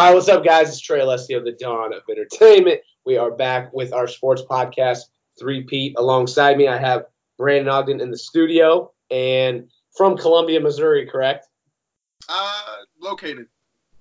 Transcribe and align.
All 0.00 0.06
right, 0.06 0.14
what's 0.14 0.30
up, 0.30 0.42
guys? 0.42 0.70
It's 0.70 0.80
Trey 0.80 1.00
Alessio, 1.00 1.44
the 1.44 1.52
Dawn 1.52 1.92
of 1.92 2.00
Entertainment. 2.10 2.80
We 3.04 3.18
are 3.18 3.30
back 3.30 3.70
with 3.74 3.92
our 3.92 4.08
sports 4.08 4.40
podcast, 4.40 5.00
Three 5.38 5.64
Pete. 5.64 5.92
Alongside 5.98 6.56
me, 6.56 6.68
I 6.68 6.78
have 6.78 7.04
Brandon 7.36 7.68
Ogden 7.68 8.00
in 8.00 8.10
the 8.10 8.16
studio 8.16 8.92
and 9.10 9.68
from 9.94 10.16
Columbia, 10.16 10.58
Missouri, 10.58 11.06
correct? 11.06 11.48
Uh, 12.30 12.76
located. 12.98 13.48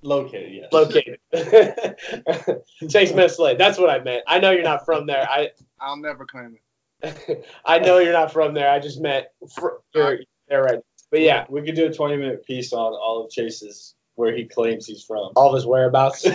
Located, 0.02 0.54
yes. 0.54 0.72
Located. 0.72 1.20
Chase 2.90 3.14
Misley. 3.14 3.56
That's 3.56 3.78
what 3.78 3.90
I 3.90 4.00
meant. 4.00 4.24
I 4.26 4.40
know 4.40 4.52
you're 4.52 4.64
not 4.64 4.86
from 4.86 5.06
there. 5.06 5.28
I 5.30 5.50
I'll 5.82 5.98
never 5.98 6.26
claim 6.26 6.56
it. 7.04 7.46
I 7.66 7.80
know 7.80 7.98
you're 7.98 8.14
not 8.14 8.32
from 8.32 8.54
there. 8.54 8.72
I 8.72 8.80
just 8.80 9.02
meant 9.02 9.26
fr- 9.54 9.82
you're 9.94 10.20
there 10.48 10.64
right. 10.64 10.80
But 11.12 11.20
yeah, 11.20 11.46
We 11.50 11.62
could 11.62 11.76
do 11.76 11.88
a 11.88 11.94
20 11.94 12.16
minute 12.16 12.46
piece 12.46 12.72
on 12.72 12.94
all 12.94 13.26
of 13.26 13.32
Chase's 13.32 13.96
where 14.20 14.36
he 14.36 14.44
claims 14.44 14.86
he's 14.86 15.02
from. 15.02 15.32
all 15.38 15.50
of 15.50 15.56
his 15.56 15.66
whereabouts. 15.66 16.26
I 16.28 16.34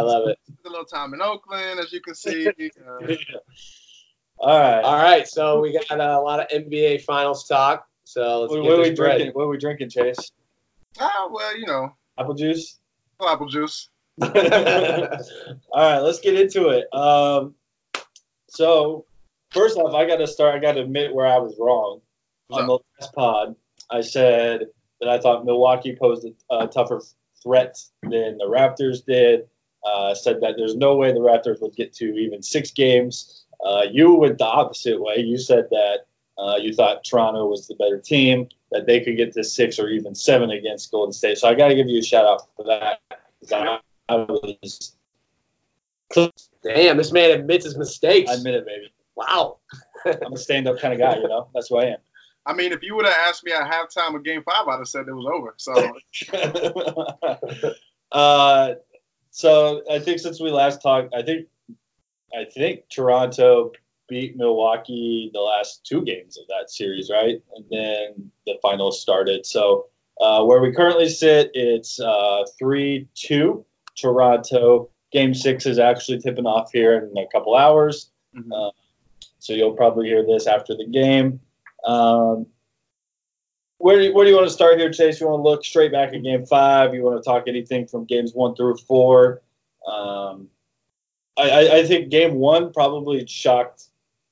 love 0.00 0.28
it. 0.28 0.38
A 0.64 0.68
little 0.68 0.84
time 0.84 1.12
in 1.12 1.20
Oakland, 1.20 1.80
as 1.80 1.92
you 1.92 2.00
can 2.00 2.14
see. 2.14 2.48
Uh, 4.40 4.44
all 4.46 4.60
right. 4.60 4.84
All 4.84 4.96
right, 5.02 5.26
so 5.26 5.58
we 5.60 5.72
got 5.72 5.90
a 5.98 6.20
lot 6.20 6.38
of 6.38 6.46
NBA 6.48 7.02
Finals 7.02 7.48
talk. 7.48 7.88
So 8.04 8.42
let's 8.42 8.52
What, 8.52 8.62
get 8.62 8.68
what 8.68 8.78
are 8.78 8.82
we 8.82 8.90
this 8.90 8.98
ready. 9.00 9.14
drinking? 9.24 9.32
What 9.34 9.42
are 9.42 9.48
we 9.48 9.58
drinking, 9.58 9.90
Chase? 9.90 10.30
ah, 11.00 11.26
well, 11.28 11.58
you 11.58 11.66
know, 11.66 11.90
Apple 12.16 12.34
juice? 12.34 12.78
apple 13.20 13.48
juice. 13.48 13.88
all 14.22 14.30
right, 14.30 15.98
let's 15.98 16.20
get 16.20 16.38
into 16.38 16.68
it. 16.68 16.86
Um, 16.94 17.56
so, 18.48 19.06
first 19.50 19.76
off, 19.76 19.92
I 19.92 20.06
got 20.06 20.18
to 20.18 20.28
start. 20.28 20.54
I 20.54 20.60
got 20.60 20.74
to 20.74 20.82
admit 20.82 21.12
where 21.12 21.26
I 21.26 21.38
was 21.38 21.56
wrong. 21.58 22.00
On 22.50 22.64
the 22.68 22.78
last 23.00 23.12
pod, 23.14 23.56
I 23.90 24.02
said 24.02 24.68
that 25.00 25.08
I 25.08 25.18
thought 25.18 25.44
Milwaukee 25.44 25.96
posed 25.96 26.26
a, 26.26 26.54
a 26.54 26.66
tougher 26.66 27.02
threat 27.42 27.78
than 28.02 28.38
the 28.38 28.46
Raptors 28.48 29.04
did. 29.04 29.48
Uh, 29.84 30.12
said 30.14 30.40
that 30.40 30.54
there's 30.56 30.74
no 30.74 30.96
way 30.96 31.12
the 31.12 31.20
Raptors 31.20 31.62
would 31.62 31.74
get 31.76 31.92
to 31.94 32.16
even 32.16 32.42
six 32.42 32.72
games. 32.72 33.44
Uh, 33.64 33.82
you 33.90 34.14
went 34.14 34.38
the 34.38 34.44
opposite 34.44 35.00
way. 35.00 35.18
You 35.18 35.38
said 35.38 35.68
that 35.70 36.06
uh, 36.36 36.56
you 36.56 36.72
thought 36.72 37.04
Toronto 37.04 37.46
was 37.46 37.68
the 37.68 37.74
better 37.76 37.98
team, 37.98 38.48
that 38.70 38.86
they 38.86 39.00
could 39.00 39.16
get 39.16 39.32
to 39.34 39.44
six 39.44 39.78
or 39.78 39.88
even 39.88 40.14
seven 40.14 40.50
against 40.50 40.90
Golden 40.90 41.12
State. 41.12 41.38
So 41.38 41.48
I 41.48 41.54
got 41.54 41.68
to 41.68 41.74
give 41.74 41.88
you 41.88 42.00
a 42.00 42.02
shout 42.02 42.24
out 42.24 42.48
for 42.56 42.64
that. 42.64 43.00
I, 43.52 43.78
I 44.08 44.14
was, 44.16 44.96
Damn, 46.62 46.96
this 46.96 47.12
man 47.12 47.30
admits 47.30 47.64
his 47.64 47.76
mistakes. 47.76 48.30
I 48.30 48.34
admit 48.34 48.54
it, 48.54 48.66
baby. 48.66 48.92
wow. 49.14 49.58
I'm 50.04 50.32
a 50.32 50.36
stand-up 50.36 50.78
kind 50.78 50.94
of 50.94 51.00
guy, 51.00 51.16
you 51.16 51.28
know. 51.28 51.48
That's 51.54 51.68
who 51.68 51.78
I 51.78 51.84
am. 51.84 51.98
I 52.48 52.54
mean, 52.54 52.72
if 52.72 52.82
you 52.82 52.96
would 52.96 53.04
have 53.04 53.14
asked 53.28 53.44
me 53.44 53.52
at 53.52 53.70
halftime 53.70 54.16
of 54.16 54.24
Game 54.24 54.42
Five, 54.42 54.66
I'd 54.66 54.78
have 54.78 54.88
said 54.88 55.06
it 55.06 55.12
was 55.12 55.26
over. 55.26 55.54
So 55.58 55.74
uh, 58.12 58.74
so 59.30 59.82
I 59.90 59.98
think 59.98 60.18
since 60.18 60.40
we 60.40 60.50
last 60.50 60.80
talked, 60.80 61.14
I 61.14 61.22
think 61.22 61.46
I 62.34 62.44
think 62.44 62.88
Toronto 62.90 63.72
beat 64.08 64.34
Milwaukee 64.34 65.30
the 65.34 65.40
last 65.40 65.84
two 65.84 66.02
games 66.02 66.38
of 66.38 66.46
that 66.48 66.70
series, 66.70 67.10
right? 67.10 67.42
And 67.54 67.64
then 67.70 68.30
the 68.46 68.54
finals 68.62 69.02
started. 69.02 69.44
So 69.44 69.88
uh, 70.18 70.42
where 70.44 70.62
we 70.62 70.72
currently 70.72 71.10
sit, 71.10 71.50
it's 71.52 72.00
uh, 72.00 72.44
three 72.58 73.08
two 73.14 73.66
Toronto. 73.94 74.88
Game 75.12 75.34
six 75.34 75.66
is 75.66 75.78
actually 75.78 76.20
tipping 76.20 76.46
off 76.46 76.72
here 76.72 76.98
in 76.98 77.18
a 77.18 77.26
couple 77.30 77.54
hours. 77.54 78.10
Mhm. 78.34 78.50
Uh, 78.52 78.70
so 79.38 79.52
you'll 79.52 79.76
probably 79.76 80.08
hear 80.08 80.24
this 80.24 80.46
after 80.46 80.74
the 80.74 80.86
game. 80.86 81.40
Um, 81.84 82.46
where 83.78 83.98
do, 83.98 84.04
you, 84.04 84.14
where 84.14 84.24
do 84.24 84.30
you 84.30 84.36
want 84.36 84.48
to 84.48 84.52
start 84.52 84.78
here, 84.78 84.92
Chase? 84.92 85.20
You 85.20 85.28
want 85.28 85.38
to 85.38 85.48
look 85.48 85.64
straight 85.64 85.92
back 85.92 86.12
at 86.12 86.22
Game 86.22 86.44
Five? 86.44 86.94
You 86.94 87.02
want 87.04 87.22
to 87.22 87.28
talk 87.28 87.44
anything 87.46 87.86
from 87.86 88.04
games 88.04 88.32
one 88.32 88.56
through 88.56 88.76
four? 88.78 89.42
Um, 89.86 90.48
I, 91.36 91.78
I, 91.78 91.86
think 91.86 92.10
Game 92.10 92.34
One 92.34 92.72
probably 92.72 93.24
shocked 93.26 93.84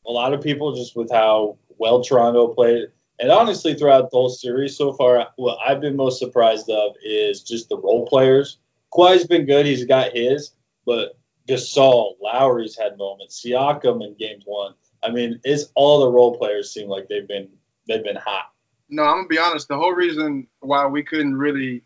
a 0.07 0.11
lot 0.11 0.35
of 0.35 0.43
people 0.43 0.75
just 0.75 0.97
with 0.97 1.11
how 1.11 1.57
well 1.79 2.03
Toronto 2.03 2.49
played, 2.49 2.89
and 3.21 3.31
honestly, 3.31 3.75
throughout 3.75 4.11
the 4.11 4.17
whole 4.17 4.29
series 4.29 4.77
so 4.77 4.93
far, 4.93 5.29
what 5.37 5.59
I've 5.65 5.81
been 5.81 5.95
most 5.95 6.19
surprised 6.19 6.69
of 6.69 6.97
is 7.05 7.43
just 7.43 7.69
the 7.69 7.79
role 7.79 8.07
players. 8.07 8.59
Kawhi's 8.93 9.27
been 9.27 9.47
good; 9.47 9.67
he's 9.67 9.85
got 9.85 10.17
his, 10.17 10.53
but 10.85 11.17
Gasol, 11.49 12.15
Lowry's 12.21 12.77
had 12.77 12.99
moments. 12.99 13.41
Siakam 13.41 14.05
in 14.05 14.15
Game 14.15 14.41
One. 14.45 14.75
I 15.07 15.13
mean, 15.13 15.41
it's 15.45 15.71
all 15.77 16.01
the 16.01 16.11
role 16.11 16.37
players 16.37 16.73
seem 16.73 16.89
like 16.89 17.09
they've 17.09 17.29
been 17.29 17.49
they've 17.87 18.03
been 18.03 18.17
hot. 18.17 18.51
no, 18.89 19.05
I'm 19.05 19.19
gonna 19.19 19.29
be 19.29 19.39
honest. 19.39 19.69
The 19.69 19.77
whole 19.77 19.93
reason 19.93 20.49
why 20.61 20.87
we 20.87 21.05
couldn't 21.05 21.37
really, 21.37 21.83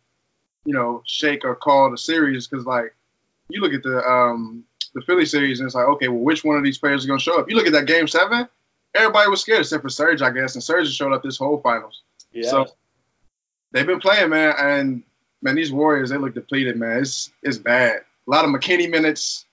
you 0.65 0.73
know, 0.73 1.03
shake 1.05 1.45
or 1.45 1.55
call 1.55 1.91
the 1.91 1.99
series 1.99 2.49
because 2.49 2.65
like 2.65 2.95
you 3.51 3.61
look 3.61 3.75
at 3.75 3.83
the 3.83 3.99
um 4.09 4.65
the 4.95 5.03
Philly 5.03 5.27
series 5.27 5.61
and 5.61 5.67
it's 5.67 5.75
like 5.75 5.87
okay, 5.87 6.09
well, 6.09 6.23
which 6.23 6.45
one 6.45 6.57
of 6.57 6.65
these 6.65 6.79
players 6.79 7.03
is 7.03 7.07
gonna 7.07 7.21
show 7.21 7.39
up? 7.39 7.51
You 7.51 7.57
look 7.57 7.67
at 7.67 7.75
that 7.75 7.87
Game 7.87 8.09
Seven, 8.09 8.49
everybody 8.95 9.29
was 9.29 9.43
scared 9.43 9.61
except 9.61 9.83
for 9.83 9.91
Serge, 9.91 10.23
I 10.23 10.31
guess, 10.31 10.55
and 10.55 10.65
Serge 10.65 10.91
showed 10.91 11.13
up 11.13 11.23
this 11.23 11.37
whole 11.37 11.61
finals. 11.61 12.03
Yeah. 12.33 12.49
So 12.49 12.67
they've 13.73 13.87
been 13.87 14.01
playing, 14.01 14.31
man, 14.31 14.55
and 14.59 15.03
man, 15.43 15.57
these 15.57 15.73
Warriors 15.73 16.09
they 16.09 16.17
look 16.17 16.35
depleted, 16.35 16.77
man. 16.77 17.01
It's 17.03 17.31
it's 17.43 17.59
bad. 17.59 18.01
A 18.27 18.31
lot 18.31 18.47
of 18.47 18.51
McKinnie 18.51 18.91
minutes. 18.91 19.45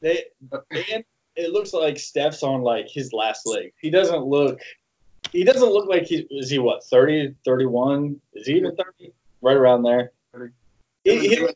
They 0.00 0.26
and 0.70 1.04
it 1.36 1.52
looks 1.52 1.72
like 1.72 1.98
Steph's 1.98 2.42
on 2.42 2.62
like 2.62 2.88
his 2.88 3.12
last 3.12 3.46
leg. 3.46 3.72
He 3.80 3.90
doesn't 3.90 4.24
look 4.24 4.60
he 5.32 5.44
doesn't 5.44 5.68
look 5.68 5.88
like 5.88 6.04
he 6.04 6.26
is 6.30 6.50
he 6.50 6.58
what 6.58 6.84
30 6.84 7.34
31 7.44 8.20
is 8.34 8.46
he 8.46 8.56
even 8.56 8.74
30 8.74 9.12
right 9.42 9.56
around 9.56 9.82
there. 9.82 10.12
He, 11.04 11.28
he, 11.28 11.48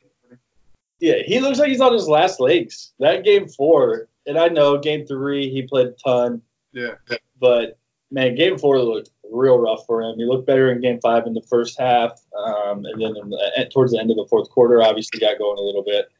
yeah 1.01 1.23
he 1.25 1.41
looks 1.41 1.59
like 1.59 1.69
he's 1.69 1.81
on 1.81 1.93
his 1.93 2.09
last 2.09 2.41
legs. 2.41 2.93
That 2.99 3.25
game 3.25 3.49
four 3.49 4.09
and 4.27 4.39
i 4.39 4.49
know 4.49 4.79
game 4.79 5.07
three 5.07 5.51
he 5.51 5.63
played 5.63 5.89
a 5.89 5.93
ton. 5.93 6.43
Yeah. 6.73 6.95
but 7.41 7.79
man 8.11 8.35
game 8.35 8.59
four 8.59 8.81
looked 8.81 9.11
real 9.33 9.59
rough 9.59 9.87
for 9.87 10.03
him. 10.03 10.19
He 10.19 10.25
looked 10.25 10.47
better 10.47 10.71
in 10.71 10.81
game 10.81 11.01
five 11.01 11.27
in 11.27 11.35
the 11.35 11.43
first 11.43 11.79
half 11.79 12.21
um, 12.37 12.85
and 12.85 13.01
then 13.01 13.15
the, 13.15 13.71
towards 13.73 13.93
the 13.93 14.01
end 14.01 14.11
of 14.11 14.17
the 14.17 14.27
fourth 14.29 14.51
quarter 14.51 14.83
obviously 14.83 15.21
got 15.21 15.39
going 15.39 15.59
a 15.59 15.63
little 15.63 15.85
bit. 15.85 16.11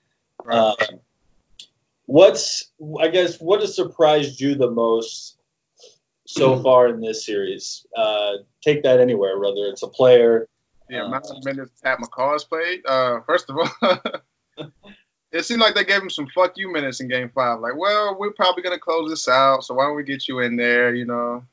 Um, 0.49 1.01
what's 2.11 2.71
I 3.01 3.09
guess 3.09 3.41
what 3.41 3.61
has 3.61 3.75
surprised 3.75 4.41
you 4.41 4.57
the 4.57 4.71
most 4.71 5.39
so 6.27 6.61
far 6.63 6.89
in 6.89 7.01
this 7.01 7.25
series? 7.25 7.87
Uh, 7.97 8.39
take 8.63 8.83
that 8.83 9.01
anywhere, 9.01 9.39
whether 9.39 9.67
it's 9.67 9.83
a 9.83 9.89
player. 9.89 10.49
The 10.89 11.05
amount 11.05 11.27
of 11.31 11.45
minutes 11.45 11.71
Pat 11.83 11.99
McCaw's 12.01 12.45
played. 12.45 12.85
Uh, 12.85 13.21
first 13.21 13.49
of 13.49 13.57
all, 13.59 13.99
it 15.33 15.45
seemed 15.45 15.61
like 15.61 15.77
they 15.77 15.85
gave 15.85 16.03
him 16.03 16.11
some 16.11 16.27
fuck 16.35 16.55
you 16.57 16.73
minutes 16.73 17.01
in 17.01 17.07
Game 17.07 17.31
Five. 17.33 17.61
Like, 17.61 17.77
well, 17.77 18.17
we're 18.19 18.33
probably 18.33 18.65
gonna 18.65 18.79
close 18.79 19.09
this 19.09 19.29
out, 19.29 19.63
so 19.63 19.75
why 19.75 19.85
don't 19.85 19.97
we 19.97 20.03
get 20.03 20.27
you 20.27 20.41
in 20.41 20.57
there? 20.57 20.93
You 20.93 21.07
know. 21.07 21.45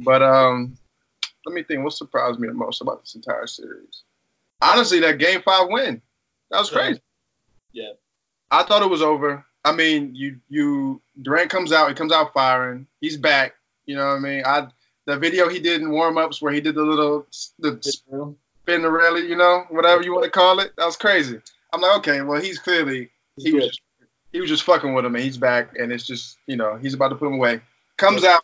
But 0.00 0.22
um, 0.22 0.76
let 1.46 1.54
me 1.54 1.62
think. 1.62 1.84
What 1.84 1.92
surprised 1.92 2.40
me 2.40 2.48
the 2.48 2.54
most 2.54 2.80
about 2.80 3.02
this 3.02 3.14
entire 3.14 3.46
series? 3.46 4.02
Honestly, 4.60 5.00
that 5.00 5.18
Game 5.18 5.40
Five 5.42 5.68
win. 5.68 6.02
That 6.50 6.58
was 6.58 6.70
crazy. 6.70 7.00
Yeah. 7.72 7.92
I 8.50 8.62
thought 8.64 8.82
it 8.82 8.90
was 8.90 9.02
over. 9.02 9.44
I 9.64 9.72
mean, 9.72 10.14
you 10.14 10.40
you 10.48 11.00
Durant 11.22 11.50
comes 11.50 11.72
out, 11.72 11.88
he 11.88 11.94
comes 11.94 12.12
out 12.12 12.32
firing. 12.32 12.86
He's 13.00 13.16
back. 13.16 13.54
You 13.86 13.96
know 13.96 14.06
what 14.06 14.16
I 14.16 14.18
mean? 14.18 14.42
I 14.44 14.68
the 15.06 15.18
video 15.18 15.48
he 15.48 15.60
did 15.60 15.80
in 15.80 15.90
warm 15.90 16.18
ups 16.18 16.40
where 16.40 16.52
he 16.52 16.60
did 16.60 16.74
the 16.74 16.82
little 16.82 17.26
the 17.58 17.78
spin 17.82 18.82
the 18.82 18.90
rally, 18.90 19.26
you 19.26 19.36
know, 19.36 19.64
whatever 19.70 20.02
you 20.02 20.12
want 20.12 20.24
to 20.24 20.30
call 20.30 20.60
it. 20.60 20.72
That 20.76 20.86
was 20.86 20.96
crazy. 20.96 21.40
I'm 21.72 21.80
like, 21.80 21.98
okay, 21.98 22.20
well, 22.22 22.40
he's 22.40 22.58
clearly 22.58 23.10
he 23.36 23.52
was 23.52 23.66
just, 23.66 23.80
he 24.32 24.40
was 24.40 24.48
just 24.48 24.62
fucking 24.62 24.94
with 24.94 25.04
him, 25.04 25.14
and 25.14 25.24
he's 25.24 25.36
back, 25.36 25.76
and 25.78 25.92
it's 25.92 26.06
just 26.06 26.38
you 26.46 26.56
know 26.56 26.76
he's 26.76 26.94
about 26.94 27.08
to 27.08 27.16
put 27.16 27.26
him 27.26 27.34
away. 27.34 27.60
Comes 27.96 28.24
out 28.24 28.42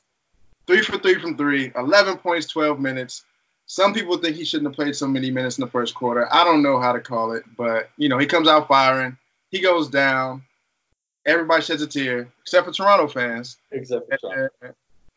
three 0.66 0.82
for 0.82 0.98
three 0.98 1.18
from 1.18 1.36
three, 1.36 1.72
11 1.76 2.18
points, 2.18 2.46
12 2.46 2.78
minutes. 2.78 3.24
Some 3.66 3.92
people 3.92 4.16
think 4.18 4.36
he 4.36 4.44
shouldn't 4.44 4.68
have 4.68 4.76
played 4.76 4.94
so 4.96 5.06
many 5.06 5.30
minutes 5.30 5.58
in 5.58 5.64
the 5.64 5.70
first 5.70 5.94
quarter. 5.94 6.32
I 6.32 6.44
don't 6.44 6.62
know 6.62 6.80
how 6.80 6.92
to 6.92 7.00
call 7.00 7.32
it, 7.32 7.44
but 7.56 7.90
you 7.96 8.08
know 8.08 8.18
he 8.18 8.26
comes 8.26 8.48
out 8.48 8.68
firing. 8.68 9.16
He 9.50 9.60
goes 9.60 9.88
down. 9.88 10.42
Everybody 11.26 11.62
sheds 11.62 11.82
a 11.82 11.86
tear, 11.86 12.28
except 12.40 12.66
for 12.66 12.72
Toronto 12.72 13.06
fans. 13.06 13.58
except 13.70 14.10
for 14.10 14.18
Trump. 14.18 14.52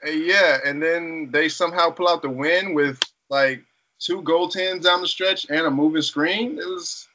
Uh, 0.05 0.09
yeah, 0.09 0.59
and 0.65 0.81
then 0.81 1.29
they 1.31 1.47
somehow 1.47 1.89
pull 1.89 2.09
out 2.09 2.21
the 2.21 2.29
win 2.29 2.73
with 2.73 2.99
like 3.29 3.63
two 3.99 4.21
goaltends 4.21 4.83
down 4.83 5.01
the 5.01 5.07
stretch 5.07 5.45
and 5.49 5.65
a 5.65 5.71
moving 5.71 6.01
screen. 6.01 6.59
It 6.59 6.67
was 6.67 7.07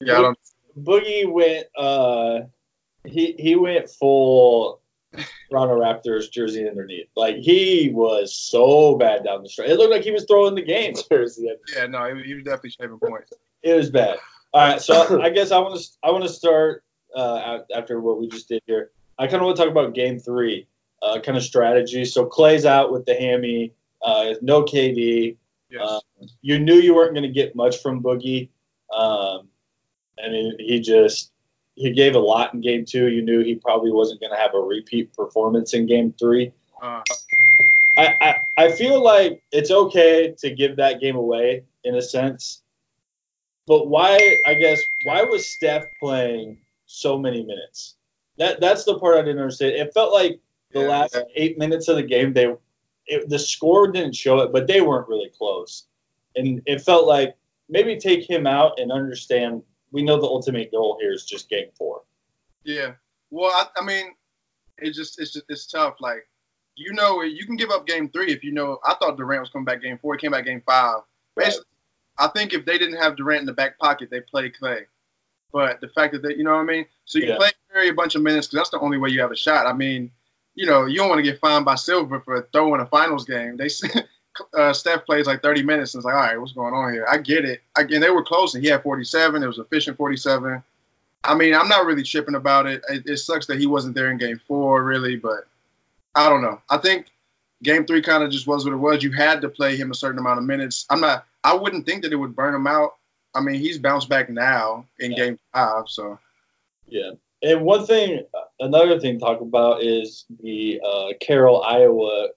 yeah, 0.00 0.18
I 0.18 0.22
don't, 0.22 0.38
Boogie 0.78 1.30
went. 1.30 1.66
Uh, 1.76 2.46
he 3.04 3.34
he 3.38 3.54
went 3.54 3.88
full 3.88 4.80
Toronto 5.50 5.80
Raptors 5.80 6.30
jersey 6.30 6.68
underneath. 6.68 7.08
Like 7.16 7.36
he 7.36 7.90
was 7.94 8.34
so 8.34 8.96
bad 8.96 9.24
down 9.24 9.42
the 9.42 9.48
stretch. 9.48 9.70
It 9.70 9.78
looked 9.78 9.92
like 9.92 10.02
he 10.02 10.10
was 10.10 10.24
throwing 10.24 10.54
the 10.54 10.62
game 10.62 10.94
jersey. 11.10 11.50
yeah, 11.74 11.86
no, 11.86 12.14
he, 12.14 12.22
he 12.22 12.34
was 12.34 12.44
definitely 12.44 12.70
shaving 12.70 12.98
points. 12.98 13.32
It 13.62 13.74
was 13.74 13.90
bad. 13.90 14.18
All 14.52 14.68
right, 14.68 14.80
so 14.80 15.20
I 15.22 15.30
guess 15.30 15.50
I 15.50 15.58
want 15.58 15.80
to 15.80 15.86
I 16.02 16.10
want 16.10 16.24
to 16.24 16.30
start 16.30 16.82
uh, 17.14 17.60
after 17.74 18.00
what 18.00 18.18
we 18.18 18.28
just 18.28 18.48
did 18.48 18.62
here. 18.66 18.90
I 19.18 19.26
kind 19.26 19.36
of 19.36 19.46
want 19.46 19.56
to 19.56 19.62
talk 19.62 19.70
about 19.70 19.94
Game 19.94 20.18
Three, 20.18 20.66
uh, 21.02 21.20
kind 21.20 21.36
of 21.36 21.44
strategy. 21.44 22.04
So 22.04 22.26
Clay's 22.26 22.66
out 22.66 22.92
with 22.92 23.06
the 23.06 23.14
hammy, 23.14 23.72
uh, 24.02 24.34
no 24.42 24.62
KD. 24.62 25.36
Yes. 25.70 25.82
Um, 25.82 26.28
you 26.42 26.58
knew 26.58 26.74
you 26.74 26.94
weren't 26.94 27.14
going 27.14 27.24
to 27.24 27.28
get 27.28 27.56
much 27.56 27.80
from 27.82 28.02
Boogie. 28.02 28.48
Um, 28.94 29.48
I 30.22 30.28
mean, 30.28 30.54
he 30.58 30.80
just 30.80 31.32
he 31.74 31.92
gave 31.92 32.14
a 32.14 32.20
lot 32.20 32.54
in 32.54 32.60
game 32.60 32.84
two. 32.84 33.08
You 33.08 33.22
knew 33.22 33.42
he 33.42 33.56
probably 33.56 33.90
wasn't 33.90 34.20
going 34.20 34.32
to 34.32 34.38
have 34.38 34.54
a 34.54 34.60
repeat 34.60 35.12
performance 35.14 35.74
in 35.74 35.86
game 35.86 36.14
three. 36.18 36.52
Uh, 36.80 37.02
I, 37.96 38.06
I 38.20 38.36
I 38.56 38.72
feel 38.72 39.02
like 39.02 39.42
it's 39.52 39.70
okay 39.70 40.34
to 40.38 40.50
give 40.50 40.76
that 40.76 41.00
game 41.00 41.16
away 41.16 41.64
in 41.84 41.94
a 41.94 42.02
sense, 42.02 42.62
but 43.66 43.88
why? 43.88 44.38
I 44.46 44.54
guess 44.54 44.82
why 45.04 45.22
was 45.22 45.48
Steph 45.48 45.86
playing 46.00 46.58
so 46.86 47.18
many 47.18 47.42
minutes? 47.44 47.96
That 48.38 48.60
that's 48.60 48.84
the 48.84 48.98
part 48.98 49.16
I 49.16 49.22
didn't 49.22 49.38
understand. 49.40 49.72
It 49.72 49.94
felt 49.94 50.12
like 50.12 50.40
the 50.72 50.80
Yeah, 50.80 50.88
last 50.88 51.14
yeah. 51.14 51.22
eight 51.36 51.58
minutes 51.58 51.88
of 51.88 51.96
the 51.96 52.02
game, 52.02 52.32
they 52.32 52.52
it, 53.06 53.28
the 53.28 53.38
score 53.38 53.90
didn't 53.90 54.16
show 54.16 54.40
it, 54.40 54.52
but 54.52 54.66
they 54.66 54.80
weren't 54.80 55.08
really 55.08 55.30
close, 55.36 55.86
and 56.36 56.62
it 56.66 56.80
felt 56.80 57.06
like 57.06 57.36
maybe 57.68 57.96
take 57.96 58.28
him 58.28 58.46
out 58.46 58.78
and 58.78 58.90
understand. 58.90 59.62
We 59.92 60.02
know 60.02 60.20
the 60.20 60.26
ultimate 60.26 60.72
goal 60.72 60.98
here 61.00 61.12
is 61.12 61.24
just 61.24 61.48
game 61.48 61.68
four. 61.74 62.02
Yeah. 62.64 62.92
Well, 63.30 63.50
I, 63.52 63.66
I 63.80 63.84
mean, 63.84 64.14
it's 64.78 64.96
just 64.96 65.20
it's 65.20 65.32
just 65.32 65.44
it's 65.48 65.66
tough. 65.66 65.96
Like, 66.00 66.26
you 66.74 66.92
know, 66.92 67.22
you 67.22 67.46
can 67.46 67.56
give 67.56 67.70
up 67.70 67.86
game 67.86 68.08
three 68.08 68.32
if 68.32 68.42
you 68.42 68.52
know. 68.52 68.78
I 68.84 68.94
thought 68.94 69.16
Durant 69.16 69.42
was 69.42 69.50
coming 69.50 69.64
back 69.64 69.82
game 69.82 69.98
four. 69.98 70.14
He 70.14 70.20
came 70.20 70.32
back 70.32 70.44
game 70.46 70.62
five. 70.66 71.02
Basically, 71.36 71.66
I 72.18 72.28
think 72.28 72.52
if 72.52 72.64
they 72.64 72.78
didn't 72.78 73.00
have 73.00 73.16
Durant 73.16 73.40
in 73.40 73.46
the 73.46 73.52
back 73.52 73.78
pocket, 73.78 74.08
they 74.10 74.20
play 74.20 74.50
Clay. 74.50 74.86
But 75.54 75.80
the 75.80 75.86
fact 75.86 76.12
that 76.12 76.22
they, 76.22 76.34
you 76.34 76.42
know 76.42 76.50
what 76.50 76.62
I 76.62 76.64
mean. 76.64 76.84
So 77.04 77.20
you 77.20 77.28
Yeah. 77.28 77.36
play 77.36 77.52
Curry 77.72 77.88
a 77.88 77.94
bunch 77.94 78.16
of 78.16 78.22
minutes 78.22 78.48
because 78.48 78.58
that's 78.58 78.70
the 78.70 78.80
only 78.80 78.98
way 78.98 79.10
you 79.10 79.20
have 79.20 79.30
a 79.30 79.36
shot. 79.36 79.66
I 79.66 79.72
mean, 79.72 80.10
you 80.56 80.66
know, 80.66 80.84
you 80.84 80.96
don't 80.96 81.08
want 81.08 81.20
to 81.20 81.22
get 81.22 81.38
fined 81.38 81.64
by 81.64 81.76
Silver 81.76 82.18
for 82.20 82.48
throwing 82.52 82.80
a 82.80 82.86
finals 82.86 83.24
game. 83.24 83.56
They 83.56 83.68
uh, 84.58 84.72
Steph 84.72 85.06
plays 85.06 85.28
like 85.28 85.42
30 85.42 85.62
minutes 85.62 85.94
and 85.94 86.00
it's 86.00 86.06
like, 86.06 86.14
all 86.16 86.20
right, 86.20 86.40
what's 86.40 86.52
going 86.54 86.74
on 86.74 86.92
here? 86.92 87.06
I 87.08 87.18
get 87.18 87.44
it. 87.44 87.62
Again, 87.76 88.00
they 88.00 88.10
were 88.10 88.24
close 88.24 88.54
and 88.54 88.64
he 88.64 88.68
had 88.68 88.82
47. 88.82 89.42
It 89.42 89.46
was 89.46 89.58
efficient 89.58 89.96
47. 89.96 90.60
I 91.22 91.34
mean, 91.36 91.54
I'm 91.54 91.68
not 91.68 91.86
really 91.86 92.02
tripping 92.02 92.34
about 92.34 92.66
it. 92.66 92.82
it. 92.88 93.04
It 93.06 93.16
sucks 93.18 93.46
that 93.46 93.60
he 93.60 93.66
wasn't 93.66 93.94
there 93.94 94.10
in 94.10 94.18
game 94.18 94.40
four, 94.48 94.82
really, 94.82 95.14
but 95.14 95.46
I 96.16 96.28
don't 96.28 96.42
know. 96.42 96.60
I 96.68 96.78
think 96.78 97.06
game 97.62 97.86
three 97.86 98.02
kind 98.02 98.24
of 98.24 98.30
just 98.30 98.48
was 98.48 98.64
what 98.64 98.74
it 98.74 98.78
was. 98.78 99.04
You 99.04 99.12
had 99.12 99.40
to 99.42 99.48
play 99.48 99.76
him 99.76 99.92
a 99.92 99.94
certain 99.94 100.18
amount 100.18 100.38
of 100.38 100.44
minutes. 100.44 100.84
I'm 100.90 101.00
not, 101.00 101.26
I 101.44 101.54
wouldn't 101.54 101.86
think 101.86 102.02
that 102.02 102.12
it 102.12 102.16
would 102.16 102.34
burn 102.34 102.54
him 102.54 102.66
out. 102.66 102.96
I 103.34 103.40
mean, 103.40 103.56
he's 103.56 103.78
bounced 103.78 104.08
back 104.08 104.30
now 104.30 104.86
in 104.98 105.12
Yeah. 105.12 105.16
game 105.16 105.38
five, 105.52 105.84
so 105.88 106.18
Yeah. 106.88 107.12
And 107.42 107.62
one 107.62 107.84
thing, 107.84 108.24
another 108.60 108.98
thing 108.98 109.18
to 109.18 109.24
talk 109.24 109.40
about 109.40 109.82
is 109.82 110.24
the 110.42 110.80
uh, 110.86 111.08
Carroll, 111.20 111.62
Iowa 111.62 112.28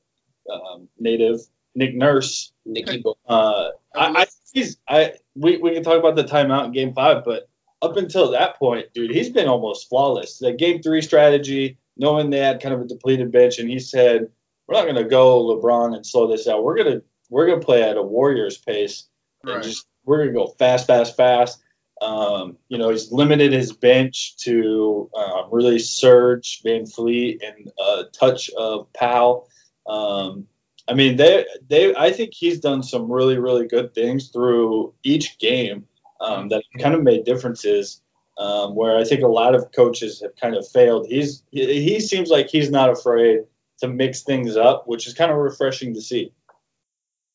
um, 0.52 0.88
native 1.00 1.42
Nick 1.76 1.96
Nurse. 1.96 2.52
Nikki 2.66 3.02
Bo- 3.02 3.18
Uh, 3.28 3.70
I, 3.96 4.22
I 4.24 4.26
he's 4.52 4.78
I 4.90 5.14
we, 5.36 5.58
we 5.58 5.74
can 5.74 5.84
talk 5.84 5.98
about 6.00 6.16
the 6.16 6.24
timeout 6.24 6.66
in 6.66 6.72
Game 6.72 6.94
Five, 6.94 7.24
but 7.24 7.48
up 7.82 7.96
until 7.96 8.32
that 8.32 8.58
point, 8.58 8.92
dude, 8.94 9.12
he's 9.12 9.30
been 9.30 9.48
almost 9.48 9.88
flawless. 9.88 10.40
The 10.40 10.52
Game 10.52 10.82
Three 10.82 11.02
strategy, 11.02 11.78
knowing 11.96 12.30
they 12.30 12.40
had 12.40 12.62
kind 12.62 12.74
of 12.74 12.82
a 12.82 12.86
depleted 12.86 13.32
bench, 13.32 13.60
and 13.60 13.70
he 13.70 13.80
said, 13.80 14.30
"We're 14.68 14.76
not 14.76 14.84
going 14.84 14.96
to 14.96 15.04
go 15.06 15.44
LeBron 15.46 15.96
and 15.96 16.06
slow 16.06 16.28
this 16.28 16.48
out. 16.48 16.64
We're 16.64 16.78
gonna 16.78 17.02
we're 17.30 17.48
gonna 17.48 17.62
play 17.62 17.84
at 17.84 17.98
a 17.98 18.02
Warriors 18.02 18.58
pace 18.58 19.06
and 19.44 19.54
right. 19.56 19.64
just 19.64 19.86
we're 20.08 20.20
gonna 20.20 20.34
go 20.34 20.48
fast, 20.48 20.88
fast, 20.88 21.16
fast." 21.16 21.62
Um, 22.02 22.58
you 22.70 22.78
know, 22.78 22.90
he's 22.90 23.12
limited 23.12 23.54
his 23.54 23.74
bench 23.74 24.38
to 24.38 25.10
um, 25.16 25.50
really 25.52 25.80
Serge, 25.80 26.62
Van 26.64 26.86
Fleet, 26.86 27.42
and 27.44 27.72
a 27.80 28.04
touch 28.14 28.50
of 28.58 28.92
Powell. 28.94 29.50
Um, 29.88 30.48
I 30.88 30.94
mean, 30.94 31.18
they 31.18 31.46
they 31.68 31.96
I 31.96 32.12
think 32.12 32.34
he's 32.34 32.60
done 32.60 32.84
some 32.84 33.12
really 33.12 33.38
really 33.38 33.68
good 33.68 33.94
things 33.94 34.30
through 34.30 34.94
each 35.04 35.38
game 35.40 35.86
um, 36.22 36.50
that 36.50 36.64
kind 36.80 36.96
of 36.96 37.04
made 37.04 37.26
differences. 37.26 38.02
Um, 38.40 38.76
where 38.76 38.96
I 38.96 39.04
think 39.04 39.24
a 39.24 39.28
lot 39.28 39.56
of 39.56 39.72
coaches 39.72 40.22
have 40.22 40.36
kind 40.36 40.56
of 40.56 40.68
failed. 40.68 41.08
He's 41.10 41.42
he, 41.52 41.82
he 41.82 42.00
seems 42.00 42.30
like 42.30 42.50
he's 42.50 42.70
not 42.70 42.92
afraid 42.92 43.40
to 43.80 43.88
mix 43.88 44.22
things 44.22 44.56
up, 44.56 44.88
which 44.88 45.08
is 45.08 45.16
kind 45.16 45.32
of 45.32 45.38
refreshing 45.38 45.96
to 45.96 46.02
see. 46.02 46.32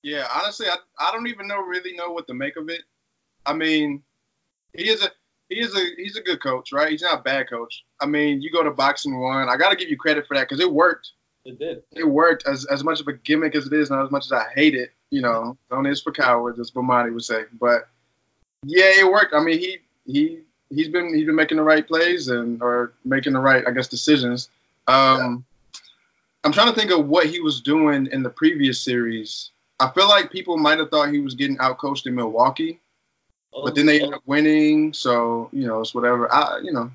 Yeah, 0.03 0.27
honestly, 0.35 0.67
I, 0.67 0.77
I 0.99 1.13
don't 1.13 1.29
even 1.29 1.47
know 1.47 1.61
really 1.61 1.95
know 1.95 2.11
what 2.11 2.27
to 2.27 2.35
make 2.35 2.57
of 2.57 2.69
it. 2.69 2.83
I 3.47 3.53
mean, 3.53 4.03
he 4.77 4.89
is 4.89 5.03
a 5.03 5.11
he 5.49 5.61
is 5.61 5.77
a 5.77 5.85
he's 5.97 6.17
a 6.17 6.23
good 6.23 6.43
coach, 6.43 6.73
right? 6.73 6.91
He's 6.91 7.03
not 7.03 7.21
a 7.21 7.23
bad 7.23 7.49
coach. 7.49 7.85
I 8.01 8.07
mean, 8.07 8.41
you 8.41 8.51
go 8.51 8.63
to 8.63 8.71
box-and-one. 8.71 9.49
I 9.49 9.57
got 9.57 9.71
to 9.71 9.77
give 9.77 9.89
you 9.89 9.97
credit 9.97 10.27
for 10.27 10.35
that 10.37 10.49
because 10.49 10.61
it 10.61 10.73
worked. 10.73 11.11
It 11.45 11.59
did. 11.59 11.83
It 11.93 12.09
worked 12.09 12.47
as 12.47 12.65
as 12.67 12.85
much 12.85 13.01
of 13.01 13.09
a 13.09 13.13
gimmick 13.13 13.55
as 13.55 13.67
it 13.67 13.73
is, 13.73 13.91
not 13.91 14.05
as 14.05 14.11
much 14.11 14.27
as 14.27 14.33
I 14.33 14.47
hate 14.55 14.75
it. 14.75 14.93
You 15.11 15.21
know, 15.21 15.57
don't 15.71 15.87
is 15.87 16.03
for 16.03 16.13
cowards, 16.13 16.59
as 16.59 16.71
Bomani 16.71 17.13
would 17.13 17.25
say. 17.25 17.45
But 17.61 17.89
yeah, 18.65 19.01
it 19.01 19.11
worked. 19.11 19.35
I 19.35 19.41
mean, 19.43 19.59
he 19.59 19.79
he 20.07 20.41
he's 20.71 20.89
been 20.89 21.15
he's 21.15 21.27
been 21.27 21.35
making 21.35 21.57
the 21.57 21.63
right 21.63 21.87
plays 21.87 22.29
and 22.29 22.63
or 22.63 22.95
making 23.05 23.33
the 23.33 23.41
right, 23.41 23.67
I 23.67 23.73
guess, 23.73 23.89
decisions. 23.89 24.49
Um, 24.89 25.45
I'm 26.45 26.53
trying 26.53 26.73
to 26.73 26.79
think 26.79 26.91
of 26.91 27.07
what 27.07 27.27
he 27.27 27.41
was 27.41 27.61
doing 27.61 28.09
in 28.11 28.23
the 28.23 28.31
previous 28.31 28.81
series. 28.81 29.51
I 29.83 29.91
feel 29.93 30.09
like 30.09 30.31
people 30.31 30.57
might 30.57 30.79
have 30.79 30.91
thought 30.91 31.11
he 31.11 31.21
was 31.21 31.35
getting 31.35 31.57
outcoached 31.59 32.07
in 32.07 32.15
Milwaukee, 32.15 32.81
but 33.53 33.75
then 33.75 33.87
they 33.87 34.01
ended 34.01 34.15
up 34.15 34.23
winning. 34.27 34.93
So 34.93 35.49
you 35.53 35.67
know, 35.67 35.81
it's 35.81 35.95
whatever. 35.95 36.33
I 36.33 36.61
you 36.63 36.73
know, 36.73 36.91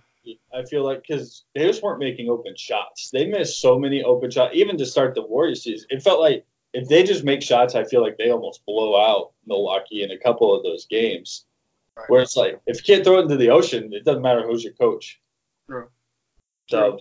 I 0.54 0.63
feel 0.63 0.84
like 0.84 1.04
because 1.07 1.44
they 1.54 1.66
just 1.66 1.84
weren't 1.84 2.00
making 2.00 2.30
open 2.30 2.56
shots. 2.56 3.10
They 3.12 3.28
missed 3.28 3.62
so 3.62 3.78
many 3.78 4.04
open 4.04 4.31
shots, 4.31 4.56
even 4.56 4.78
to 4.78 4.86
start 4.86 5.16
the 5.16 5.22
Warriors 5.22 5.63
season. 5.63 5.88
It 5.89 6.01
felt 6.01 6.19
like 6.19 6.45
if 6.74 6.88
they 6.88 7.04
just 7.04 7.24
make 7.24 7.42
shots, 7.42 7.75
I 7.75 7.84
feel 7.84 8.01
like 8.01 8.18
they 8.18 8.30
almost 8.30 8.66
blow 8.66 8.95
out 9.00 9.31
Milwaukee 9.45 10.04
in 10.04 10.12
a 10.12 10.18
couple 10.18 10.56
of 10.56 10.63
those 10.63 10.86
games. 10.86 11.45
Right. 11.95 12.10
Where 12.10 12.22
it's 12.22 12.38
like, 12.38 12.60
if 12.68 12.78
you 12.78 12.84
can't 12.84 13.04
throw 13.04 13.19
it 13.19 13.24
into 13.24 13.38
the 13.38 13.50
ocean, 13.50 13.92
it 13.94 14.06
doesn't 14.06 14.22
matter 14.22 14.45
who's 14.45 14.63
your 14.63 14.74
coach. 14.74 15.19
True. 15.68 15.88
So 16.69 17.00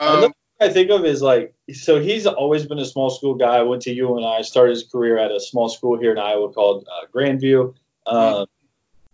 um, 0.00 0.32
I 0.62 0.68
think 0.68 0.90
of 0.90 1.04
is 1.04 1.22
like, 1.22 1.54
so 1.72 2.00
he's 2.00 2.26
always 2.26 2.66
been 2.66 2.78
a 2.78 2.84
small 2.84 3.10
school 3.10 3.34
guy. 3.34 3.62
Went 3.62 3.82
to 3.82 3.92
UNI, 3.92 4.42
started 4.42 4.70
his 4.70 4.84
career 4.84 5.18
at 5.18 5.30
a 5.30 5.40
small 5.40 5.68
school 5.68 5.98
here 5.98 6.12
in 6.12 6.18
Iowa 6.18 6.52
called 6.52 6.86
uh, 6.90 7.06
Grandview. 7.14 7.74
Um, 8.06 8.46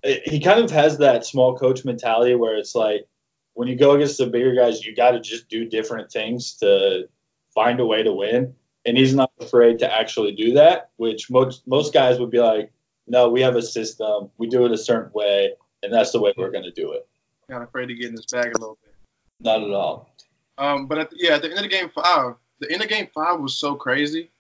it- 0.03 0.29
he 0.29 0.41
kind 0.41 0.61
of 0.63 0.71
has 0.71 0.99
that 0.99 1.25
small 1.27 1.57
coach 1.57 1.85
mentality 1.85 2.35
where 2.35 2.57
it's 2.57 2.75
like, 2.75 3.07
when 3.55 3.67
you 3.67 3.75
go 3.77 3.93
against 3.93 4.19
the 4.19 4.27
bigger 4.27 4.55
guys, 4.55 4.85
you 4.85 4.95
got 4.95 5.13
to 5.13 5.21
just 5.21 5.49
do 5.49 5.65
different 5.65 6.13
things 6.13 6.55
to 6.59 7.09
find 7.55 7.81
a 7.81 7.87
way 7.87 8.03
to 8.05 8.13
win. 8.13 8.55
And 8.87 8.97
he's 8.97 9.15
not 9.15 9.33
afraid 9.41 9.81
to 9.81 9.93
actually 9.93 10.33
do 10.33 10.53
that, 10.55 10.91
which 10.97 11.29
most 11.31 11.67
most 11.67 11.93
guys 11.93 12.21
would 12.21 12.31
be 12.31 12.39
like, 12.39 12.73
no, 13.09 13.29
we 13.29 13.41
have 13.41 13.57
a 13.57 13.63
system, 13.63 14.31
we 14.39 14.47
do 14.49 14.65
it 14.65 14.73
a 14.73 14.79
certain 14.79 15.11
way, 15.13 15.55
and 15.83 15.93
that's 15.93 16.13
the 16.13 16.21
way 16.21 16.33
we're 16.37 16.51
going 16.53 16.65
to 16.65 16.71
do 16.71 16.93
it. 16.93 17.07
not 17.49 17.63
afraid 17.63 17.87
to 17.87 17.95
get 17.95 18.07
in 18.11 18.13
his 18.13 18.27
bag 18.27 18.47
a 18.55 18.59
little 18.59 18.79
bit. 18.85 18.95
Not 19.41 19.63
at 19.63 19.71
all. 19.73 20.15
Um, 20.59 20.87
but 20.87 20.99
at 20.99 21.11
the, 21.11 21.17
yeah, 21.19 21.35
at 21.37 21.43
the 21.43 21.49
end 21.49 21.59
of 21.59 21.63
the 21.63 21.69
game 21.69 21.89
five, 21.89 22.35
the 22.61 22.71
end 22.71 22.83
of 22.83 22.89
game 22.89 23.09
five 23.15 23.41
was 23.41 23.57
so 23.57 23.75
crazy. 23.77 24.31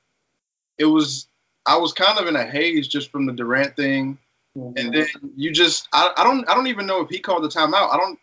It 0.77 0.87
was 0.87 1.27
I 1.65 1.77
was 1.77 1.93
kind 1.93 2.19
of 2.19 2.27
in 2.27 2.37
a 2.37 2.45
haze 2.45 2.89
just 2.89 3.11
from 3.11 3.27
the 3.27 3.33
Durant 3.33 3.77
thing, 3.77 4.19
and 4.77 4.93
then 4.93 5.07
you 5.37 5.53
just 5.53 5.89
I, 5.93 6.13
I 6.17 6.25
don't 6.25 6.49
I 6.49 6.55
don't 6.55 6.67
even 6.67 6.87
know 6.87 7.01
if 7.03 7.09
he 7.11 7.19
called 7.21 7.45
the 7.45 7.49
timeout. 7.49 7.93
I 7.93 7.97
don't. 7.97 8.19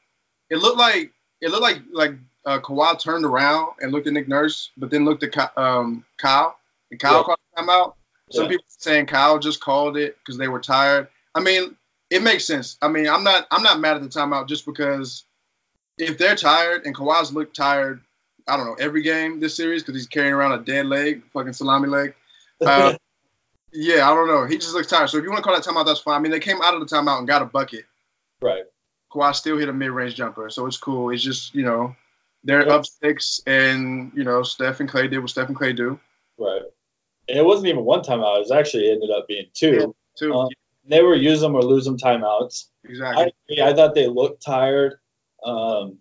It 0.49 0.57
looked 0.57 0.77
like 0.77 1.11
it 1.41 1.49
looked 1.49 1.63
like 1.63 1.81
like 1.91 2.13
uh, 2.45 2.59
Kawhi 2.59 2.99
turned 2.99 3.25
around 3.25 3.73
and 3.81 3.91
looked 3.91 4.07
at 4.07 4.13
Nick 4.13 4.27
Nurse, 4.27 4.71
but 4.77 4.89
then 4.91 5.05
looked 5.05 5.23
at 5.23 5.57
um, 5.57 6.05
Kyle, 6.17 6.57
and 6.91 6.99
Kyle 6.99 7.17
Yeah. 7.19 7.23
called 7.23 7.39
the 7.55 7.61
timeout. 7.61 7.93
Some 8.31 8.43
Yeah. 8.45 8.49
people 8.49 8.65
saying 8.67 9.05
Kyle 9.07 9.39
just 9.39 9.61
called 9.61 9.97
it 9.97 10.17
because 10.19 10.37
they 10.37 10.47
were 10.47 10.59
tired. 10.59 11.07
I 11.33 11.39
mean, 11.41 11.75
it 12.09 12.23
makes 12.23 12.45
sense. 12.45 12.77
I 12.81 12.87
mean, 12.87 13.07
I'm 13.07 13.23
not 13.23 13.47
I'm 13.51 13.63
not 13.63 13.79
mad 13.79 13.95
at 13.97 14.01
the 14.03 14.09
timeout 14.09 14.47
just 14.47 14.65
because 14.65 15.23
if 15.97 16.17
they're 16.17 16.35
tired 16.35 16.85
and 16.85 16.95
Kawhi's 16.95 17.33
looked 17.33 17.55
tired, 17.55 18.01
I 18.47 18.57
don't 18.57 18.65
know 18.65 18.75
every 18.75 19.01
game 19.01 19.39
this 19.39 19.55
series 19.55 19.81
because 19.83 19.95
he's 19.95 20.07
carrying 20.07 20.33
around 20.33 20.51
a 20.53 20.63
dead 20.63 20.85
leg, 20.87 21.23
fucking 21.33 21.53
salami 21.53 21.87
leg. 21.89 22.13
Uh, 22.65 22.95
yeah, 23.73 24.09
I 24.09 24.15
don't 24.15 24.27
know. 24.27 24.45
He 24.45 24.57
just 24.57 24.73
looks 24.73 24.87
tired. 24.87 25.09
So 25.09 25.17
if 25.17 25.25
you 25.25 25.29
want 25.29 25.43
to 25.43 25.43
call 25.43 25.53
that 25.53 25.65
timeout, 25.65 25.85
that's 25.85 25.99
fine. 25.99 26.15
I 26.15 26.19
mean, 26.19 26.31
they 26.31 26.39
came 26.39 26.61
out 26.61 26.73
of 26.73 26.79
the 26.79 26.85
timeout 26.85 27.17
and 27.19 27.27
got 27.27 27.41
a 27.41 27.45
bucket. 27.45 27.83
right. 28.41 28.63
Kawhi 29.11 29.35
still 29.35 29.57
hit 29.57 29.67
a 29.67 29.73
mid-range 29.73 30.15
jumper, 30.15 30.49
so 30.49 30.65
it's 30.65 30.77
cool. 30.77 31.09
It's 31.09 31.21
just 31.21 31.53
you 31.53 31.63
know 31.63 31.93
they're 32.45 32.65
Yeah. 32.65 32.75
up 32.75 32.85
six, 32.85 33.41
and 33.45 34.11
you 34.15 34.23
know 34.23 34.41
Steph 34.43 34.79
and 34.79 34.87
Clay 34.89 35.07
did 35.09 35.19
what 35.19 35.29
Steph 35.29 35.47
and 35.49 35.55
Clay 35.57 35.73
do. 35.73 35.99
Right. 36.37 36.61
And 37.27 37.37
it 37.39 37.45
wasn't 37.45 37.67
even 37.67 37.83
one 37.83 38.01
timeout. 38.01 38.37
It 38.37 38.39
was 38.39 38.51
actually 38.51 38.89
ended 38.91 39.09
up 39.11 39.27
being 39.27 39.47
two. 39.53 39.93
Too 40.17 40.33
Uh, 40.33 40.47
They 40.85 41.01
were 41.01 41.15
use 41.15 41.41
them 41.41 41.55
or 41.55 41.61
lose 41.61 41.83
them 41.85 41.97
timeouts. 41.97 42.67
exactly. 42.85 43.33
I. 43.61 43.69
I 43.69 43.73
thought 43.73 43.95
they 43.95 44.07
looked 44.07 44.41
tired. 44.43 44.99
Um, 45.45 45.99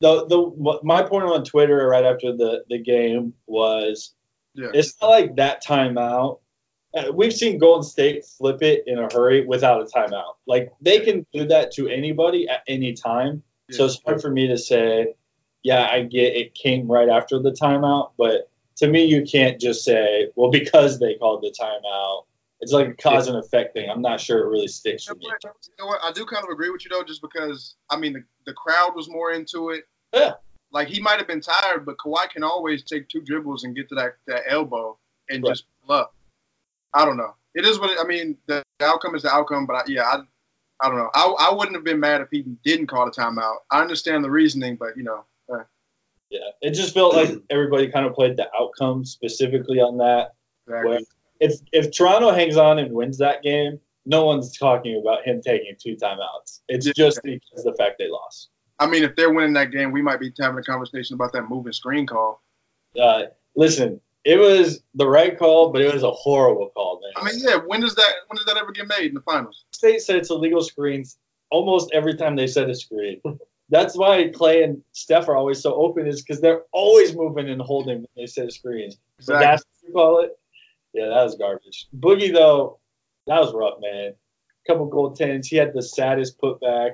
the 0.00 0.26
the 0.26 0.80
my 0.82 1.02
point 1.02 1.24
on 1.24 1.44
Twitter 1.44 1.86
right 1.86 2.04
after 2.04 2.36
the 2.36 2.64
the 2.68 2.78
game 2.78 3.34
was 3.46 4.14
yeah. 4.54 4.70
it's 4.74 4.94
not 5.00 5.10
like 5.10 5.36
that 5.36 5.64
timeout. 5.64 6.40
uh, 6.96 7.12
We've 7.12 7.32
seen 7.32 7.58
Golden 7.58 7.84
State 7.84 8.24
flip 8.24 8.62
it 8.62 8.84
in 8.86 8.98
a 8.98 9.08
hurry 9.12 9.46
without 9.46 9.82
a 9.82 9.84
timeout. 9.84 10.34
Like 10.46 10.72
they 10.80 11.00
can 11.00 11.26
do 11.32 11.46
that 11.46 11.72
to 11.72 11.88
anybody 11.88 12.48
at 12.48 12.62
any 12.66 12.94
time. 12.94 13.42
So 13.70 13.86
it's 13.86 13.98
hard 14.04 14.20
for 14.20 14.30
me 14.30 14.48
to 14.48 14.58
say, 14.58 15.14
yeah, 15.62 15.88
I 15.90 16.02
get 16.02 16.36
it 16.36 16.54
came 16.54 16.90
right 16.90 17.08
after 17.08 17.38
the 17.38 17.50
timeout, 17.50 18.10
but 18.18 18.50
to 18.76 18.88
me, 18.88 19.04
you 19.04 19.24
can't 19.24 19.60
just 19.60 19.84
say, 19.84 20.28
well, 20.34 20.50
because 20.50 20.98
they 20.98 21.14
called 21.14 21.42
the 21.42 21.54
timeout, 21.58 22.24
it's 22.64 22.72
like 22.72 22.88
a 22.88 22.94
cause 22.94 23.28
and 23.28 23.36
effect 23.36 23.74
thing. 23.74 23.88
I'm 23.90 24.00
not 24.02 24.18
sure 24.20 24.40
it 24.40 24.48
really 24.48 24.66
sticks 24.68 25.04
for 25.04 25.12
You 25.14 25.20
me. 25.20 25.26
know 25.28 25.32
what? 25.42 25.54
You 25.68 25.74
know 25.78 25.86
what? 25.86 26.00
I 26.02 26.12
do 26.12 26.24
kind 26.24 26.42
of 26.42 26.50
agree 26.50 26.70
with 26.70 26.82
you 26.84 26.90
though, 26.90 27.04
just 27.04 27.20
because 27.22 27.76
I 27.90 27.96
mean 27.98 28.14
the, 28.14 28.24
the 28.46 28.54
crowd 28.54 28.94
was 28.96 29.08
more 29.08 29.32
into 29.32 29.68
it. 29.70 29.84
Yeah. 30.14 30.32
Like 30.72 30.88
he 30.88 31.00
might 31.00 31.18
have 31.18 31.26
been 31.28 31.40
tired, 31.42 31.84
but 31.86 31.98
Kawhi 31.98 32.28
can 32.30 32.42
always 32.42 32.82
take 32.82 33.08
two 33.08 33.20
dribbles 33.20 33.64
and 33.64 33.76
get 33.76 33.88
to 33.90 33.94
that, 33.96 34.16
that 34.26 34.42
elbow 34.48 34.98
and 35.30 35.42
Right. 35.42 35.50
just 35.50 35.66
pull 35.86 35.94
up. 35.94 36.14
I 36.94 37.04
don't 37.04 37.16
know. 37.16 37.34
It 37.54 37.64
is 37.66 37.78
what 37.78 37.90
it, 37.90 37.98
I 38.00 38.04
mean. 38.04 38.36
The, 38.46 38.62
the 38.78 38.86
outcome 38.86 39.14
is 39.14 39.22
the 39.22 39.30
outcome, 39.30 39.66
but 39.66 39.76
I, 39.76 39.82
yeah, 39.86 40.02
I, 40.02 40.22
I 40.80 40.88
don't 40.88 40.96
know. 40.98 41.10
I, 41.14 41.50
I 41.50 41.54
wouldn't 41.54 41.76
have 41.76 41.84
been 41.84 42.00
mad 42.00 42.20
if 42.22 42.28
he 42.30 42.42
didn't 42.64 42.86
call 42.88 43.04
the 43.04 43.12
timeout. 43.12 43.58
I 43.70 43.80
understand 43.80 44.24
the 44.24 44.30
reasoning, 44.30 44.76
but 44.76 44.96
you 44.96 45.04
know, 45.04 45.24
uh, 45.52 45.62
Yeah, 46.30 46.40
it 46.62 46.72
just 46.72 46.94
felt 46.94 47.14
like 47.14 47.30
everybody 47.50 47.88
kind 47.88 48.06
of 48.06 48.14
played 48.14 48.36
the 48.36 48.48
outcome 48.58 49.04
specifically 49.04 49.80
on 49.80 49.98
that. 49.98 50.32
exactly. 50.66 51.04
If 51.44 51.60
if 51.72 51.94
Toronto 51.94 52.32
hangs 52.32 52.56
on 52.56 52.78
and 52.78 52.92
wins 52.92 53.18
that 53.18 53.42
game, 53.42 53.78
no 54.06 54.24
one's 54.24 54.56
talking 54.56 55.00
about 55.00 55.26
him 55.26 55.42
taking 55.42 55.76
two 55.78 55.96
timeouts. 55.96 56.60
It's 56.68 56.86
just 56.86 57.20
because 57.22 57.58
of 57.58 57.64
the 57.64 57.74
fact 57.74 57.98
they 57.98 58.08
lost. 58.08 58.48
I 58.78 58.86
mean, 58.86 59.04
if 59.04 59.14
they're 59.14 59.32
winning 59.32 59.52
that 59.52 59.70
game, 59.70 59.92
we 59.92 60.02
might 60.02 60.20
be 60.20 60.32
having 60.40 60.58
a 60.58 60.62
conversation 60.62 61.14
about 61.14 61.32
that 61.34 61.48
moving 61.48 61.72
screen 61.72 62.06
call. 62.06 62.42
Uh, 63.00 63.24
listen, 63.54 64.00
it 64.24 64.38
was 64.38 64.82
the 64.94 65.06
right 65.06 65.38
call, 65.38 65.70
but 65.70 65.82
it 65.82 65.92
was 65.92 66.02
a 66.02 66.10
horrible 66.10 66.70
call, 66.70 67.00
man. 67.02 67.12
I 67.16 67.30
mean, 67.30 67.40
yeah. 67.44 67.56
When 67.56 67.80
does 67.80 67.94
that 67.94 68.12
when 68.28 68.36
does 68.36 68.46
that 68.46 68.56
ever 68.56 68.72
get 68.72 68.88
made 68.88 69.08
in 69.08 69.14
the 69.14 69.20
finals? 69.20 69.64
State 69.70 70.00
said 70.00 70.16
it's 70.16 70.30
illegal 70.30 70.62
screens 70.62 71.18
almost 71.50 71.90
every 71.92 72.14
time 72.14 72.36
they 72.36 72.46
set 72.46 72.70
a 72.70 72.74
screen. 72.74 73.20
That's 73.70 73.96
why 73.96 74.28
Clay 74.28 74.62
and 74.62 74.82
Steph 74.92 75.28
are 75.28 75.36
always 75.36 75.60
so 75.60 75.74
open, 75.74 76.06
is 76.06 76.22
because 76.22 76.40
they're 76.40 76.62
always 76.72 77.14
moving 77.14 77.48
and 77.48 77.60
holding 77.60 77.98
when 77.98 78.08
they 78.16 78.26
set 78.26 78.52
screens. 78.52 78.98
But 79.26 79.40
that's 79.40 79.62
what 79.62 79.88
you 79.88 79.92
call 79.94 80.20
it. 80.20 80.38
Yeah, 80.94 81.08
that 81.08 81.22
was 81.24 81.34
garbage. 81.36 81.88
Boogie 81.98 82.32
though, 82.32 82.78
that 83.26 83.40
was 83.40 83.52
rough, 83.52 83.74
man. 83.80 84.12
A 84.14 84.72
Couple 84.72 84.88
goaltends. 84.90 85.46
He 85.46 85.56
had 85.56 85.74
the 85.74 85.82
saddest 85.82 86.40
putback. 86.40 86.92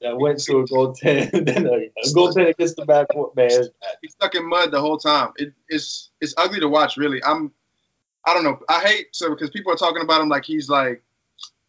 That 0.00 0.16
went 0.16 0.38
to 0.44 0.58
a 0.58 0.64
goaltend, 0.64 1.32
then 1.46 1.66
a, 1.66 1.70
a 1.72 2.14
goaltend 2.14 2.50
against 2.50 2.76
the 2.76 2.84
backboard. 2.84 3.34
Man, 3.34 3.46
it 3.50 3.58
was 3.58 3.68
bad. 3.80 3.96
He's 4.00 4.12
stuck 4.12 4.34
in 4.36 4.48
mud 4.48 4.70
the 4.70 4.80
whole 4.80 4.96
time. 4.98 5.32
It, 5.36 5.52
it's 5.68 6.10
it's 6.20 6.34
ugly 6.36 6.60
to 6.60 6.68
watch, 6.68 6.96
really. 6.96 7.22
I'm 7.24 7.50
I 8.24 8.34
don't 8.34 8.44
know. 8.44 8.60
I 8.68 8.80
hate 8.80 9.08
so 9.12 9.30
because 9.30 9.50
people 9.50 9.72
are 9.72 9.76
talking 9.76 10.02
about 10.02 10.20
him 10.20 10.28
like 10.28 10.44
he's 10.44 10.68
like 10.68 11.02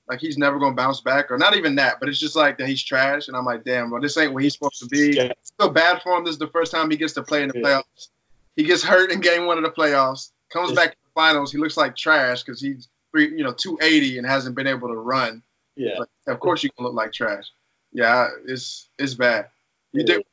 like 0.08 0.20
he's 0.20 0.38
never 0.38 0.60
gonna 0.60 0.76
bounce 0.76 1.02
back, 1.02 1.32
or 1.32 1.38
not 1.40 1.56
even 1.56 1.74
that, 1.76 2.00
but 2.00 2.08
it's 2.10 2.20
just 2.20 2.36
like 2.36 2.58
that 2.60 2.68
he's 2.68 2.84
trash, 2.84 3.30
and 3.30 3.38
I'm 3.38 3.46
like, 3.46 3.64
damn, 3.64 3.90
well, 3.90 4.02
this 4.02 4.16
ain't 4.18 4.34
what 4.34 4.44
he's 4.44 4.54
supposed 4.54 4.80
to 4.82 4.88
be. 4.88 5.16
Yeah. 5.16 5.32
Feel 5.60 5.70
bad 5.70 6.02
for 6.04 6.16
him. 6.18 6.24
This 6.24 6.34
is 6.34 6.40
the 6.40 6.48
first 6.50 6.72
time 6.72 6.90
he 6.92 6.98
gets 6.98 7.14
to 7.14 7.24
play 7.24 7.42
in 7.44 7.50
the 7.50 7.58
Yeah. 7.60 7.64
playoffs. 7.82 8.10
He 8.56 8.64
gets 8.64 8.84
hurt 8.84 9.12
in 9.12 9.22
game 9.22 9.46
one 9.48 9.58
of 9.58 9.64
the 9.64 9.72
playoffs. 9.72 10.32
Comes 10.52 10.70
Yeah. 10.72 10.76
back 10.76 10.98
finals. 11.14 11.52
He 11.52 11.58
looks 11.58 11.78
like 11.78 11.96
trash 11.96 12.44
because 12.44 12.62
he's 12.62 12.88
three, 13.12 13.30
you 13.30 13.44
know, 13.44 13.54
280 13.54 14.18
and 14.18 14.28
hasn't 14.28 14.56
been 14.56 14.68
able 14.68 14.88
to 14.90 14.96
run. 14.96 15.42
Yeah. 15.76 15.98
Of 16.28 16.40
course, 16.40 16.64
you 16.64 16.70
can 16.72 16.86
look 16.86 16.94
like 16.94 17.14
trash. 17.14 17.46
Yeah, 17.92 18.28
it's 18.48 18.90
it's 19.00 19.14
bad. 19.16 19.48
You 19.94 20.04
think, 20.06 20.26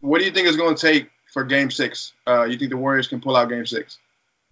what 0.00 0.18
do 0.20 0.24
you 0.24 0.30
think 0.30 0.46
is 0.46 0.56
going 0.56 0.74
to 0.76 0.80
take 0.80 1.10
for 1.32 1.42
Game 1.44 1.70
Six? 1.70 2.12
Uh, 2.26 2.44
you 2.44 2.56
think 2.56 2.70
the 2.70 2.76
Warriors 2.76 3.08
can 3.08 3.20
pull 3.20 3.36
out 3.36 3.48
Game 3.48 3.66
Six? 3.66 3.98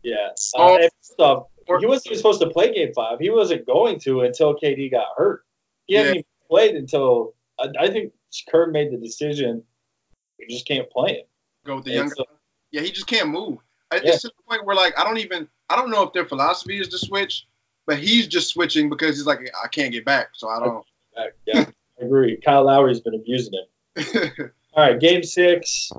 Yeah. 0.02 0.30
Uh, 0.56 0.78
off, 1.18 1.46
he 1.80 1.86
wasn't 1.86 2.06
even 2.06 2.16
supposed 2.18 2.40
to 2.40 2.48
play 2.50 2.72
game 2.72 2.92
five. 2.94 3.18
He 3.20 3.30
wasn't 3.30 3.66
going 3.66 4.00
to 4.00 4.22
until 4.22 4.54
KD 4.56 4.90
got 4.90 5.06
hurt. 5.16 5.44
He 5.86 5.94
hadn't 5.94 6.12
even 6.16 6.24
played 6.48 6.74
until 6.76 7.34
I, 7.60 7.66
I 7.78 7.90
think 7.90 8.12
Kerr 8.50 8.68
made 8.68 8.90
the 8.92 8.96
decision. 8.96 9.62
We 10.38 10.46
just 10.46 10.66
can't 10.66 10.88
play 10.90 11.18
him. 11.18 11.26
Go 11.64 11.76
with 11.76 11.84
the 11.84 11.90
And 11.92 11.96
younger. 11.98 12.14
so- 12.16 12.24
yeah, 12.70 12.80
he 12.82 12.90
just 12.90 13.06
can't 13.06 13.28
move. 13.28 13.58
I- 13.90 13.96
Yeah. 13.96 14.12
It's 14.14 14.22
to 14.22 14.28
the 14.28 14.42
point 14.48 14.64
where 14.66 14.74
like 14.76 14.98
I 14.98 15.04
don't 15.04 15.18
even 15.18 15.48
I 15.70 15.76
don't 15.76 15.90
know 15.90 16.02
if 16.02 16.12
their 16.12 16.24
philosophy 16.24 16.80
is 16.80 16.88
to 16.88 16.98
switch, 16.98 17.46
but 17.86 17.98
he's 17.98 18.26
just 18.26 18.48
switching 18.48 18.88
because 18.88 19.16
he's 19.16 19.26
like 19.26 19.50
I 19.62 19.68
can't 19.68 19.92
get 19.92 20.04
back, 20.04 20.30
so 20.34 20.48
I 20.48 20.60
don't. 20.60 20.84
Yeah, 21.46 21.66
I 22.00 22.04
agree. 22.04 22.36
Kyle 22.36 22.64
Lowry's 22.64 23.00
been 23.00 23.14
abusing 23.14 23.54
him. 23.54 24.52
All 24.74 24.84
right, 24.84 25.00
game 25.00 25.22
six. 25.22 25.90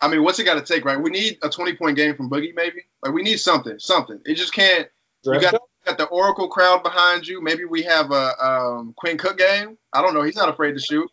I 0.00 0.08
mean, 0.08 0.22
what's 0.22 0.38
it 0.38 0.44
got 0.44 0.54
to 0.54 0.72
take, 0.72 0.84
right? 0.84 1.00
We 1.00 1.10
need 1.10 1.38
a 1.42 1.48
20 1.48 1.76
point 1.76 1.96
game 1.96 2.14
from 2.14 2.28
Boogie, 2.28 2.54
maybe. 2.54 2.82
Like 3.02 3.14
we 3.14 3.22
need 3.22 3.38
something, 3.38 3.78
something. 3.78 4.20
It 4.26 4.34
just 4.34 4.52
can't. 4.52 4.88
You 5.24 5.40
got, 5.40 5.54
got 5.86 5.96
the 5.96 6.04
Oracle 6.04 6.48
crowd 6.48 6.82
behind 6.82 7.26
you. 7.26 7.42
Maybe 7.42 7.64
we 7.64 7.82
have 7.82 8.10
a 8.10 8.44
um, 8.44 8.92
Quinn 8.96 9.16
Cook 9.16 9.38
game. 9.38 9.78
I 9.92 10.02
don't 10.02 10.12
know. 10.12 10.22
He's 10.22 10.36
not 10.36 10.50
afraid 10.50 10.72
to 10.72 10.80
shoot. 10.80 11.10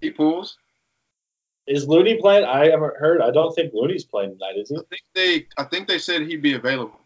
He 0.00 0.10
pulls. 0.10 0.56
Is 1.68 1.86
Looney 1.86 2.16
playing? 2.20 2.44
I 2.44 2.70
haven't 2.70 2.96
heard. 2.96 3.20
I 3.20 3.30
don't 3.30 3.54
think 3.54 3.72
Looney's 3.74 4.04
playing 4.04 4.32
tonight, 4.32 4.56
is 4.56 4.70
he? 4.70 4.76
I 4.76 4.80
think 4.88 5.02
they. 5.14 5.46
I 5.56 5.64
think 5.64 5.86
they 5.88 5.98
said 5.98 6.22
he'd 6.22 6.42
be 6.42 6.54
available 6.54 6.98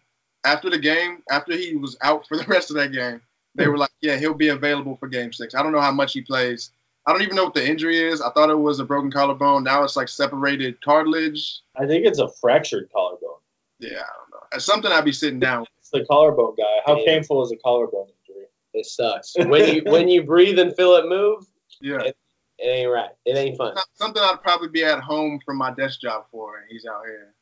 after 0.45 0.71
the 0.71 0.79
game. 0.79 1.23
After 1.31 1.55
he 1.57 1.77
was 1.77 1.97
out 2.03 2.27
for 2.29 2.37
the 2.37 2.45
rest 2.49 2.71
of 2.71 2.77
that 2.77 2.93
game, 2.93 3.21
they 3.55 3.67
were 3.69 3.77
like, 3.79 3.91
"Yeah, 4.01 4.17
he'll 4.17 4.35
be 4.35 4.49
available 4.49 4.97
for 4.97 5.09
Game 5.09 5.33
Six. 5.33 5.55
I 5.55 5.63
don't 5.63 5.73
know 5.73 5.81
how 5.81 5.93
much 5.93 6.13
he 6.13 6.21
plays. 6.23 6.71
I 7.07 7.13
don't 7.13 7.23
even 7.23 7.35
know 7.35 7.45
what 7.45 7.55
the 7.55 7.69
injury 7.69 7.99
is. 7.99 8.21
I 8.21 8.31
thought 8.31 8.49
it 8.51 8.59
was 8.59 8.79
a 8.79 8.85
broken 8.85 9.11
collarbone. 9.11 9.65
Now 9.65 9.83
it's 9.83 9.97
like 9.97 10.09
separated 10.09 10.81
cartilage. 10.83 11.61
I 11.77 11.85
think 11.87 12.07
it's 12.07 12.21
a 12.21 12.29
fractured 12.41 12.89
collarbone. 12.95 13.41
Yeah, 13.81 13.89
I 13.91 13.93
don't 13.95 14.31
know. 14.31 14.47
It's 14.53 14.65
something 14.65 14.93
I'd 14.93 15.05
be 15.05 15.11
sitting 15.13 15.41
down. 15.41 15.67
It's 15.81 15.91
the 15.91 16.05
collarbone 16.07 16.55
guy. 16.57 16.65
How 16.87 16.97
Yeah. 17.01 17.05
painful 17.07 17.43
is 17.45 17.51
a 17.51 17.57
collarbone 17.57 18.07
injury? 18.29 18.47
It 18.75 18.87
sucks. 18.87 19.35
When 19.37 19.75
you 19.75 19.83
when 19.91 20.07
you 20.09 20.23
breathe 20.23 20.61
and 20.61 20.75
feel 20.77 20.95
it 20.95 21.07
move, 21.09 21.45
Yeah. 21.81 22.01
it 22.03 22.17
ain't 22.69 22.91
right. 22.91 23.11
It 23.25 23.37
ain't 23.37 23.57
fun. 23.57 23.77
Something 23.95 24.23
I'd 24.23 24.43
probably 24.43 24.69
be 24.69 24.85
at 24.85 25.01
home 25.01 25.41
from 25.45 25.57
my 25.59 25.73
desk 25.75 26.01
job 26.01 26.25
for, 26.31 26.59
and 26.59 26.67
he's 26.71 26.87
out 26.87 27.03
here. 27.07 27.35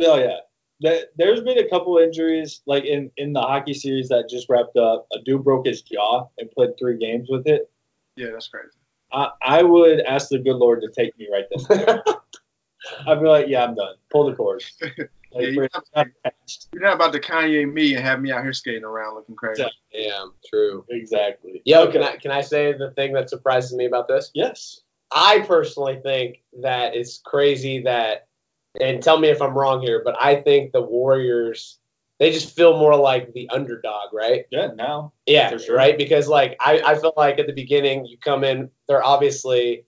Oh 0.00 0.18
yeah. 0.18 0.36
There- 0.80 1.06
There's 1.16 1.40
been 1.42 1.58
a 1.58 1.68
couple 1.68 1.98
injuries, 1.98 2.62
like 2.66 2.84
in, 2.84 3.10
in 3.18 3.32
the 3.32 3.40
hockey 3.42 3.74
series 3.74 4.08
that 4.08 4.28
just 4.30 4.48
wrapped 4.48 4.76
up. 4.76 5.06
A 5.12 5.18
dude 5.24 5.44
broke 5.44 5.66
his 5.66 5.82
jaw 5.82 6.26
and 6.38 6.50
played 6.52 6.70
three 6.78 6.96
games 6.98 7.28
with 7.28 7.46
it. 7.46 7.70
Yeah, 8.16 8.28
that's 8.32 8.48
crazy. 8.48 8.68
I, 9.12 9.30
I 9.42 9.62
would 9.62 10.00
ask 10.00 10.28
the 10.28 10.38
good 10.38 10.56
Lord 10.56 10.80
to 10.82 10.88
take 10.88 11.16
me 11.18 11.28
right 11.32 11.44
then. 11.68 12.02
I'd 13.06 13.20
be 13.20 13.26
like, 13.26 13.46
yeah, 13.48 13.64
I'm 13.64 13.74
done. 13.74 13.94
Pull 14.10 14.30
the 14.30 14.36
cord. 14.36 14.64
Like, 15.32 15.44
Yeah, 15.44 15.48
you 15.50 15.56
we're 15.58 15.68
not. 15.94 16.06
You're 16.72 16.82
not 16.82 16.94
about 16.94 17.12
to 17.12 17.20
Kanye 17.20 17.70
me 17.72 17.94
and 17.94 18.04
have 18.04 18.20
me 18.20 18.32
out 18.32 18.42
here 18.42 18.52
skating 18.52 18.84
around 18.84 19.14
looking 19.14 19.36
crazy. 19.36 19.62
Yeah. 19.62 19.68
Yeah, 19.92 20.24
true. 20.48 20.84
Exactly. 20.88 21.62
Yo, 21.64 21.82
Okay. 21.82 21.92
can 21.92 22.02
I 22.02 22.16
can 22.16 22.30
I 22.30 22.40
say 22.40 22.72
the 22.72 22.90
thing 22.92 23.12
that 23.14 23.30
surprises 23.30 23.72
me 23.74 23.86
about 23.86 24.08
this? 24.08 24.30
Yes. 24.34 24.80
I 25.12 25.40
personally 25.40 26.00
think 26.02 26.42
that 26.62 26.94
it's 26.94 27.18
crazy 27.24 27.82
that, 27.82 28.28
and 28.80 29.02
tell 29.02 29.18
me 29.18 29.28
if 29.28 29.42
I'm 29.42 29.56
wrong 29.58 29.80
here, 29.82 30.02
but 30.04 30.16
I 30.20 30.36
think 30.36 30.72
the 30.72 30.82
Warriors 30.82 31.78
they 32.18 32.30
just 32.32 32.54
feel 32.54 32.76
more 32.78 32.94
like 32.96 33.32
the 33.32 33.48
underdog, 33.48 34.12
right? 34.12 34.44
Yeah. 34.50 34.68
Now. 34.76 35.12
Yeah, 35.26 35.48
For 35.50 35.58
sure. 35.58 35.76
right. 35.76 35.96
Because 35.96 36.28
like 36.28 36.56
I, 36.60 36.82
I 36.84 36.94
feel 36.96 37.14
like 37.16 37.38
at 37.38 37.46
the 37.46 37.52
beginning 37.54 38.04
you 38.04 38.18
come 38.18 38.44
in, 38.44 38.70
they're 38.88 39.02
obviously 39.04 39.86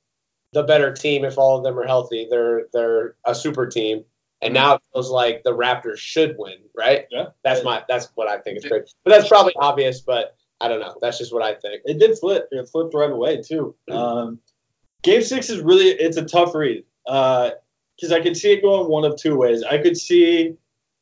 the 0.55 0.63
better 0.63 0.93
team 0.93 1.25
if 1.25 1.37
all 1.39 1.59
of 1.59 1.65
them 1.65 1.79
are 1.79 1.87
healthy. 1.87 2.27
They're 2.31 2.67
they're 2.73 3.17
a 3.27 3.35
super 3.35 3.67
team, 3.67 4.05
and 4.43 4.53
now 4.55 4.75
it 4.75 4.83
feels 4.93 5.11
like 5.11 5.43
the 5.45 5.53
Raptors 5.53 5.99
should 5.99 6.37
win, 6.39 6.59
right? 6.77 7.07
Yeah. 7.11 7.27
That's 7.45 7.65
my 7.65 7.83
that's 7.89 8.09
what 8.15 8.29
I 8.29 8.39
think 8.39 8.59
is 8.59 8.65
great. 8.65 8.83
But 9.05 9.11
that's 9.11 9.29
probably 9.29 9.55
obvious, 9.57 10.01
but 10.01 10.37
I 10.61 10.69
don't 10.69 10.81
know. 10.81 10.97
That's 11.01 11.19
just 11.19 11.33
what 11.33 11.43
I 11.43 11.55
think. 11.55 11.83
It 11.85 11.99
did 11.99 12.19
flip. 12.19 12.49
It 12.51 12.69
flipped 12.69 12.95
right 12.95 13.11
away 13.11 13.43
too. 13.43 13.75
Um, 13.91 14.39
game 15.03 15.23
six 15.23 15.49
is 15.51 15.61
really 15.61 15.87
it's 15.87 16.17
a 16.17 16.25
tough 16.25 16.55
read 16.55 16.85
because 17.05 18.13
I 18.13 18.21
could 18.21 18.37
see 18.37 18.53
it 18.53 18.63
going 18.63 18.89
one 18.91 19.05
of 19.05 19.17
two 19.17 19.37
ways. 19.37 19.63
I 19.63 19.79
could 19.79 19.97
see 19.97 20.57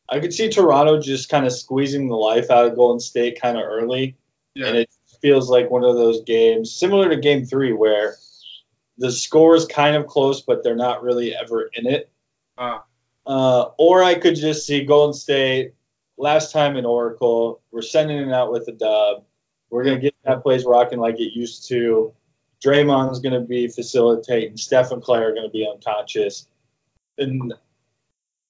I 0.09 0.21
could 0.21 0.33
see 0.35 0.49
Toronto 0.49 1.01
just 1.01 1.29
kind 1.29 1.47
of 1.47 1.53
squeezing 1.53 2.09
the 2.09 2.17
life 2.17 2.51
out 2.51 2.67
of 2.67 2.75
Golden 2.75 3.01
State 3.01 3.41
kind 3.41 3.57
of 3.57 3.65
early, 3.65 4.17
Yeah. 4.55 4.67
and 4.69 4.77
it 4.77 4.91
feels 5.23 5.49
like 5.49 5.71
one 5.71 5.85
of 5.85 5.95
those 5.95 6.23
games 6.25 6.73
similar 6.73 7.09
to 7.11 7.17
Game 7.17 7.45
Three 7.47 7.73
where 7.73 8.17
the 8.99 9.13
score 9.13 9.55
is 9.55 9.67
kind 9.67 9.97
of 9.97 10.07
close, 10.07 10.43
but 10.43 10.63
they're 10.63 10.77
not 10.77 11.03
really 11.03 11.35
ever 11.35 11.71
in 11.75 11.87
it. 11.87 12.11
Uh, 12.59 12.79
Uh, 13.31 13.71
or 13.79 14.03
I 14.03 14.17
could 14.17 14.35
just 14.35 14.67
see 14.67 14.85
Golden 14.85 15.15
State 15.15 15.75
last 16.19 16.51
time 16.53 16.77
in 16.77 16.85
Oracle. 16.85 17.61
We're 17.71 17.81
sending 17.83 18.19
it 18.19 18.33
out 18.33 18.51
with 18.51 18.67
a 18.67 18.73
dub. 18.73 19.23
We're 19.71 19.85
gonna 19.85 20.01
get 20.01 20.17
that 20.25 20.43
place 20.43 20.65
rocking 20.65 20.99
like 20.99 21.21
it 21.21 21.33
used 21.33 21.69
to. 21.69 22.13
Draymond's 22.61 23.21
gonna 23.21 23.41
be 23.41 23.69
facilitating. 23.69 24.57
Steph 24.57 24.91
and 24.91 25.01
Clay 25.01 25.21
are 25.21 25.33
gonna 25.33 25.49
be 25.49 25.65
unconscious, 25.65 26.49
and 27.19 27.55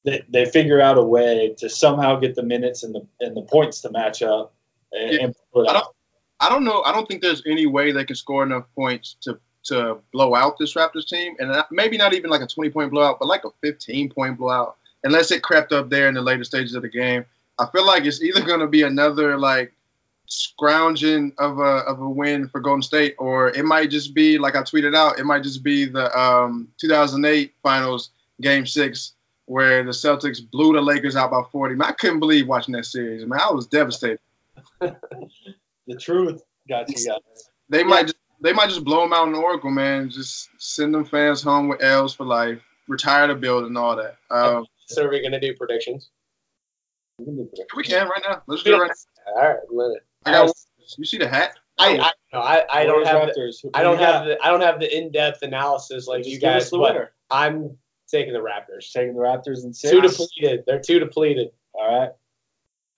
they, 0.05 0.25
they 0.31 0.47
figure 0.47 0.81
out 0.81 0.97
a 0.97 1.03
way 1.05 1.55
to 1.59 1.69
somehow 1.69 2.17
get 2.19 2.35
the 2.35 2.43
minutes 2.43 2.83
and 2.83 2.95
the 2.95 3.07
and 3.21 3.37
the 3.37 3.43
points 3.43 3.83
to 3.83 3.91
match 3.91 4.23
up 4.23 4.55
and, 4.93 5.13
Yeah. 5.13 5.25
and 5.25 5.35
I 5.69 5.73
don't- 5.75 5.95
I 6.43 6.49
don't 6.49 6.65
know. 6.65 6.81
I 6.81 6.93
don't 6.93 7.07
think 7.07 7.21
there's 7.21 7.43
any 7.45 7.67
way 7.67 7.93
they 7.93 8.07
can 8.07 8.17
score 8.17 8.43
enough 8.43 8.65
points 8.75 9.17
to 9.25 9.39
to 9.65 9.99
blow 10.13 10.35
out 10.35 10.59
this 10.59 10.75
Raptors 10.75 11.07
team, 11.07 11.37
and 11.39 11.65
maybe 11.71 11.97
not 11.97 12.15
even 12.15 12.31
like 12.31 12.41
a 12.41 12.47
20 12.47 12.71
point 12.71 12.91
blowout, 12.91 13.19
but 13.19 13.29
like 13.29 13.45
a 13.45 13.51
15 13.63 14.11
point 14.11 14.39
blowout, 14.39 14.77
unless 15.05 15.31
it 15.31 15.43
crept 15.43 15.73
up 15.73 15.91
there 15.91 16.09
in 16.09 16.15
the 16.15 16.23
later 16.23 16.45
stages 16.45 16.75
of 16.75 16.83
the 16.83 16.89
game. 16.89 17.25
I 17.59 17.67
feel 17.67 17.87
like 17.87 18.05
it's 18.05 18.23
either 18.23 18.43
going 18.43 18.61
to 18.61 18.67
be 18.67 18.83
another 18.83 19.37
like 19.37 19.73
scrounging 20.27 21.33
of 21.39 21.59
a 21.59 21.83
of 21.87 22.01
a 22.01 22.09
win 22.09 22.49
for 22.49 22.61
Golden 22.61 22.83
State, 22.83 23.17
or 23.19 23.51
it 23.51 23.65
might 23.65 23.91
just 23.91 24.15
be 24.15 24.39
like 24.39 24.57
I 24.57 24.63
tweeted 24.63 24.97
out. 24.97 25.19
It 25.19 25.25
might 25.25 25.43
just 25.43 25.63
be 25.63 25.85
the 25.85 26.17
um, 26.19 26.69
2008 26.79 27.53
Finals 27.63 28.11
Game 28.41 28.67
Six 28.67 29.13
where 29.51 29.83
the 29.83 29.91
Celtics 29.91 30.39
blew 30.49 30.73
the 30.75 30.81
Lakers 30.81 31.17
out 31.17 31.33
by 31.33 31.43
40. 31.51 31.75
Man, 31.75 31.89
I 31.89 31.91
couldn't 31.91 32.21
believe 32.21 32.47
watching 32.47 32.73
that 32.75 32.85
series. 32.85 33.27
Man, 33.27 33.41
I 33.41 33.53
was 33.53 33.67
devastated. 33.67 34.21
The 35.91 35.97
truth 35.97 36.43
got 36.69 36.89
you 36.89 36.95
guys. 36.95 37.51
They 37.69 37.83
might 37.83 38.03
just 38.03 38.20
they 38.41 38.53
might 38.53 38.69
just 38.69 38.85
blow 38.85 39.01
them 39.03 39.13
out 39.13 39.29
in 39.29 39.35
Oracle, 39.35 39.71
man. 39.71 40.11
Just 40.11 40.49
send 40.59 40.95
them 40.95 41.05
fans 41.05 41.43
home 41.43 41.69
with 41.69 41.83
L's 41.83 42.15
for 42.15 42.25
life, 42.25 42.61
retire 42.89 43.27
the 43.29 43.35
building, 43.35 43.77
all 43.77 43.97
that. 43.97 44.17
Um, 44.31 44.67
So 44.87 45.05
are 45.05 45.11
we 45.11 45.23
gonna 45.23 45.41
do 45.41 45.55
predictions? 45.55 46.11
We 47.19 47.27
can 47.27 47.37
do 47.37 47.49
it. 47.53 47.67
we 47.77 47.83
can 47.85 48.09
right 48.09 48.23
now. 48.27 48.43
Let's 48.47 48.63
do 48.63 48.75
it 48.75 48.79
right 48.79 48.91
now. 49.27 49.33
All 49.35 49.49
right, 49.49 49.59
let 49.71 49.97
it. 49.97 50.07
I 50.25 50.33
got. 50.33 50.53
You 50.99 51.05
see 51.05 51.19
the 51.19 51.29
hat? 51.29 51.59
I 51.79 51.99
I, 51.99 52.13
no, 52.33 52.41
I, 52.41 52.65
I 52.81 52.85
don't 52.85 53.07
have 53.07 53.27
the, 53.27 53.33
Raptors. 53.41 53.63
Who- 53.63 53.71
I 53.75 53.83
don't 53.83 53.99
have 53.99 54.27
the 54.27 54.39
I 54.43 54.49
don't 54.51 54.61
have 54.61 54.81
the 54.81 54.97
in 54.97 55.13
depth 55.13 55.43
analysis 55.43 56.07
like 56.09 56.25
Just 56.25 56.31
you 56.35 56.41
guys. 56.41 56.71
the 56.71 56.79
But 56.79 56.95
winner. 56.95 57.13
I'm 57.31 57.77
taking 58.11 58.33
the 58.33 58.41
Raptors. 58.41 58.91
Taking 58.93 59.15
the 59.15 59.21
Raptors 59.21 59.63
and 59.65 59.75
six. 59.75 59.93
Too 59.93 60.01
depleted. 60.01 60.65
They're 60.67 60.81
too 60.81 60.99
depleted. 60.99 61.51
All 61.75 62.01
right. 62.01 62.11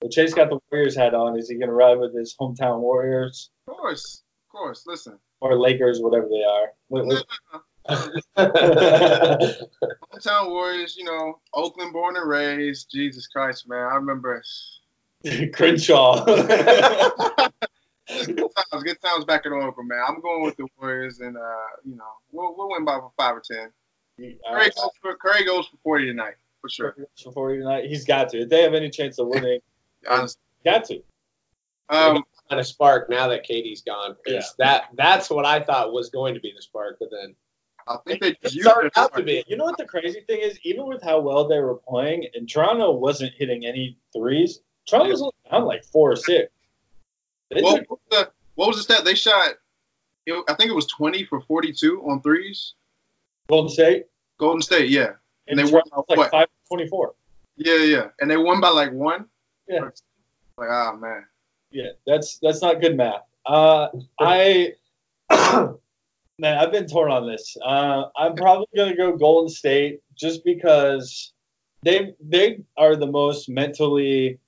Well, 0.00 0.10
Chase 0.10 0.32
got 0.34 0.48
the 0.50 0.58
Warriors 0.70 0.96
hat 0.96 1.14
on. 1.14 1.38
Is 1.38 1.48
he 1.48 1.56
going 1.56 1.68
to 1.68 1.74
ride 1.74 1.98
with 1.98 2.16
his 2.16 2.34
hometown 2.40 2.80
Warriors 2.80 3.50
Of 3.68 3.76
course, 3.76 4.22
of 4.48 4.52
course. 4.52 4.84
Listen, 4.86 5.18
or 5.42 5.58
Lakers, 5.58 6.00
whatever 6.00 6.28
they 6.28 6.44
are? 6.44 6.72
What- 6.88 7.06
what- 7.06 7.26
hometown 10.16 10.50
Warriors. 10.50 10.96
You 10.96 11.04
know, 11.04 11.40
Oakland 11.52 11.92
born 11.92 12.16
and 12.16 12.28
raised. 12.28 12.90
Jesus 12.92 13.26
Christ, 13.26 13.68
man. 13.68 13.80
I 13.84 13.96
remember. 13.96 14.40
Crenshaw. 15.52 16.24
good 16.24 16.38
times, 18.06 18.82
good 18.84 19.00
times 19.02 19.24
back 19.24 19.46
in 19.46 19.52
Oakland, 19.52 19.88
man. 19.88 20.00
I'm 20.06 20.20
going 20.20 20.42
with 20.44 20.56
the 20.56 20.66
Warriors, 20.80 21.18
and 21.20 21.36
uh, 21.36 21.66
you 21.84 21.96
know, 21.96 22.04
we'll 22.30 22.54
we'll 22.56 22.70
win 22.70 22.84
by 22.84 23.00
five 23.18 23.36
or 23.36 23.42
ten. 23.44 23.70
All 24.20 24.52
Curry 24.52 24.60
right. 24.62 24.74
goes 24.76 24.90
for 25.00 25.16
Curry 25.16 25.44
goes 25.44 25.66
for 25.66 25.76
40 25.82 26.06
tonight 26.06 26.34
for 26.60 26.68
sure. 26.70 26.92
For 26.92 27.30
Before 27.30 27.56
tonight, 27.56 27.86
he's 27.86 28.04
got 28.04 28.28
to. 28.30 28.42
If 28.42 28.48
they 28.48 28.62
have 28.62 28.74
any 28.74 28.90
chance 28.90 29.18
of 29.18 29.26
winning, 29.26 29.58
Honestly. 30.08 30.40
got 30.64 30.84
to. 30.84 31.02
Um, 31.88 32.22
kind 32.52 32.60
of 32.60 32.66
spark 32.66 33.08
now 33.08 33.28
that 33.28 33.46
KD's 33.46 33.80
gone. 33.82 34.14
'cause 34.26 34.54
That 34.58 34.88
that's 34.94 35.30
what 35.30 35.46
I 35.46 35.60
thought 35.62 35.92
was 35.92 36.10
going 36.10 36.34
to 36.34 36.40
be 36.40 36.52
the 36.54 36.60
spark, 36.60 36.98
but 37.00 37.10
then 37.10 37.34
I 37.88 37.96
think 38.06 38.20
they 38.20 38.28
it 38.28 38.42
just 38.42 38.54
used 38.54 38.68
started 38.68 38.92
out 38.96 39.14
to 39.16 39.22
be. 39.22 39.42
You 39.48 39.56
know 39.56 39.64
what 39.64 39.78
the 39.78 39.86
crazy 39.86 40.20
thing 40.20 40.40
is? 40.40 40.58
Even 40.62 40.86
with 40.86 41.02
how 41.02 41.20
well 41.20 41.48
they 41.48 41.58
were 41.60 41.76
playing, 41.76 42.26
and 42.34 42.48
Toronto 42.48 42.92
wasn't 42.92 43.32
hitting 43.34 43.64
any 43.64 43.96
threes. 44.12 44.60
Toronto 44.86 45.10
was 45.10 45.22
only 45.22 45.32
down 45.50 45.64
like 45.64 45.82
four 45.84 46.12
or 46.12 46.16
six. 46.16 46.52
They 47.50 47.62
What 47.62 47.78
took- 47.80 47.90
was 47.90 47.98
the 48.10 48.30
what 48.54 48.68
was 48.68 48.76
the 48.76 48.82
stat? 48.82 49.04
They 49.04 49.14
shot. 49.14 49.54
It, 50.26 50.44
I 50.48 50.54
think 50.54 50.70
it 50.70 50.74
was 50.74 50.86
20 50.86 51.24
for 51.24 51.40
42 51.40 52.02
on 52.08 52.20
threes. 52.22 52.74
Golden 53.48 53.70
State, 53.70 54.06
Golden 54.38 54.60
State, 54.62 54.88
yeah, 54.90 55.06
and, 55.06 55.16
And 55.48 55.58
they 55.58 55.64
they 55.64 55.72
won 55.72 55.82
won 55.90 56.04
by 56.08 56.14
like 56.14 56.18
what? 56.18 56.30
five 56.30 56.48
twenty-four. 56.68 57.14
yeah, 57.56 57.76
yeah, 57.78 58.08
and 58.20 58.30
they 58.30 58.36
won 58.36 58.60
by 58.60 58.68
like 58.68 58.92
one. 58.92 59.26
Yeah. 59.68 59.88
Like, 60.58 60.68
ah, 60.70 60.92
man. 60.94 61.26
Yeah, 61.72 61.90
that's 62.06 62.38
that's 62.38 62.62
not 62.62 62.80
good 62.80 62.96
math. 62.96 63.22
Uh, 63.46 63.88
I 64.20 64.72
man, 65.30 66.58
I've 66.58 66.72
been 66.72 66.86
torn 66.86 67.10
on 67.10 67.26
this. 67.26 67.56
Uh, 67.64 68.04
I'm 68.16 68.34
probably 68.34 68.66
gonna 68.76 68.96
go 68.96 69.16
Golden 69.16 69.48
State 69.48 70.00
just 70.16 70.44
because 70.44 71.32
they 71.82 72.14
they 72.20 72.60
are 72.76 72.96
the 72.96 73.06
most 73.06 73.48
mentally. 73.48 74.38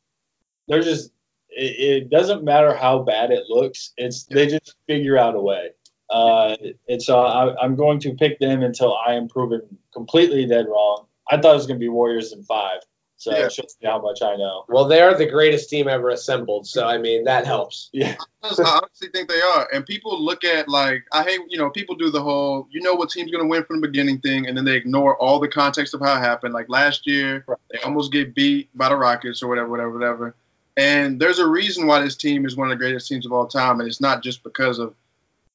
They're 0.69 0.83
just. 0.83 1.11
It, 1.57 2.02
it 2.02 2.11
doesn't 2.11 2.43
matter 2.43 2.75
how 2.75 3.00
bad 3.00 3.31
it 3.31 3.45
looks. 3.49 3.93
It's 3.97 4.25
they 4.25 4.47
just 4.47 4.75
figure 4.88 5.16
out 5.16 5.37
a 5.37 5.40
way. 5.40 5.71
Uh, 6.11 6.57
and 6.88 7.03
so 7.03 7.20
I, 7.20 7.57
I'm 7.62 7.77
going 7.77 7.99
to 8.01 8.14
pick 8.14 8.38
them 8.38 8.62
until 8.62 8.96
I 9.07 9.14
am 9.14 9.29
proven 9.29 9.62
completely 9.92 10.46
dead 10.46 10.66
wrong. 10.66 11.07
I 11.31 11.37
thought 11.37 11.53
it 11.53 11.57
was 11.57 11.66
going 11.66 11.79
to 11.79 11.85
be 11.85 11.88
Warriors 11.88 12.33
in 12.33 12.42
five, 12.42 12.81
so 13.25 13.33
Yeah. 13.33 13.47
it 13.47 13.53
shows 13.53 13.75
you 13.81 13.89
how 13.89 14.01
much 14.03 14.21
I 14.21 14.37
know. 14.37 14.67
Well, 14.69 14.85
they 14.85 15.01
are 15.01 15.17
the 15.17 15.25
greatest 15.25 15.71
team 15.71 15.89
ever 15.89 16.11
assembled, 16.11 16.67
so 16.67 16.87
I 16.87 16.99
mean 16.99 17.25
that 17.25 17.47
helps. 17.47 17.89
Yeah, 17.95 18.17
I 18.43 18.81
honestly 18.83 19.09
think 19.09 19.31
they 19.31 19.41
are. 19.41 19.67
And 19.73 19.87
people 19.87 20.23
look 20.23 20.45
at 20.45 20.69
like 20.69 21.05
I 21.13 21.23
hate 21.23 21.41
you 21.49 21.57
know 21.57 21.71
people 21.71 21.95
do 21.95 22.11
the 22.11 22.23
whole 22.23 22.69
you 22.71 22.83
know 22.83 22.95
what 22.95 23.09
team's 23.11 23.31
gonna 23.33 23.47
win 23.47 23.65
from 23.65 23.81
the 23.81 23.89
beginning 23.89 24.19
thing, 24.21 24.47
and 24.47 24.55
then 24.57 24.67
they 24.67 24.77
ignore 24.77 25.17
all 25.17 25.41
the 25.41 25.49
context 25.49 25.95
of 25.95 26.01
how 26.01 26.17
it 26.17 26.21
happened. 26.21 26.53
Like 26.53 26.69
last 26.69 27.07
year, 27.07 27.45
Right. 27.49 27.59
they 27.73 27.79
almost 27.79 28.13
get 28.13 28.35
beat 28.35 28.69
by 28.77 28.91
the 28.91 28.97
Rockets 28.97 29.43
or 29.43 29.49
whatever, 29.49 29.69
whatever, 29.71 29.91
whatever. 29.91 30.35
And 30.77 31.19
there's 31.19 31.39
a 31.39 31.47
reason 31.47 31.87
why 31.87 32.03
this 32.03 32.17
team 32.17 32.45
is 32.45 32.57
one 32.57 32.71
of 32.71 32.77
the 32.77 32.83
greatest 32.85 33.09
teams 33.09 33.25
of 33.25 33.33
all 33.33 33.47
time, 33.47 33.81
and 33.81 33.89
it's 33.89 34.01
not 34.01 34.23
just 34.23 34.43
because 34.43 34.79
of 34.79 34.95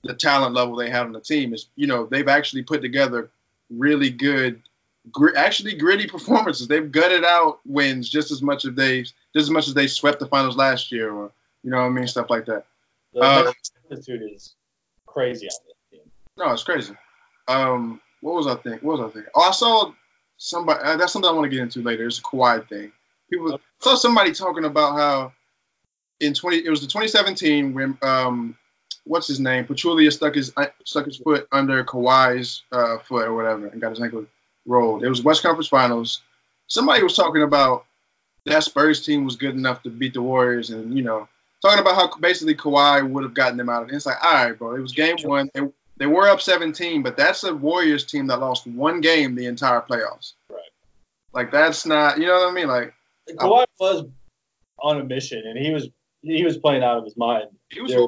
the 0.04 0.14
talent 0.16 0.56
level 0.56 0.76
they 0.76 0.90
have 0.90 1.06
on 1.06 1.12
the 1.12 1.20
team. 1.22 1.54
It's 1.54 1.68
you 1.76 1.86
know 1.86 2.06
they've 2.08 2.28
actually 2.28 2.64
put 2.64 2.82
together 2.82 3.30
really 3.70 4.10
good, 4.10 4.64
gr- 5.12 5.36
actually 5.36 5.76
gritty 5.76 6.08
performances. 6.08 6.68
They've 6.68 6.92
gutted 6.92 7.24
out 7.24 7.60
wins 7.66 8.10
just 8.10 8.32
as 8.32 8.42
much 8.42 8.66
as 8.66 8.74
they 8.74 9.02
just 9.02 9.16
as 9.36 9.50
much 9.50 9.68
as 9.68 9.74
they 9.74 9.88
swept 9.88 10.20
the 10.20 10.28
finals 10.28 10.58
last 10.58 10.92
year, 10.92 11.12
or 11.12 11.32
you 11.64 11.72
know 11.72 11.78
what 11.78 11.84
I 11.86 11.90
mean, 11.90 12.08
stuff 12.08 12.30
like 12.30 12.46
that. 12.46 12.66
the 13.14 13.22
Uh, 13.22 13.52
attitude 13.92 14.24
is 14.34 14.56
crazy 15.06 15.48
on 15.48 15.58
this 15.68 16.02
team. 16.02 16.12
No, 16.38 16.52
it's 16.52 16.64
crazy. 16.64 16.94
Um, 17.48 18.00
what 18.22 18.36
was 18.36 18.48
I 18.48 18.56
think? 18.56 18.82
What 18.84 19.00
was 19.00 19.10
I 19.10 19.14
thinking? 19.14 19.32
Oh, 19.36 19.42
I 19.42 19.52
saw 19.52 19.92
somebody. 20.38 20.80
Uh, 20.84 20.98
that's 20.98 21.14
something 21.14 21.30
I 21.30 21.34
want 21.34 21.46
to 21.46 21.50
get 21.50 21.62
into 21.62 21.82
later. 21.82 22.06
It's 22.06 22.20
a 22.20 22.22
Kawhi 22.22 22.68
thing. 22.68 22.92
People 23.30 23.54
I 23.54 23.58
saw 23.80 23.96
somebody 23.96 24.32
talking 24.34 24.66
about 24.66 24.96
how 24.98 25.34
in 26.20 26.34
twenty 26.34 26.58
it 26.58 26.70
was 26.70 26.82
the 26.82 26.88
2017 26.88 27.74
when 27.74 27.98
um 28.02 28.58
what's 29.06 29.28
his 29.28 29.40
name 29.40 29.66
Pachulia 29.66 30.12
stuck 30.12 30.36
his 30.36 30.52
uh, 30.58 30.66
stuck 30.84 31.06
his 31.06 31.18
foot 31.18 31.48
under 31.52 31.84
Kawhi's 31.84 32.64
uh, 32.72 32.98
foot 33.00 33.28
or 33.28 33.34
whatever 33.34 33.68
and 33.68 33.80
got 33.80 33.92
his 33.92 34.02
ankle 34.02 34.26
rolled. 34.70 35.04
It 35.04 35.10
was 35.10 35.24
West 35.24 35.44
Conference 35.44 35.68
Finals. 35.68 36.22
Somebody 36.68 37.04
was 37.04 37.16
talking 37.16 37.42
about 37.42 37.86
that 38.46 38.64
Spurs 38.64 39.06
team 39.06 39.26
was 39.26 39.36
good 39.36 39.56
enough 39.56 39.84
to 39.84 39.90
beat 39.90 40.14
the 40.14 40.22
Warriors 40.22 40.70
and 40.70 40.96
you 40.96 41.04
know 41.04 41.28
talking 41.62 41.80
about 41.80 41.96
how 41.96 42.16
basically 42.20 42.56
Kawhi 42.56 43.08
would 43.10 43.24
have 43.24 43.34
gotten 43.34 43.58
them 43.58 43.70
out 43.70 43.84
of 43.84 43.90
it. 43.90 43.96
It's 43.96 44.06
like 44.06 44.24
all 44.24 44.34
right, 44.34 44.58
bro. 44.58 44.76
It 44.76 44.82
was 44.82 44.94
game 44.94 45.18
one. 45.24 45.50
They, 45.54 45.62
they 45.98 46.06
were 46.06 46.30
up 46.30 46.40
17, 46.40 47.04
but 47.04 47.18
that's 47.18 47.44
a 47.44 47.54
Warriors 47.54 48.06
team 48.06 48.28
that 48.28 48.40
lost 48.40 48.66
one 48.66 49.02
game 49.02 49.36
the 49.36 49.48
entire 49.48 49.82
playoffs. 49.82 50.34
Right. 50.50 50.62
Like 51.34 51.52
that's 51.52 51.86
not, 51.86 52.18
you 52.18 52.26
know 52.26 52.40
what 52.40 52.52
I 52.52 52.54
mean? 52.54 52.68
Like 52.68 52.94
Kawhi 53.32 53.66
was 53.80 54.06
on 54.82 55.02
a 55.02 55.04
mission, 55.04 55.44
and 55.46 55.58
he 55.58 55.74
was 55.74 55.90
he 56.22 56.44
was 56.44 56.58
playing 56.58 56.84
out 56.84 56.98
of 56.98 57.06
his 57.06 57.18
mind. 57.18 57.48
he 57.70 57.82
was, 57.82 57.92
They 57.92 57.98
were, 57.98 58.08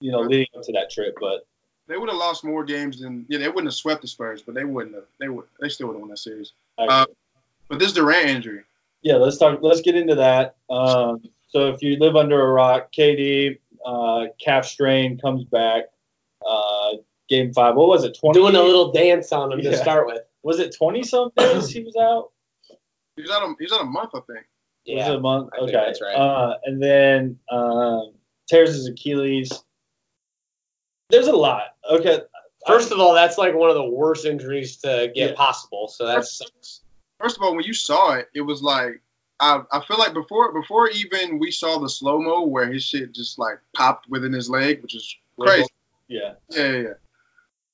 you 0.00 0.10
know, 0.12 0.20
leading 0.20 0.46
up 0.56 0.62
to 0.64 0.72
that 0.72 0.90
trip, 0.90 1.16
but 1.20 1.46
they 1.88 1.96
would 1.96 2.08
have 2.08 2.18
lost 2.18 2.44
more 2.44 2.64
games 2.64 3.00
than, 3.00 3.26
yeah, 3.28 3.38
they 3.38 3.48
wouldn't 3.48 3.66
have 3.66 3.74
swept 3.74 4.02
the 4.02 4.08
Spurs, 4.08 4.42
but 4.42 4.54
they 4.54 4.64
wouldn't 4.64 4.94
have. 4.94 5.04
They 5.20 5.28
would, 5.28 5.44
they 5.60 5.68
still 5.68 5.88
would 5.88 5.94
have 5.94 6.00
won 6.00 6.10
that 6.10 6.18
series. 6.18 6.52
I, 6.78 6.84
Uh, 6.86 7.06
But 7.68 7.78
this 7.78 7.92
Durant 7.92 8.28
injury, 8.28 8.62
yeah, 9.02 9.16
let's 9.16 9.36
talk. 9.38 9.60
Let's 9.62 9.80
get 9.82 9.94
into 9.96 10.16
that. 10.16 10.56
Um, 10.68 11.22
so 11.48 11.68
if 11.72 11.82
you 11.82 11.96
live 11.98 12.16
under 12.16 12.40
a 12.40 12.52
rock, 12.52 12.92
KD 12.92 13.58
uh, 13.84 14.26
calf 14.44 14.66
strain 14.66 15.18
comes 15.18 15.44
back. 15.44 15.84
Uh, 16.46 16.94
game 17.28 17.52
five. 17.52 17.74
What 17.76 17.88
was 17.88 18.04
it? 18.04 18.16
Twenty. 18.18 18.38
Doing 18.40 18.56
a 18.56 18.62
little 18.62 18.92
dance 18.92 19.32
on 19.32 19.50
them 19.50 19.60
to 19.62 19.76
start 19.76 20.06
with. 20.06 20.22
Was 20.42 20.58
it 20.60 20.74
twenty 20.76 21.02
something 21.02 21.44
days 21.44 21.68
he 21.72 21.82
was 21.82 21.96
out? 21.96 22.30
he 23.16 23.22
was 23.22 23.30
out 23.30 23.42
a, 23.42 23.54
he 23.58 23.64
was 23.64 23.72
out 23.72 23.80
a 23.82 23.84
month, 23.84 24.10
I 24.14 24.20
think. 24.20 24.38
Was 24.38 24.46
Yeah. 24.86 25.10
it 25.12 25.16
a 25.16 25.20
month? 25.20 25.50
I 25.52 25.56
think 25.58 25.70
okay. 25.70 25.84
that's 25.86 26.00
right. 26.02 26.14
Uh, 26.14 26.56
and 26.64 26.82
then 26.82 27.38
um, 27.50 28.12
tears 28.48 28.74
his 28.74 28.86
Achilles. 28.88 29.64
There's 31.08 31.26
a 31.28 31.36
lot. 31.36 31.74
Okay. 31.88 32.20
First 32.66 32.90
of 32.90 32.98
all, 32.98 33.14
that's 33.14 33.38
like 33.38 33.54
one 33.54 33.70
of 33.70 33.76
the 33.76 33.84
worst 33.88 34.24
injuries 34.26 34.78
to 34.78 35.10
get 35.14 35.30
Yeah. 35.30 35.36
possible. 35.36 35.88
So 35.88 36.06
that's 36.06 36.42
First 37.20 37.36
of 37.36 37.42
all, 37.42 37.54
when 37.54 37.64
you 37.64 37.72
saw 37.72 38.14
it, 38.14 38.28
it 38.34 38.40
was 38.42 38.62
like 38.62 39.00
I, 39.38 39.62
I 39.70 39.80
feel 39.84 39.98
like 39.98 40.14
before 40.14 40.52
before 40.52 40.88
even 40.90 41.38
we 41.38 41.50
saw 41.50 41.78
the 41.78 41.88
slow 41.88 42.20
mo 42.20 42.42
where 42.46 42.70
his 42.72 42.82
shit 42.82 43.12
just 43.12 43.38
like 43.38 43.58
popped 43.74 44.08
within 44.08 44.32
his 44.32 44.50
leg, 44.50 44.82
which 44.82 44.94
is 44.94 45.16
crazy. 45.38 45.68
Yeah. 46.08 46.34
Yeah, 46.50 46.70
yeah, 46.70 46.78
yeah. 46.78 46.92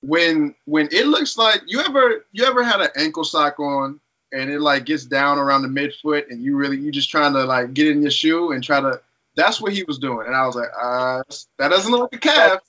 When 0.02 0.54
when 0.66 0.88
it 0.90 1.06
looks 1.06 1.38
like 1.38 1.62
you 1.66 1.80
ever 1.80 2.26
you 2.32 2.44
ever 2.44 2.62
had 2.62 2.80
an 2.80 2.88
ankle 2.96 3.24
sock 3.24 3.58
on 3.60 4.00
and 4.32 4.50
it 4.50 4.60
like 4.60 4.84
gets 4.84 5.04
down 5.04 5.38
around 5.38 5.62
the 5.62 5.68
midfoot 5.68 6.30
and 6.30 6.42
you 6.42 6.56
really 6.56 6.76
you 6.76 6.90
just 6.90 7.10
trying 7.10 7.32
to 7.34 7.44
like 7.44 7.72
get 7.72 7.86
in 7.88 8.02
your 8.02 8.10
shoe 8.10 8.52
and 8.52 8.64
try 8.64 8.80
to 8.80 9.00
that's 9.36 9.60
what 9.60 9.72
he 9.72 9.84
was 9.84 9.98
doing 9.98 10.26
and 10.26 10.34
I 10.34 10.44
was 10.46 10.56
like 10.56 10.70
uh 10.80 11.22
that 11.58 11.68
doesn't 11.68 11.90
look 11.92 12.12
like 12.12 12.24
a 12.24 12.28
calf 12.28 12.60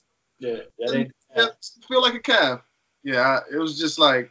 Yeah. 0.44 0.56
That 0.78 0.94
ain't, 0.94 1.12
yeah, 1.36 1.46
feel 1.88 2.02
like 2.02 2.14
a 2.14 2.20
calf 2.20 2.60
yeah 3.02 3.40
it 3.52 3.56
was 3.56 3.78
just 3.78 3.98
like 3.98 4.30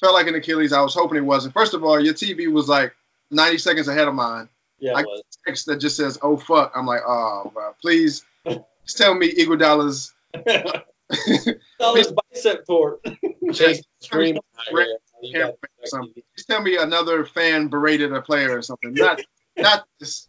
felt 0.00 0.14
like 0.14 0.26
an 0.26 0.34
Achilles 0.34 0.72
I 0.72 0.80
was 0.80 0.94
hoping 0.94 1.18
it 1.18 1.22
wasn't 1.22 1.54
first 1.54 1.74
of 1.74 1.82
all 1.82 2.00
your 2.00 2.14
TV 2.14 2.50
was 2.50 2.68
like 2.68 2.94
90 3.30 3.58
seconds 3.58 3.88
ahead 3.88 4.08
of 4.08 4.14
mine 4.14 4.48
yeah. 4.78 4.94
I- 4.94 5.04
text 5.46 5.66
that 5.66 5.76
just 5.76 5.96
says 5.96 6.18
oh 6.22 6.36
fuck 6.36 6.72
I'm 6.74 6.86
like 6.86 7.02
oh 7.06 7.50
bro, 7.52 7.74
please 7.80 8.24
just 8.46 8.98
tell 8.98 9.14
me 9.14 9.32
Iguodala's 9.32 10.14
this 10.44 12.12
bicep 12.32 12.66
torque. 12.66 13.04
Jason 13.52 13.84
screaming. 14.00 14.42
Rick 14.72 14.88
Cameron 15.32 15.54
or 15.80 15.86
something. 15.86 16.22
Just 16.36 16.48
tell 16.48 16.62
me 16.62 16.76
another 16.76 17.24
fan 17.24 17.68
berated 17.68 18.12
a 18.12 18.20
player 18.20 18.56
or 18.56 18.62
something. 18.62 18.94
Not 18.94 19.20
not 19.56 19.86
just 20.00 20.28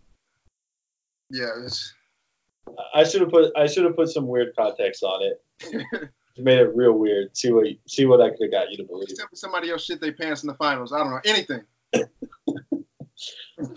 yeah. 1.30 1.48
It's, 1.64 1.94
I 2.94 3.04
should 3.04 3.22
have 3.22 3.30
put 3.30 3.52
I 3.56 3.68
should 3.68 3.86
have 3.86 3.96
put 3.96 4.10
some 4.10 4.28
weird 4.28 4.56
context 4.56 5.04
on 5.04 5.22
it. 5.24 5.42
made 6.38 6.60
it 6.60 6.76
real 6.76 6.94
weird. 6.94 7.36
See 7.36 7.52
what 7.52 7.68
see 7.88 8.06
what 8.06 8.22
I 8.22 8.30
could 8.30 8.42
have 8.44 8.52
got 8.52 8.72
you 8.72 8.78
to 8.78 8.84
believe. 8.84 9.10
Me 9.10 9.16
somebody 9.34 9.72
else 9.72 9.86
shit 9.86 10.02
they 10.02 10.12
pants 10.12 10.44
in 10.44 10.48
the 10.48 10.56
finals. 10.56 10.92
I 10.92 11.00
don't 11.00 11.12
know 11.12 11.22
anything. 11.26 11.62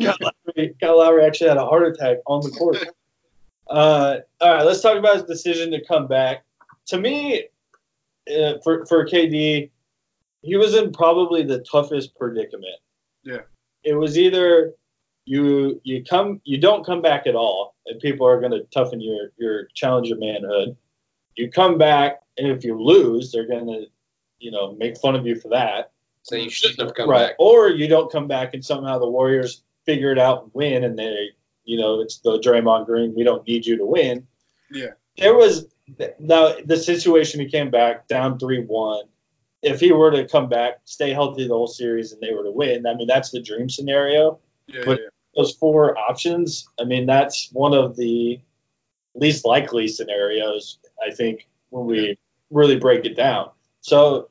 Kyle 0.00 0.16
Lowry, 0.20 0.74
Kyle 0.80 0.98
Lowry 0.98 1.24
actually 1.24 1.48
had 1.48 1.56
a 1.56 1.64
heart 1.64 1.86
attack 1.86 2.18
on 2.26 2.42
the 2.42 2.50
court. 2.50 2.78
Uh, 3.70 4.20
all 4.40 4.54
right, 4.54 4.64
let's 4.64 4.80
talk 4.80 4.96
about 4.96 5.16
his 5.16 5.24
decision 5.24 5.70
to 5.70 5.84
come 5.84 6.06
back. 6.06 6.42
To 6.86 6.98
me, 6.98 7.48
uh, 8.34 8.54
for 8.64 8.86
for 8.86 9.06
KD, 9.06 9.68
he 10.40 10.56
was 10.56 10.74
in 10.74 10.90
probably 10.90 11.42
the 11.42 11.58
toughest 11.70 12.16
predicament. 12.16 12.80
Yeah. 13.24 13.42
It 13.84 13.92
was 13.92 14.16
either 14.16 14.72
you 15.28 15.78
you 15.84 16.02
come 16.04 16.40
you 16.44 16.58
don't 16.58 16.86
come 16.86 17.02
back 17.02 17.26
at 17.26 17.34
all, 17.34 17.74
and 17.86 18.00
people 18.00 18.26
are 18.26 18.40
going 18.40 18.52
to 18.52 18.64
toughen 18.72 19.00
your 19.00 19.30
your 19.36 19.68
challenge 19.74 20.08
your 20.08 20.18
manhood. 20.18 20.76
You 21.36 21.50
come 21.50 21.76
back, 21.76 22.22
and 22.38 22.48
if 22.48 22.64
you 22.64 22.80
lose, 22.80 23.30
they're 23.30 23.46
going 23.46 23.66
to 23.66 23.86
you 24.38 24.50
know 24.50 24.72
make 24.72 24.96
fun 24.96 25.14
of 25.14 25.26
you 25.26 25.38
for 25.38 25.50
that. 25.50 25.92
So 26.22 26.36
you 26.36 26.48
shouldn't 26.48 26.80
have 26.80 26.94
come 26.94 27.10
right. 27.10 27.28
back. 27.28 27.36
Or 27.38 27.68
you 27.68 27.88
don't 27.88 28.10
come 28.10 28.26
back 28.26 28.54
and 28.54 28.64
somehow 28.64 28.98
the 28.98 29.08
Warriors 29.08 29.62
figure 29.84 30.12
it 30.12 30.18
out 30.18 30.44
and 30.44 30.50
win, 30.54 30.84
and 30.84 30.98
they, 30.98 31.30
you 31.64 31.78
know, 31.78 32.00
it's 32.00 32.18
the 32.18 32.38
Draymond 32.38 32.86
Green. 32.86 33.14
We 33.14 33.24
don't 33.24 33.46
need 33.46 33.66
you 33.66 33.76
to 33.76 33.84
win. 33.84 34.26
Yeah. 34.70 34.92
There 35.18 35.34
was 35.34 35.66
now 36.18 36.54
the 36.64 36.76
situation. 36.78 37.40
He 37.40 37.50
came 37.50 37.70
back 37.70 38.08
down 38.08 38.38
three 38.38 38.64
one. 38.64 39.04
If 39.60 39.80
he 39.80 39.92
were 39.92 40.12
to 40.12 40.26
come 40.26 40.48
back, 40.48 40.80
stay 40.84 41.12
healthy 41.12 41.48
the 41.48 41.54
whole 41.54 41.66
series, 41.66 42.12
and 42.12 42.22
they 42.22 42.32
were 42.32 42.44
to 42.44 42.50
win, 42.50 42.86
I 42.86 42.94
mean 42.94 43.08
that's 43.08 43.30
the 43.30 43.42
dream 43.42 43.68
scenario. 43.68 44.38
Yeah, 44.66 44.82
But- 44.86 45.00
yeah. 45.00 45.08
Those 45.36 45.54
four 45.54 45.96
options. 45.98 46.68
I 46.80 46.84
mean 46.84 47.06
that's 47.06 47.50
one 47.52 47.74
of 47.74 47.96
the 47.96 48.40
least 49.14 49.44
likely 49.44 49.88
scenarios. 49.88 50.78
I 51.04 51.14
think 51.14 51.48
when 51.70 51.86
we 51.86 52.18
really 52.50 52.78
break 52.78 53.04
it 53.04 53.16
down. 53.16 53.50
So 53.80 54.28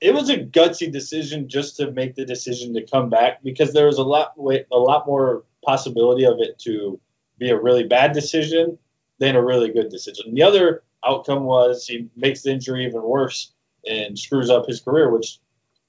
it 0.00 0.12
was 0.12 0.28
a 0.30 0.38
gutsy 0.38 0.90
decision 0.90 1.48
just 1.48 1.76
to 1.76 1.92
make 1.92 2.16
the 2.16 2.24
decision 2.24 2.74
to 2.74 2.84
come 2.86 3.08
back 3.08 3.42
because 3.42 3.72
there 3.72 3.86
was 3.86 3.98
a 3.98 4.02
lot 4.02 4.34
a 4.36 4.78
lot 4.78 5.06
more 5.06 5.44
possibility 5.64 6.24
of 6.24 6.40
it 6.40 6.58
to 6.60 7.00
be 7.38 7.50
a 7.50 7.60
really 7.60 7.84
bad 7.84 8.12
decision 8.12 8.78
than 9.18 9.36
a 9.36 9.44
really 9.44 9.70
good 9.70 9.88
decision. 9.90 10.34
The 10.34 10.42
other 10.42 10.82
outcome 11.04 11.44
was 11.44 11.86
he 11.86 12.08
makes 12.16 12.42
the 12.42 12.50
injury 12.50 12.86
even 12.86 13.02
worse 13.02 13.52
and 13.88 14.18
screws 14.18 14.50
up 14.50 14.66
his 14.66 14.80
career, 14.80 15.10
which 15.10 15.38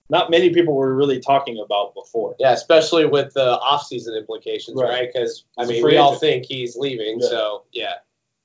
not 0.10 0.30
many 0.30 0.50
people 0.54 0.76
were 0.76 0.94
really 0.96 1.20
talking 1.20 1.62
about 1.64 1.94
before. 1.96 2.36
Yeah, 2.40 2.52
especially 2.54 3.06
with 3.06 3.34
the 3.34 3.58
offseason 3.60 4.18
implications, 4.18 4.80
Right. 4.82 4.90
right? 4.90 5.10
Because 5.14 5.46
I 5.58 5.66
mean, 5.66 5.82
free 5.82 5.94
we 5.94 5.98
all 5.98 6.16
think 6.16 6.46
he's 6.46 6.76
leaving. 6.76 7.20
Yeah. 7.22 7.28
So 7.28 7.64
yeah, 7.72 7.94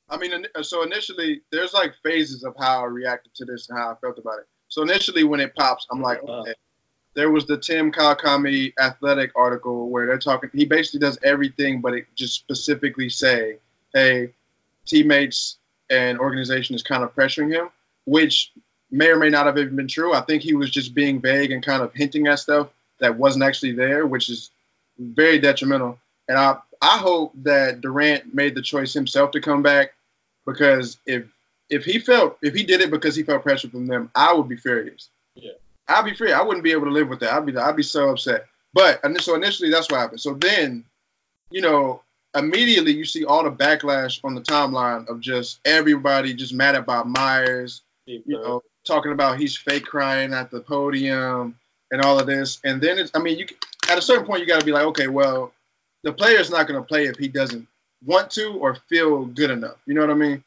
I 0.08 0.16
mean, 0.16 0.46
so 0.62 0.82
initially, 0.82 1.42
there's 1.50 1.72
like 1.74 1.94
phases 2.02 2.44
of 2.44 2.54
how 2.58 2.82
I 2.82 2.86
reacted 2.86 3.34
to 3.36 3.44
this 3.44 3.68
and 3.68 3.78
how 3.78 3.90
I 3.90 3.94
felt 4.00 4.18
about 4.18 4.38
it. 4.38 4.46
So 4.68 4.82
initially, 4.82 5.24
when 5.24 5.40
it 5.40 5.54
pops, 5.54 5.86
I'm 5.90 6.00
like, 6.00 6.22
Uh-huh. 6.22 6.40
okay. 6.42 6.54
There 7.14 7.30
was 7.30 7.46
the 7.46 7.56
Tim 7.58 7.90
Kawakami 7.90 8.74
athletic 8.78 9.32
article 9.34 9.88
where 9.90 10.06
they're 10.06 10.18
talking. 10.18 10.50
He 10.54 10.66
basically 10.66 11.00
does 11.00 11.18
everything, 11.24 11.80
but 11.80 11.94
it 11.94 12.06
just 12.14 12.34
specifically 12.34 13.08
say, 13.08 13.58
"Hey, 13.92 14.34
teammates 14.86 15.58
and 15.90 16.18
organization 16.20 16.76
is 16.76 16.82
kind 16.84 17.02
of 17.02 17.12
pressuring 17.16 17.52
him," 17.52 17.70
which 18.04 18.52
may 18.90 19.08
or 19.08 19.16
may 19.16 19.28
not 19.28 19.46
have 19.46 19.58
even 19.58 19.76
been 19.76 19.88
true. 19.88 20.14
I 20.14 20.20
think 20.22 20.42
he 20.42 20.54
was 20.54 20.70
just 20.70 20.94
being 20.94 21.20
vague 21.20 21.50
and 21.50 21.62
kind 21.62 21.82
of 21.82 21.92
hinting 21.94 22.26
at 22.26 22.38
stuff 22.38 22.68
that 22.98 23.16
wasn't 23.16 23.44
actually 23.44 23.72
there, 23.72 24.06
which 24.06 24.28
is 24.28 24.50
very 24.98 25.38
detrimental. 25.38 25.98
And 26.28 26.38
I 26.38 26.56
I 26.80 26.98
hope 26.98 27.32
that 27.42 27.80
Durant 27.80 28.34
made 28.34 28.54
the 28.54 28.62
choice 28.62 28.92
himself 28.92 29.32
to 29.32 29.40
come 29.40 29.62
back 29.62 29.94
because 30.46 30.98
if 31.06 31.24
if 31.70 31.84
he 31.84 31.98
felt 31.98 32.38
if 32.42 32.54
he 32.54 32.62
did 32.62 32.80
it 32.80 32.90
because 32.90 33.16
he 33.16 33.22
felt 33.22 33.42
pressure 33.42 33.68
from 33.68 33.86
them, 33.86 34.10
I 34.14 34.32
would 34.32 34.48
be 34.48 34.56
furious. 34.56 35.08
Yeah. 35.34 35.52
I'd 35.88 36.04
be 36.04 36.14
furious. 36.14 36.38
I 36.38 36.42
wouldn't 36.42 36.64
be 36.64 36.72
able 36.72 36.84
to 36.84 36.92
live 36.92 37.08
with 37.08 37.20
that. 37.20 37.32
I'd 37.32 37.46
be 37.46 37.56
I'd 37.56 37.76
be 37.76 37.82
so 37.82 38.10
upset. 38.10 38.46
But 38.74 39.02
and 39.04 39.20
so 39.20 39.34
initially 39.34 39.70
that's 39.70 39.90
what 39.90 40.00
happened. 40.00 40.20
So 40.20 40.34
then, 40.34 40.84
you 41.50 41.60
know, 41.60 42.02
immediately 42.34 42.92
you 42.92 43.04
see 43.04 43.24
all 43.24 43.42
the 43.42 43.50
backlash 43.50 44.20
on 44.24 44.34
the 44.34 44.40
timeline 44.40 45.08
of 45.08 45.20
just 45.20 45.60
everybody 45.64 46.34
just 46.34 46.52
mad 46.52 46.74
about 46.74 47.08
Myers, 47.08 47.82
you 48.06 48.22
know, 48.26 48.62
talking 48.88 49.12
about 49.12 49.38
he's 49.38 49.56
fake 49.56 49.84
crying 49.84 50.34
at 50.34 50.50
the 50.50 50.60
podium 50.60 51.56
and 51.92 52.02
all 52.02 52.18
of 52.18 52.26
this. 52.26 52.58
And 52.64 52.80
then 52.80 52.98
it's, 52.98 53.12
I 53.14 53.20
mean, 53.20 53.38
you 53.38 53.46
at 53.88 53.98
a 53.98 54.02
certain 54.02 54.26
point 54.26 54.40
you 54.40 54.46
got 54.46 54.58
to 54.58 54.66
be 54.66 54.72
like, 54.72 54.86
okay, 54.86 55.06
well, 55.06 55.52
the 56.02 56.12
player's 56.12 56.50
not 56.50 56.66
going 56.66 56.80
to 56.80 56.86
play 56.86 57.04
if 57.04 57.16
he 57.16 57.28
doesn't 57.28 57.68
want 58.04 58.30
to 58.32 58.54
or 58.54 58.76
feel 58.88 59.26
good 59.26 59.50
enough. 59.50 59.76
You 59.86 59.94
know 59.94 60.00
what 60.00 60.10
I 60.10 60.14
mean? 60.14 60.42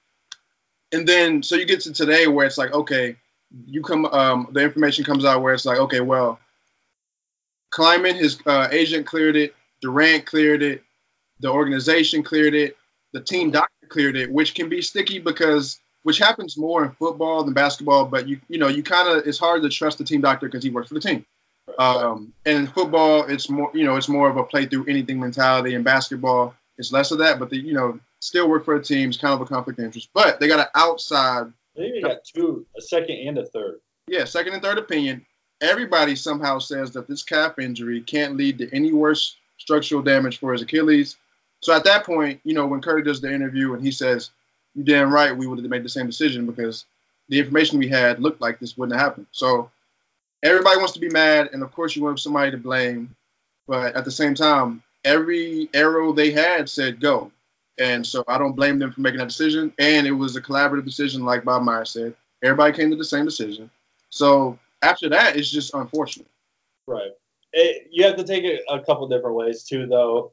And 0.92 1.08
then 1.08 1.42
so 1.42 1.56
you 1.56 1.66
get 1.66 1.82
to 1.82 1.94
today 1.94 2.28
where 2.28 2.46
it's 2.46 2.58
like, 2.58 2.74
okay, 2.74 3.16
you 3.66 3.82
come, 3.82 4.06
um, 4.06 4.50
the 4.52 4.62
information 4.62 5.06
comes 5.06 5.24
out 5.24 5.42
where 5.42 5.54
it's 5.54 5.66
like, 5.66 5.80
okay, 5.80 6.02
well, 6.02 6.40
Kleiman, 7.70 8.16
his 8.16 8.40
uh, 8.46 8.68
agent 8.72 9.06
cleared 9.06 9.38
it, 9.38 9.56
Durant 9.82 10.26
cleared 10.26 10.62
it, 10.62 10.84
the 11.40 11.50
organization 11.50 12.24
cleared 12.24 12.54
it, 12.54 12.78
the 13.14 13.22
team 13.22 13.52
doctor 13.52 13.88
cleared 13.88 14.16
it, 14.16 14.32
which 14.32 14.54
can 14.54 14.70
be 14.70 14.82
sticky 14.82 15.20
because 15.20 15.80
which 16.04 16.18
happens 16.18 16.58
more 16.58 16.84
in 16.84 16.92
football 16.92 17.44
than 17.44 17.54
basketball. 17.54 18.06
But 18.06 18.28
you 18.28 18.40
you 18.48 18.58
know 18.58 18.68
you 18.68 18.84
kind 18.84 19.08
of 19.10 19.28
it's 19.28 19.40
hard 19.40 19.62
to 19.64 19.70
trust 19.70 19.98
the 19.98 20.04
team 20.04 20.22
doctor 20.22 20.48
because 20.48 20.64
he 20.64 20.70
works 20.70 20.90
for 20.90 20.96
the 20.96 21.00
team. 21.00 21.26
Um, 21.78 22.34
and 22.46 22.58
in 22.58 22.68
football, 22.68 23.24
it's 23.26 23.50
more 23.50 23.72
you 23.74 23.84
know 23.84 23.96
it's 23.96 24.10
more 24.10 24.30
of 24.30 24.38
a 24.38 24.44
play 24.44 24.66
through 24.66 24.86
anything 24.88 25.20
mentality. 25.20 25.76
In 25.76 25.84
basketball, 25.84 26.56
it's 26.78 26.92
less 26.92 27.12
of 27.12 27.20
that. 27.20 27.40
But 27.40 27.50
the 27.50 27.58
you 27.58 27.74
know 27.74 28.00
still 28.20 28.50
work 28.50 28.66
for 28.66 28.76
a 28.76 28.84
team. 28.84 29.10
It's 29.10 29.18
kind 29.18 29.34
of 29.34 29.42
a 29.42 29.46
conflict 29.46 29.80
of 29.80 29.86
interest. 29.86 30.10
But 30.14 30.40
they 30.40 30.48
got 30.48 30.60
an 30.60 30.68
outside 30.76 31.52
we 31.76 32.02
got 32.02 32.24
two, 32.24 32.66
a 32.78 32.82
second 32.82 33.28
and 33.28 33.38
a 33.38 33.46
third. 33.46 33.80
yeah, 34.08 34.26
second 34.26 34.54
and 34.54 34.62
third 34.62 34.78
opinion. 34.78 35.26
Everybody 35.62 36.16
somehow 36.16 36.60
says 36.60 36.92
that 36.92 37.08
this 37.08 37.24
calf 37.24 37.60
injury 37.60 38.02
can't 38.02 38.36
lead 38.36 38.58
to 38.58 38.74
any 38.74 38.92
worse 38.92 39.38
structural 39.58 40.02
damage 40.02 40.40
for 40.40 40.54
his 40.54 40.62
Achilles. 40.62 41.18
So 41.62 41.74
at 41.74 41.84
that 41.84 42.06
point, 42.06 42.42
you 42.44 42.56
know, 42.56 42.66
when 42.66 42.82
Curry 42.82 43.04
does 43.04 43.22
the 43.22 43.32
interview 43.32 43.74
and 43.74 43.84
he 43.84 43.92
says, 43.92 44.32
"You 44.76 44.84
damn 44.84 45.14
right, 45.14 45.36
we 45.36 45.48
would 45.48 45.60
have 45.60 45.70
made 45.70 45.84
the 45.84 45.90
same 45.90 46.08
decision 46.08 46.46
because 46.46 46.86
the 47.30 47.40
information 47.40 47.80
we 47.80 47.88
had 47.88 48.20
looked 48.20 48.42
like 48.42 48.60
this 48.60 48.78
wouldn't 48.78 48.98
have 48.98 49.08
happened." 49.08 49.28
So 49.32 49.70
everybody 50.44 50.78
wants 50.78 50.94
to 50.94 51.00
be 51.00 51.10
mad, 51.10 51.50
and 51.54 51.64
of 51.64 51.72
course, 51.72 51.96
you 51.96 52.04
want 52.04 52.20
somebody 52.20 52.52
to 52.52 52.58
blame, 52.58 53.16
but 53.68 53.96
at 53.96 54.06
the 54.06 54.12
same 54.12 54.36
time, 54.36 54.84
every 55.04 55.70
arrow 55.74 56.14
they 56.14 56.32
had 56.32 56.70
said 56.70 57.00
go, 57.00 57.32
and 57.80 58.06
so 58.06 58.24
I 58.28 58.38
don't 58.38 58.56
blame 58.56 58.80
them 58.80 58.92
for 58.92 59.02
making 59.02 59.20
that 59.20 59.30
decision. 59.30 59.74
And 59.80 60.06
it 60.06 60.12
was 60.12 60.36
a 60.36 60.42
collaborative 60.42 60.86
decision, 60.86 61.26
like 61.26 61.44
Bob 61.44 61.64
Myers 61.64 61.92
said. 61.92 62.16
Everybody 62.44 62.76
came 62.76 62.90
to 62.90 62.96
the 62.96 63.04
same 63.04 63.26
decision. 63.26 63.70
So 64.10 64.58
after 64.82 65.10
that, 65.10 65.36
it's 65.36 65.50
just 65.50 65.74
unfortunate. 65.74 66.28
Right. 66.88 67.12
It, 67.54 67.88
you 67.92 68.06
have 68.06 68.16
to 68.18 68.24
take 68.24 68.44
it 68.44 68.62
a 68.70 68.80
couple 68.80 69.08
different 69.08 69.36
ways 69.36 69.64
too, 69.64 69.88
though. 69.88 70.32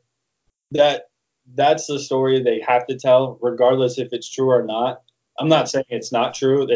That 0.72 1.07
that's 1.54 1.86
the 1.86 1.98
story 1.98 2.42
they 2.42 2.60
have 2.66 2.86
to 2.86 2.96
tell, 2.98 3.38
regardless 3.40 3.98
if 3.98 4.12
it's 4.12 4.28
true 4.30 4.50
or 4.50 4.62
not. 4.62 5.02
I'm 5.40 5.48
not 5.48 5.68
saying 5.68 5.86
it's 5.88 6.12
not 6.12 6.34
true. 6.34 6.66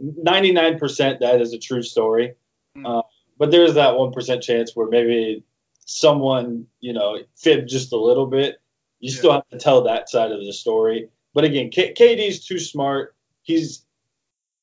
Nine 0.00 0.78
percent 0.78 1.20
that 1.20 1.40
is 1.40 1.52
a 1.52 1.58
true 1.58 1.82
story, 1.82 2.34
Mm. 2.76 2.86
uh, 2.86 3.02
but 3.38 3.50
there's 3.50 3.74
that 3.74 3.96
one 3.96 4.12
percent 4.12 4.42
chance 4.42 4.74
where 4.74 4.88
maybe 4.88 5.44
someone 5.86 6.66
you 6.80 6.92
know 6.92 7.18
fibbed 7.36 7.68
just 7.68 7.92
a 7.92 7.96
little 7.98 8.26
bit. 8.26 8.60
You 9.00 9.10
Yeah. 9.12 9.18
still 9.18 9.32
have 9.32 9.48
to 9.48 9.58
tell 9.58 9.82
that 9.82 10.08
side 10.08 10.30
of 10.32 10.40
the 10.44 10.52
story. 10.52 11.08
But 11.34 11.44
again, 11.44 11.70
K- 11.70 11.92
KD's 11.94 12.46
too 12.46 12.58
smart. 12.58 13.14
He's 13.42 13.84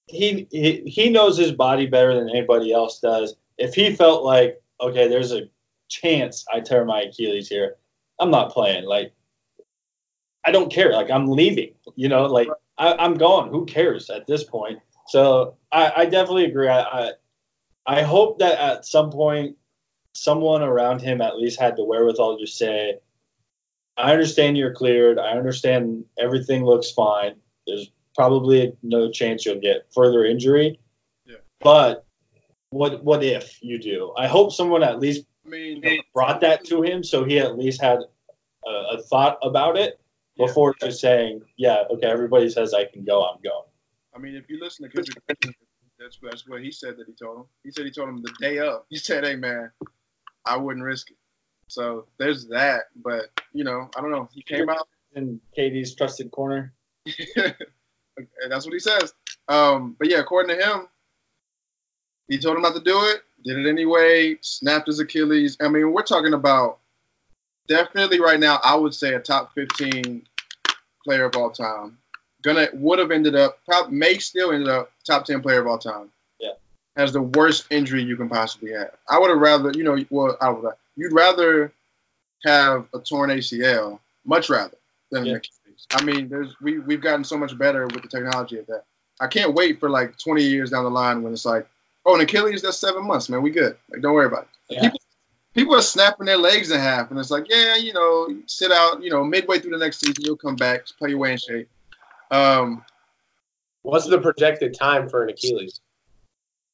he, 0.08 0.48
he 0.52 0.82
he 0.86 1.10
knows 1.10 1.38
his 1.38 1.52
body 1.52 1.86
better 1.86 2.14
than 2.16 2.30
anybody 2.30 2.72
else 2.72 3.00
does. 3.00 3.36
If 3.58 3.76
he 3.76 3.96
felt 3.96 4.24
like 4.24 4.62
okay, 4.82 5.08
there's 5.08 5.32
a 5.32 5.50
chance 5.90 6.46
I 6.52 6.60
tear 6.62 6.86
my 6.86 7.02
Achilles 7.02 7.48
here, 7.50 7.78
I'm 8.20 8.32
not 8.32 8.52
playing. 8.52 8.86
Like 8.86 9.14
I 10.46 10.52
don't 10.52 10.72
care. 10.72 10.92
Like 10.94 11.12
I'm 11.12 11.28
leaving. 11.28 11.74
You 11.96 12.10
know, 12.10 12.26
like 12.26 12.48
I, 12.78 12.94
I'm 12.94 13.16
gone. 13.16 13.50
Who 13.50 13.66
cares 13.66 14.10
at 14.10 14.28
this 14.28 14.44
point? 14.44 14.80
So 15.08 15.58
I, 15.72 15.92
I 15.98 16.06
definitely 16.06 16.46
agree. 16.46 16.68
I, 16.68 16.82
I 16.82 17.12
I 17.86 18.02
hope 18.04 18.40
that 18.40 18.60
at 18.60 18.86
some 18.86 19.12
point 19.12 19.58
someone 20.14 20.62
around 20.62 21.02
him 21.02 21.22
at 21.22 21.38
least 21.38 21.60
had 21.60 21.76
the 21.76 21.84
wherewithal 21.84 22.38
to 22.38 22.48
say, 22.48 23.00
I 23.98 24.12
understand 24.12 24.58
you're 24.58 24.74
cleared. 24.74 25.20
I 25.20 25.32
understand 25.32 26.06
everything 26.18 26.64
looks 26.64 26.92
fine. 26.92 27.36
There's 27.68 27.92
probably 28.16 28.74
no 28.84 29.12
chance 29.12 29.46
you'll 29.46 29.60
get 29.60 29.88
further 29.94 30.26
injury. 30.26 30.80
Yeah. 31.26 31.38
But 31.62 32.06
what 32.70 33.04
what 33.04 33.24
if 33.24 33.58
you 33.62 33.80
do? 33.80 34.14
I 34.18 34.28
hope 34.28 34.54
someone 34.54 34.84
at 34.84 35.00
least 35.00 35.26
I 35.46 35.50
mean, 35.50 36.02
brought 36.14 36.42
that 36.42 36.66
to 36.66 36.84
him 36.84 37.04
so 37.04 37.24
he 37.24 37.40
at 37.40 37.58
least 37.58 37.82
had 37.82 38.00
a, 38.68 38.98
a 38.98 39.02
thought 39.04 39.40
about 39.42 39.78
it 39.78 40.00
Yeah. 40.40 40.48
before 40.48 40.76
just 40.82 41.02
saying, 41.02 41.42
yeah, 41.58 41.84
okay, 41.92 42.08
everybody 42.08 42.50
says 42.50 42.74
I 42.74 42.86
can 42.86 43.04
go, 43.04 43.24
I'm 43.24 43.42
going. 43.44 43.66
I 44.16 44.20
mean, 44.20 44.36
if 44.36 44.50
you 44.50 44.60
listen 44.60 44.90
to 44.90 44.92
Kendrick, 44.92 45.22
that's 46.00 46.18
that's 46.22 46.48
what 46.48 46.62
he 46.62 46.72
said 46.72 46.98
that 46.98 47.08
he 47.08 47.14
told 47.14 47.40
him. 47.40 47.46
He 47.64 47.72
said 47.72 47.86
he 47.86 47.92
told 47.92 48.10
him 48.10 48.22
the 48.22 48.34
day 48.40 48.60
of. 48.60 48.84
He 48.90 48.98
said, 48.98 49.26
"Hey 49.26 49.36
man, 49.36 49.72
I 50.46 50.58
wouldn't 50.58 50.84
risk 50.84 51.12
it." 51.12 51.18
So 51.68 52.08
there's 52.18 52.48
that. 52.48 52.84
But 52.96 53.26
you 53.54 53.64
know, 53.64 53.90
I 53.96 54.02
don't 54.02 54.12
know. 54.12 54.30
He 54.32 54.42
came 54.42 54.70
out. 54.70 54.88
In 55.16 55.42
KD's 55.58 55.96
trusted 55.96 56.30
corner. 56.30 56.74
and 57.36 57.56
that's 58.48 58.66
what 58.66 58.74
he 58.74 58.80
says. 58.80 59.14
Um, 59.48 59.96
but 59.98 60.08
yeah, 60.08 60.20
according 60.20 60.56
to 60.56 60.64
him, 60.64 60.88
he 62.28 62.38
told 62.38 62.58
him 62.58 62.62
not 62.62 62.76
to 62.76 62.82
do 62.82 63.06
it. 63.06 63.22
Did 63.44 63.58
it 63.58 63.70
anyway. 63.70 64.38
Snapped 64.42 64.88
his 64.88 65.00
Achilles. 65.00 65.58
I 65.62 65.68
mean, 65.68 65.92
we're 65.94 66.04
talking 66.04 66.34
about 66.34 66.80
definitely 67.68 68.20
right 68.20 68.40
now. 68.40 68.60
I 68.64 68.76
would 68.76 68.94
say 68.94 69.16
a 69.16 69.20
top 69.20 69.54
15 69.56 70.28
player 71.04 71.26
of 71.26 71.36
all 71.36 71.50
time. 71.50 71.98
Gonna 72.42 72.68
would 72.74 73.00
have 73.00 73.12
ended 73.12 73.36
up, 73.36 73.60
probably 73.66 73.98
may 73.98 74.18
still 74.18 74.52
ended 74.52 74.70
up 74.70 74.92
top 75.06 75.26
10 75.26 75.42
player 75.42 75.60
of 75.60 75.68
all 75.68 75.78
time. 75.78 76.10
Yeah. 76.40 76.52
Has 76.96 77.12
the 77.12 77.22
worst 77.22 77.66
injury 77.70 78.02
you 78.04 78.16
can 78.16 78.30
possibly 78.30 78.72
have. 78.72 78.92
I 79.10 79.20
would 79.20 79.30
have 79.30 79.40
rather, 79.40 79.72
you 79.72 79.84
know, 79.84 79.98
well, 80.10 80.38
I 80.40 80.50
would. 80.50 80.74
You'd 80.96 81.14
rather 81.14 81.72
have 82.46 82.88
a 82.94 83.00
torn 83.00 83.30
ACL, 83.30 84.00
much 84.26 84.50
rather 84.50 84.78
than 85.12 85.26
Yeah. 85.26 85.32
an 85.34 85.38
Achilles. 85.38 85.88
I 85.92 86.04
mean, 86.04 86.30
there's 86.30 86.56
we 86.62 86.80
we've 86.80 87.02
gotten 87.02 87.24
so 87.24 87.38
much 87.38 87.58
better 87.58 87.86
with 87.88 88.02
the 88.02 88.08
technology 88.08 88.60
of 88.60 88.68
that. 88.68 88.86
I 89.20 89.28
can't 89.28 89.54
wait 89.54 89.80
for 89.80 89.90
like 89.90 90.18
20 90.18 90.44
years 90.44 90.70
down 90.72 90.86
the 90.86 90.90
line 90.90 91.22
when 91.24 91.34
it's 91.34 91.46
like, 91.46 91.68
oh, 92.06 92.16
an 92.16 92.22
Achilles, 92.22 92.62
that's 92.62 92.78
seven 92.78 93.06
months, 93.06 93.28
man. 93.28 93.42
We 93.42 93.50
good. 93.52 93.76
Like, 93.92 94.02
don't 94.02 94.14
worry 94.14 94.28
about 94.28 94.44
it. 94.44 94.48
Yeah. 94.76 94.82
People, 94.84 95.00
people 95.60 95.76
are 95.76 95.82
snapping 95.82 96.26
their 96.26 96.38
legs 96.38 96.72
in 96.72 96.80
half, 96.80 97.12
and 97.12 97.20
it's 97.20 97.30
like, 97.30 97.48
yeah, 97.50 97.76
you 97.76 97.92
know, 97.92 98.34
sit 98.46 98.72
out. 98.72 99.04
You 99.04 99.10
know, 99.10 99.26
midway 99.26 99.60
through 99.60 99.72
the 99.72 99.78
next 99.78 100.00
season, 100.00 100.24
you'll 100.24 100.38
come 100.38 100.56
back, 100.56 100.86
play 100.98 101.10
your 101.10 101.18
way 101.18 101.34
in 101.34 101.38
shape. 101.38 101.70
Um, 102.32 102.86
What's 103.82 104.08
the 104.08 104.20
projected 104.20 104.74
time 104.74 105.10
for 105.10 105.24
an 105.24 105.30
Achilles? 105.32 105.82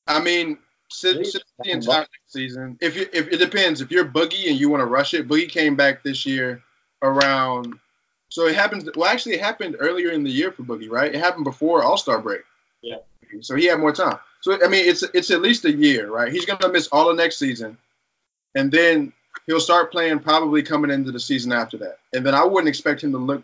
I 0.08 0.22
mean, 0.22 0.60
sit, 0.90 1.26
sit 1.26 1.42
the 1.64 1.72
entire 1.72 2.02
next 2.02 2.32
season. 2.32 2.78
If 2.80 2.96
you, 2.96 3.08
if 3.12 3.28
it 3.30 3.38
depends, 3.38 3.82
if 3.82 3.90
you're 3.90 4.06
Boogie 4.06 4.50
and 4.50 4.60
you 4.60 4.70
want 4.70 4.82
to 4.82 4.86
rush 4.86 5.16
it, 5.16 5.28
Boogie 5.28 5.50
came 5.50 5.76
back 5.76 6.04
this 6.04 6.26
year 6.26 6.62
around. 7.02 7.74
So 8.30 8.46
it 8.48 8.56
happens. 8.56 8.88
Well, 8.96 9.10
actually, 9.10 9.36
it 9.36 9.42
happened 9.42 9.78
earlier 9.80 10.12
in 10.12 10.24
the 10.24 10.32
year 10.32 10.52
for 10.52 10.62
Boogie, 10.62 10.92
right? 10.92 11.14
It 11.14 11.20
happened 11.20 11.46
before 11.46 11.84
All 11.84 11.98
Star 11.98 12.20
break. 12.20 12.42
Yeah. 12.84 12.98
So 13.42 13.56
he 13.56 13.66
had 13.66 13.80
more 13.80 13.94
time. 13.94 14.20
So 14.42 14.64
I 14.64 14.68
mean, 14.68 14.88
it's 14.88 15.02
it's 15.02 15.32
at 15.32 15.42
least 15.42 15.66
a 15.66 15.72
year, 15.72 16.08
right? 16.08 16.32
He's 16.32 16.46
gonna 16.46 16.72
miss 16.72 16.88
all 16.90 17.10
of 17.10 17.18
next 17.18 17.38
season, 17.38 17.78
and 18.56 18.72
then 18.72 19.14
he'll 19.48 19.60
start 19.60 19.92
playing 19.92 20.20
probably 20.20 20.64
coming 20.64 20.92
into 20.92 21.12
the 21.12 21.20
season 21.20 21.52
after 21.52 21.78
that. 21.78 22.00
And 22.14 22.26
then 22.26 22.34
I 22.34 22.44
wouldn't 22.44 22.70
expect 22.70 23.04
him 23.04 23.12
to 23.12 23.18
look 23.18 23.44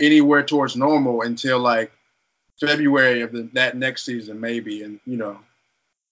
anywhere 0.00 0.42
towards 0.42 0.76
normal 0.76 1.22
until 1.22 1.58
like 1.58 1.92
February 2.60 3.22
of 3.22 3.32
the, 3.32 3.48
that 3.52 3.76
next 3.76 4.04
season, 4.04 4.40
maybe. 4.40 4.82
And 4.82 5.00
you 5.06 5.16
know, 5.16 5.38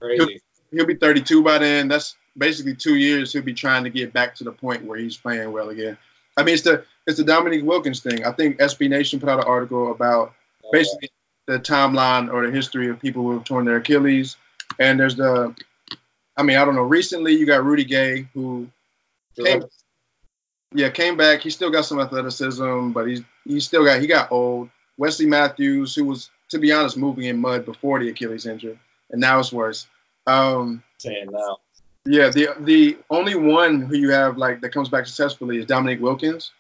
Crazy. 0.00 0.40
he'll 0.70 0.86
be 0.86 0.96
32 0.96 1.42
by 1.42 1.58
then. 1.58 1.88
That's 1.88 2.16
basically 2.36 2.74
two 2.74 2.96
years. 2.96 3.32
He'll 3.32 3.42
be 3.42 3.54
trying 3.54 3.84
to 3.84 3.90
get 3.90 4.12
back 4.12 4.34
to 4.36 4.44
the 4.44 4.52
point 4.52 4.84
where 4.84 4.98
he's 4.98 5.16
playing 5.16 5.52
well 5.52 5.70
again. 5.70 5.96
I 6.36 6.42
mean, 6.42 6.54
it's 6.54 6.62
the 6.62 6.84
it's 7.06 7.18
the 7.18 7.24
Dominique 7.24 7.64
Wilkins 7.64 8.00
thing. 8.00 8.24
I 8.24 8.32
think 8.32 8.58
SB 8.58 8.88
Nation 8.88 9.20
put 9.20 9.28
out 9.28 9.38
an 9.38 9.46
article 9.46 9.92
about 9.92 10.34
basically 10.72 11.10
the 11.46 11.58
timeline 11.58 12.32
or 12.32 12.46
the 12.46 12.52
history 12.52 12.88
of 12.88 13.00
people 13.00 13.22
who 13.22 13.32
have 13.32 13.44
torn 13.44 13.64
their 13.64 13.76
Achilles. 13.76 14.36
And 14.78 14.98
there's 14.98 15.16
the, 15.16 15.54
I 16.36 16.42
mean, 16.42 16.56
I 16.56 16.64
don't 16.64 16.74
know. 16.74 16.82
Recently, 16.82 17.32
you 17.36 17.46
got 17.46 17.64
Rudy 17.64 17.84
Gay 17.84 18.28
who 18.34 18.68
came, 19.36 19.64
yeah, 20.72 20.90
came 20.90 21.16
back. 21.16 21.40
He 21.40 21.50
still 21.50 21.70
got 21.70 21.84
some 21.84 22.00
athleticism, 22.00 22.90
but 22.90 23.06
he's 23.06 23.22
he 23.44 23.60
still 23.60 23.84
got 23.84 24.00
he 24.00 24.06
got 24.06 24.32
old. 24.32 24.70
Wesley 24.96 25.26
Matthews, 25.26 25.94
who 25.94 26.04
was 26.04 26.30
to 26.50 26.58
be 26.58 26.72
honest 26.72 26.96
moving 26.96 27.24
in 27.24 27.38
mud 27.38 27.64
before 27.64 28.00
the 28.00 28.08
Achilles 28.08 28.46
injury, 28.46 28.78
and 29.10 29.20
now 29.20 29.38
it's 29.38 29.52
worse. 29.52 29.86
Um, 30.26 30.82
saying 30.98 31.28
now. 31.30 31.58
yeah, 32.04 32.30
the 32.30 32.48
the 32.60 32.98
only 33.10 33.34
one 33.34 33.82
who 33.82 33.96
you 33.96 34.10
have 34.10 34.36
like 34.38 34.60
that 34.60 34.70
comes 34.70 34.88
back 34.88 35.06
successfully 35.06 35.58
is 35.58 35.66
Dominique 35.66 36.00
Wilkins. 36.00 36.52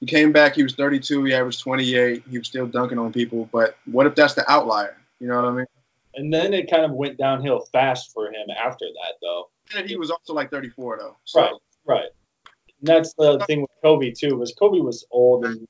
He 0.00 0.06
came 0.06 0.32
back. 0.32 0.56
He 0.56 0.64
was 0.64 0.74
32. 0.74 1.22
He 1.24 1.32
averaged 1.32 1.60
28. 1.60 2.24
He 2.28 2.38
was 2.38 2.48
still 2.48 2.66
dunking 2.66 2.98
on 2.98 3.12
people. 3.12 3.48
But 3.52 3.76
what 3.84 4.04
if 4.06 4.16
that's 4.16 4.34
the 4.34 4.50
outlier? 4.50 4.96
You 5.20 5.28
know 5.28 5.36
what 5.36 5.44
I 5.44 5.52
mean? 5.52 5.66
And 6.14 6.32
then 6.32 6.52
it 6.52 6.70
kind 6.70 6.84
of 6.84 6.92
went 6.92 7.16
downhill 7.16 7.60
fast 7.72 8.12
for 8.12 8.26
him 8.26 8.50
after 8.50 8.84
that, 8.84 9.14
though. 9.22 9.48
And 9.76 9.88
he 9.88 9.96
was 9.96 10.10
also 10.10 10.34
like 10.34 10.50
34 10.50 10.98
though. 10.98 11.16
So 11.24 11.40
Right, 11.40 11.52
right. 11.86 12.08
And 12.80 12.88
that's 12.88 13.14
the 13.14 13.38
thing 13.46 13.62
with 13.62 13.70
Kobe 13.82 14.10
too, 14.10 14.36
was 14.36 14.52
Kobe 14.58 14.80
was 14.80 15.06
old 15.10 15.44
and 15.44 15.66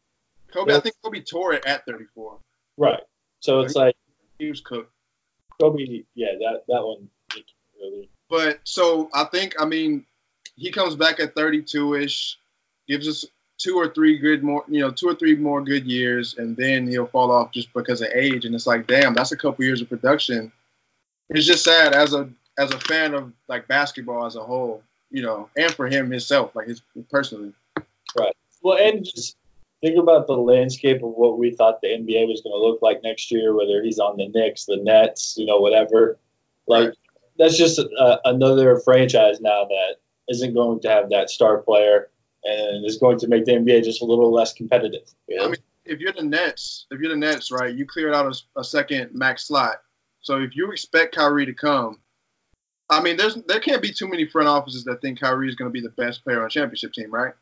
Kobe, 0.53 0.75
I 0.75 0.81
think 0.81 0.97
Kobe 1.03 1.21
tore 1.21 1.55
it 1.55 1.65
at 1.67 1.85
34. 1.87 2.39
right. 2.77 3.01
So 3.41 3.61
it's 3.61 3.75
like 3.75 3.97
He 4.39 4.49
was 4.49 4.61
cooked. 4.61 4.93
Kobe, 5.61 6.05
yeah, 6.15 6.33
that 6.41 6.63
that 6.69 6.83
one 6.85 7.09
really. 7.81 8.09
But 8.29 8.61
so 8.65 9.11
I 9.15 9.25
think 9.25 9.55
I 9.61 9.65
mean 9.65 10.07
he 10.57 10.71
comes 10.71 10.97
back 10.97 11.21
at 11.21 11.35
32 11.35 11.95
ish, 11.95 12.39
gives 12.89 13.09
us 13.09 13.25
two 13.63 13.77
or 13.77 13.89
three 13.89 14.19
good 14.19 14.43
more, 14.43 14.65
you 14.69 14.81
know, 14.81 14.91
two 14.91 15.09
or 15.09 15.15
three 15.15 15.37
more 15.37 15.63
good 15.63 15.87
years, 15.87 16.37
and 16.37 16.57
then 16.57 16.87
he'll 16.87 17.07
fall 17.07 17.31
off 17.31 17.53
just 17.53 17.73
because 17.73 18.03
of 18.03 18.09
age. 18.15 18.45
And 18.45 18.55
it's 18.55 18.67
like, 18.67 18.87
damn, 18.87 19.15
that's 19.15 19.33
a 19.33 19.37
couple 19.37 19.65
years 19.65 19.81
of 19.81 19.89
production. 19.89 20.51
It's 21.31 21.47
just 21.47 21.65
sad 21.65 21.95
as 21.95 22.13
a 22.13 22.29
as 22.59 22.73
a 22.73 22.79
fan 22.81 23.15
of 23.15 23.33
like 23.49 23.69
basketball 23.69 24.27
as 24.27 24.37
a 24.37 24.43
whole, 24.43 24.83
you 25.11 25.23
know, 25.23 25.49
and 25.57 25.73
for 25.73 25.87
him 25.87 26.11
himself, 26.11 26.55
like 26.57 26.69
his 26.69 26.83
personally. 27.11 27.53
Right. 28.19 28.35
Well, 28.63 28.79
and 28.79 29.05
just 29.05 29.37
think 29.81 29.99
about 29.99 30.27
the 30.27 30.35
landscape 30.35 31.03
of 31.03 31.11
what 31.11 31.39
we 31.39 31.53
thought 31.53 31.81
the 31.81 31.89
NBA 31.89 32.29
was 32.29 32.41
going 32.43 32.53
to 32.53 32.67
look 32.67 32.83
like 32.83 33.03
next 33.03 33.31
year, 33.31 33.55
whether 33.55 33.83
he's 33.83 33.99
on 33.99 34.17
the 34.17 34.29
Knicks, 34.29 34.65
the 34.65 34.77
Nets, 34.77 35.37
you 35.39 35.47
know, 35.47 35.59
whatever. 35.59 36.19
Like 36.67 36.89
Right. 36.89 36.97
that's 37.39 37.57
just 37.57 37.79
a, 37.79 38.21
another 38.25 38.79
franchise 38.81 39.41
now 39.41 39.65
that 39.65 39.97
isn't 40.29 40.55
going 40.55 40.81
to 40.81 40.89
have 40.89 41.11
that 41.11 41.31
star 41.31 41.59
player 41.59 42.09
and 42.45 42.85
is 42.85 42.99
going 42.99 43.19
to 43.19 43.29
make 43.29 43.45
the 43.45 43.53
NBA 43.53 43.85
just 43.85 44.03
a 44.03 44.05
little 44.05 44.33
less 44.33 44.53
competitive. 44.53 45.09
You 45.29 45.37
know? 45.37 45.45
I 45.45 45.47
mean, 45.49 45.57
if 45.85 46.01
you're 46.01 46.13
the 46.13 46.23
Nets, 46.23 46.87
if 46.91 47.01
you're 47.01 47.11
the 47.11 47.17
Nets, 47.17 47.51
right, 47.51 47.75
you 47.75 47.87
cleared 47.87 48.15
out 48.15 48.27
a, 48.27 48.61
a 48.61 48.65
second 48.65 49.11
max 49.15 49.49
slot. 49.49 49.83
So 50.21 50.39
if 50.39 50.55
you 50.55 50.71
expect 50.71 51.15
Kyrie 51.15 51.47
to 51.47 51.53
come, 51.53 51.99
I 52.91 53.03
mean, 53.03 53.17
there's 53.17 53.37
there 53.47 53.61
can't 53.61 53.83
be 53.83 53.93
too 53.93 54.09
many 54.09 54.27
front 54.27 54.49
offices 54.49 54.85
that 54.85 55.01
think 55.01 55.21
Kyrie 55.21 55.49
is 55.49 55.55
going 55.55 55.69
to 55.69 55.73
be 55.73 55.81
the 55.81 55.91
best 55.91 56.23
player 56.25 56.41
on 56.41 56.47
a 56.47 56.51
championship 56.51 56.93
team, 56.93 57.11
right? 57.11 57.35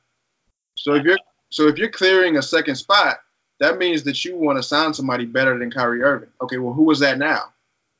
So 0.76 0.94
if 0.94 1.04
you're 1.04 1.18
so 1.50 1.66
if 1.66 1.76
you're 1.76 1.90
clearing 1.90 2.36
a 2.36 2.42
second 2.42 2.76
spot, 2.76 3.18
that 3.58 3.78
means 3.78 4.02
that 4.04 4.24
you 4.24 4.36
want 4.36 4.58
to 4.58 4.62
sign 4.62 4.94
somebody 4.94 5.26
better 5.26 5.58
than 5.58 5.70
Kyrie 5.70 6.02
Irving. 6.02 6.30
Okay, 6.40 6.58
well, 6.58 6.72
who 6.72 6.84
was 6.84 7.00
that 7.00 7.18
now? 7.18 7.52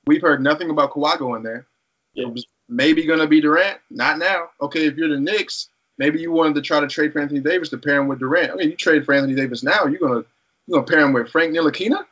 We've 0.06 0.22
heard 0.22 0.42
nothing 0.42 0.70
about 0.70 0.92
Kawhi 0.92 1.18
going 1.18 1.42
there. 1.42 1.66
Yeah. 2.14 2.26
It 2.26 2.32
was 2.32 2.46
maybe 2.68 3.04
going 3.04 3.18
to 3.18 3.26
be 3.26 3.40
Durant. 3.40 3.78
Not 3.90 4.18
now. 4.18 4.50
Okay, 4.62 4.86
if 4.86 4.96
you're 4.96 5.10
the 5.10 5.20
Knicks, 5.20 5.68
maybe 6.00 6.18
you 6.20 6.32
wanted 6.32 6.56
to 6.56 6.62
try 6.62 6.80
to 6.80 6.88
trade 6.88 7.12
for 7.12 7.20
Anthony 7.20 7.40
Davis 7.40 7.68
to 7.68 7.78
pair 7.78 8.00
him 8.00 8.08
with 8.08 8.18
Durant. 8.18 8.50
I 8.50 8.54
mean, 8.56 8.70
you 8.70 8.76
trade 8.76 9.04
for 9.04 9.14
Anthony 9.14 9.34
Davis 9.34 9.62
now, 9.62 9.84
you're 9.84 10.00
gonna 10.00 10.24
you're 10.66 10.80
gonna 10.80 10.86
pair 10.86 11.00
him 11.00 11.12
with 11.12 11.30
Frank 11.30 11.54
Ntilikina. 11.54 12.04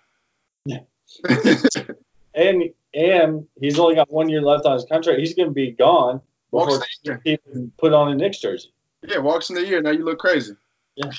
Yeah. 0.64 0.80
And 2.34 2.70
and 2.94 3.48
he's 3.60 3.80
only 3.80 3.96
got 3.96 4.12
one 4.12 4.28
year 4.28 4.40
left 4.40 4.64
on 4.64 4.74
his 4.74 4.84
contract. 4.84 5.18
He's 5.18 5.34
going 5.34 5.48
to 5.48 5.54
be 5.54 5.72
gone 5.72 6.20
before 6.52 6.80
he 7.24 7.36
can 7.36 7.72
put 7.78 7.92
on 7.92 8.12
a 8.12 8.14
Knicks 8.14 8.38
jersey. 8.38 8.72
Yeah, 9.02 9.18
walks 9.18 9.50
in 9.50 9.56
the 9.56 9.66
year. 9.66 9.82
Now 9.82 9.90
you 9.90 10.04
look 10.04 10.18
crazy. 10.18 10.54
Yeah. 10.94 11.10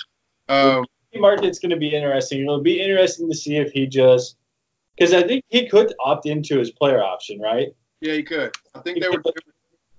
Um, 0.47 0.85
The 1.11 1.19
market's 1.19 1.59
going 1.59 1.71
to 1.71 1.77
be 1.77 1.93
interesting. 1.93 2.41
It'll 2.41 2.61
be 2.61 2.81
interesting 2.81 3.29
to 3.29 3.35
see 3.35 3.57
if 3.57 3.71
he 3.73 3.85
just 3.85 4.37
because 4.95 5.13
I 5.13 5.23
think 5.23 5.43
he 5.49 5.67
could 5.67 5.93
opt 5.99 6.25
into 6.25 6.57
his 6.57 6.71
player 6.71 7.03
option, 7.03 7.39
right? 7.41 7.75
yeah, 7.99 8.13
he 8.13 8.23
could. 8.23 8.55
I 8.73 8.79
think 8.79 9.01
they 9.01 9.09
were 9.09 9.21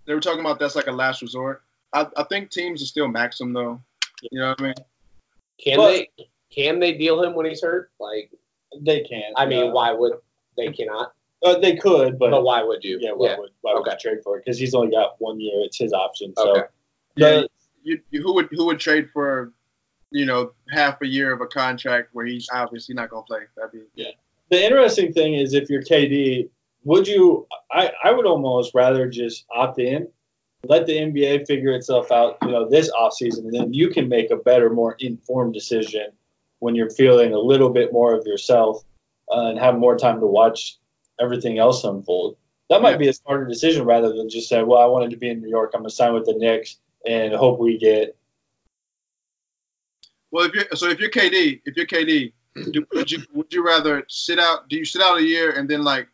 they 0.07 0.15
were 0.15 0.21
talking 0.21 0.41
about 0.41 0.59
that's 0.59 0.77
like 0.77 0.87
a 0.87 0.93
last 0.93 1.21
resort. 1.21 1.63
I, 1.93 2.07
I 2.17 2.23
think 2.25 2.51
teams 2.51 2.83
are 2.83 2.87
still 2.87 3.09
max 3.09 3.41
him 3.41 3.53
though. 3.53 3.81
You 4.31 4.41
know 4.41 4.49
what 4.51 4.61
I 4.61 4.63
mean? 4.65 4.75
Can 5.63 5.77
But- 5.79 5.89
they 5.93 6.09
can 6.51 6.81
they 6.81 6.95
deal 6.95 7.23
him 7.23 7.35
when 7.35 7.47
he's 7.47 7.63
hurt? 7.63 7.93
Like, 8.01 8.31
They 8.81 9.03
can. 9.03 9.33
I 9.37 9.47
mean, 9.47 9.67
yeah. 9.67 9.73
why 9.73 9.93
would 9.93 10.15
they 10.57 10.73
cannot? 10.73 11.13
Uh, 11.45 11.59
they 11.59 11.77
could, 11.77 12.19
but, 12.19 12.31
But 12.33 12.43
why 12.43 12.63
would 12.63 12.83
you? 12.85 12.99
yeah, 13.01 13.13
why 13.13 13.37
would 13.39 13.51
why 13.61 13.75
would 13.75 13.87
you 13.87 13.93
trade 14.01 14.19
for 14.25 14.37
it? 14.37 14.45
Because 14.45 14.59
he's 14.59 14.75
only 14.75 14.91
got 14.91 15.15
one 15.21 15.41
year. 15.41 15.61
It's 15.65 15.79
his 15.79 15.93
option. 15.93 16.35
So 16.37 16.51
Okay. 16.51 16.63
Yeah. 17.17 17.31
the- 17.43 17.49
You, 17.83 18.01
you 18.11 18.21
who 18.23 18.35
would 18.35 18.49
who 18.51 18.67
would 18.67 18.79
trade 18.79 19.09
for, 19.11 19.53
you 20.11 20.27
know, 20.27 20.53
half 20.71 21.01
a 21.03 21.07
year 21.07 21.33
of 21.33 21.41
a 21.41 21.47
contract 21.47 22.11
where 22.13 22.27
he's 22.27 22.47
obviously 22.53 22.95
not 22.95 23.09
gonna 23.11 23.23
play? 23.23 23.41
That'd 23.57 23.73
be 23.95 24.15
the 24.51 24.65
interesting 24.65 25.13
thing 25.13 25.35
is 25.35 25.55
if 25.55 25.71
you're 25.71 25.83
KD, 25.83 26.51
would 26.85 27.07
you? 27.09 27.47
I 27.73 27.93
I 28.05 28.11
would 28.13 28.27
almost 28.27 28.75
rather 28.75 29.09
just 29.09 29.47
opt 29.55 29.79
in, 29.79 30.09
let 30.65 30.87
the 30.87 30.97
NBA 30.97 31.47
figure 31.47 31.73
itself 31.73 32.13
out, 32.13 32.37
you 32.43 32.51
know, 32.51 32.69
this 32.69 32.91
offseason, 32.91 33.45
and 33.45 33.55
then 33.55 33.73
you 33.73 33.89
can 33.89 34.09
make 34.09 34.31
a 34.31 34.37
better, 34.37 34.71
more 34.71 34.97
informed 34.99 35.55
decision 35.55 36.09
when 36.59 36.75
you're 36.75 36.91
feeling 36.91 37.33
a 37.33 37.39
little 37.39 37.71
bit 37.71 37.93
more 37.93 38.15
of 38.15 38.27
yourself 38.27 38.85
uh, 39.33 39.47
and 39.47 39.59
have 39.59 39.79
more 39.79 39.97
time 39.97 40.21
to 40.21 40.27
watch 40.27 40.77
everything 41.19 41.59
else 41.59 41.85
unfold. 41.85 42.37
That 42.69 42.83
might 42.83 42.99
be 42.99 43.09
a 43.09 43.13
smarter 43.13 43.47
decision 43.47 43.85
rather 43.85 44.13
than 44.13 44.29
just 44.29 44.49
say, 44.49 44.63
well, 44.63 44.81
I 44.81 44.87
wanted 44.87 45.11
to 45.11 45.17
be 45.17 45.31
in 45.31 45.41
New 45.41 45.49
York. 45.49 45.73
I'm 45.75 45.81
gonna 45.81 45.91
sign 45.91 46.15
with 46.15 46.27
the 46.27 46.35
Knicks 46.35 46.77
and 47.07 47.35
hope 47.35 47.59
we 47.59 47.79
get. 47.79 48.17
Well, 50.31 50.47
if 50.47 50.55
you're 50.55 50.67
so 50.75 50.89
if 50.89 51.01
you're 51.01 51.11
KD, 51.11 51.63
if 51.65 51.77
you're 51.77 51.87
KD, 51.87 52.33
do, 52.71 52.87
would 52.93 53.11
you 53.11 53.23
would 53.33 53.53
you 53.53 53.65
rather 53.65 54.05
sit 54.09 54.39
out? 54.39 54.69
Do 54.69 54.77
you 54.77 54.85
sit 54.85 55.03
out 55.03 55.19
a 55.19 55.23
year 55.23 55.51
and 55.51 55.69
then 55.69 55.83
like, 55.83 56.07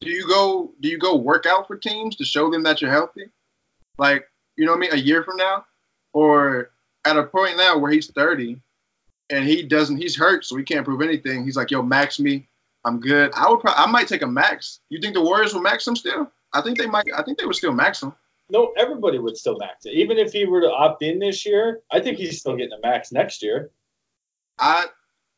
do 0.00 0.10
you 0.10 0.28
go 0.28 0.72
do 0.80 0.88
you 0.88 0.98
go 0.98 1.16
work 1.16 1.46
out 1.46 1.66
for 1.66 1.76
teams 1.76 2.16
to 2.16 2.24
show 2.24 2.50
them 2.50 2.62
that 2.62 2.80
you're 2.80 2.90
healthy? 2.90 3.30
Like, 4.02 4.28
you 4.56 4.66
know 4.66 4.72
what 4.72 4.78
I 4.78 4.80
mean? 4.80 4.92
A 4.94 4.96
year 4.96 5.22
from 5.22 5.36
now, 5.36 5.64
or 6.12 6.72
at 7.04 7.16
a 7.16 7.22
point 7.22 7.56
now 7.56 7.78
where 7.78 7.92
he's 7.92 8.10
30 8.10 8.60
and 9.30 9.44
he 9.44 9.62
doesn't, 9.62 9.96
he's 9.96 10.16
hurt, 10.16 10.44
so 10.44 10.56
he 10.56 10.64
can't 10.64 10.84
prove 10.84 11.02
anything. 11.02 11.44
He's 11.44 11.56
like, 11.56 11.70
yo, 11.70 11.82
max 11.82 12.18
me. 12.18 12.48
I'm 12.84 12.98
good. 12.98 13.30
I 13.36 13.48
would. 13.48 13.60
Pro- 13.60 13.74
I 13.74 13.86
might 13.86 14.08
take 14.08 14.22
a 14.22 14.26
max. 14.26 14.80
You 14.88 15.00
think 15.00 15.14
the 15.14 15.22
Warriors 15.22 15.54
will 15.54 15.62
max 15.62 15.86
him 15.86 15.94
still? 15.94 16.28
I 16.52 16.60
think 16.62 16.78
they 16.78 16.88
might. 16.88 17.06
I 17.16 17.22
think 17.22 17.38
they 17.38 17.46
would 17.46 17.54
still 17.54 17.72
max 17.72 18.02
him. 18.02 18.12
No, 18.50 18.72
everybody 18.76 19.20
would 19.20 19.36
still 19.36 19.56
max 19.56 19.86
it. 19.86 19.94
Even 19.94 20.18
if 20.18 20.32
he 20.32 20.46
were 20.46 20.60
to 20.60 20.68
opt 20.70 21.00
in 21.00 21.20
this 21.20 21.46
year, 21.46 21.80
I 21.92 22.00
think 22.00 22.18
he's 22.18 22.40
still 22.40 22.56
getting 22.56 22.72
a 22.72 22.80
max 22.84 23.12
next 23.12 23.40
year. 23.40 23.70
I 24.58 24.86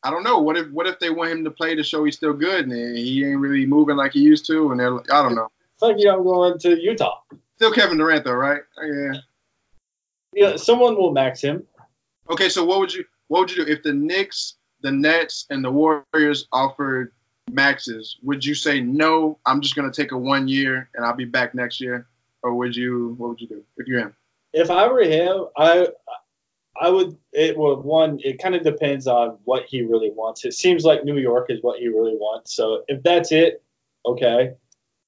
I 0.03 0.11
don't 0.11 0.24
know. 0.24 0.38
What 0.38 0.57
if 0.57 0.70
what 0.70 0.87
if 0.87 0.98
they 1.00 1.11
want 1.11 1.33
him 1.33 1.44
to 1.44 1.50
play 1.50 1.74
to 1.74 1.83
show 1.83 2.03
he's 2.05 2.16
still 2.16 2.33
good 2.33 2.66
and 2.66 2.96
he 2.96 3.27
ain't 3.27 3.40
really 3.40 3.66
moving 3.66 3.96
like 3.96 4.12
he 4.12 4.20
used 4.20 4.46
to? 4.46 4.70
And 4.70 4.81
they're 4.81 4.98
I 5.12 5.22
don't 5.22 5.35
know. 5.35 5.50
It's 5.74 5.83
like 5.83 5.98
you 5.98 6.07
know 6.07 6.22
going 6.22 6.59
to 6.61 6.81
Utah. 6.81 7.20
Still 7.57 7.73
Kevin 7.73 7.99
Durant 7.99 8.25
though, 8.25 8.33
right? 8.33 8.62
Yeah. 8.83 9.14
Yeah, 10.33 10.57
someone 10.57 10.97
will 10.97 11.12
max 11.12 11.40
him. 11.40 11.64
Okay, 12.29 12.49
so 12.49 12.64
what 12.64 12.81
would 12.81 12.93
you 12.93 13.05
what 13.29 13.40
would 13.40 13.51
you 13.51 13.64
do 13.64 13.71
if 13.71 13.83
the 13.83 13.93
Knicks, 13.93 14.55
the 14.81 14.90
Nets, 14.90 15.47
and 15.51 15.64
the 15.64 15.71
Warriors 15.71 16.49
offered 16.53 17.12
maxes? 17.51 18.19
Would 18.23 18.45
you 18.45 18.55
say 18.55 18.81
no? 18.81 19.38
I'm 19.47 19.61
just 19.61 19.77
gonna 19.77 19.93
take 19.93 20.12
a 20.12 20.19
one 20.19 20.49
year 20.49 20.88
and 20.95 21.05
I'll 21.05 21.14
be 21.14 21.25
back 21.25 21.55
next 21.55 21.81
year, 21.81 22.07
or 22.43 22.55
would 22.55 22.75
you? 22.75 23.14
What 23.19 23.31
would 23.31 23.40
you 23.40 23.49
do 23.49 23.62
if 23.77 23.87
you're 23.87 24.01
him? 24.01 24.17
If 24.53 24.71
I 24.71 24.88
were 24.88 25.03
him, 25.03 25.47
I 25.57 25.88
I 26.81 26.88
would. 26.88 27.17
It 27.33 27.57
would 27.57 27.81
one. 27.81 28.19
It 28.25 28.38
kind 28.38 28.55
of 28.55 28.64
depends 28.64 29.07
on 29.07 29.38
what 29.45 29.67
he 29.67 29.83
really 29.83 30.11
wants. 30.11 30.45
It 30.45 30.55
seems 30.55 30.85
like 30.85 31.05
New 31.05 31.19
York 31.19 31.47
is 31.51 31.62
what 31.62 31.79
he 31.79 31.88
really 31.88 32.17
wants. 32.17 32.55
So 32.55 32.85
if 32.88 33.03
that's 33.03 33.31
it, 33.31 33.62
okay. 34.07 34.55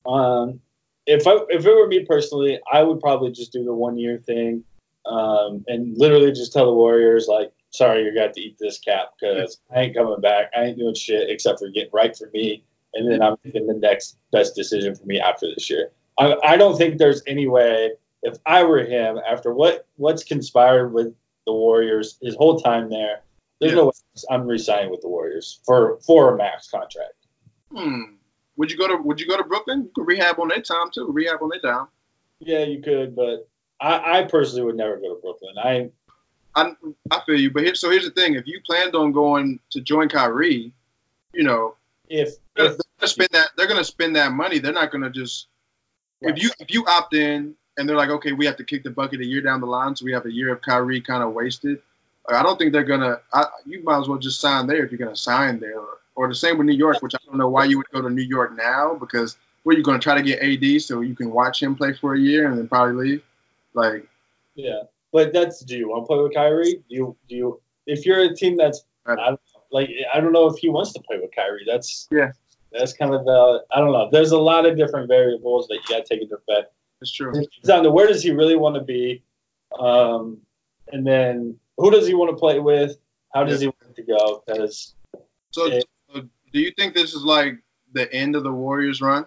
Um, 0.04 0.60
if 1.06 1.26
I 1.26 1.36
if 1.48 1.64
it 1.66 1.74
were 1.74 1.86
me 1.86 2.04
personally, 2.04 2.60
I 2.70 2.82
would 2.82 3.00
probably 3.00 3.30
just 3.30 3.52
do 3.52 3.64
the 3.64 3.74
one 3.74 3.98
year 3.98 4.18
thing, 4.18 4.64
um, 5.06 5.64
and 5.68 5.96
literally 5.96 6.32
just 6.32 6.52
tell 6.52 6.66
the 6.66 6.72
Warriors 6.74 7.26
like, 7.28 7.52
sorry, 7.70 8.02
you're 8.02 8.14
gonna 8.14 8.32
to 8.32 8.40
eat 8.40 8.56
this 8.58 8.78
cap 8.78 9.10
because 9.20 9.58
I 9.74 9.82
ain't 9.82 9.96
coming 9.96 10.20
back. 10.20 10.50
I 10.56 10.64
ain't 10.64 10.78
doing 10.78 10.94
shit 10.94 11.30
except 11.30 11.58
for 11.58 11.68
getting 11.68 11.90
right 11.92 12.16
for 12.16 12.30
me, 12.32 12.64
and 12.94 13.10
then 13.10 13.22
I'm 13.22 13.36
making 13.44 13.66
the 13.66 13.74
next 13.74 14.16
best 14.32 14.54
decision 14.54 14.94
for 14.94 15.04
me 15.04 15.20
after 15.20 15.46
this 15.54 15.70
year. 15.70 15.90
I 16.18 16.34
I 16.42 16.56
don't 16.56 16.76
think 16.76 16.98
there's 16.98 17.22
any 17.26 17.46
way. 17.46 17.92
If 18.22 18.38
I 18.46 18.64
were 18.64 18.82
him, 18.84 19.18
after 19.28 19.52
what 19.52 19.86
what's 19.96 20.24
conspired 20.24 20.92
with 20.92 21.14
the 21.46 21.52
Warriors 21.52 22.18
his 22.20 22.34
whole 22.34 22.58
time 22.60 22.90
there. 22.90 23.20
There's 23.60 23.72
Yeah. 23.72 23.76
no 23.78 23.84
way 23.86 23.92
I'm 24.30 24.46
resigning 24.46 24.90
with 24.90 25.00
the 25.00 25.08
Warriors 25.08 25.60
for 25.64 25.98
for 26.00 26.34
a 26.34 26.36
max 26.36 26.68
contract. 26.68 27.14
Hmm. 27.72 28.02
Would 28.56 28.70
you 28.70 28.78
go 28.78 28.88
to 28.88 28.96
Would 28.96 29.20
you 29.20 29.26
go 29.26 29.36
to 29.36 29.44
Brooklyn? 29.44 29.84
You 29.84 29.90
could 29.94 30.06
rehab 30.06 30.38
on 30.40 30.48
their 30.48 30.60
time 30.60 30.90
too. 30.92 31.10
Rehab 31.10 31.42
on 31.42 31.50
their 31.50 31.60
time. 31.60 31.88
Yeah, 32.40 32.64
you 32.64 32.82
could, 32.82 33.16
but 33.16 33.48
I, 33.80 34.20
I 34.20 34.22
personally 34.24 34.64
would 34.64 34.76
never 34.76 34.96
go 34.96 35.14
to 35.14 35.20
Brooklyn. 35.20 35.54
I 35.58 35.90
I 36.54 36.72
I 37.10 37.20
feel 37.26 37.38
you, 37.38 37.50
but 37.50 37.62
here, 37.62 37.74
so 37.74 37.90
here's 37.90 38.04
the 38.04 38.10
thing: 38.10 38.34
if 38.34 38.46
you 38.46 38.60
planned 38.64 38.94
on 38.94 39.12
going 39.12 39.60
to 39.70 39.80
join 39.80 40.08
Kyrie, 40.08 40.72
you 41.32 41.44
know, 41.44 41.76
if 42.08 42.34
they're 42.54 42.72
if 42.72 42.78
gonna 42.98 43.08
spend 43.08 43.30
that. 43.32 43.50
They're 43.56 43.66
gonna 43.66 43.84
spend 43.84 44.16
that 44.16 44.32
money. 44.32 44.58
They're 44.58 44.72
not 44.72 44.90
gonna 44.90 45.10
just 45.10 45.48
if 46.20 46.42
you 46.42 46.50
if 46.58 46.72
you 46.72 46.84
opt 46.86 47.14
in 47.14 47.54
and 47.76 47.88
they're 47.88 47.96
like, 47.96 48.10
okay, 48.10 48.32
we 48.32 48.46
have 48.46 48.56
to 48.56 48.64
kick 48.64 48.82
the 48.82 48.90
bucket 48.90 49.20
a 49.20 49.26
year 49.26 49.42
down 49.42 49.60
the 49.60 49.66
line, 49.66 49.94
so 49.94 50.04
we 50.04 50.12
have 50.12 50.24
a 50.24 50.32
year 50.32 50.52
of 50.52 50.62
Kyrie 50.62 51.00
kind 51.00 51.22
of 51.22 51.32
wasted. 51.32 51.80
I 52.28 52.42
don't 52.42 52.58
think 52.58 52.72
they're 52.72 52.84
gonna. 52.84 53.20
I, 53.32 53.44
you 53.64 53.82
might 53.84 54.00
as 54.00 54.08
well 54.08 54.18
just 54.18 54.40
sign 54.40 54.66
there 54.66 54.84
if 54.84 54.90
you're 54.90 54.98
gonna 54.98 55.16
sign 55.16 55.60
there, 55.60 55.78
or, 55.78 55.98
or 56.16 56.28
the 56.28 56.34
same 56.34 56.58
with 56.58 56.66
New 56.66 56.76
York, 56.76 57.02
which 57.02 57.14
I 57.14 57.18
don't 57.26 57.38
know 57.38 57.48
why 57.48 57.64
you 57.64 57.76
would 57.76 57.88
go 57.90 58.02
to 58.02 58.10
New 58.10 58.22
York 58.22 58.56
now 58.56 58.94
because 58.94 59.36
where 59.62 59.76
you 59.76 59.82
gonna 59.82 59.98
try 59.98 60.14
to 60.14 60.22
get 60.22 60.42
AD 60.42 60.82
so 60.82 61.00
you 61.00 61.14
can 61.14 61.30
watch 61.30 61.62
him 61.62 61.74
play 61.76 61.92
for 61.92 62.14
a 62.14 62.18
year 62.18 62.48
and 62.48 62.58
then 62.58 62.68
probably 62.68 63.10
leave. 63.10 63.22
Like, 63.74 64.08
yeah, 64.54 64.82
but 65.12 65.32
that's 65.32 65.60
do 65.60 65.76
you 65.76 65.88
want 65.88 66.04
to 66.04 66.06
play 66.06 66.22
with 66.22 66.34
Kyrie? 66.34 66.82
Do 66.88 66.94
you 66.94 67.16
do 67.28 67.36
you 67.36 67.60
if 67.86 68.04
you're 68.04 68.20
a 68.20 68.34
team 68.34 68.56
that's 68.56 68.84
I 69.06 69.14
don't 69.14 69.30
know, 69.30 69.38
like 69.70 69.90
I 70.12 70.20
don't 70.20 70.32
know 70.32 70.46
if 70.46 70.58
he 70.58 70.68
wants 70.68 70.92
to 70.94 71.00
play 71.00 71.18
with 71.18 71.30
Kyrie. 71.34 71.64
That's 71.66 72.08
Yeah. 72.10 72.32
That's 72.72 72.92
kind 72.92 73.14
of 73.14 73.24
the 73.24 73.64
I 73.72 73.78
don't 73.78 73.92
know. 73.92 74.08
There's 74.10 74.32
a 74.32 74.38
lot 74.38 74.66
of 74.66 74.76
different 74.76 75.08
variables 75.08 75.68
that 75.68 75.74
you 75.74 75.94
got 75.94 76.04
to 76.04 76.14
take 76.14 76.22
into 76.22 76.36
effect. 76.36 76.72
it's 77.00 77.12
true. 77.12 77.30
It 77.30 77.48
comes 77.54 77.66
down 77.66 77.84
to 77.84 77.90
where 77.90 78.06
does 78.06 78.22
he 78.22 78.32
really 78.32 78.56
want 78.56 78.74
to 78.74 78.82
be, 78.82 79.22
um, 79.78 80.38
and 80.92 81.06
then 81.06 81.56
who 81.78 81.90
does 81.90 82.06
he 82.06 82.14
want 82.14 82.30
to 82.30 82.36
play 82.36 82.58
with? 82.58 82.96
How 83.34 83.44
does 83.44 83.60
he 83.60 83.66
want 83.68 83.96
to 83.96 84.02
go? 84.02 84.42
Because 84.46 84.94
So, 85.50 85.66
Yeah. 85.66 85.80
Do 86.56 86.62
you 86.62 86.70
think 86.70 86.94
this 86.94 87.12
is 87.12 87.22
like 87.22 87.58
the 87.92 88.10
end 88.14 88.34
of 88.34 88.42
the 88.42 88.50
Warriors 88.50 89.02
run? 89.02 89.26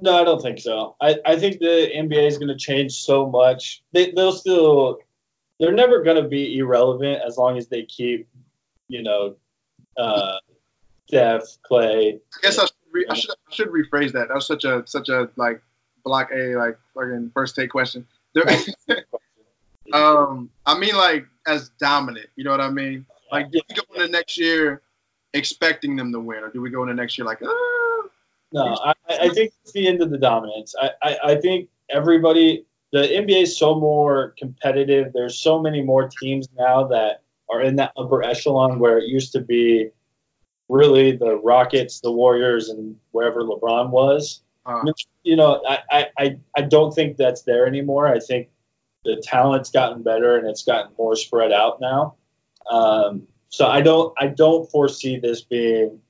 no, 0.00 0.20
I 0.20 0.24
don't 0.24 0.42
think 0.42 0.58
so. 0.58 0.96
I, 1.00 1.20
I 1.24 1.36
think 1.36 1.60
the 1.60 1.88
NBA 1.94 2.26
is 2.26 2.36
going 2.36 2.48
to 2.48 2.56
change 2.56 2.94
so 2.94 3.28
much. 3.30 3.84
They 3.92 4.10
they'll 4.10 4.32
still 4.32 4.98
they're 5.60 5.70
never 5.70 6.02
going 6.02 6.20
to 6.20 6.28
be 6.28 6.58
irrelevant 6.58 7.22
as 7.24 7.36
long 7.36 7.58
as 7.58 7.68
they 7.68 7.84
keep 7.84 8.26
you 8.88 9.04
know 9.04 9.36
uh, 9.96 10.38
Steph, 11.06 11.42
Klay. 11.70 12.16
I 12.16 12.38
guess 12.42 12.58
I 12.58 12.62
should, 12.62 12.74
re- 12.90 13.06
I 13.08 13.14
should 13.14 13.30
I 13.30 13.54
should 13.54 13.68
rephrase 13.68 14.10
that. 14.14 14.26
That 14.26 14.34
was 14.34 14.48
such 14.48 14.64
a 14.64 14.82
such 14.84 15.08
a 15.08 15.30
like 15.36 15.62
block 16.04 16.30
A 16.34 16.56
like 16.56 16.76
fucking 16.92 17.30
first 17.32 17.54
take 17.54 17.70
question. 17.70 18.04
Um, 19.90 20.50
I 20.66 20.78
mean 20.78 20.94
like 20.96 21.24
as 21.46 21.70
dominant. 21.80 22.26
You 22.36 22.44
know 22.44 22.50
what 22.50 22.60
I 22.60 22.68
mean? 22.68 23.06
Like, 23.32 23.50
do 23.50 23.58
we 23.70 23.74
go 23.74 23.82
into 23.94 24.12
next 24.12 24.36
year 24.36 24.82
expecting 25.34 25.96
them 25.96 26.12
to 26.12 26.20
win, 26.20 26.42
or 26.42 26.50
do 26.50 26.60
we 26.60 26.70
go 26.70 26.82
into 26.82 26.94
next 26.94 27.18
year 27.18 27.26
like, 27.26 27.40
ah, 27.44 28.02
No, 28.52 28.76
I, 28.82 28.94
I 29.08 29.28
think 29.28 29.52
it's 29.62 29.72
the 29.72 29.86
end 29.86 30.02
of 30.02 30.10
the 30.10 30.18
dominance. 30.18 30.74
I, 30.80 30.90
I, 31.02 31.18
I 31.24 31.34
think 31.36 31.68
everybody, 31.90 32.64
the 32.92 33.00
NBA 33.00 33.42
is 33.42 33.58
so 33.58 33.78
more 33.78 34.34
competitive. 34.38 35.12
There's 35.12 35.38
so 35.38 35.60
many 35.60 35.82
more 35.82 36.08
teams 36.20 36.48
now 36.56 36.86
that 36.88 37.22
are 37.50 37.62
in 37.62 37.76
that 37.76 37.92
upper 37.96 38.22
echelon 38.22 38.78
where 38.78 38.98
it 38.98 39.08
used 39.08 39.32
to 39.32 39.40
be 39.40 39.90
really 40.68 41.12
the 41.16 41.36
Rockets, 41.36 42.00
the 42.00 42.12
Warriors, 42.12 42.68
and 42.68 42.96
wherever 43.10 43.42
LeBron 43.42 43.90
was. 43.90 44.42
uh, 44.66 44.92
You 45.24 45.36
know, 45.36 45.62
I, 45.66 45.78
I, 45.90 46.06
I, 46.18 46.38
I 46.56 46.62
don't 46.62 46.94
think 46.94 47.16
that's 47.16 47.42
there 47.42 47.66
anymore. 47.66 48.06
I 48.06 48.18
think 48.18 48.48
the 49.04 49.22
talent's 49.22 49.70
gotten 49.70 50.02
better 50.02 50.36
and 50.36 50.46
it's 50.46 50.64
gotten 50.64 50.92
more 50.98 51.16
spread 51.16 51.52
out 51.52 51.80
now. 51.80 52.16
Um, 52.70 53.26
so 53.48 53.66
I 53.66 53.80
don't 53.80 54.14
I 54.18 54.28
don't 54.28 54.70
foresee 54.70 55.18
this 55.18 55.42
being 55.42 56.00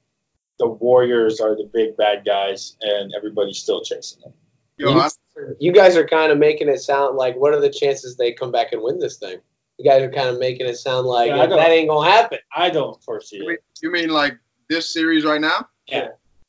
the 0.58 0.66
Warriors 0.68 1.40
are 1.40 1.54
the 1.56 1.70
big 1.72 1.96
bad 1.96 2.24
guys 2.24 2.76
and 2.82 3.12
everybody's 3.16 3.58
still 3.58 3.82
chasing 3.82 4.20
them. 4.22 4.32
yo, 4.76 4.92
you, 4.94 5.56
you 5.60 5.72
guys 5.72 5.96
are 5.96 6.06
kind 6.06 6.32
of 6.32 6.38
making 6.38 6.68
it 6.68 6.80
sound 6.80 7.16
like 7.16 7.36
what 7.36 7.54
are 7.54 7.60
the 7.60 7.70
chances 7.70 8.16
they 8.16 8.32
come 8.32 8.50
back 8.50 8.72
and 8.72 8.82
win 8.82 8.98
this 8.98 9.18
thing? 9.18 9.38
You 9.78 9.88
guys 9.88 10.02
are 10.02 10.10
kind 10.10 10.28
of 10.28 10.40
making 10.40 10.66
it 10.66 10.76
sound 10.76 11.06
like 11.06 11.28
Yeah, 11.28 11.46
that 11.46 11.70
ain't 11.70 11.88
gonna 11.88 12.10
happen. 12.10 12.38
I 12.54 12.70
don't 12.70 13.00
foresee 13.04 13.36
you, 13.36 13.42
mean, 13.46 13.52
it. 13.52 13.62
you 13.82 13.92
mean 13.92 14.08
like 14.10 14.36
this 14.68 14.92
series 14.92 15.24
right 15.24 15.40
now? 15.40 15.68
Yeah. 15.86 16.08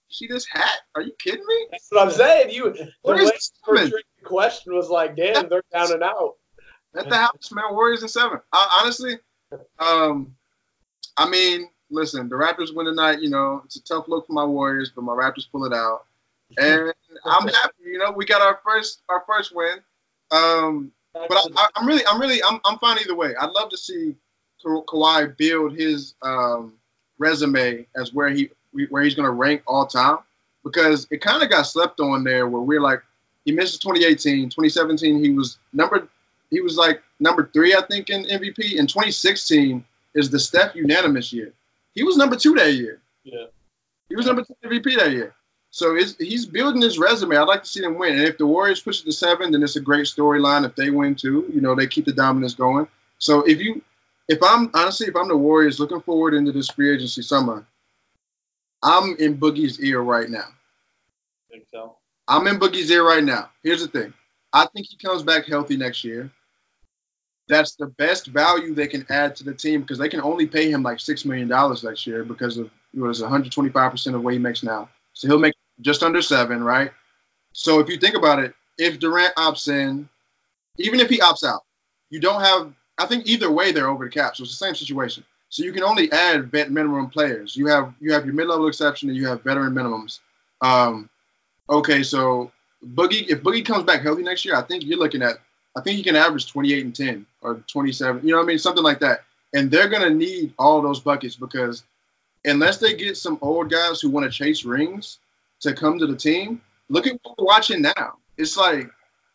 See 0.09 0.25
this 0.25 0.47
hat? 0.51 0.79
Are 0.95 1.03
you 1.03 1.11
kidding 1.19 1.45
me? 1.45 1.67
That's 1.69 1.85
what 1.91 2.07
I'm 2.07 2.11
saying. 2.11 2.49
You 2.49 2.73
the 2.73 2.91
What 3.03 3.17
way 3.17 3.23
is 3.23 3.31
this 3.31 3.51
coming? 3.63 3.83
portrayed 3.83 4.03
the 4.19 4.25
question 4.25 4.73
was 4.75 4.89
like, 4.89 5.15
damn, 5.15 5.47
they're 5.49 5.63
down 5.71 5.93
and 5.93 6.01
out. 6.01 6.37
At 6.95 7.07
the 7.07 7.15
house, 7.15 7.51
man. 7.51 7.65
Warriors 7.71 8.01
in 8.01 8.09
seven. 8.09 8.39
I, 8.51 8.79
honestly, 8.81 9.19
um, 9.77 10.35
I 11.19 11.29
mean, 11.29 11.69
listen, 11.91 12.29
the 12.29 12.35
Raptors 12.35 12.73
win 12.73 12.85
tonight. 12.85 13.21
You 13.21 13.29
know, 13.29 13.61
it's 13.65 13.75
a 13.75 13.83
tough 13.83 14.07
look 14.07 14.25
for 14.25 14.33
my 14.33 14.45
Warriors, 14.45 14.89
but 14.95 15.03
my 15.03 15.11
Raptors 15.11 15.51
pull 15.51 15.65
it 15.65 15.73
out, 15.73 16.05
and 16.57 16.93
I'm 17.25 17.47
happy. 17.47 17.73
You 17.85 17.97
know, 17.97 18.11
we 18.11 18.25
got 18.25 18.41
our 18.41 18.59
first 18.65 19.01
our 19.09 19.23
first 19.27 19.53
win. 19.53 19.79
Um, 20.31 20.93
but 21.13 21.37
I, 21.57 21.67
I'm 21.75 21.85
really, 21.85 22.03
I'm 22.07 22.21
really, 22.21 22.41
I'm, 22.41 22.61
I'm 22.63 22.77
fine 22.79 22.99
either 22.99 23.15
way. 23.15 23.35
I'd 23.35 23.51
love 23.51 23.69
to 23.69 23.77
see 23.77 24.15
Ka- 24.63 24.83
Kawhi 24.83 25.35
build 25.35 25.75
his 25.75 26.13
um, 26.21 26.73
resume 27.17 27.85
as 27.97 28.13
where 28.13 28.29
he 28.29 28.49
where 28.89 29.03
he's 29.03 29.15
going 29.15 29.25
to 29.25 29.31
rank 29.31 29.61
all 29.67 29.85
time 29.87 30.19
because 30.63 31.05
it 31.11 31.21
kind 31.21 31.43
of 31.43 31.49
got 31.49 31.63
slept 31.63 31.99
on 31.99 32.23
there 32.23 32.47
where 32.47 32.61
we're 32.61 32.79
like 32.81 33.01
he 33.43 33.51
missed 33.51 33.81
2018, 33.81 34.49
2017 34.49 35.21
he 35.21 35.31
was 35.31 35.57
number 35.73 36.07
he 36.49 36.61
was 36.61 36.77
like 36.77 37.01
number 37.19 37.49
three 37.51 37.75
I 37.75 37.81
think 37.81 38.09
in 38.09 38.23
MVP. 38.23 38.75
In 38.75 38.87
2016 38.87 39.83
is 40.13 40.29
the 40.29 40.39
Steph 40.39 40.75
unanimous 40.75 41.31
year. 41.31 41.53
He 41.93 42.03
was 42.03 42.17
number 42.17 42.35
two 42.35 42.53
that 42.55 42.73
year. 42.73 43.01
Yeah. 43.23 43.45
He 44.09 44.15
was 44.15 44.25
number 44.25 44.43
two 44.43 44.55
MVP 44.63 44.97
that 44.97 45.11
year. 45.11 45.35
So 45.71 45.95
it's, 45.95 46.15
he's 46.17 46.45
building 46.45 46.81
his 46.81 46.97
resume. 46.97 47.37
I'd 47.37 47.43
like 47.43 47.63
to 47.63 47.69
see 47.69 47.81
them 47.81 47.97
win. 47.97 48.17
And 48.17 48.27
if 48.27 48.37
the 48.37 48.47
Warriors 48.47 48.81
push 48.81 49.01
it 49.01 49.05
to 49.05 49.11
seven, 49.11 49.51
then 49.51 49.61
it's 49.61 49.75
a 49.75 49.81
great 49.81 50.05
storyline. 50.05 50.65
If 50.65 50.75
they 50.75 50.89
win 50.89 51.15
too, 51.15 51.49
you 51.53 51.61
know, 51.61 51.75
they 51.75 51.85
keep 51.85 52.05
the 52.05 52.13
dominance 52.13 52.55
going. 52.55 52.87
So 53.19 53.41
if 53.41 53.59
you, 53.59 53.81
if 54.27 54.39
I'm 54.41 54.71
honestly, 54.73 55.07
if 55.07 55.15
I'm 55.15 55.27
the 55.27 55.37
Warriors 55.37 55.79
looking 55.79 56.01
forward 56.01 56.33
into 56.33 56.51
this 56.51 56.69
free 56.69 56.93
agency 56.93 57.21
summer, 57.21 57.67
I'm 58.81 59.15
in 59.17 59.37
Boogie's 59.37 59.79
ear 59.79 60.01
right 60.01 60.29
now. 60.29 60.47
Think 61.51 61.65
so. 61.71 61.97
I'm 62.27 62.47
in 62.47 62.59
Boogie's 62.59 62.89
ear 62.89 63.05
right 63.05 63.23
now. 63.23 63.49
Here's 63.63 63.81
the 63.81 63.87
thing. 63.87 64.13
I 64.53 64.65
think 64.67 64.87
he 64.89 64.97
comes 64.97 65.21
back 65.21 65.45
healthy 65.45 65.77
next 65.77 66.03
year. 66.03 66.31
That's 67.49 67.75
the 67.75 67.87
best 67.87 68.27
value 68.27 68.73
they 68.73 68.87
can 68.87 69.05
add 69.09 69.35
to 69.37 69.43
the 69.43 69.53
team 69.53 69.81
because 69.81 69.97
they 69.97 70.07
can 70.07 70.21
only 70.21 70.45
pay 70.45 70.71
him 70.71 70.83
like 70.83 70.99
six 70.99 71.25
million 71.25 71.47
dollars 71.47 71.83
next 71.83 72.05
year 72.07 72.23
because 72.23 72.57
of 72.57 72.69
what 72.93 73.09
is 73.09 73.21
125 73.21 73.91
percent 73.91 74.15
of 74.15 74.23
what 74.23 74.33
he 74.33 74.39
makes 74.39 74.63
now. 74.63 74.87
So 75.13 75.27
he'll 75.27 75.39
make 75.39 75.55
just 75.81 76.03
under 76.03 76.21
seven, 76.21 76.63
right? 76.63 76.91
So 77.53 77.79
if 77.79 77.89
you 77.89 77.97
think 77.97 78.15
about 78.15 78.39
it, 78.39 78.53
if 78.77 78.99
Durant 78.99 79.35
opts 79.35 79.67
in, 79.67 80.07
even 80.77 80.99
if 80.99 81.09
he 81.09 81.17
opts 81.19 81.43
out, 81.43 81.63
you 82.09 82.19
don't 82.19 82.41
have. 82.41 82.71
I 82.97 83.05
think 83.05 83.27
either 83.27 83.49
way 83.49 83.71
they're 83.71 83.89
over 83.89 84.05
the 84.05 84.11
cap, 84.11 84.35
so 84.35 84.43
it's 84.43 84.51
the 84.57 84.65
same 84.65 84.75
situation. 84.75 85.23
So 85.49 85.63
you 85.63 85.73
can 85.73 85.83
only 85.83 86.11
add 86.11 86.51
vet 86.51 86.69
minimum 86.69 87.09
players. 87.09 87.55
You 87.55 87.65
have 87.67 87.93
you 87.99 88.13
have 88.13 88.25
your 88.25 88.35
mid 88.35 88.47
level 88.47 88.67
exception 88.67 89.09
and 89.09 89.17
you 89.17 89.27
have 89.27 89.43
veteran 89.43 89.73
minimums. 89.73 90.19
Um, 90.61 91.09
okay, 91.69 92.03
so 92.03 92.51
Boogie, 92.93 93.27
if 93.27 93.41
Boogie 93.41 93.65
comes 93.65 93.83
back 93.83 94.01
healthy 94.01 94.23
next 94.23 94.45
year, 94.45 94.55
I 94.55 94.61
think 94.61 94.85
you're 94.85 94.99
looking 94.99 95.23
at 95.23 95.37
I 95.75 95.81
think 95.81 95.97
he 95.97 96.03
can 96.03 96.15
average 96.15 96.51
28 96.51 96.85
and 96.85 96.95
10 96.95 97.25
or 97.41 97.63
27. 97.67 98.25
You 98.25 98.31
know 98.31 98.37
what 98.37 98.43
I 98.43 98.47
mean? 98.47 98.59
Something 98.59 98.83
like 98.83 98.99
that. 98.99 99.23
And 99.53 99.71
they're 99.71 99.89
gonna 99.89 100.09
need 100.09 100.53
all 100.57 100.81
those 100.81 100.99
buckets 100.99 101.35
because 101.35 101.83
unless 102.45 102.77
they 102.77 102.93
get 102.95 103.17
some 103.17 103.37
old 103.41 103.69
guys 103.69 104.01
who 104.01 104.09
want 104.09 104.25
to 104.25 104.31
chase 104.31 104.65
rings 104.65 105.19
to 105.61 105.73
come 105.73 105.99
to 105.99 106.07
the 106.07 106.15
team, 106.15 106.61
look 106.89 107.07
at 107.07 107.19
what 107.23 107.37
we're 107.37 107.45
watching 107.45 107.81
now. 107.81 108.17
It's 108.37 108.57
like 108.57 108.89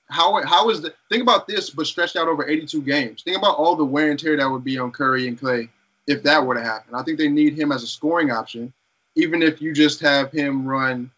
how 0.09 0.43
how 0.45 0.71
is 0.71 0.83
the 0.83 0.95
think 1.11 1.23
about 1.23 1.47
this, 1.47 1.71
but 1.71 1.87
stretched 1.87 2.17
out 2.17 2.29
over 2.29 2.47
82 2.47 2.83
games. 2.83 3.23
Think 3.23 3.39
about 3.39 3.57
all 3.57 3.77
the 3.77 3.85
wear 3.85 4.11
and 4.11 4.19
tear 4.19 4.37
that 4.37 4.51
would 4.51 4.65
be 4.65 4.79
on 4.79 4.91
Curry 4.91 5.29
and 5.29 5.41
Klay 5.41 5.69
if 6.07 6.23
that 6.25 6.45
were 6.45 6.55
to 6.55 6.63
happen. 6.63 6.95
I 6.95 7.03
think 7.03 7.19
they 7.19 7.29
need 7.29 7.59
him 7.59 7.73
as 7.73 7.83
a 7.83 7.87
scoring 7.87 8.31
option, 8.31 8.73
even 9.17 9.43
if 9.43 9.61
you 9.63 9.73
just 9.73 10.01
have 10.01 10.31
him 10.31 10.67
run 10.67 11.11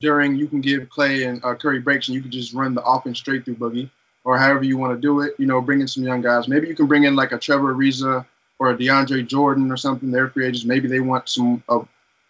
during. 0.00 0.36
You 0.36 0.48
can 0.48 0.60
give 0.60 0.88
Klay 0.88 1.28
and 1.28 1.44
uh, 1.44 1.54
Curry 1.54 1.80
breaks, 1.80 2.08
and 2.08 2.14
you 2.14 2.22
can 2.22 2.30
just 2.30 2.54
run 2.54 2.74
the 2.74 2.82
offense 2.82 3.18
straight 3.18 3.44
through 3.44 3.56
Boogie, 3.56 3.90
or 4.28 4.36
however 4.36 4.62
you 4.62 4.76
want 4.76 4.94
to 4.94 5.00
do 5.00 5.22
it. 5.22 5.34
You 5.38 5.46
know, 5.46 5.62
bring 5.62 5.80
in 5.80 5.88
some 5.88 6.02
young 6.04 6.20
guys. 6.20 6.48
Maybe 6.48 6.68
you 6.68 6.74
can 6.74 6.86
bring 6.86 7.04
in 7.04 7.16
like 7.16 7.32
a 7.32 7.38
Trevor 7.38 7.74
Ariza 7.74 8.26
or 8.58 8.70
a 8.70 8.76
DeAndre 8.76 9.26
Jordan 9.26 9.72
or 9.72 9.78
something. 9.78 10.10
They're 10.10 10.28
free 10.28 10.46
agents. 10.46 10.66
Maybe 10.66 10.86
they 10.86 11.00
want 11.00 11.30
some 11.30 11.62
of 11.66 11.82
uh, 11.82 11.86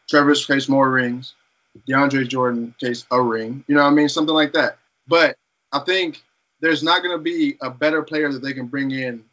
Trevor's 0.09 0.47
case 0.47 0.69
more 0.69 0.89
rings, 0.89 1.35
DeAndre 1.89 2.29
Jordan 2.29 2.73
case 2.79 3.05
a 3.11 3.21
ring. 3.21 3.65
You 3.67 3.75
know 3.75 3.83
what 3.83 3.91
I 3.91 3.95
mean? 3.95 4.09
Something 4.09 4.35
like 4.35 4.53
that. 4.53 4.79
But 5.09 5.39
I 5.73 5.81
think 5.81 6.23
there's 6.61 6.85
not 6.85 7.03
going 7.03 7.19
to 7.19 7.23
be 7.23 7.57
a 7.61 7.69
better 7.69 8.03
player 8.03 8.33
that 8.33 8.45
they 8.45 8.53
can 8.53 8.69
bring 8.69 8.93
in 8.93 9.25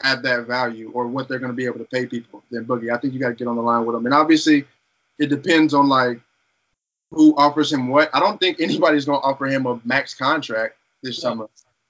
at 0.00 0.22
that 0.22 0.46
value 0.46 0.92
or 0.94 1.08
what 1.08 1.26
they're 1.26 1.40
going 1.40 1.50
to 1.50 1.56
be 1.56 1.66
able 1.66 1.80
to 1.80 1.84
pay 1.84 2.06
people 2.06 2.44
than 2.48 2.64
Boogie. 2.64 2.94
I 2.94 2.98
think 2.98 3.12
you 3.12 3.18
got 3.18 3.30
to 3.30 3.34
get 3.34 3.48
on 3.48 3.56
the 3.56 3.62
line 3.62 3.86
with 3.86 3.96
him. 3.96 4.06
And 4.06 4.14
obviously, 4.14 4.66
it 5.18 5.30
depends 5.30 5.74
on 5.74 5.88
like 5.88 6.20
who 7.10 7.34
offers 7.36 7.72
him 7.72 7.88
what. 7.88 8.08
I 8.14 8.20
don't 8.20 8.38
think 8.38 8.60
anybody's 8.60 9.04
going 9.04 9.20
to 9.20 9.26
offer 9.26 9.46
him 9.46 9.66
a 9.66 9.80
max 9.84 10.14
contract 10.14 10.76
this 11.02 11.18
yeah. 11.18 11.22
summer. 11.22 11.48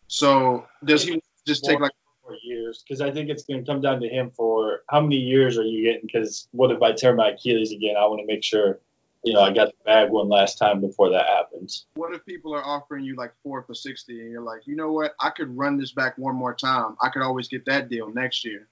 So 0.09 0.67
does 0.85 1.05
he 1.05 1.21
just 1.47 1.65
take 1.65 1.81
like 1.81 1.93
four 2.23 2.37
years? 2.43 2.85
Because 2.87 3.01
I 3.01 3.11
think 3.11 3.31
it's 3.31 3.45
going 3.45 3.65
to 3.65 3.71
come 3.71 3.81
down 3.81 4.01
to 4.01 4.09
him 4.09 4.31
for 4.31 4.83
how 4.89 5.01
many 5.01 5.17
years 5.17 5.59
are 5.59 5.65
you 5.65 5.85
getting? 5.85 6.07
Because 6.07 6.49
what 6.53 6.71
if 6.71 6.83
I 6.83 6.93
tear 6.93 7.15
my 7.15 7.31
Achilles 7.31 7.73
again? 7.73 7.97
I 7.97 8.07
want 8.07 8.21
to 8.21 8.27
make 8.27 8.45
sure 8.45 8.81
you 9.25 9.33
know, 9.33 9.41
I 9.41 9.51
got 9.53 9.69
the 9.69 9.85
bag 9.85 10.11
one 10.11 10.29
last 10.29 10.59
time 10.59 10.83
before 10.83 11.09
that 11.11 11.27
happens. 11.27 11.87
What 11.95 12.15
if 12.15 12.25
people 12.27 12.55
are 12.55 12.63
offering 12.63 13.05
you 13.05 13.17
like 13.17 13.33
four 13.43 13.63
for 13.63 13.75
sixty, 13.75 14.21
and 14.21 14.31
you're 14.31 14.43
like, 14.43 14.67
you 14.67 14.77
know 14.77 14.93
what, 14.93 15.15
I 15.19 15.31
could 15.31 15.57
run 15.57 15.79
this 15.79 15.93
back 15.93 16.19
one 16.19 16.37
more 16.37 16.55
time. 16.55 16.97
I 17.01 17.09
could 17.09 17.23
always 17.23 17.49
get 17.49 17.65
that 17.65 17.89
deal 17.89 18.13
next 18.13 18.45
year. 18.45 18.69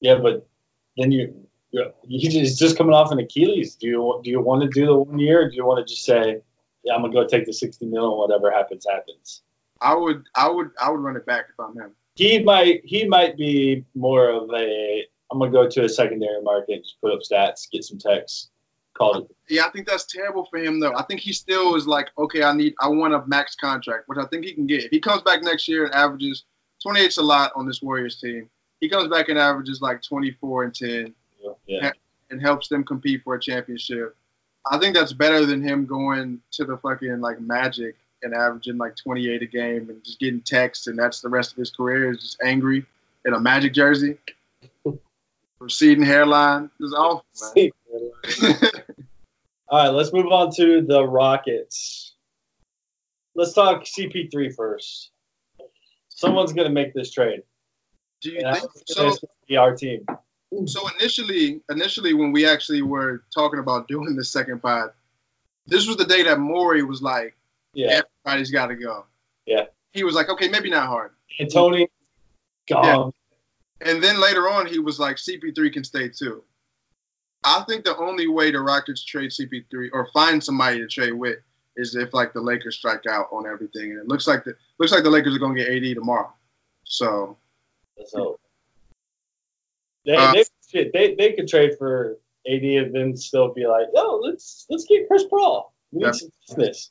Yeah, 0.00 0.16
but 0.16 0.48
then 0.96 1.12
you, 1.12 1.46
he's 2.08 2.58
just 2.58 2.76
coming 2.76 2.92
off 2.92 3.12
an 3.12 3.20
Achilles. 3.20 3.76
Do 3.76 3.86
you 3.86 4.20
do 4.24 4.30
you 4.30 4.40
want 4.40 4.62
to 4.62 4.68
do 4.68 4.86
the 4.86 4.96
one 4.96 5.20
year? 5.20 5.42
Or 5.42 5.48
do 5.48 5.54
you 5.54 5.64
want 5.64 5.86
to 5.86 5.94
just 5.94 6.04
say, 6.04 6.42
yeah, 6.82 6.94
I'm 6.94 7.02
gonna 7.02 7.12
go 7.12 7.24
take 7.24 7.46
the 7.46 7.52
sixty 7.52 7.86
mil 7.86 8.08
and 8.10 8.18
whatever 8.18 8.50
happens 8.50 8.84
happens? 8.90 9.42
I 9.82 9.94
would, 9.94 10.24
I 10.34 10.48
would, 10.48 10.70
I 10.80 10.90
would 10.90 11.00
run 11.00 11.16
it 11.16 11.26
back 11.26 11.46
if 11.50 11.58
I'm 11.58 11.76
him. 11.76 11.92
He 12.14 12.42
might, 12.42 12.82
he 12.84 13.06
might 13.06 13.36
be 13.36 13.84
more 13.94 14.30
of 14.30 14.50
a. 14.54 15.06
I'm 15.30 15.38
gonna 15.38 15.50
go 15.50 15.68
to 15.68 15.84
a 15.84 15.88
secondary 15.88 16.42
market, 16.42 16.82
just 16.82 17.00
put 17.00 17.12
up 17.12 17.20
stats, 17.20 17.70
get 17.70 17.84
some 17.84 17.98
texts 17.98 18.50
call 18.94 19.18
it. 19.18 19.30
Yeah, 19.48 19.64
I 19.64 19.70
think 19.70 19.86
that's 19.86 20.04
terrible 20.04 20.46
for 20.50 20.58
him 20.58 20.80
though. 20.80 20.94
I 20.96 21.02
think 21.04 21.20
he 21.20 21.32
still 21.32 21.74
is 21.74 21.86
like, 21.86 22.08
okay, 22.18 22.42
I 22.42 22.52
need, 22.52 22.74
I 22.80 22.88
want 22.88 23.14
a 23.14 23.24
max 23.26 23.54
contract, 23.54 24.04
which 24.06 24.18
I 24.18 24.26
think 24.26 24.44
he 24.44 24.52
can 24.52 24.66
get. 24.66 24.84
If 24.84 24.90
he 24.90 25.00
comes 25.00 25.22
back 25.22 25.42
next 25.42 25.68
year 25.68 25.86
and 25.86 25.94
averages 25.94 26.44
28's 26.84 27.18
a 27.18 27.22
lot 27.22 27.52
on 27.54 27.66
this 27.66 27.82
Warriors 27.82 28.20
team. 28.20 28.48
He 28.80 28.88
comes 28.88 29.08
back 29.08 29.28
and 29.28 29.38
averages 29.38 29.80
like 29.80 30.02
24 30.02 30.64
and 30.64 30.74
10, 30.74 31.14
yeah. 31.66 31.92
and 32.30 32.40
helps 32.40 32.66
them 32.68 32.82
compete 32.82 33.22
for 33.22 33.36
a 33.36 33.40
championship. 33.40 34.16
I 34.70 34.78
think 34.78 34.94
that's 34.94 35.12
better 35.12 35.46
than 35.46 35.62
him 35.62 35.86
going 35.86 36.40
to 36.52 36.64
the 36.64 36.76
fucking 36.76 37.20
like 37.20 37.40
Magic 37.40 37.96
and 38.22 38.34
averaging 38.34 38.78
like 38.78 38.96
28 38.96 39.42
a 39.42 39.46
game 39.46 39.90
and 39.90 40.02
just 40.04 40.18
getting 40.18 40.40
texts, 40.40 40.86
and 40.86 40.98
that's 40.98 41.20
the 41.20 41.28
rest 41.28 41.52
of 41.52 41.58
his 41.58 41.70
career 41.70 42.12
is 42.12 42.20
just 42.20 42.42
angry 42.42 42.84
in 43.24 43.34
a 43.34 43.40
Magic 43.40 43.72
jersey, 43.74 44.18
receding 45.58 46.04
hairline. 46.04 46.70
It's 46.80 46.92
awful, 46.92 47.24
man. 47.56 48.56
All 49.68 49.78
right, 49.78 49.88
let's 49.88 50.12
move 50.12 50.26
on 50.26 50.52
to 50.56 50.82
the 50.82 51.02
Rockets. 51.06 52.14
Let's 53.34 53.54
talk 53.54 53.84
CP3 53.84 54.54
first. 54.54 55.10
Someone's 56.10 56.52
going 56.52 56.68
to 56.68 56.74
make 56.74 56.92
this 56.92 57.10
trade. 57.10 57.42
Do 58.20 58.30
you 58.30 58.40
think 58.40 58.70
so? 58.86 59.14
Be 59.48 59.56
our 59.56 59.74
team. 59.74 60.04
So 60.66 60.86
initially, 60.98 61.62
initially 61.70 62.12
when 62.12 62.32
we 62.32 62.46
actually 62.46 62.82
were 62.82 63.24
talking 63.34 63.58
about 63.58 63.88
doing 63.88 64.14
the 64.14 64.24
second 64.24 64.60
pod, 64.60 64.90
this 65.66 65.86
was 65.86 65.96
the 65.96 66.04
day 66.04 66.22
that 66.24 66.38
Morey 66.38 66.82
was 66.82 67.00
like, 67.00 67.34
"Yeah, 67.72 68.02
everybody's 68.24 68.50
got 68.50 68.66
to 68.66 68.76
go." 68.76 69.06
Yeah. 69.46 69.66
He 69.92 70.04
was 70.04 70.14
like, 70.14 70.28
"Okay, 70.28 70.48
maybe 70.48 70.70
not 70.70 70.86
hard." 70.86 71.12
And 71.38 71.50
Tony, 71.50 71.88
gone. 72.68 73.12
Yeah. 73.82 73.90
And 73.90 74.02
then 74.02 74.20
later 74.20 74.48
on, 74.48 74.66
he 74.66 74.78
was 74.78 74.98
like, 74.98 75.16
"CP3 75.16 75.72
can 75.72 75.84
stay 75.84 76.08
too." 76.08 76.44
I 77.44 77.64
think 77.68 77.84
the 77.84 77.96
only 77.96 78.28
way 78.28 78.50
the 78.50 78.60
Rockets 78.60 79.04
trade 79.04 79.30
CP3 79.30 79.90
or 79.92 80.08
find 80.12 80.42
somebody 80.42 80.78
to 80.78 80.86
trade 80.86 81.12
with 81.12 81.38
is 81.76 81.96
if 81.96 82.14
like 82.14 82.32
the 82.32 82.40
Lakers 82.40 82.76
strike 82.76 83.06
out 83.06 83.28
on 83.32 83.46
everything, 83.46 83.90
and 83.92 84.00
it 84.00 84.08
looks 84.08 84.26
like 84.26 84.44
the 84.44 84.54
looks 84.78 84.92
like 84.92 85.02
the 85.02 85.10
Lakers 85.10 85.34
are 85.34 85.38
gonna 85.38 85.54
get 85.54 85.68
AD 85.68 85.94
tomorrow. 85.94 86.32
So, 86.84 87.36
so 88.06 88.38
they, 90.04 90.16
uh, 90.16 90.32
they, 90.32 90.44
shit, 90.68 90.92
they 90.92 91.14
they 91.14 91.32
could 91.32 91.48
trade 91.48 91.72
for 91.78 92.18
AD 92.46 92.62
and 92.62 92.94
then 92.94 93.16
still 93.16 93.52
be 93.52 93.66
like, 93.66 93.86
oh, 93.96 94.20
let's 94.22 94.66
let's 94.68 94.84
get 94.84 95.08
Chris 95.08 95.24
Paul. 95.24 95.74
We 95.90 96.04
need 96.04 96.14
some 96.14 96.30
business. 96.46 96.90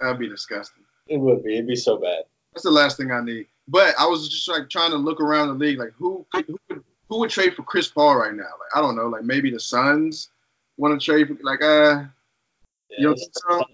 That'd 0.00 0.18
be 0.18 0.28
disgusting. 0.28 0.84
It 1.08 1.18
would 1.18 1.42
be. 1.44 1.54
It'd 1.54 1.66
be 1.66 1.76
so 1.76 1.96
bad. 1.98 2.24
That's 2.52 2.64
the 2.64 2.70
last 2.70 2.96
thing 2.96 3.10
I 3.10 3.22
need. 3.22 3.46
But 3.68 3.94
I 3.98 4.06
was 4.06 4.28
just 4.28 4.48
like 4.48 4.68
trying 4.68 4.90
to 4.90 4.96
look 4.96 5.20
around 5.20 5.48
the 5.48 5.54
league, 5.54 5.78
like 5.78 5.92
who 5.96 6.26
could, 6.32 6.46
who 6.46 6.58
could 6.68 6.84
who 7.08 7.20
would 7.20 7.30
trade 7.30 7.54
for 7.54 7.62
Chris 7.62 7.88
Paul 7.88 8.16
right 8.16 8.34
now? 8.34 8.42
Like 8.42 8.74
I 8.74 8.80
don't 8.80 8.96
know, 8.96 9.08
like 9.08 9.24
maybe 9.24 9.50
the 9.50 9.60
Suns 9.60 10.30
want 10.76 10.98
to 10.98 11.04
trade 11.04 11.28
for 11.28 11.36
like 11.42 11.62
uh 11.62 12.04
yeah, 12.90 12.98
you 12.98 13.08
know 13.08 13.16
so? 13.16 13.64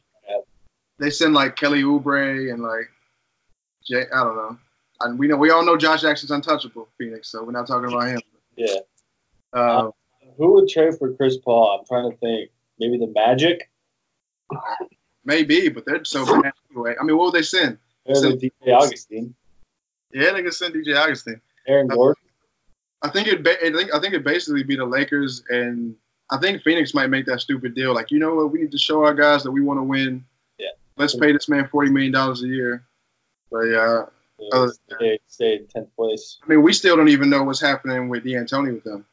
They 0.99 1.11
send 1.11 1.35
like 1.35 1.57
Kelly 1.57 1.83
Oubre 1.83 2.53
and 2.53 2.63
like 2.63 2.91
Jay, 3.85 4.05
I 4.15 4.25
don't 4.25 4.37
know. 4.37 4.59
And 5.01 5.19
we 5.19 5.27
know 5.27 5.37
we 5.37 5.51
all 5.51 5.65
know 5.65 5.77
Josh 5.77 6.03
Jackson's 6.03 6.31
untouchable, 6.31 6.89
Phoenix, 6.97 7.29
so 7.29 7.43
we're 7.43 7.53
not 7.53 7.67
talking 7.67 7.89
about 7.93 8.09
him. 8.09 8.21
Yeah. 8.57 8.77
Uh, 9.53 9.91
who 10.39 10.53
would 10.55 10.69
trade 10.69 10.97
for 10.99 11.13
Chris 11.15 11.37
Paul? 11.39 11.79
I'm 11.79 11.87
trying 11.87 12.11
to 12.11 12.17
think. 12.19 12.51
Maybe 12.79 12.99
the 12.99 13.09
Magic. 13.09 13.71
Maybe, 15.25 15.69
but 15.69 15.85
they're 15.85 16.05
so 16.05 16.25
bad 16.25 16.53
anyway. 16.71 16.95
I 17.01 17.05
mean, 17.05 17.17
what 17.17 17.27
would 17.27 17.35
they 17.35 17.43
send? 17.43 17.79
Send 18.13 18.41
DJ 18.41 18.51
Augustin. 18.69 19.35
Yeah, 20.13 20.33
they 20.33 20.43
could 20.43 20.55
send 20.55 20.75
DJ 20.75 20.97
Augustin. 20.97 21.41
Aaron 21.67 21.87
Gordon. 21.87 22.23
I 23.03 23.09
think 23.09 23.29
it. 23.29 23.47
I 23.47 23.73
think 23.77 23.95
I 23.95 24.01
think 24.01 24.15
it 24.15 24.25
basically 24.25 24.63
be 24.63 24.77
the 24.77 24.85
Lakers, 24.85 25.43
and 25.49 25.95
I 26.31 26.39
think 26.39 26.63
Phoenix 26.63 26.95
might 26.95 27.09
make 27.09 27.27
that 27.27 27.41
stupid 27.41 27.75
deal. 27.75 27.95
Like, 27.95 28.11
you 28.11 28.19
know 28.19 28.35
what? 28.35 28.53
We 28.53 28.61
need 28.61 28.73
to 28.73 28.79
show 28.79 29.05
our 29.05 29.15
guys 29.15 29.43
that 29.43 29.51
we 29.51 29.61
want 29.61 29.79
to 29.79 29.85
win. 29.85 30.25
Yeah. 30.59 30.69
Let's 30.97 31.17
pay 31.17 31.33
this 31.33 31.49
man 31.49 31.69
forty 31.69 31.91
million 31.91 32.13
dollars 32.13 32.43
a 32.43 32.49
year. 32.49 32.85
But 33.51 33.65
yeah. 33.65 34.05
Uh, 34.53 34.69
stay, 34.97 35.21
stay 35.29 35.57
in 35.57 35.67
tenth 35.69 35.95
place. 35.95 36.39
I 36.43 36.49
mean, 36.49 36.63
we 36.63 36.73
still 36.73 36.97
don't 36.97 37.11
even 37.11 37.31
know 37.31 37.45
what's 37.45 37.61
happening 37.61 38.09
with 38.09 38.25
D'Antoni 38.25 38.75
with 38.75 38.83
them. 38.83 39.05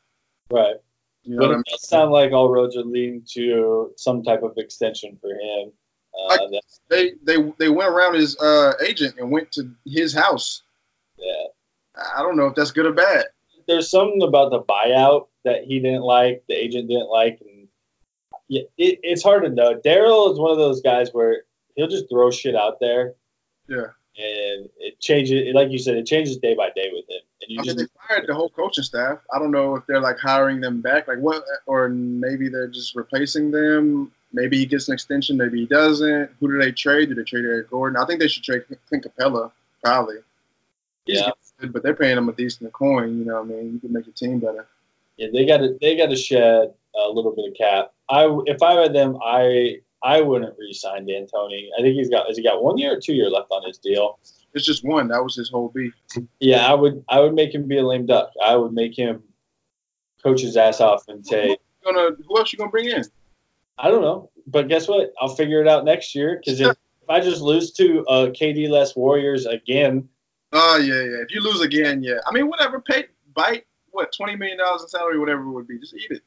Right. 0.50 0.78
You 1.24 1.36
know 1.36 1.42
but 1.42 1.50
it 1.50 1.54
I 1.54 1.56
mean? 1.58 1.64
does 1.70 1.88
sound 1.88 2.12
like 2.12 2.32
all 2.32 2.50
roads 2.50 2.76
are 2.76 2.84
leading 2.84 3.24
to 3.34 3.92
some 3.96 4.24
type 4.24 4.42
of 4.42 4.54
extension 4.58 5.20
for 5.22 5.30
him. 5.30 5.72
Uh, 6.18 6.28
like 6.28 6.62
they 6.90 7.14
they 7.24 7.54
they 7.58 7.70
went 7.70 7.90
around 7.90 8.16
his 8.16 8.38
uh, 8.40 8.74
agent 8.86 9.16
and 9.18 9.32
went 9.32 9.52
to 9.54 9.72
his 9.86 10.14
house. 10.14 10.64
Yeah. 11.18 11.46
I 12.16 12.22
don't 12.22 12.38
know 12.38 12.48
if 12.48 12.56
that's 12.56 12.72
good 12.72 12.86
or 12.86 12.94
bad 12.94 13.26
there's 13.70 13.90
something 13.90 14.24
about 14.24 14.50
the 14.50 14.62
buyout 14.62 15.28
that 15.46 15.64
he 15.64 15.80
didn't 15.80 16.02
like, 16.02 16.44
the 16.50 16.56
agent 16.56 16.90
didn't 16.90 17.10
like, 17.10 17.40
and 17.42 17.68
yeah, 18.48 18.64
it, 18.78 19.00
it's 19.04 19.24
hard 19.24 19.44
to 19.44 19.50
know. 19.50 19.76
Daryl 19.76 20.34
is 20.34 20.40
one 20.40 20.52
of 20.52 20.58
those 20.58 20.82
guys 20.82 21.12
where 21.12 21.44
he'll 21.76 21.88
just 21.88 22.10
throw 22.10 22.32
shit 22.32 22.56
out 22.56 22.80
there. 22.80 23.14
Yeah. 23.68 23.86
And 24.18 24.70
it 24.78 25.00
changes, 25.00 25.54
like 25.54 25.70
you 25.70 25.78
said, 25.78 25.96
it 25.96 26.08
changes 26.08 26.38
day 26.38 26.56
by 26.56 26.72
day 26.76 26.90
with 26.92 27.08
him. 27.08 27.22
And 27.42 27.52
you 27.52 27.60
I 27.62 27.64
just, 27.64 27.78
mean, 27.78 27.88
they 27.88 28.08
fired 28.08 28.28
the 28.28 28.34
whole 28.34 28.50
coaching 28.50 28.84
staff. 28.84 29.20
I 29.32 29.38
don't 29.38 29.52
know 29.52 29.76
if 29.76 29.86
they're 29.86 30.02
like 30.02 30.18
hiring 30.18 30.60
them 30.60 30.82
back, 30.82 31.08
like 31.08 31.20
what, 31.20 31.44
or 31.68 31.88
maybe 31.90 32.50
they're 32.50 32.68
just 32.68 32.96
replacing 32.96 33.52
them. 33.52 34.12
Maybe 34.32 34.58
he 34.58 34.66
gets 34.66 34.88
an 34.88 34.94
extension, 34.94 35.38
maybe 35.38 35.60
he 35.60 35.66
doesn't. 35.66 36.30
Who 36.40 36.52
do 36.52 36.60
they 36.60 36.72
trade? 36.72 37.10
Do 37.10 37.16
they 37.16 37.24
trade 37.24 37.46
Eric 37.46 37.70
Gordon? 37.70 38.02
I 38.02 38.06
think 38.06 38.20
they 38.20 38.28
should 38.28 38.44
trade 38.44 38.64
Clint 38.88 39.06
Capela, 39.06 39.52
probably. 39.84 40.18
Yeah 41.06 41.32
but 41.68 41.84
they're 41.84 41.96
paying 41.96 42.18
him 42.18 42.30
a 42.30 42.34
decent 42.34 42.72
coin. 42.74 43.20
You 43.20 43.26
know, 43.26 43.42
what 43.42 43.46
I 43.46 43.62
mean, 43.62 43.74
you 43.74 43.80
can 43.80 43.94
make 43.94 44.06
your 44.06 44.14
team 44.14 44.40
better. 44.40 44.68
Yeah, 45.18 45.28
they 45.34 45.46
got 45.46 45.58
to 45.58 45.78
they 45.82 45.98
got 45.98 46.10
to 46.10 46.16
shed 46.16 46.74
a 46.96 47.10
little 47.10 47.36
bit 47.36 47.50
of 47.50 47.58
cap. 47.58 47.92
I 48.10 48.26
if 48.46 48.64
I 48.64 48.76
were 48.76 48.90
them, 48.90 49.18
I 49.24 49.82
I 50.02 50.22
wouldn't 50.22 50.58
re-sign 50.58 51.06
D'Antoni. 51.06 51.70
I 51.78 51.82
think 51.82 51.96
he's 51.96 52.10
got 52.10 52.28
has 52.28 52.38
he 52.38 52.44
got 52.44 52.64
one 52.64 52.78
year 52.78 52.96
or 52.96 53.00
two 53.00 53.14
year 53.14 53.30
left 53.30 53.52
on 53.52 53.68
his 53.68 53.78
deal. 53.78 54.20
It's 54.54 54.66
just 54.66 54.84
one. 54.84 55.10
That 55.10 55.24
was 55.24 55.36
his 55.36 55.50
whole 55.50 55.70
beef. 55.70 55.94
Yeah, 56.40 56.66
I 56.66 56.74
would 56.74 57.04
I 57.10 57.20
would 57.20 57.34
make 57.34 57.54
him 57.54 57.68
be 57.68 57.78
a 57.78 57.86
lame 57.86 58.06
duck. 58.06 58.32
I 58.44 58.56
would 58.56 58.74
make 58.74 58.98
him 58.98 59.24
coach 60.24 60.42
his 60.42 60.58
ass 60.58 60.82
off 60.82 61.04
and 61.08 61.26
say, 61.26 61.58
Gonna 61.84 62.12
who 62.28 62.38
else 62.38 62.52
you 62.54 62.58
gonna 62.58 62.72
bring 62.72 62.90
in? 62.90 63.04
I 63.80 63.90
don't 63.90 64.02
know. 64.02 64.30
But 64.46 64.68
guess 64.68 64.88
what? 64.88 65.14
I'll 65.20 65.36
figure 65.36 65.62
it 65.62 65.68
out 65.68 65.86
next 65.86 66.14
year 66.14 66.42
because 66.44 66.60
if, 66.60 66.68
if 67.02 67.10
I 67.10 67.20
just 67.20 67.42
lose 67.42 67.72
to 67.74 68.06
uh, 68.08 68.28
KD 68.28 68.70
less 68.70 68.96
Warriors 68.96 69.46
again, 69.46 70.10
Oh 70.52 70.78
yeah, 70.78 70.96
yeah. 70.96 71.22
If 71.22 71.32
you 71.32 71.42
lose 71.42 71.62
again, 71.62 72.02
yeah. 72.04 72.20
I 72.26 72.34
mean, 72.34 72.48
whatever. 72.48 72.80
Pay 72.80 73.06
bite 73.34 73.66
what 73.92 74.12
twenty 74.16 74.36
million 74.36 74.58
dollars 74.58 74.82
in 74.82 74.88
salary, 74.88 75.20
whatever 75.20 75.44
it 75.44 75.52
would 75.52 75.68
be. 75.68 75.80
Just 75.80 75.94
eat 75.94 76.10
it. 76.10 76.22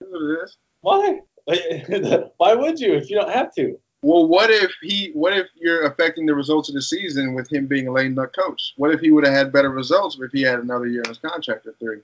That's 0.00 0.12
what 0.12 0.22
it 0.22 0.44
is. 0.44 0.56
why? 0.80 1.20
why 2.36 2.54
would 2.54 2.80
you 2.80 2.94
if 2.94 3.10
you 3.10 3.16
don't 3.16 3.30
have 3.30 3.54
to? 3.54 3.78
Well, 4.02 4.28
what 4.28 4.50
if 4.50 4.72
he? 4.82 5.10
What 5.14 5.36
if 5.36 5.46
you're 5.56 5.84
affecting 5.86 6.26
the 6.26 6.34
results 6.34 6.68
of 6.68 6.74
the 6.74 6.82
season 6.82 7.34
with 7.34 7.50
him 7.50 7.66
being 7.66 7.88
a 7.88 7.92
lame 7.92 8.14
duck 8.14 8.34
coach? 8.36 8.74
What 8.76 8.92
if 8.92 9.00
he 9.00 9.10
would 9.10 9.24
have 9.24 9.34
had 9.34 9.52
better 9.52 9.70
results 9.70 10.16
if 10.20 10.30
he 10.32 10.42
had 10.42 10.60
another 10.60 10.86
year 10.86 11.02
in 11.02 11.08
his 11.08 11.18
contract 11.18 11.66
at 11.66 11.78
three? 11.78 12.00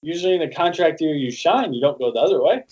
Usually 0.00 0.34
in 0.34 0.42
a 0.42 0.50
contract 0.50 1.00
year, 1.00 1.14
you 1.14 1.32
shine. 1.32 1.72
You 1.72 1.80
don't 1.80 1.98
go 1.98 2.12
the 2.12 2.20
other 2.20 2.40
way. 2.40 2.64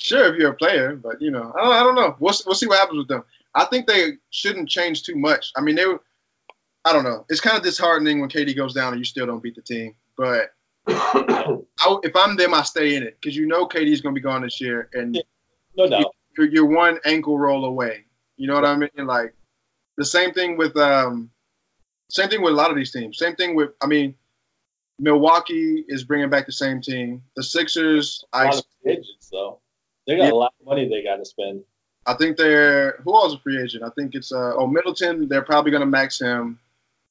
Sure, 0.00 0.32
if 0.32 0.38
you're 0.38 0.50
a 0.50 0.56
player, 0.56 0.96
but 0.96 1.20
you 1.20 1.30
know, 1.30 1.52
I 1.56 1.62
don't, 1.62 1.72
I 1.72 1.80
don't 1.82 1.94
know. 1.94 2.16
We'll 2.18 2.34
we'll 2.46 2.54
see 2.54 2.66
what 2.66 2.78
happens 2.78 2.98
with 2.98 3.08
them. 3.08 3.24
I 3.54 3.64
think 3.66 3.86
they 3.86 4.12
shouldn't 4.30 4.68
change 4.68 5.02
too 5.04 5.16
much. 5.16 5.52
I 5.56 5.60
mean, 5.60 5.76
they. 5.76 5.86
were- 5.86 6.02
I 6.86 6.92
don't 6.92 7.04
know. 7.04 7.24
It's 7.30 7.40
kind 7.40 7.56
of 7.56 7.62
disheartening 7.62 8.20
when 8.20 8.28
KD 8.28 8.54
goes 8.54 8.74
down 8.74 8.92
and 8.92 9.00
you 9.00 9.06
still 9.06 9.24
don't 9.24 9.42
beat 9.42 9.54
the 9.54 9.62
team. 9.62 9.94
But 10.18 10.50
I, 10.86 11.56
if 12.02 12.14
I'm 12.14 12.36
them, 12.36 12.52
I 12.52 12.62
stay 12.62 12.94
in 12.96 13.02
it 13.02 13.16
because 13.18 13.34
you 13.34 13.46
know 13.46 13.66
KD's 13.66 14.02
going 14.02 14.14
to 14.14 14.20
be 14.20 14.22
gone 14.22 14.42
this 14.42 14.60
year, 14.60 14.90
and 14.92 15.18
No 15.78 15.88
doubt. 15.88 16.14
you're, 16.36 16.46
you're 16.48 16.66
one 16.66 16.98
ankle 17.06 17.38
roll 17.38 17.64
away. 17.64 18.04
You 18.36 18.48
know 18.48 18.54
what 18.54 18.66
I 18.66 18.76
mean? 18.76 18.90
Like 18.98 19.34
the 19.96 20.04
same 20.04 20.32
thing 20.32 20.58
with 20.58 20.76
um, 20.76 21.30
same 22.10 22.28
thing 22.28 22.42
with 22.42 22.52
a 22.52 22.56
lot 22.56 22.70
of 22.70 22.76
these 22.76 22.92
teams. 22.92 23.16
Same 23.16 23.34
thing 23.34 23.54
with 23.54 23.70
I 23.80 23.86
mean, 23.86 24.14
Milwaukee 24.98 25.84
is 25.88 26.04
bringing 26.04 26.28
back 26.28 26.44
the 26.44 26.52
same 26.52 26.82
team. 26.82 27.22
The 27.36 27.42
Sixers, 27.42 28.24
A 28.34 28.44
lot 28.44 28.54
I 28.54 28.58
of 28.58 28.64
agents 28.86 29.28
though. 29.32 29.60
They 30.06 30.16
got 30.16 30.24
Yeah. 30.24 30.32
a 30.32 30.34
lot 30.34 30.54
of 30.60 30.66
money 30.66 30.88
they 30.88 31.02
got 31.02 31.16
to 31.16 31.24
spend. 31.24 31.62
I 32.06 32.14
think 32.14 32.36
they're 32.36 32.98
who 33.04 33.14
else 33.14 33.28
is 33.32 33.34
a 33.38 33.40
free 33.40 33.62
agent? 33.62 33.82
I 33.82 33.88
think 33.90 34.14
it's 34.14 34.30
uh, 34.32 34.52
oh 34.56 34.66
Middleton. 34.66 35.26
They're 35.28 35.42
probably 35.42 35.70
going 35.70 35.80
to 35.80 35.86
max 35.86 36.20
him, 36.20 36.58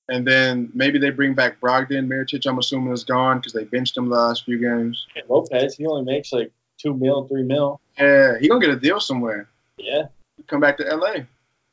and 0.10 0.26
then 0.28 0.70
maybe 0.76 1.00
they 1.00 1.10
bring 1.10 1.34
back 1.34 1.60
Brogdon. 1.60 2.08
Mirotic, 2.08 2.46
I'm 2.48 2.60
assuming 2.60 2.94
is 2.94 3.04
gone 3.04 3.38
because 3.40 3.54
they 3.54 3.64
benched 3.64 3.98
him 3.98 4.10
the 4.10 4.16
last 4.16 4.46
few 4.46 4.60
games. 4.60 5.08
And 5.16 5.26
Lopez, 5.28 5.76
he 5.76 5.88
only 5.88 6.04
makes 6.04 6.32
like 6.32 6.52
two 6.78 6.94
mil, 6.94 7.28
three 7.28 7.42
mil. 7.44 7.82
Yeah, 7.98 8.38
he 8.40 8.48
gonna 8.48 8.60
get 8.64 8.70
a 8.76 8.80
deal 8.80 9.00
somewhere. 9.00 9.50
Yeah, 9.78 10.04
Come 10.48 10.60
back 10.60 10.78
to 10.78 10.84
LA. 10.84 11.24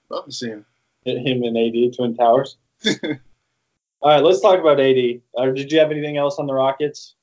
Love 0.09 0.25
to 0.25 0.33
see 0.33 0.49
him. 0.49 0.65
Hit 1.05 1.19
him 1.19 1.43
and 1.43 1.57
AD 1.59 1.95
Twin 1.97 2.15
Towers. 2.17 2.57
All 4.03 4.11
right, 4.11 4.23
let's 4.23 4.41
talk 4.41 4.59
about 4.59 4.81
AD. 4.81 5.21
Uh, 5.37 5.47
did 5.51 5.71
you 5.71 5.79
have 5.79 5.91
anything 5.91 6.17
else 6.17 6.39
on 6.39 6.47
the 6.47 6.55
Rockets? 6.55 7.15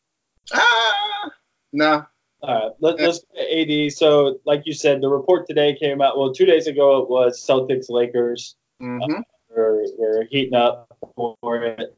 ah, 0.54 1.32
nah. 1.74 2.04
All 2.42 2.54
right, 2.54 2.72
let, 2.80 3.00
let's 3.00 3.20
go 3.20 3.42
to 3.42 3.86
AD. 3.86 3.94
So, 3.94 4.40
like 4.46 4.64
you 4.66 4.74
said, 4.74 5.02
the 5.02 5.10
report 5.10 5.48
today 5.48 5.76
came 5.76 6.02
out. 6.02 6.18
Well, 6.18 6.34
two 6.34 6.46
days 6.46 6.68
ago 6.68 7.00
it 7.02 7.10
was 7.10 7.44
Celtics 7.44 7.90
Lakers. 7.90 8.56
hmm 8.80 9.00
We're, 9.50 9.86
we're 9.98 10.26
heating 10.30 10.54
up 10.56 10.96
for 11.16 11.36
it. 11.64 11.98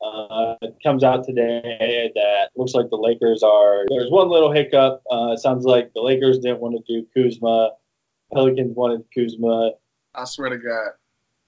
Uh, 0.00 0.54
it 0.62 0.76
comes 0.82 1.02
out 1.02 1.24
today 1.24 2.12
that 2.14 2.50
looks 2.56 2.74
like 2.74 2.88
the 2.90 2.96
Lakers 2.96 3.42
are. 3.42 3.84
There's 3.88 4.10
one 4.10 4.28
little 4.28 4.52
hiccup. 4.52 5.02
Uh, 5.10 5.32
it 5.32 5.38
sounds 5.38 5.64
like 5.64 5.92
the 5.94 6.02
Lakers 6.02 6.38
didn't 6.38 6.60
want 6.60 6.76
to 6.76 6.92
do 6.92 7.06
Kuzma. 7.14 7.72
Pelicans 8.32 8.76
wanted 8.76 9.04
Kuzma. 9.14 9.72
I 10.14 10.24
swear 10.24 10.50
to 10.50 10.58
God. 10.58 10.90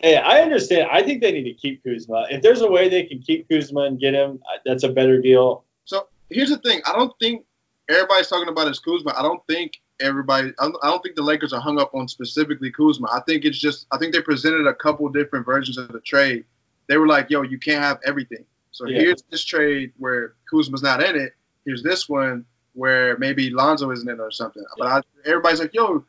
Hey, 0.01 0.17
I 0.17 0.41
understand. 0.41 0.89
I 0.91 1.03
think 1.03 1.21
they 1.21 1.31
need 1.31 1.45
to 1.45 1.53
keep 1.55 1.85
Kuzma. 1.85 2.27
If 2.31 2.43
there's 2.43 2.63
a 2.63 2.71
way 2.71 2.89
they 2.89 3.05
can 3.05 3.21
keep 3.21 3.49
Kuzma 3.49 3.83
and 3.83 4.01
get 4.01 4.15
him, 4.15 4.41
uh, 4.53 4.59
that's 4.65 4.83
a 4.83 4.89
better 4.89 5.21
deal. 5.21 5.65
So 5.85 6.09
here's 6.31 6.49
the 6.49 6.59
thing. 6.59 6.81
I 6.87 6.93
don't 6.95 7.13
think 7.21 7.45
everybody's 7.91 8.29
talking 8.29 8.49
about 8.49 8.69
is 8.69 8.79
Kuzma. 8.79 9.15
I 9.17 9.23
don't 9.23 9.45
think 9.47 9.81
everybody. 10.01 10.53
I 10.59 10.71
don't, 10.83 11.03
think 11.03 11.17
the 11.17 11.23
Lakers 11.23 11.53
are 11.53 11.61
hung 11.61 11.81
up 11.81 11.95
on 11.95 12.09
specifically 12.09 12.71
Kuzma. 12.71 13.09
I 13.13 13.21
think 13.21 13.45
it's 13.45 13.59
just. 13.59 13.87
I 13.91 13.99
think 13.99 14.13
they 14.13 14.23
presented 14.23 14.67
a 14.67 14.75
couple 14.75 15.09
different 15.09 15.47
versions 15.47 15.79
of 15.79 15.89
the 15.89 16.01
trade. 16.01 16.45
They 16.89 16.97
were 16.97 17.07
like, 17.07 17.31
"Yo, 17.31 17.43
you 17.43 17.59
can't 17.59 17.83
have 17.83 18.01
everything." 18.05 18.45
So 18.73 18.87
Yeah. 18.87 19.01
here's 19.01 19.23
this 19.31 19.45
trade 19.45 19.93
where 19.99 20.35
Kuzma's 20.51 20.83
not 20.83 21.03
in 21.03 21.17
it. 21.17 21.35
Here's 21.65 21.83
this 21.83 22.09
one 22.09 22.45
where 22.75 23.19
maybe 23.19 23.51
Lonzo 23.51 23.91
isn't 23.91 24.09
in 24.09 24.17
it 24.17 24.21
or 24.21 24.31
something. 24.31 24.65
But 24.79 24.87
I, 24.87 25.03
everybody's 25.25 25.61
like, 25.61 25.75
"Yo, 25.75 26.05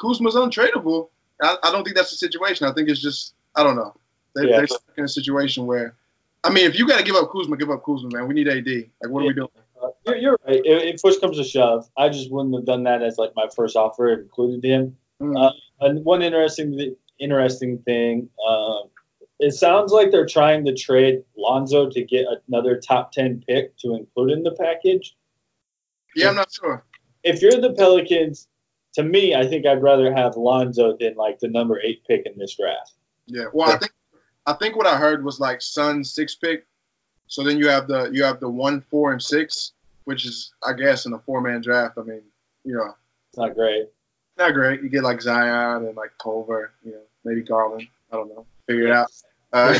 Kuzma's 0.00 0.34
untradeable." 0.34 1.08
I, 1.42 1.56
I 1.62 1.72
don't 1.72 1.84
think 1.84 1.96
that's 1.96 2.10
the 2.10 2.16
situation. 2.16 2.66
I 2.66 2.72
think 2.72 2.88
it's 2.88 3.00
just. 3.00 3.34
I 3.54 3.62
don't 3.62 3.76
know. 3.76 3.94
They, 4.34 4.48
Yeah. 4.48 4.58
They're 4.58 4.66
stuck 4.66 4.82
in 4.96 5.04
a 5.04 5.08
situation 5.08 5.66
where. 5.66 5.94
I 6.42 6.48
mean, 6.48 6.64
if 6.64 6.78
you 6.78 6.88
got 6.88 6.96
to 6.96 7.04
give 7.04 7.16
up 7.16 7.30
Kuzma, 7.30 7.56
give 7.58 7.70
up 7.70 7.84
Kuzma, 7.84 8.08
man. 8.12 8.26
We 8.26 8.32
need 8.32 8.48
AD. 8.48 8.66
Like, 9.02 9.10
what 9.10 9.24
are 9.24 9.26
we 9.26 9.34
doing? 9.34 9.48
You're, 10.06 10.16
you're 10.16 10.38
right. 10.46 10.60
If, 10.64 10.94
if 10.94 11.02
push 11.02 11.18
comes 11.18 11.36
to 11.36 11.44
shove, 11.44 11.88
I 11.96 12.08
just 12.08 12.30
wouldn't 12.30 12.54
have 12.54 12.64
done 12.64 12.84
that 12.84 13.02
as 13.02 13.18
like 13.18 13.32
my 13.36 13.46
first 13.54 13.76
offer 13.76 14.12
and 14.12 14.22
included 14.22 14.64
him. 14.64 14.96
Mm. 15.20 15.36
Uh, 15.36 15.52
and 15.80 16.04
one 16.04 16.22
interesting 16.22 16.96
interesting 17.18 17.78
thing, 17.78 18.28
um, 18.46 18.84
it 19.38 19.52
sounds 19.52 19.92
like 19.92 20.10
they're 20.10 20.26
trying 20.26 20.64
to 20.64 20.74
trade 20.74 21.22
Lonzo 21.36 21.90
to 21.90 22.04
get 22.04 22.26
another 22.48 22.80
top 22.80 23.12
ten 23.12 23.42
pick 23.46 23.76
to 23.78 23.94
include 23.94 24.32
in 24.32 24.42
the 24.42 24.52
package. 24.52 25.16
Yeah, 26.14 26.30
I'm 26.30 26.36
not 26.36 26.52
sure. 26.52 26.84
If 27.22 27.42
you're 27.42 27.60
the 27.60 27.72
Pelicans, 27.72 28.48
to 28.94 29.02
me, 29.02 29.34
I 29.34 29.46
think 29.46 29.66
I'd 29.66 29.82
rather 29.82 30.12
have 30.12 30.36
Lonzo 30.36 30.96
than 30.98 31.14
like 31.14 31.38
the 31.38 31.48
number 31.48 31.80
eight 31.82 32.02
pick 32.06 32.26
in 32.26 32.38
this 32.38 32.56
draft. 32.56 32.94
Yeah. 33.26 33.44
Well, 33.52 33.70
I 33.70 33.78
think 33.78 33.92
I 34.46 34.52
think 34.54 34.76
what 34.76 34.86
I 34.86 34.96
heard 34.96 35.24
was 35.24 35.38
like 35.38 35.62
Sun 35.62 36.04
six 36.04 36.34
pick. 36.34 36.66
So 37.30 37.44
then 37.44 37.58
you 37.58 37.68
have 37.68 37.86
the 37.86 38.10
you 38.12 38.24
have 38.24 38.40
the 38.40 38.50
one, 38.50 38.80
four, 38.90 39.12
and 39.12 39.22
six, 39.22 39.72
which 40.04 40.26
is 40.26 40.52
I 40.66 40.72
guess 40.72 41.06
in 41.06 41.12
a 41.12 41.18
four 41.20 41.40
man 41.40 41.62
draft. 41.62 41.96
I 41.96 42.02
mean, 42.02 42.22
you 42.64 42.74
know, 42.74 42.92
It's 43.28 43.38
not 43.38 43.54
great. 43.54 43.88
not 44.36 44.52
great. 44.52 44.82
You 44.82 44.88
get 44.88 45.04
like 45.04 45.22
Zion 45.22 45.86
and 45.86 45.96
like 45.96 46.10
Culver, 46.18 46.72
you 46.84 46.90
know, 46.90 47.02
maybe 47.24 47.42
Garland. 47.42 47.86
I 48.12 48.16
don't 48.16 48.28
know. 48.28 48.44
Figure 48.66 48.88
it 48.88 48.92
out. 48.92 49.12
Uh, 49.52 49.78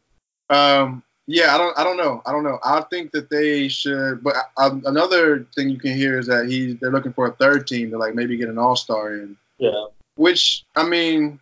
um, 0.50 1.04
yeah, 1.28 1.54
I 1.54 1.58
don't. 1.58 1.78
I 1.78 1.84
don't 1.84 1.98
know. 1.98 2.20
I 2.26 2.32
don't 2.32 2.42
know. 2.42 2.58
I 2.64 2.80
think 2.90 3.12
that 3.12 3.30
they 3.30 3.68
should. 3.68 4.24
But 4.24 4.34
um, 4.56 4.82
another 4.84 5.46
thing 5.54 5.68
you 5.68 5.78
can 5.78 5.94
hear 5.94 6.18
is 6.18 6.26
that 6.26 6.46
he 6.46 6.72
they're 6.72 6.90
looking 6.90 7.12
for 7.12 7.28
a 7.28 7.32
third 7.32 7.68
team 7.68 7.92
to 7.92 7.98
like 7.98 8.16
maybe 8.16 8.36
get 8.36 8.48
an 8.48 8.58
all 8.58 8.74
star 8.74 9.14
in. 9.14 9.36
Yeah. 9.58 9.84
Which 10.16 10.64
I 10.74 10.88
mean, 10.88 11.38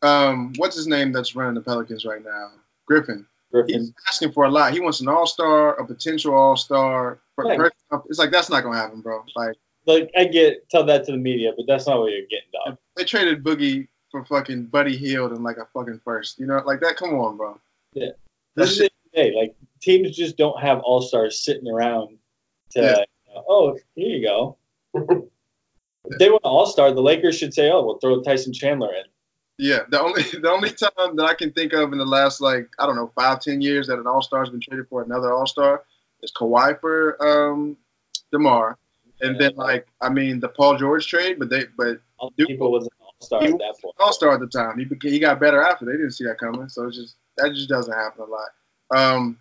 um, 0.00 0.54
what's 0.56 0.76
his 0.76 0.86
name 0.86 1.12
that's 1.12 1.36
running 1.36 1.56
the 1.56 1.60
Pelicans 1.60 2.06
right 2.06 2.24
now? 2.24 2.52
Griffin. 2.86 3.26
Griffin. 3.52 3.80
He's 3.80 3.92
asking 4.08 4.32
for 4.32 4.44
a 4.44 4.50
lot. 4.50 4.72
He 4.72 4.80
wants 4.80 5.00
an 5.00 5.08
all 5.08 5.26
star, 5.26 5.74
a 5.74 5.86
potential 5.86 6.34
all 6.34 6.56
star. 6.56 7.20
Right. 7.36 7.70
It's 8.08 8.18
like 8.18 8.30
that's 8.30 8.50
not 8.50 8.62
gonna 8.62 8.76
happen, 8.78 9.00
bro. 9.00 9.24
Like 9.36 9.56
Like 9.86 10.10
I 10.16 10.24
get 10.24 10.68
tell 10.70 10.84
that 10.86 11.04
to 11.06 11.12
the 11.12 11.18
media, 11.18 11.52
but 11.56 11.66
that's 11.66 11.86
not 11.86 11.98
what 12.00 12.10
you're 12.12 12.22
getting, 12.22 12.48
dog. 12.52 12.78
they 12.96 13.04
traded 13.04 13.44
Boogie 13.44 13.88
for 14.10 14.24
fucking 14.24 14.66
Buddy 14.66 14.96
Hield 14.96 15.32
and 15.32 15.44
like 15.44 15.58
a 15.58 15.66
fucking 15.72 16.00
first. 16.04 16.38
You 16.38 16.46
know, 16.46 16.62
like 16.64 16.80
that. 16.80 16.96
Come 16.96 17.14
on, 17.14 17.36
bro. 17.36 17.58
Yeah. 17.94 18.10
This 18.56 18.76
shit, 18.76 18.92
day. 19.14 19.34
Like 19.34 19.54
teams 19.80 20.16
just 20.16 20.36
don't 20.36 20.60
have 20.60 20.80
all 20.80 21.02
stars 21.02 21.38
sitting 21.38 21.68
around 21.68 22.16
to 22.72 22.80
Yeah. 22.80 22.98
you 23.28 23.34
know, 23.34 23.44
oh 23.48 23.78
here 23.94 24.08
you 24.16 24.26
go. 24.26 24.56
if 24.94 26.18
they 26.18 26.28
want 26.30 26.44
an 26.44 26.50
all 26.50 26.66
star, 26.66 26.92
the 26.92 27.02
Lakers 27.02 27.36
should 27.38 27.54
say, 27.54 27.70
Oh, 27.70 27.84
we'll 27.84 27.98
throw 27.98 28.22
Tyson 28.22 28.52
Chandler 28.52 28.92
in. 28.94 29.04
Yeah. 29.62 29.84
The 29.88 30.02
only 30.02 30.22
the 30.40 30.50
only 30.50 30.70
time 30.70 31.14
that 31.16 31.24
I 31.24 31.34
can 31.34 31.52
think 31.52 31.72
of 31.72 31.92
in 31.92 31.98
the 31.98 32.04
last 32.04 32.40
like 32.40 32.68
I 32.80 32.86
don't 32.86 32.96
know 32.96 33.12
five 33.14 33.40
ten 33.40 33.60
years 33.60 33.86
that 33.86 33.98
an 33.98 34.08
all 34.08 34.20
star 34.20 34.40
has 34.40 34.50
been 34.50 34.60
traded 34.60 34.88
for 34.88 35.02
another 35.02 35.32
all 35.32 35.46
star 35.46 35.84
is 36.22 36.32
Kawhi 36.32 36.80
for 36.80 37.16
um, 37.24 37.76
DeMar, 38.32 38.76
and 39.20 39.40
then 39.40 39.54
like 39.54 39.86
I 40.00 40.08
mean 40.08 40.40
the 40.40 40.48
Paul 40.48 40.76
George 40.76 41.06
trade, 41.06 41.38
but 41.38 41.48
they 41.48 41.66
but 41.76 42.00
All 42.18 42.32
Dude. 42.36 42.48
people 42.48 42.72
was 42.72 42.84
an 42.84 42.90
all 43.00 43.14
star 43.20 43.44
at 43.44 43.50
that 43.50 43.76
point. 43.80 43.94
all 44.00 44.12
star 44.12 44.32
at 44.34 44.40
the 44.40 44.48
time. 44.48 44.78
He 44.78 44.84
beca- 44.84 45.10
he 45.10 45.20
got 45.20 45.38
better 45.38 45.62
after. 45.62 45.84
They 45.84 45.92
didn't 45.92 46.10
see 46.10 46.24
that 46.24 46.38
coming. 46.38 46.68
So 46.68 46.88
it's 46.88 46.96
just 46.96 47.14
that 47.36 47.50
just 47.54 47.68
doesn't 47.68 47.94
happen 47.94 48.22
a 48.22 48.26
lot. 48.26 48.48
Um, 48.90 49.38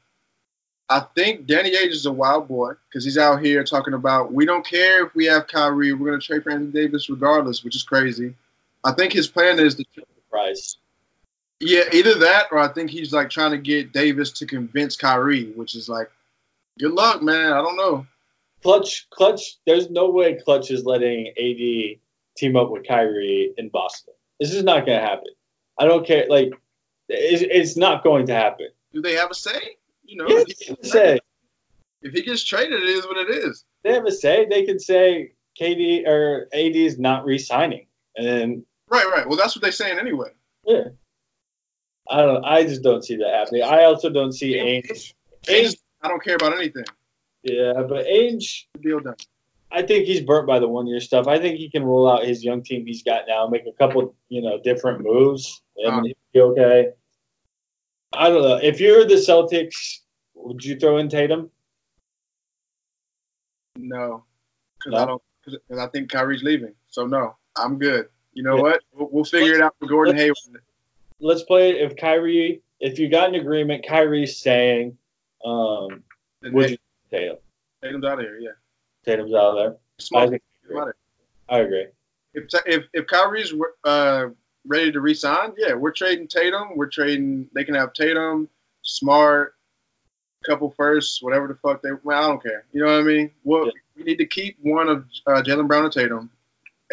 I 0.88 1.00
think 1.16 1.48
Danny 1.48 1.72
Ainge 1.72 1.92
is 1.92 2.06
a 2.06 2.12
wild 2.12 2.48
boy 2.48 2.74
because 2.88 3.04
he's 3.04 3.18
out 3.18 3.44
here 3.44 3.64
talking 3.64 3.96
about 3.96 4.32
we 4.32 4.46
don't 4.46 4.66
care 4.66 5.08
if 5.08 5.16
we 5.16 5.26
have 5.26 5.48
Kyrie, 5.48 5.94
we're 5.94 6.12
gonna 6.12 6.22
trade 6.22 6.44
for 6.44 6.52
Anthony 6.52 6.72
Davis 6.72 7.10
regardless, 7.10 7.64
which 7.64 7.76
is 7.76 7.82
crazy. 7.82 8.36
I 8.84 8.92
think 8.94 9.14
his 9.14 9.28
plan 9.28 9.60
is 9.60 9.76
to 9.76 9.86
Price. 10.32 10.78
yeah, 11.60 11.84
either 11.94 12.16
that 12.20 12.48
or 12.52 12.58
I 12.60 12.70
think 12.70 12.90
he's 12.90 13.14
like 13.14 13.30
trying 13.30 13.52
to 13.52 13.58
get 13.58 13.94
Davis 13.94 14.32
to 14.34 14.46
convince 14.46 14.96
Kyrie, 14.96 15.52
which 15.52 15.76
is 15.76 15.88
like 15.90 16.10
good 16.80 16.94
luck, 16.94 17.22
man. 17.22 17.54
I 17.54 17.58
don't 17.62 17.78
know. 17.78 18.06
Klutch 18.64 19.08
Klutch 19.10 19.58
there's 19.66 19.90
no 19.90 20.10
way 20.10 20.40
Klutch 20.44 20.72
is 20.72 20.86
letting 20.86 21.28
AD 21.30 22.00
team 22.38 22.56
up 22.56 22.70
with 22.72 22.88
Kyrie 22.88 23.54
in 23.58 23.70
Boston. 23.70 24.14
This 24.40 24.54
is 24.54 24.64
not 24.64 24.86
gonna 24.86 25.02
happen. 25.02 25.34
I 25.78 25.86
don't 25.86 26.06
care 26.06 26.26
like 26.30 26.52
it's, 27.10 27.42
it's 27.44 27.78
not 27.78 28.04
going 28.04 28.28
to 28.28 28.34
happen. 28.34 28.68
Do 28.94 29.02
they 29.02 29.14
have 29.14 29.32
a 29.32 29.36
say? 29.36 29.76
You 30.04 30.18
know, 30.18 30.28
Yeah, 30.30 30.38
if, 30.40 30.48
they 30.48 30.54
he 30.60 30.70
have 30.70 30.80
a 30.82 30.86
say. 30.88 31.20
if 32.02 32.14
he 32.14 32.22
gets 32.22 32.44
traded, 32.44 32.82
it 32.82 32.90
is 32.90 33.06
what 33.06 33.18
it 33.18 33.30
is. 33.30 33.66
They 33.84 33.94
have 33.94 34.06
a 34.06 34.12
say. 34.12 34.46
They 34.50 34.64
can 34.66 34.80
say 34.80 35.34
KD 35.60 36.08
or 36.08 36.48
AD 36.54 36.76
is 36.76 37.00
not 37.00 37.26
re-signing, 37.26 37.88
and 38.16 38.26
then 38.28 38.66
Right, 38.92 39.08
right. 39.08 39.28
Well, 39.28 39.38
that's 39.38 39.56
what 39.56 39.62
they're 39.62 39.72
saying 39.72 40.00
anyway. 40.00 40.30
Yeah. 40.66 40.90
I 42.10 42.18
don't. 42.18 42.44
I 42.44 42.64
just 42.64 42.84
don't 42.84 43.04
see 43.04 43.16
that 43.16 43.34
happening. 43.34 43.64
I 43.64 43.86
also 43.86 44.10
don't 44.10 44.34
see 44.34 44.56
Ainge. 44.56 45.14
Ainge, 45.46 45.76
I 46.02 46.10
don't 46.10 46.24
care 46.24 46.36
about 46.36 46.54
anything. 46.54 46.84
Yeah, 47.44 47.74
but 47.88 48.06
Ainge, 48.06 48.66
Deal 48.82 49.00
done. 49.00 49.16
I 49.72 49.82
think 49.82 50.06
he's 50.06 50.20
burnt 50.20 50.46
by 50.46 50.60
the 50.60 50.68
one 50.68 50.88
year 50.88 51.00
stuff. 51.00 51.28
I 51.28 51.40
think 51.40 51.58
he 51.58 51.70
can 51.70 51.84
roll 51.84 52.12
out 52.12 52.26
his 52.26 52.44
young 52.44 52.62
team 52.62 52.86
he's 52.86 53.04
got 53.04 53.24
now, 53.28 53.48
make 53.48 53.66
a 53.66 53.72
couple, 53.72 54.14
you 54.28 54.42
know, 54.42 54.60
different 54.62 55.02
moves, 55.02 55.62
and 55.78 55.94
uh-huh. 55.94 56.02
he'll 56.34 56.54
be 56.54 56.62
okay. 56.62 56.90
I 58.12 58.28
don't 58.28 58.42
know. 58.42 58.60
If 58.62 58.82
you're 58.82 59.06
the 59.06 59.16
Celtics, 59.16 60.00
would 60.36 60.66
you 60.66 60.78
throw 60.78 60.98
in 60.98 61.08
Tatum? 61.08 61.50
No, 63.78 64.26
because 64.78 64.92
No? 64.92 64.98
I 64.98 65.06
don't. 65.06 65.22
Because 65.46 65.80
I 65.80 65.88
think 65.88 66.12
Kyrie's 66.12 66.44
leaving. 66.44 66.74
So 66.90 67.08
no, 67.08 67.38
I'm 67.56 67.80
good. 67.80 68.10
You 68.34 68.44
know 68.44 68.56
Yeah. 68.58 68.62
what? 68.62 68.82
We'll, 68.94 69.10
we'll 69.12 69.24
figure 69.24 69.54
it 69.56 69.62
out 69.62 69.76
for 69.80 69.88
Gordon 69.88 70.16
Hayward. 70.16 70.38
Let's 71.20 71.44
play 71.44 71.70
it 71.70 71.78
if 71.82 71.96
Kyrie, 71.98 72.62
if 72.80 72.98
you 72.98 73.10
got 73.10 73.30
an 73.30 73.36
agreement, 73.36 73.86
Kyrie's 73.88 74.38
staying. 74.38 74.98
Um, 75.46 76.04
And 76.42 76.54
would 76.54 76.64
then 76.66 76.72
you 76.72 76.78
Tatum? 77.12 77.38
Tatum's 77.84 78.06
out 78.06 78.20
of 78.20 78.26
here. 78.26 78.40
Yeah. 78.40 78.52
Tatum's 79.06 79.34
out 79.34 79.52
of 79.52 79.56
there. 79.58 79.72
I 79.72 79.76
Smart. 80.00 80.30
think 80.30 80.42
I 81.50 81.60
agree. 81.60 81.88
if 82.34 82.46
if 82.66 82.86
if 82.94 83.08
Kyrie's 83.08 83.54
uh, 83.84 84.28
ready 84.66 84.92
to 84.92 85.02
resign, 85.02 85.54
yeah, 85.58 85.74
we're 85.74 85.92
trading 85.92 86.28
Tatum. 86.28 86.76
We're 86.78 86.88
trading. 86.88 87.50
They 87.54 87.64
can 87.66 87.76
have 87.76 87.94
Tatum, 87.94 88.48
Smart, 88.84 89.56
couple 90.46 90.72
firsts, 90.72 91.22
whatever 91.22 91.48
the 91.48 91.56
fuck 91.56 91.82
they. 91.82 91.90
Well, 92.04 92.24
I 92.24 92.28
don't 92.28 92.42
care. 92.42 92.64
You 92.72 92.82
know 92.86 92.92
what 92.94 93.02
I 93.02 93.04
mean? 93.04 93.32
Well, 93.44 93.66
Yeah. 93.66 93.72
we 93.98 94.04
need 94.04 94.18
to 94.18 94.26
keep 94.26 94.58
one 94.62 94.88
of 94.88 95.06
uh, 95.28 95.42
Jaylen 95.44 95.68
Brown 95.68 95.84
and 95.84 95.94
Tatum, 95.94 96.30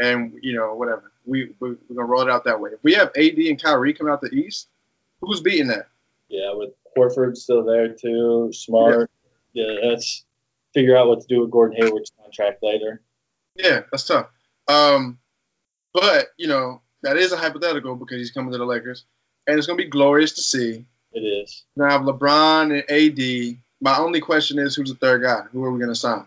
and 0.01 0.39
you 0.43 0.55
know 0.55 0.75
whatever. 0.75 1.13
We, 1.27 1.53
we 1.61 1.71
we're 1.71 1.97
gonna 1.97 2.05
roll 2.05 2.23
it 2.23 2.31
out 2.31 2.45
that 2.45 2.61
way. 2.61 2.71
If 2.71 2.83
we 2.83 2.95
have 2.95 3.11
AD 3.17 3.39
and 3.39 3.63
Kyrie 3.63 3.93
coming 3.95 4.13
out 4.13 4.21
the 4.21 4.35
East, 4.35 4.69
who's 5.21 5.41
beating 5.41 5.69
that? 5.69 5.89
Yeah, 6.29 6.53
with 6.55 6.71
Horford 6.97 7.37
still 7.37 7.65
there 7.65 7.89
too, 7.89 8.51
Smart. 8.53 9.11
Yeah, 9.53 9.75
that's 9.83 10.25
figure 10.75 10.97
out 10.97 11.09
what 11.09 11.21
to 11.21 11.27
do 11.27 11.41
with 11.41 11.51
Gordon 11.51 11.81
Hayward's 11.81 12.13
contract 12.23 12.63
later. 12.63 13.01
Yeah, 13.55 13.83
that's 13.91 14.07
tough. 14.07 14.29
Um, 14.69 15.19
but 15.93 16.29
you 16.37 16.49
know 16.49 16.83
that 17.03 17.17
is 17.17 17.33
a 17.33 17.37
hypothetical 17.37 17.97
because 17.97 18.19
he's 18.19 18.31
coming 18.31 18.53
to 18.53 18.59
the 18.59 18.65
Lakers, 18.67 19.05
and 19.47 19.59
it's 19.59 19.67
gonna 19.67 19.77
be 19.77 19.89
glorious 19.89 20.33
to 20.33 20.43
see. 20.43 20.87
It 21.13 21.21
is. 21.21 21.65
Now 21.77 21.87
I 21.87 21.93
have 21.93 22.03
LeBron 22.03 22.73
and 22.73 22.91
AD. 22.91 23.59
My 23.81 23.97
only 23.99 24.21
question 24.21 24.59
is 24.59 24.75
who's 24.75 24.91
the 24.91 24.97
third 24.97 25.23
guy? 25.23 25.43
Who 25.53 25.65
are 25.65 25.71
we 25.71 25.81
gonna 25.81 25.95
sign? 25.95 26.27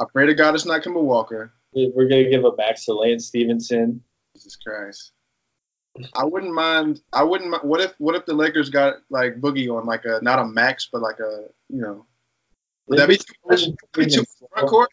I 0.00 0.04
pray 0.12 0.26
to 0.26 0.34
God 0.34 0.54
it's 0.54 0.66
not 0.66 0.82
Kemba 0.82 1.02
Walker. 1.02 1.52
We're 1.74 2.08
gonna 2.08 2.28
give 2.30 2.44
a 2.44 2.54
max 2.56 2.84
to 2.86 2.94
Lance 2.94 3.26
Stephenson. 3.26 4.02
Jesus 4.34 4.56
Christ. 4.56 5.12
I 6.14 6.24
wouldn't 6.24 6.52
mind. 6.52 7.00
I 7.12 7.22
wouldn't. 7.22 7.50
mi- 7.50 7.58
What 7.62 7.80
if? 7.80 7.94
What 7.98 8.14
if 8.16 8.26
the 8.26 8.34
Lakers 8.34 8.68
got 8.70 8.94
like 9.10 9.40
Boogie 9.40 9.68
on 9.72 9.86
like 9.86 10.04
a 10.04 10.18
not 10.22 10.38
a 10.40 10.44
max, 10.44 10.88
but 10.92 11.02
like 11.02 11.20
a 11.20 11.46
you 11.68 11.80
know? 11.80 12.06
Would 12.88 12.98
that 12.98 13.08
be 13.08 13.16
too 13.16 13.32
much? 13.48 13.62
Would 13.66 13.76
that 13.94 13.98
be 13.98 14.06
too 14.06 14.24
front 14.52 14.68
court? 14.68 14.90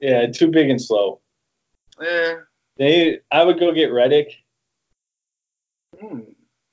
Yeah, 0.00 0.26
too 0.26 0.48
big 0.50 0.68
and 0.70 0.80
slow. 0.80 1.20
Yeah. 2.00 2.40
They, 2.76 3.20
I 3.30 3.44
would 3.44 3.60
go 3.60 3.72
get 3.72 3.90
Redick, 3.90 4.32
Hmm. 6.00 6.20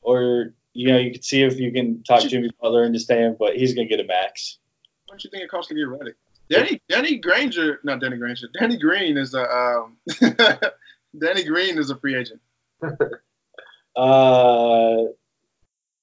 or 0.01 0.53
you 0.73 0.87
know, 0.91 0.97
you 0.97 1.11
could 1.11 1.23
see 1.25 1.43
if 1.43 1.59
you 1.59 1.71
can 1.71 2.03
talk 2.03 2.21
Jimmy 2.23 2.49
Butler 2.61 2.83
into 2.85 2.99
staying, 2.99 3.35
but 3.39 3.55
he's 3.57 3.73
gonna 3.73 3.87
get 3.87 3.99
a 3.99 4.03
max. 4.05 4.59
What 5.07 5.19
do 5.19 5.27
you 5.27 5.31
think 5.31 5.43
it 5.43 5.49
costs 5.49 5.69
to 5.69 5.75
get 5.75 5.83
ready? 5.83 6.11
Danny 6.49 6.81
Danny 6.89 7.17
Granger, 7.17 7.79
not 7.83 8.01
Danny 8.01 8.17
Granger. 8.17 8.47
Danny 8.59 8.77
Green 8.77 9.17
is 9.17 9.33
a 9.35 9.49
um, 9.49 9.97
Danny 11.19 11.43
Green 11.43 11.77
is 11.77 11.89
a 11.89 11.97
free 11.97 12.15
agent. 12.15 12.41
Uh, 13.95 15.07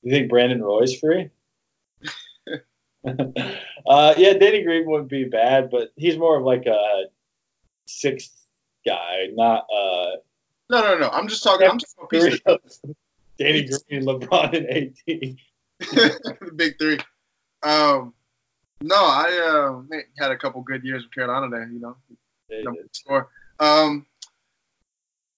you 0.03 0.11
think 0.11 0.29
Brandon 0.29 0.63
Roy's 0.63 0.99
free? 0.99 1.31
uh, 3.07 4.15
yeah, 4.19 4.35
Danny 4.35 4.63
Green 4.65 4.85
wouldn't 4.85 5.09
be 5.09 5.25
bad, 5.25 5.71
but 5.71 5.93
he's 5.97 6.19
more 6.19 6.37
of 6.37 6.45
like 6.45 6.67
a 6.67 7.05
sixth 7.87 8.35
guy, 8.85 9.29
not 9.33 9.67
uh. 9.75 10.17
No, 10.69 10.83
no, 10.83 10.99
no. 10.99 11.09
I'm 11.09 11.27
just 11.27 11.43
talking. 11.43 11.69
I'm 11.71 11.79
just 11.79 11.97
talking 11.97 12.21
piece 12.21 12.41
three 12.45 12.55
of 12.55 12.61
Danny 13.39 13.63
Green, 13.63 14.05
LeBron, 14.05 14.55
and 14.55 14.67
AD. 14.69 15.37
the 16.41 16.53
big 16.55 16.79
three. 16.79 16.99
Um, 17.63 18.13
no, 18.83 18.97
I 18.97 19.83
uh, 19.91 19.97
had 20.19 20.31
a 20.31 20.37
couple 20.37 20.61
good 20.63 20.85
years 20.85 21.03
with 21.03 21.13
Carolina 21.15 21.49
there. 21.49 21.69
You 21.69 21.81
know, 21.81 21.97
number 22.63 22.83
did. 22.83 22.95
score. 22.97 23.29
Um, 23.59 24.07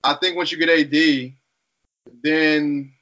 I 0.04 0.14
think 0.14 0.36
once 0.36 0.50
you 0.52 0.58
get 0.58 0.68
AD, 0.68 1.32
then 2.22 2.92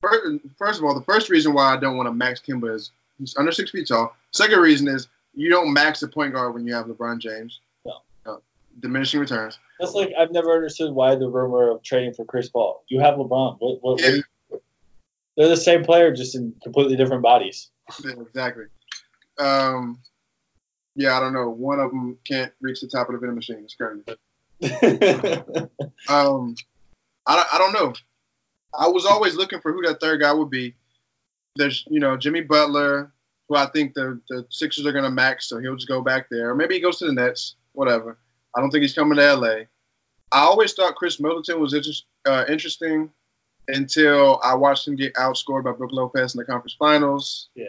fir- 0.00 0.38
first 0.58 0.78
of 0.78 0.84
all, 0.84 0.94
the 0.94 1.04
first 1.04 1.30
reason 1.30 1.54
why 1.54 1.72
I 1.74 1.76
don't 1.76 1.96
want 1.96 2.08
to 2.08 2.12
max 2.14 2.40
Kemba 2.40 2.74
is 2.74 2.90
he's 3.18 3.36
under 3.36 3.52
six 3.52 3.70
feet 3.70 3.88
tall. 3.88 4.14
Second 4.32 4.60
reason 4.60 4.88
is 4.88 5.08
you 5.34 5.50
don't 5.50 5.72
max 5.72 6.00
the 6.00 6.08
point 6.08 6.32
guard 6.34 6.54
when 6.54 6.66
you 6.66 6.74
have 6.74 6.86
LeBron 6.86 7.18
James. 7.18 7.60
No. 7.84 8.40
Diminishing 8.80 9.20
returns. 9.20 9.58
That's 9.80 9.94
like 9.94 10.12
I've 10.18 10.32
never 10.32 10.52
understood 10.52 10.92
why 10.92 11.14
the 11.14 11.28
rumor 11.28 11.70
of 11.70 11.82
trading 11.82 12.12
for 12.12 12.24
Chris 12.26 12.48
Paul. 12.50 12.84
You 12.88 13.00
have 13.00 13.14
LeBron. 13.14 13.56
What, 13.58 13.82
what, 13.82 13.82
what 13.82 14.00
Yeah. 14.02 14.10
do 14.10 14.16
you- 14.16 14.22
they're 15.36 15.48
the 15.48 15.56
same 15.56 15.84
player, 15.84 16.14
just 16.14 16.34
in 16.34 16.54
completely 16.62 16.96
different 16.96 17.22
bodies. 17.22 17.68
Yeah, 18.02 18.12
exactly. 18.20 18.64
Um, 19.38 20.00
yeah, 20.94 21.16
I 21.16 21.20
don't 21.20 21.34
know. 21.34 21.50
One 21.50 21.78
of 21.78 21.90
them 21.90 22.18
can't 22.24 22.52
reach 22.60 22.80
the 22.80 22.88
top 22.88 23.08
of 23.08 23.14
the 23.14 23.18
vending 23.18 23.36
machine. 23.36 23.64
It's 23.64 23.74
crazy. 23.74 24.02
Um, 26.08 26.54
I, 27.26 27.44
I 27.52 27.58
don't 27.58 27.72
know. 27.72 27.92
I 28.78 28.88
was 28.88 29.04
always 29.04 29.34
looking 29.34 29.60
for 29.60 29.72
who 29.72 29.82
that 29.82 30.00
third 30.00 30.20
guy 30.20 30.32
would 30.32 30.50
be. 30.50 30.74
There's, 31.56 31.84
you 31.88 32.00
know, 32.00 32.16
Jimmy 32.16 32.42
Butler, 32.42 33.12
who 33.48 33.56
I 33.56 33.66
think 33.66 33.94
the, 33.94 34.20
the 34.28 34.46
Sixers 34.50 34.86
are 34.86 34.92
going 34.92 35.04
to 35.04 35.10
max, 35.10 35.48
so 35.48 35.58
he'll 35.58 35.76
just 35.76 35.88
go 35.88 36.00
back 36.00 36.28
there. 36.30 36.50
Or 36.50 36.54
maybe 36.54 36.74
he 36.74 36.80
goes 36.80 36.98
to 36.98 37.06
the 37.06 37.12
Nets, 37.12 37.56
whatever. 37.72 38.18
I 38.54 38.60
don't 38.60 38.70
think 38.70 38.82
he's 38.82 38.94
coming 38.94 39.18
to 39.18 39.34
LA. 39.34 39.64
I 40.32 40.40
always 40.40 40.72
thought 40.72 40.96
Khris 40.96 41.20
Middleton 41.20 41.60
was 41.60 41.74
inter- 41.74 41.90
uh, 42.26 42.44
interesting 42.48 43.10
until 43.68 44.40
I 44.42 44.54
watched 44.54 44.86
him 44.86 44.96
get 44.96 45.14
outscored 45.14 45.64
by 45.64 45.72
Brook 45.72 45.92
Lopez 45.92 46.34
in 46.34 46.38
the 46.38 46.44
conference 46.44 46.76
finals. 46.78 47.48
yeah, 47.54 47.64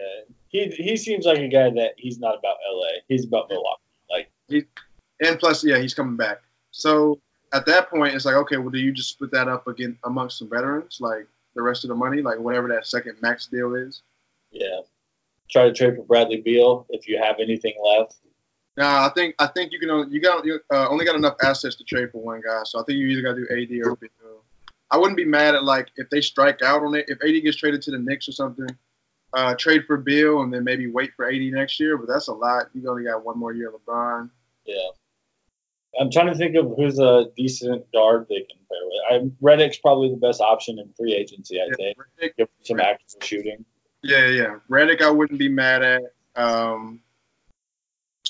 he 0.48 0.66
he 0.68 0.96
seems 0.96 1.26
like 1.26 1.38
a 1.38 1.48
guy 1.48 1.70
that 1.70 1.94
he's 1.96 2.18
not 2.18 2.38
about 2.38 2.56
LA. 2.72 3.00
He's 3.08 3.24
about 3.24 3.48
Milwaukee. 3.48 3.82
Like 4.10 4.30
he, 4.48 4.64
and 5.20 5.38
plus, 5.38 5.64
yeah, 5.64 5.78
he's 5.78 5.94
coming 5.94 6.16
back. 6.16 6.42
So 6.70 7.20
at 7.52 7.66
that 7.66 7.90
point, 7.90 8.14
it's 8.14 8.24
like, 8.24 8.36
okay, 8.36 8.56
well, 8.56 8.70
do 8.70 8.78
you 8.78 8.92
just 8.92 9.10
split 9.10 9.30
that 9.32 9.48
up 9.48 9.66
again 9.66 9.98
amongst 10.04 10.38
some 10.38 10.48
veterans, 10.48 10.98
like 11.00 11.26
the 11.54 11.62
rest 11.62 11.84
of 11.84 11.88
the 11.88 11.94
money, 11.94 12.22
like 12.22 12.38
whatever 12.38 12.68
that 12.68 12.86
second 12.86 13.16
max 13.20 13.46
deal 13.46 13.74
is? 13.74 14.02
Yeah. 14.50 14.80
Try 15.50 15.64
to 15.64 15.72
trade 15.72 15.96
for 15.96 16.04
Bradley 16.04 16.42
Beal 16.42 16.86
if 16.90 17.08
you 17.08 17.18
have 17.22 17.36
anything 17.40 17.74
left. 17.82 18.16
Now, 18.76 19.04
I 19.04 19.08
think 19.08 19.34
I 19.38 19.46
think 19.48 19.72
you 19.72 19.80
can 19.80 19.90
only, 19.90 20.12
you 20.14 20.20
got 20.20 20.44
you 20.44 20.60
uh, 20.72 20.88
only 20.88 21.04
got 21.04 21.16
enough 21.16 21.34
assets 21.42 21.74
to 21.76 21.84
trade 21.84 22.12
for 22.12 22.22
one 22.22 22.40
guy. 22.40 22.60
So 22.64 22.80
I 22.80 22.84
think 22.84 22.98
you 22.98 23.08
either 23.08 23.22
got 23.22 23.34
to 23.34 23.40
do 23.40 23.48
AD 23.50 23.86
or 23.86 23.96
Beal. 23.96 24.44
I 24.90 24.96
wouldn't 24.96 25.16
be 25.16 25.24
mad 25.24 25.54
at 25.54 25.64
like 25.64 25.88
if 25.96 26.08
they 26.10 26.20
strike 26.20 26.62
out 26.62 26.82
on 26.82 26.94
it. 26.94 27.06
If 27.08 27.18
AD 27.22 27.42
gets 27.42 27.56
traded 27.56 27.82
to 27.82 27.90
the 27.90 27.98
Knicks 27.98 28.28
or 28.28 28.32
something, 28.32 28.68
uh, 29.32 29.54
trade 29.54 29.84
for 29.86 29.96
Beal 29.96 30.40
and 30.42 30.52
then 30.52 30.64
maybe 30.64 30.86
wait 30.86 31.12
for 31.14 31.28
AD 31.28 31.40
next 31.52 31.78
year. 31.78 31.98
But 31.98 32.08
that's 32.08 32.28
a 32.28 32.32
lot. 32.32 32.66
You 32.74 32.88
only 32.88 33.04
got 33.04 33.24
one 33.24 33.38
more 33.38 33.52
year, 33.52 33.68
of 33.68 33.80
LeBron. 33.82 34.30
Yeah. 34.64 34.88
I'm 36.00 36.10
trying 36.10 36.28
to 36.28 36.34
think 36.34 36.54
of 36.54 36.72
who's 36.76 36.98
a 36.98 37.26
decent 37.36 37.90
guard 37.92 38.26
they 38.28 38.40
can 38.40 38.58
pair 38.68 38.78
with. 38.84 39.22
I'm, 39.22 39.36
Redick's 39.42 39.78
probably 39.78 40.10
the 40.10 40.16
best 40.16 40.40
option 40.40 40.78
in 40.78 40.92
free 40.96 41.14
agency, 41.14 41.60
I 41.60 41.64
Yeah, 41.78 41.92
think. 42.18 42.36
Give 42.36 42.48
some 42.62 42.80
actual 42.80 43.20
shooting. 43.22 43.64
Yeah, 44.02 44.26
yeah. 44.26 44.56
Redick, 44.70 45.02
I 45.02 45.10
wouldn't 45.10 45.38
be 45.38 45.48
mad 45.48 45.82
at. 45.82 46.02
Um, 46.36 47.00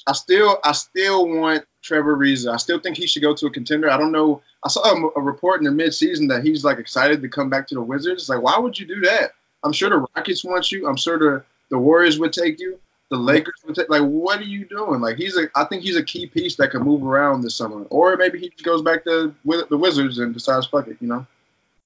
I 0.06 0.12
still, 0.12 0.58
I 0.64 0.72
still 0.72 1.28
want 1.28 1.64
Trevor 1.88 2.16
Ariza. 2.16 2.52
I 2.52 2.58
still 2.58 2.78
think 2.78 2.98
he 2.98 3.06
should 3.06 3.22
go 3.22 3.34
to 3.34 3.46
a 3.46 3.50
contender. 3.50 3.90
I 3.90 3.96
don't 3.96 4.12
know. 4.12 4.42
I 4.62 4.68
saw 4.68 4.82
a, 4.82 5.10
a 5.16 5.22
report 5.22 5.60
in 5.60 5.64
the 5.64 5.82
midseason 5.82 6.28
that 6.28 6.44
he's 6.44 6.62
like 6.62 6.78
excited 6.78 7.22
to 7.22 7.28
come 7.28 7.48
back 7.48 7.66
to 7.68 7.74
the 7.74 7.80
Wizards. 7.80 8.22
It's 8.22 8.28
like, 8.28 8.42
why 8.42 8.58
would 8.58 8.78
you 8.78 8.86
do 8.86 9.00
that? 9.00 9.32
I'm 9.64 9.72
sure 9.72 9.88
the 9.88 10.06
Rockets 10.14 10.44
want 10.44 10.70
you. 10.70 10.86
I'm 10.86 10.96
sure 10.96 11.18
the 11.18 11.44
the 11.70 11.78
Warriors 11.78 12.18
would 12.18 12.34
take 12.34 12.60
you. 12.60 12.78
The 13.10 13.16
Lakers 13.16 13.54
would 13.64 13.74
take. 13.74 13.88
Like, 13.88 14.02
what 14.02 14.38
are 14.38 14.44
you 14.44 14.66
doing? 14.66 15.00
Like, 15.00 15.16
he's 15.16 15.36
a. 15.38 15.48
I 15.56 15.64
think 15.64 15.82
he's 15.82 15.96
a 15.96 16.04
key 16.04 16.26
piece 16.26 16.56
that 16.56 16.70
can 16.70 16.82
move 16.82 17.02
around 17.02 17.40
this 17.40 17.56
summer. 17.56 17.84
Or 17.84 18.14
maybe 18.18 18.38
he 18.38 18.50
just 18.50 18.64
goes 18.64 18.82
back 18.82 19.04
to 19.04 19.34
the 19.44 19.78
Wizards 19.78 20.18
and 20.18 20.34
decides, 20.34 20.66
fuck 20.66 20.88
it, 20.88 20.98
you 21.00 21.08
know, 21.08 21.26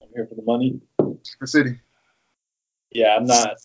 I'm 0.02 0.08
here 0.14 0.26
for 0.26 0.34
the 0.34 0.42
money. 0.42 0.80
the 0.98 1.46
city. 1.46 1.78
Yeah, 2.90 3.16
I'm 3.16 3.26
not. 3.26 3.56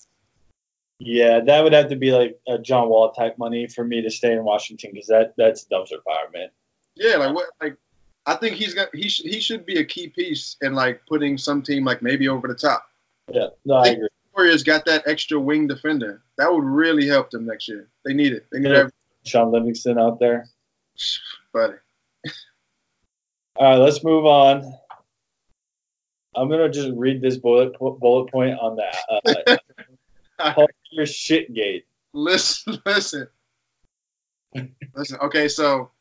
Yeah, 0.99 1.41
that 1.41 1.63
would 1.63 1.73
have 1.73 1.89
to 1.89 1.95
be 1.95 2.11
like 2.11 2.39
a 2.47 2.57
John 2.57 2.89
Wall 2.89 3.11
type 3.11 3.37
money 3.37 3.67
for 3.67 3.83
me 3.83 4.01
to 4.01 4.09
stay 4.09 4.33
in 4.33 4.43
Washington 4.43 4.91
because 4.93 5.07
that 5.07 5.33
that's 5.37 5.65
dumpster 5.65 6.03
fire, 6.03 6.29
man. 6.33 6.49
Yeah, 6.95 7.17
like 7.17 7.35
what? 7.35 7.49
Like, 7.61 7.77
I 8.25 8.35
think 8.35 8.55
he's 8.55 8.73
got 8.73 8.89
he 8.95 9.07
sh- 9.07 9.21
he 9.23 9.39
should 9.39 9.65
be 9.65 9.77
a 9.77 9.85
key 9.85 10.07
piece 10.07 10.57
in 10.61 10.73
like 10.73 11.01
putting 11.07 11.37
some 11.37 11.61
team 11.61 11.85
like 11.85 12.01
maybe 12.01 12.27
over 12.27 12.47
the 12.47 12.55
top. 12.55 12.89
Yeah, 13.31 13.47
no, 13.63 13.75
I 13.75 13.89
agree. 13.89 14.07
Warriors 14.35 14.63
got 14.63 14.85
that 14.85 15.07
extra 15.07 15.39
wing 15.39 15.67
defender. 15.67 16.23
That 16.37 16.51
would 16.51 16.63
really 16.63 17.07
help 17.07 17.29
them 17.29 17.45
next 17.45 17.67
year. 17.67 17.89
They 18.03 18.13
need 18.13 18.33
it. 18.33 18.45
They 18.51 18.59
need 18.59 18.71
Yeah. 18.71 18.89
Shaun 19.23 19.51
Livingston 19.51 19.99
out 19.99 20.19
there. 20.19 20.47
buddy. 21.53 21.73
All 23.55 23.71
right, 23.71 23.77
let's 23.77 24.03
move 24.03 24.25
on. 24.25 24.73
I'm 26.35 26.49
gonna 26.49 26.69
just 26.69 26.89
read 26.95 27.21
this 27.21 27.37
bullet 27.37 27.77
bullet 27.79 28.31
point 28.31 28.57
on 28.59 28.77
that. 28.77 28.95
Uh, 29.09 29.57
Paul 30.39 30.67
Pierce 30.93 31.13
shit 31.13 31.53
gate. 31.53 31.85
Listen, 32.13 32.81
listen. 32.85 33.27
Listen, 34.95 35.19
okay, 35.21 35.47
so 35.47 35.91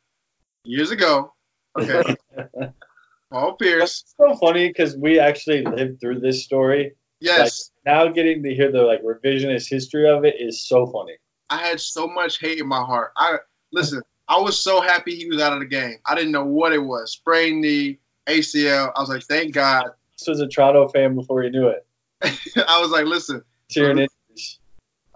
years 0.64 0.90
ago, 0.90 1.34
okay, 1.78 2.16
Paul 3.30 3.56
Pierce. 3.56 4.02
It's 4.02 4.14
so 4.16 4.36
funny 4.36 4.68
because 4.68 4.96
we 4.96 5.18
actually 5.18 5.64
lived 5.64 6.00
through 6.00 6.20
this 6.20 6.44
story. 6.44 6.94
Yes, 7.20 7.70
Now 7.84 8.08
getting 8.08 8.42
to 8.42 8.54
hear 8.54 8.70
the 8.70 8.82
like 8.82 9.02
revisionist 9.02 9.68
history 9.68 10.08
of 10.08 10.24
it 10.24 10.36
is 10.38 10.66
so 10.66 10.86
funny. 10.86 11.16
I 11.48 11.58
had 11.58 11.80
so 11.80 12.06
much 12.06 12.38
hate 12.38 12.58
in 12.58 12.66
my 12.66 12.82
heart. 12.82 13.12
I 13.16 13.38
listen. 13.72 14.02
I 14.28 14.40
was 14.40 14.58
so 14.58 14.80
happy 14.80 15.14
he 15.14 15.28
was 15.28 15.40
out 15.40 15.52
of 15.52 15.60
the 15.60 15.66
game. 15.66 15.96
I 16.04 16.14
didn't 16.16 16.32
know 16.32 16.44
what 16.44 16.72
it 16.72 16.82
was. 16.82 17.12
Sprained 17.12 17.60
knee, 17.60 17.98
ACL. 18.26 18.90
I 18.94 19.00
was 19.00 19.08
like, 19.08 19.22
thank 19.22 19.54
God. 19.54 19.84
This 20.18 20.26
was 20.26 20.40
a 20.40 20.48
Toronto 20.48 20.88
fan 20.88 21.14
before 21.14 21.44
you 21.44 21.50
knew 21.50 21.68
it. 21.68 21.86
I 22.68 22.80
was 22.80 22.90
like, 22.90 23.04
listen. 23.04 23.42
Cheering 23.70 23.98
in. 23.98 24.08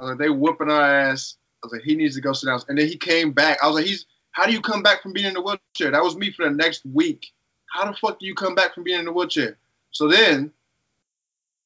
I 0.00 0.04
was 0.04 0.10
like, 0.10 0.18
they 0.18 0.30
whooping 0.30 0.70
our 0.70 0.82
ass. 0.82 1.36
I 1.62 1.66
was 1.66 1.72
like, 1.72 1.82
he 1.82 1.94
needs 1.94 2.14
to 2.14 2.22
go 2.22 2.32
sit 2.32 2.46
down. 2.46 2.60
And 2.68 2.78
then 2.78 2.88
he 2.88 2.96
came 2.96 3.32
back. 3.32 3.58
I 3.62 3.66
was 3.66 3.76
like, 3.76 3.86
he's 3.86 4.06
how 4.32 4.46
do 4.46 4.52
you 4.52 4.60
come 4.60 4.82
back 4.82 5.02
from 5.02 5.12
being 5.12 5.26
in 5.26 5.34
the 5.34 5.42
wheelchair? 5.42 5.90
That 5.90 6.02
was 6.02 6.16
me 6.16 6.30
for 6.30 6.44
the 6.44 6.54
next 6.54 6.84
week. 6.86 7.26
How 7.72 7.84
the 7.84 7.96
fuck 7.96 8.18
do 8.18 8.26
you 8.26 8.34
come 8.34 8.54
back 8.54 8.74
from 8.74 8.84
being 8.84 8.98
in 8.98 9.04
the 9.04 9.12
wheelchair? 9.12 9.58
So 9.90 10.08
then 10.08 10.52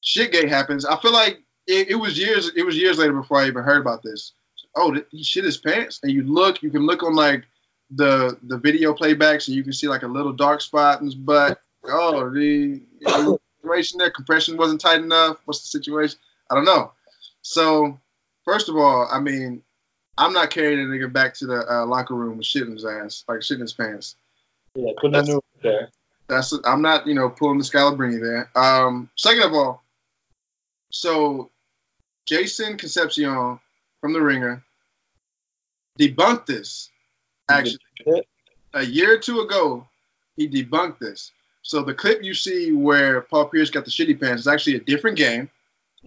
shitgate 0.02 0.48
happens. 0.48 0.84
I 0.84 0.98
feel 0.98 1.12
like 1.12 1.40
it, 1.66 1.90
it 1.90 1.94
was 1.94 2.18
years 2.18 2.50
it 2.56 2.64
was 2.64 2.76
years 2.76 2.98
later 2.98 3.12
before 3.12 3.40
I 3.40 3.46
even 3.46 3.62
heard 3.62 3.80
about 3.80 4.02
this. 4.02 4.32
Oh, 4.74 4.92
th- 4.92 5.06
he 5.10 5.22
shit 5.22 5.44
his 5.44 5.56
pants. 5.56 6.00
And 6.02 6.10
you 6.10 6.22
look, 6.24 6.62
you 6.62 6.70
can 6.70 6.86
look 6.86 7.02
on 7.02 7.14
like 7.14 7.44
the 7.90 8.36
the 8.44 8.58
video 8.58 8.94
playbacks 8.94 9.46
and 9.46 9.56
you 9.56 9.62
can 9.62 9.72
see 9.72 9.88
like 9.88 10.02
a 10.02 10.08
little 10.08 10.32
dark 10.32 10.60
spot 10.60 11.00
in 11.00 11.06
his 11.06 11.14
butt. 11.14 11.60
Oh, 11.84 12.30
the 12.30 12.80
situation 13.60 13.98
there, 13.98 14.10
compression 14.10 14.56
wasn't 14.56 14.80
tight 14.80 15.00
enough. 15.00 15.38
What's 15.44 15.60
the 15.60 15.68
situation? 15.68 16.18
I 16.50 16.54
don't 16.54 16.64
know. 16.64 16.92
So 17.42 17.98
first 18.44 18.68
of 18.68 18.76
all, 18.76 19.08
I 19.10 19.20
mean, 19.20 19.62
I'm 20.16 20.32
not 20.32 20.50
carrying 20.50 20.80
a 20.80 20.84
nigga 20.84 21.12
back 21.12 21.34
to 21.34 21.46
the 21.46 21.66
uh, 21.70 21.86
locker 21.86 22.14
room 22.14 22.38
with 22.38 22.46
shit 22.46 22.62
in 22.62 22.72
his 22.72 22.84
ass, 22.84 23.24
like 23.28 23.42
shit 23.42 23.56
in 23.56 23.62
his 23.62 23.72
pants. 23.72 24.16
Yeah, 24.74 24.92
put 25.00 25.10
new 25.10 25.40
there. 25.62 25.90
That's 26.28 26.54
I'm 26.64 26.82
not, 26.82 27.06
you 27.06 27.14
know, 27.14 27.28
pulling 27.28 27.58
the 27.58 27.64
Scalabrine 27.64 28.20
there. 28.20 28.50
Um, 28.56 29.10
second 29.16 29.42
of 29.42 29.52
all, 29.52 29.84
so 30.90 31.50
Jason 32.26 32.76
Concepcion 32.76 33.60
from 34.00 34.12
The 34.12 34.20
Ringer 34.20 34.62
debunked 35.98 36.46
this. 36.46 36.90
Actually, 37.50 37.78
a 38.72 38.84
year 38.84 39.14
or 39.14 39.18
two 39.18 39.40
ago, 39.40 39.86
he 40.36 40.48
debunked 40.48 40.98
this. 40.98 41.30
So 41.62 41.82
the 41.82 41.94
clip 41.94 42.22
you 42.22 42.34
see 42.34 42.72
where 42.72 43.20
Paul 43.22 43.46
Pierce 43.48 43.70
got 43.70 43.84
the 43.84 43.90
shitty 43.90 44.20
pants 44.20 44.42
is 44.42 44.48
actually 44.48 44.76
a 44.76 44.80
different 44.80 45.16
game. 45.16 45.50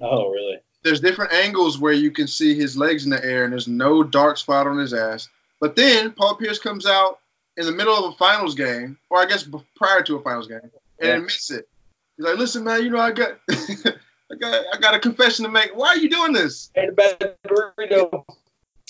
Oh, 0.02 0.30
really? 0.30 0.60
There's 0.84 1.02
different 1.02 1.34
angles 1.34 1.80
where 1.80 1.94
you 1.94 2.12
can 2.12 2.28
see 2.28 2.56
his 2.56 2.78
legs 2.78 3.04
in 3.06 3.10
the 3.10 3.24
air, 3.24 3.44
and 3.44 3.52
there's 3.52 3.68
no 3.68 4.04
dark 4.04 4.38
spot 4.38 4.68
on 4.68 4.78
his 4.78 4.94
ass. 4.94 5.28
But 5.60 5.76
then 5.76 6.12
Paul 6.12 6.36
Pierce 6.36 6.60
comes 6.60 6.86
out 6.86 7.20
in 7.58 7.66
the 7.66 7.72
middle 7.72 7.94
of 7.96 8.14
a 8.14 8.18
finals 8.18 8.56
game, 8.56 8.98
or 9.10 9.20
I 9.20 9.26
guess 9.26 9.48
prior 9.76 10.02
to 10.04 10.16
a 10.18 10.22
finals 10.22 10.48
game, 10.48 10.60
and 10.62 10.72
Yeah. 11.02 11.16
admits 11.16 11.50
it. 11.52 11.68
He's 12.16 12.26
like, 12.26 12.38
"Listen, 12.38 12.64
man, 12.64 12.84
you 12.84 12.90
know 12.90 13.00
I 13.00 13.12
got, 13.12 13.38
I 13.50 14.36
got, 14.40 14.66
I 14.74 14.78
got 14.80 14.94
a 14.96 15.00
confession 15.00 15.46
to 15.46 15.52
make. 15.52 15.76
Why 15.76 15.90
are 15.90 15.98
you 15.98 16.10
doing 16.10 16.32
this? 16.34 16.70
Hey, 16.76 16.86
the 16.88 16.92
bad 16.92 17.36
burrito. 17.46 18.24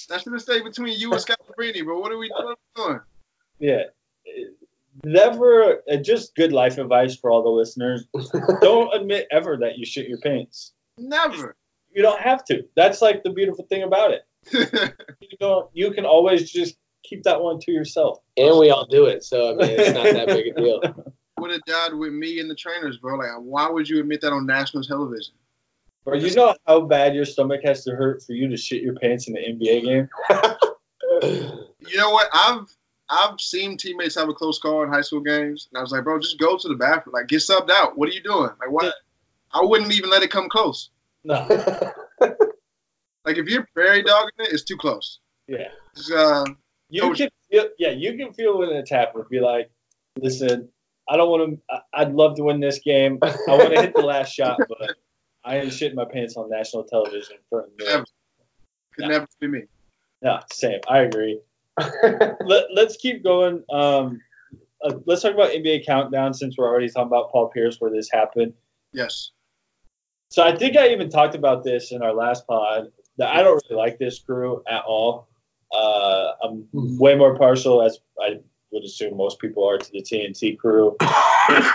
That 0.09 0.21
should 0.21 0.33
have 0.33 0.41
stayed 0.41 0.63
between 0.63 0.97
you 0.99 1.11
and 1.13 1.21
Scott 1.21 1.39
Cabrini, 1.49 1.83
bro. 1.83 1.99
What 1.99 2.11
are 2.11 2.17
we 2.17 2.31
doing?" 2.75 2.99
Yeah. 3.59 3.83
Never, 5.03 5.81
uh, 5.89 5.97
just 5.97 6.35
good 6.35 6.51
life 6.51 6.77
advice 6.79 7.15
for 7.15 7.29
all 7.31 7.43
the 7.43 7.49
listeners. 7.49 8.05
Don't 8.61 8.93
admit 8.93 9.27
ever 9.31 9.55
that 9.57 9.77
you 9.77 9.85
shit 9.85 10.07
your 10.07 10.19
pants. 10.19 10.73
Never. 10.97 11.55
You 11.97 12.03
don't 12.03 12.21
have 12.21 12.45
to. 12.45 12.63
That's 12.75 13.01
like 13.01 13.23
the 13.23 13.31
beautiful 13.31 13.65
thing 13.65 13.81
about 13.81 14.11
it. 14.11 14.21
You 15.19 15.35
don't. 15.39 15.67
You 15.73 15.91
can 15.91 16.05
always 16.05 16.49
just 16.49 16.77
keep 17.03 17.23
that 17.23 17.41
one 17.41 17.59
to 17.61 17.71
yourself. 17.71 18.19
and 18.37 18.57
we 18.59 18.69
all 18.69 18.85
do 18.85 19.05
it, 19.05 19.23
so 19.23 19.51
I 19.51 19.55
mean, 19.55 19.69
it's 19.79 19.93
not 19.93 20.03
that 20.03 20.27
big 20.27 20.47
a 20.47 20.53
deal. 20.53 20.79
would 21.39 21.51
have 21.51 21.63
died 21.65 21.93
with 21.95 22.13
me 22.13 22.39
and 22.39 22.49
the 22.49 22.55
trainers, 22.55 22.97
bro. 22.97 23.17
Like, 23.17 23.31
why 23.39 23.67
would 23.69 23.89
you 23.89 23.99
admit 23.99 24.21
that 24.21 24.31
on 24.31 24.45
national 24.45 24.83
television? 24.83 25.33
Or 26.05 26.15
you 26.15 26.33
know 26.35 26.55
how 26.67 26.81
bad 26.81 27.15
your 27.15 27.25
stomach 27.25 27.61
has 27.63 27.83
to 27.85 27.91
hurt 27.91 28.21
for 28.23 28.33
you 28.33 28.47
to 28.47 28.57
shit 28.57 28.83
your 28.83 28.95
pants 28.95 29.27
in 29.27 29.33
the 29.33 29.39
NBA 29.39 29.83
game? 29.83 30.09
You 31.89 31.97
know 31.97 32.11
what? 32.11 32.29
I've 32.31 32.67
I've 33.09 33.39
seen 33.39 33.75
teammates 33.75 34.15
have 34.15 34.29
a 34.29 34.33
close 34.33 34.59
call 34.59 34.83
in 34.83 34.89
high 34.89 35.01
school 35.01 35.21
games, 35.21 35.67
and 35.71 35.79
I 35.79 35.81
was 35.81 35.91
like, 35.91 36.03
bro, 36.03 36.19
just 36.19 36.39
go 36.39 36.57
to 36.57 36.67
the 36.67 36.75
bathroom. 36.75 37.13
Like, 37.13 37.27
get 37.27 37.39
subbed 37.39 37.71
out. 37.71 37.97
What 37.97 38.07
are 38.09 38.11
you 38.13 38.21
doing? 38.21 38.51
Like, 38.59 38.69
what? 38.69 38.93
I 39.51 39.61
wouldn't 39.63 39.93
even 39.93 40.09
let 40.09 40.21
it 40.23 40.29
come 40.29 40.47
close. 40.49 40.89
No. 41.23 41.47
Like, 43.25 43.37
if 43.37 43.49
you're 43.49 43.67
prairie 43.73 44.03
dogging 44.03 44.31
it, 44.39 44.53
it's 44.53 44.63
too 44.63 44.77
close. 44.77 45.19
Yeah. 45.49 45.67
Uh, 46.15 46.45
You 46.89 47.01
Coach- 47.01 47.17
can 47.17 47.29
feel, 47.51 47.65
yeah, 47.77 47.89
you 47.89 48.15
can 48.15 48.31
feel 48.31 48.57
when 48.59 48.69
it's 48.69 48.89
happening. 48.89 49.25
Be 49.29 49.41
like, 49.41 49.69
listen, 50.17 50.69
I 51.09 51.17
don't 51.17 51.29
want 51.29 51.59
to. 51.69 51.81
I'd 51.93 52.13
love 52.13 52.37
to 52.37 52.43
win 52.43 52.61
this 52.61 52.79
game. 52.79 53.19
I 53.21 53.35
want 53.49 53.73
to 53.73 53.81
hit 53.81 53.93
the 53.95 54.01
last 54.01 54.31
shot, 54.33 54.57
but 54.69 54.95
I 55.43 55.57
ain't 55.57 55.71
shitting 55.73 55.95
my 55.95 56.05
pants 56.05 56.37
on 56.37 56.49
national 56.49 56.85
television 56.85 57.35
for 57.49 57.63
a 57.63 57.83
Never. 57.83 58.05
could 58.93 59.01
Yeah. 59.01 59.07
never 59.07 59.27
be 59.41 59.47
me. 59.47 59.63
Yeah, 60.21 60.39
same. 60.53 60.79
I 60.87 60.99
agree. 60.99 61.41
Let, 61.77 62.67
let's 62.73 62.95
keep 62.95 63.25
going. 63.25 63.61
Um, 63.69 64.21
uh, 64.81 64.93
let's 65.05 65.21
talk 65.21 65.33
about 65.33 65.49
NBA 65.51 65.85
countdown 65.85 66.33
since 66.33 66.57
we're 66.57 66.65
already 66.69 66.87
talking 66.87 67.07
about 67.07 67.29
Paul 67.31 67.49
Pierce 67.49 67.75
where 67.81 67.91
this 67.91 68.07
happened. 68.09 68.53
Yes. 68.93 69.31
So 70.29 70.43
I 70.43 70.55
think 70.55 70.75
I 70.77 70.89
even 70.89 71.09
talked 71.09 71.35
about 71.35 71.63
this 71.63 71.91
in 71.91 72.01
our 72.01 72.13
last 72.13 72.45
pod 72.47 72.91
that 73.17 73.35
I 73.35 73.41
don't 73.43 73.61
really 73.69 73.81
like 73.81 73.97
this 73.97 74.19
crew 74.19 74.61
at 74.67 74.83
all. 74.85 75.27
Uh, 75.73 76.31
I'm 76.43 76.67
way 76.73 77.15
more 77.15 77.35
partial, 77.37 77.81
as 77.81 77.99
I 78.21 78.39
would 78.71 78.83
assume 78.83 79.17
most 79.17 79.39
people 79.39 79.67
are, 79.67 79.77
to 79.77 79.91
the 79.91 80.01
TNT 80.01 80.57
crew. 80.57 80.95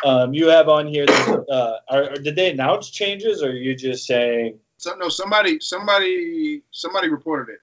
Um, 0.05 0.35
you 0.35 0.49
have 0.49 0.69
on 0.69 0.87
here. 0.87 1.07
Uh, 1.09 1.77
are, 1.89 2.11
are- 2.11 2.15
did 2.17 2.37
they 2.37 2.51
announce 2.51 2.91
changes, 2.91 3.43
or 3.43 3.49
are 3.49 3.53
you 3.55 3.75
just 3.75 4.05
saying? 4.05 4.59
So, 4.77 4.95
no, 4.97 5.09
somebody, 5.09 5.61
somebody, 5.61 6.61
somebody 6.73 7.09
reported 7.09 7.55
it. 7.55 7.61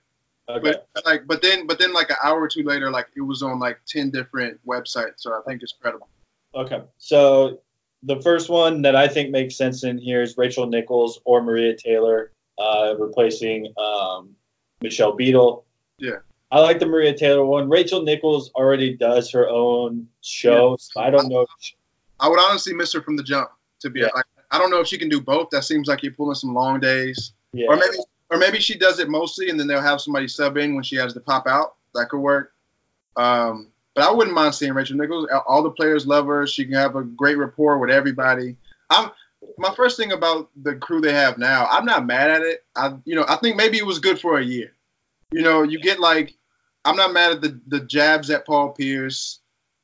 Okay, 0.52 0.80
But 0.96 1.06
like, 1.06 1.28
but 1.28 1.44
then, 1.44 1.68
but 1.68 1.78
then, 1.78 1.94
like 1.94 2.10
an 2.10 2.16
hour 2.24 2.42
or 2.42 2.48
two 2.48 2.64
later, 2.64 2.90
like 2.90 3.08
it 3.16 3.22
was 3.22 3.44
on 3.44 3.60
like 3.60 3.78
ten 3.88 4.10
different 4.10 4.60
websites. 4.66 5.18
So 5.18 5.34
I 5.34 5.42
think 5.48 5.62
it's 5.62 5.74
credible. 5.80 6.10
okay. 6.56 6.82
So 6.98 7.62
the 8.04 8.22
first 8.22 8.50
one 8.50 8.82
that 8.84 8.96
I 8.96 9.08
think 9.08 9.30
makes 9.32 9.56
sense 9.56 9.84
in 9.84 9.98
here 9.98 10.22
is 10.22 10.38
Rachel 10.38 10.66
Nichols 10.68 11.20
or 11.26 11.42
Maria 11.44 11.76
Taylor 11.76 12.32
uh, 12.58 12.96
replacing 12.98 13.74
um, 13.78 14.36
Michelle 14.82 15.14
Beadle. 15.14 15.66
Yeah. 15.98 16.18
I 16.52 16.60
like 16.62 16.80
the 16.80 16.86
Maria 16.86 17.14
Taylor 17.14 17.46
one. 17.46 17.70
Rachel 17.70 18.02
Nichols 18.04 18.52
already 18.56 18.96
does 18.96 19.30
her 19.32 19.48
own 19.50 20.08
show, 20.22 20.78
so 20.80 21.00
I 21.02 21.10
don't 21.10 21.30
know. 21.30 21.42
If 21.42 21.50
she, 21.60 21.76
I 22.20 22.28
would 22.28 22.40
honestly 22.40 22.74
miss 22.74 22.92
her 22.94 23.02
from 23.02 23.18
the 23.18 23.24
jump. 23.24 23.50
To 23.82 23.90
be 23.90 24.00
Yeah. 24.02 24.08
like, 24.16 24.26
I 24.52 24.58
don't 24.58 24.72
know 24.72 24.80
if 24.82 24.88
she 24.88 24.98
can 24.98 25.10
do 25.10 25.22
both. 25.22 25.50
That 25.52 25.64
seems 25.64 25.88
like 25.88 26.02
you're 26.04 26.12
pulling 26.14 26.36
some 26.36 26.54
long 26.54 26.80
days. 26.80 27.34
yeah. 27.54 27.68
Or 27.70 27.76
maybe, 27.76 27.98
or 28.32 28.38
maybe 28.38 28.60
she 28.60 28.78
does 28.78 29.00
it 29.00 29.10
mostly, 29.10 29.50
and 29.50 29.60
then 29.60 29.68
they'll 29.68 29.82
have 29.82 30.02
somebody 30.02 30.28
sub 30.28 30.58
in 30.58 30.74
when 30.76 30.84
she 30.84 30.96
has 30.98 31.14
to 31.14 31.20
pop 31.20 31.48
out. 31.48 31.76
That 31.96 32.10
could 32.10 32.20
work. 32.20 32.54
Um, 33.16 33.68
but 34.00 34.08
I 34.08 34.14
wouldn't 34.14 34.34
mind 34.34 34.56
seeing 34.56 34.72
Rachel 34.72 34.96
Nichols. 34.96 35.28
All 35.46 35.62
the 35.62 35.72
players 35.72 36.08
love 36.08 36.26
her. 36.28 36.48
She 36.48 36.64
can 36.64 36.76
have 36.76 36.96
a 36.96 37.04
great 37.04 37.38
rapport 37.38 37.80
with 37.80 37.90
everybody. 37.90 38.56
I'm 38.90 39.12
my 39.58 39.74
first 39.76 39.98
thing 39.98 40.14
about 40.14 40.50
the 40.56 40.76
crew 40.76 41.02
they 41.02 41.12
have 41.12 41.38
now. 41.38 41.68
I'm 41.70 41.84
not 41.84 42.06
mad 42.06 42.32
at 42.32 42.42
it. 42.44 42.64
I, 42.78 42.96
you 43.04 43.16
know, 43.16 43.26
I 43.28 43.36
think 43.36 43.58
maybe 43.58 43.78
it 43.78 43.86
was 43.86 44.00
good 44.00 44.18
for 44.18 44.38
a 44.38 44.44
year. 44.44 44.72
You 45.34 45.42
know, 45.42 45.64
you 45.64 45.82
get 45.82 46.00
like, 46.00 46.34
I'm 46.86 46.96
not 46.96 47.12
mad 47.12 47.34
at 47.34 47.42
the 47.42 47.60
the 47.68 47.82
jabs 47.82 48.30
at 48.30 48.46
Paul 48.46 48.70
Pierce. 48.70 49.42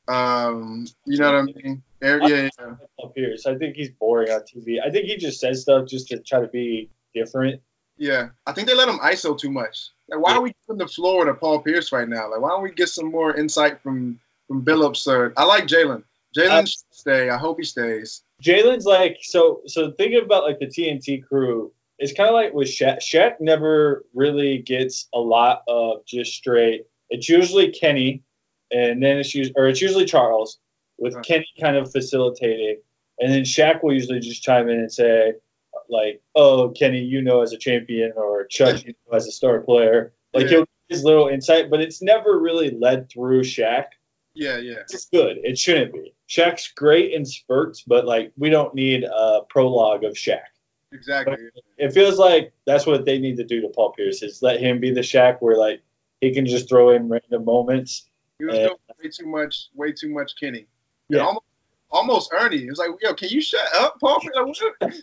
Um, 0.07 0.87
you 1.05 1.17
know 1.17 1.33
what 1.33 1.39
I 1.39 1.43
mean? 1.43 1.83
Yeah, 2.01 2.19
yeah. 2.25 2.49
Paul 2.97 3.09
Pierce. 3.09 3.45
I 3.45 3.57
think 3.57 3.75
he's 3.75 3.89
boring 3.89 4.31
on 4.31 4.43
TV. 4.43 4.77
I 4.81 4.91
think 4.91 5.07
he 5.07 5.17
just 5.17 5.41
says 5.41 5.63
stuff 5.63 5.89
just 5.89 6.07
to 6.07 6.19
try 6.19 6.39
to 6.39 6.47
be 6.47 6.89
different. 7.13 7.61
Yeah, 7.97 8.29
I 8.45 8.51
think 8.51 8.67
they 8.67 8.75
let 8.75 8.89
him 8.89 8.99
ISO 8.99 9.37
too 9.37 9.51
much. 9.51 9.89
Like, 10.09 10.19
why 10.19 10.33
are 10.33 10.41
we 10.41 10.53
giving 10.67 10.77
the 10.77 10.87
floor 10.87 11.25
to 11.25 11.33
Paul 11.33 11.61
Pierce 11.61 11.91
right 11.91 12.07
now? 12.07 12.29
Like, 12.29 12.41
why 12.41 12.49
don't 12.49 12.61
we 12.61 12.71
get 12.71 12.89
some 12.89 13.09
more 13.09 13.35
insight 13.35 13.81
from 13.81 14.19
from 14.47 14.63
Billups? 14.63 15.07
Or 15.07 15.33
I 15.37 15.45
like 15.45 15.65
Jalen. 15.65 16.03
Jalen 16.35 16.67
should 16.67 16.83
stay. 16.91 17.29
I 17.29 17.37
hope 17.37 17.57
he 17.57 17.65
stays. 17.65 18.23
Jalen's 18.43 18.85
like 18.85 19.17
so. 19.21 19.61
So 19.67 19.91
thinking 19.91 20.21
about 20.23 20.43
like 20.43 20.59
the 20.59 20.67
TNT 20.67 21.25
crew, 21.25 21.71
it's 21.97 22.13
kind 22.13 22.29
of 22.29 22.35
like 22.35 22.53
with 22.53 22.67
Shaq. 22.67 22.99
Shaq 22.99 23.39
never 23.39 24.05
really 24.13 24.59
gets 24.59 25.07
a 25.13 25.19
lot 25.19 25.63
of 25.67 26.05
just 26.05 26.33
straight. 26.33 26.85
It's 27.09 27.29
usually 27.29 27.71
Kenny, 27.71 28.23
and 28.71 29.01
then 29.01 29.17
it's 29.17 29.33
usually 29.33 29.55
or 29.55 29.67
it's 29.67 29.81
usually 29.81 30.05
Charles 30.05 30.59
with 30.97 31.15
Right. 31.15 31.25
Kenny 31.25 31.47
kind 31.59 31.77
of 31.77 31.91
facilitating, 31.91 32.81
and 33.19 33.31
then 33.31 33.43
Shaq 33.43 33.81
will 33.81 33.93
usually 33.93 34.19
just 34.19 34.43
chime 34.43 34.67
in 34.69 34.79
and 34.79 34.91
say 34.91 35.33
like, 35.89 36.21
"Oh, 36.35 36.69
Kenny, 36.69 36.99
you 37.01 37.21
know 37.21 37.41
as 37.41 37.53
a 37.53 37.57
champion," 37.57 38.13
or 38.15 38.45
Chuck, 38.45 38.83
you 38.85 38.93
know 39.09 39.15
as 39.17 39.27
a 39.27 39.31
star 39.31 39.59
player. 39.61 40.13
Like 40.33 40.43
Yeah. 40.45 40.49
he'll 40.49 40.59
give 40.61 40.67
his 40.89 41.03
little 41.03 41.27
insight, 41.27 41.69
but 41.69 41.81
it's 41.81 42.01
never 42.01 42.39
really 42.39 42.71
led 42.71 43.09
through 43.09 43.41
Shaq. 43.43 43.85
Yeah, 44.33 44.57
yeah, 44.57 44.79
It's 44.81 45.05
good. 45.05 45.37
It 45.43 45.57
shouldn't 45.57 45.93
be. 45.93 46.13
Shaq's 46.27 46.71
great 46.75 47.13
in 47.13 47.25
spurts, 47.25 47.81
but 47.83 48.05
like 48.05 48.33
we 48.37 48.49
don't 48.49 48.73
need 48.75 49.03
a 49.05 49.41
prologue 49.49 50.03
of 50.03 50.13
Shaq. 50.13 50.41
exactly. 50.91 51.37
It 51.77 51.91
feels 51.93 52.17
like 52.19 52.53
that's 52.65 52.85
what 52.85 53.05
they 53.05 53.17
need 53.19 53.37
to 53.37 53.43
do 53.43 53.61
to 53.61 53.69
Paul 53.69 53.91
Pierce 53.93 54.21
is 54.23 54.41
let 54.41 54.59
him 54.61 54.79
be 54.79 54.91
the 54.91 55.01
Shaq 55.01 55.37
where 55.41 55.57
like 55.57 55.81
he 56.21 56.33
can 56.33 56.45
just 56.45 56.67
throw 56.69 56.89
in 56.91 57.07
random 57.09 57.45
moments. 57.45 58.09
He 58.39 58.45
was 58.45 58.55
Yeah. 58.55 58.67
doing 58.67 58.77
way 59.03 59.09
too 59.09 59.25
much, 59.27 59.67
way 59.73 59.91
too 59.93 60.09
much 60.09 60.35
Kenny. 60.39 60.67
Yeah. 61.09 61.19
Almost, 61.25 61.45
almost 61.91 62.33
Ernie. 62.33 62.65
It 62.65 62.69
was 62.69 62.79
like, 62.79 62.89
yo, 63.01 63.13
can 63.13 63.29
you 63.29 63.39
shut 63.41 63.65
up, 63.75 63.99
Paul? 64.01 64.21
Like, 64.35 64.45
what? 64.81 64.95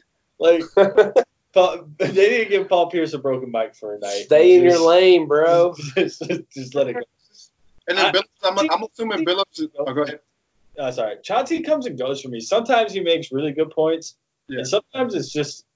Like 0.42 0.62
Paul, 1.54 1.88
they 1.98 2.12
didn't 2.12 2.50
give 2.50 2.68
Paul 2.68 2.90
Pierce 2.90 3.12
a 3.12 3.18
broken 3.18 3.50
mic 3.50 3.74
for 3.74 3.94
a 3.94 3.98
night. 3.98 4.24
Stay 4.24 4.56
in 4.56 4.64
your 4.64 4.78
lane, 4.86 5.28
bro. 5.28 5.74
Just, 5.94 6.22
just 6.52 6.74
let 6.74 6.88
it 6.88 6.94
go. 6.94 7.00
And 7.88 7.98
then 7.98 8.06
I- 8.06 8.12
Billups, 8.12 8.24
I'm, 8.44 8.70
I'm 8.70 8.82
assuming 8.84 9.24
Billups. 9.24 9.60
Is, 9.60 9.68
oh, 9.78 9.92
go 9.92 10.02
ahead. 10.02 10.20
Uh, 10.78 10.90
sorry, 10.90 11.16
Chauncey 11.22 11.62
comes 11.62 11.86
and 11.86 11.98
goes 11.98 12.22
for 12.22 12.28
me. 12.28 12.40
Sometimes 12.40 12.92
he 12.92 13.00
makes 13.00 13.30
really 13.30 13.52
good 13.52 13.70
points, 13.70 14.16
Yeah. 14.48 14.58
and 14.58 14.66
sometimes 14.66 15.14
it's 15.14 15.30
just 15.30 15.66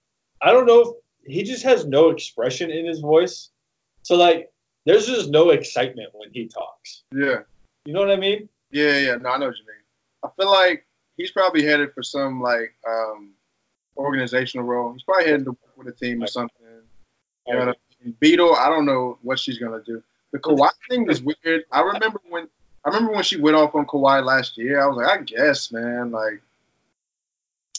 I 0.40 0.52
don't 0.52 0.66
know. 0.66 0.80
If, 0.80 0.88
he 1.26 1.42
just 1.42 1.62
has 1.64 1.86
no 1.86 2.10
expression 2.10 2.70
in 2.70 2.86
his 2.86 3.00
voice. 3.00 3.50
So 4.02 4.16
like, 4.16 4.52
there's 4.84 5.06
just 5.06 5.28
no 5.28 5.50
excitement 5.50 6.10
when 6.12 6.30
he 6.32 6.46
talks. 6.48 7.02
Yeah. 7.12 7.40
You 7.84 7.92
know 7.92 8.00
what 8.00 8.10
I 8.10 8.16
mean? 8.16 8.48
Yeah, 8.70 8.98
yeah. 8.98 9.16
No, 9.16 9.30
I 9.30 9.38
know 9.38 9.46
what 9.46 9.56
you 9.56 9.64
mean. 9.66 9.82
I 10.24 10.28
feel 10.40 10.50
like 10.50 10.86
he's 11.16 11.30
probably 11.32 11.64
headed 11.64 11.92
for 11.92 12.02
some 12.02 12.40
like 12.40 12.74
um 12.88 13.32
organizational 13.96 14.66
role. 14.66 14.92
He's 14.92 15.02
probably 15.02 15.26
heading 15.26 15.44
to 15.44 15.50
work 15.50 15.76
with 15.76 15.88
a 15.88 15.92
team 15.92 16.22
or 16.22 16.26
something. 16.26 16.56
You 17.46 17.54
know 17.54 17.62
I 17.62 17.66
mean? 18.04 18.16
Beadle, 18.20 18.54
I 18.54 18.68
don't 18.68 18.86
know 18.86 19.18
what 19.22 19.38
she's 19.38 19.58
gonna 19.58 19.82
do. 19.84 20.02
The 20.32 20.38
Kawhi 20.38 20.68
thing 20.88 21.08
is 21.10 21.22
weird. 21.22 21.64
I 21.70 21.80
remember 21.80 22.20
when 22.28 22.48
I 22.84 22.88
remember 22.90 23.12
when 23.12 23.24
she 23.24 23.40
went 23.40 23.56
off 23.56 23.74
on 23.74 23.86
Kawhi 23.86 24.24
last 24.24 24.56
year. 24.58 24.80
I 24.80 24.86
was 24.86 24.96
like, 24.96 25.06
I 25.06 25.22
guess, 25.22 25.72
man. 25.72 26.10
Like, 26.10 26.40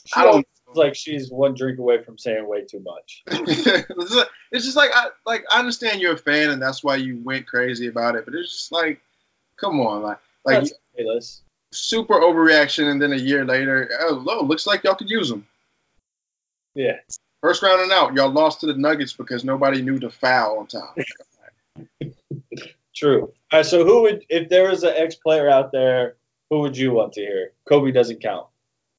She 0.06 0.20
I 0.20 0.24
don't. 0.24 0.48
like 0.74 0.96
she's 0.96 1.32
one 1.32 1.54
drink 1.54 1.80
away 1.80 2.04
from 2.04 2.18
saying 2.18 2.48
way 2.48 2.64
too 2.64 2.80
much. 2.80 3.24
it's 3.28 4.66
just 4.66 4.76
like 4.76 4.92
I 4.94 5.10
like 5.26 5.46
I 5.52 5.60
understand 5.60 6.02
you're 6.02 6.14
a 6.14 6.18
fan 6.18 6.50
and 6.50 6.62
that's 6.62 6.84
why 6.84 6.96
you 6.96 7.22
went 7.24 7.48
crazy 7.48 7.88
about 7.88 8.16
it, 8.16 8.26
but 8.26 8.34
it's 8.34 8.52
just 8.52 8.72
like, 8.72 9.02
come 9.58 9.80
on, 9.80 10.02
like 10.02 10.20
like 10.46 10.68
super 11.72 12.16
overreaction, 12.16 12.90
and 12.90 13.02
then 13.02 13.14
a 13.14 13.18
year 13.18 13.46
later, 13.46 13.90
oh, 14.02 14.22
lo- 14.26 14.44
looks 14.44 14.66
like 14.68 14.84
y'all 14.84 14.96
could 14.96 15.10
use 15.10 15.30
them. 15.30 15.46
Yeah. 16.78 16.98
First 17.42 17.64
round 17.64 17.82
and 17.82 17.92
out, 17.92 18.14
y'all 18.14 18.32
lost 18.32 18.62
to 18.62 18.68
the 18.68 18.76
Nuggets 18.76 19.14
because 19.14 19.44
nobody 19.44 19.82
knew 19.82 19.98
to 20.00 20.12
foul 20.12 20.60
on 20.60 20.68
time. 20.68 22.12
True. 22.96 23.24
All 23.24 23.60
right. 23.60 23.66
So 23.66 23.84
who 23.84 24.04
would, 24.04 24.26
if 24.30 24.48
there 24.50 24.70
was 24.70 24.84
an 24.84 24.94
ex 24.96 25.16
player 25.16 25.50
out 25.50 25.72
there, 25.72 26.16
who 26.50 26.60
would 26.60 26.78
you 26.78 26.92
want 26.92 27.14
to 27.14 27.22
hear? 27.22 27.52
Kobe 27.68 27.92
doesn't 27.92 28.22
count. 28.22 28.48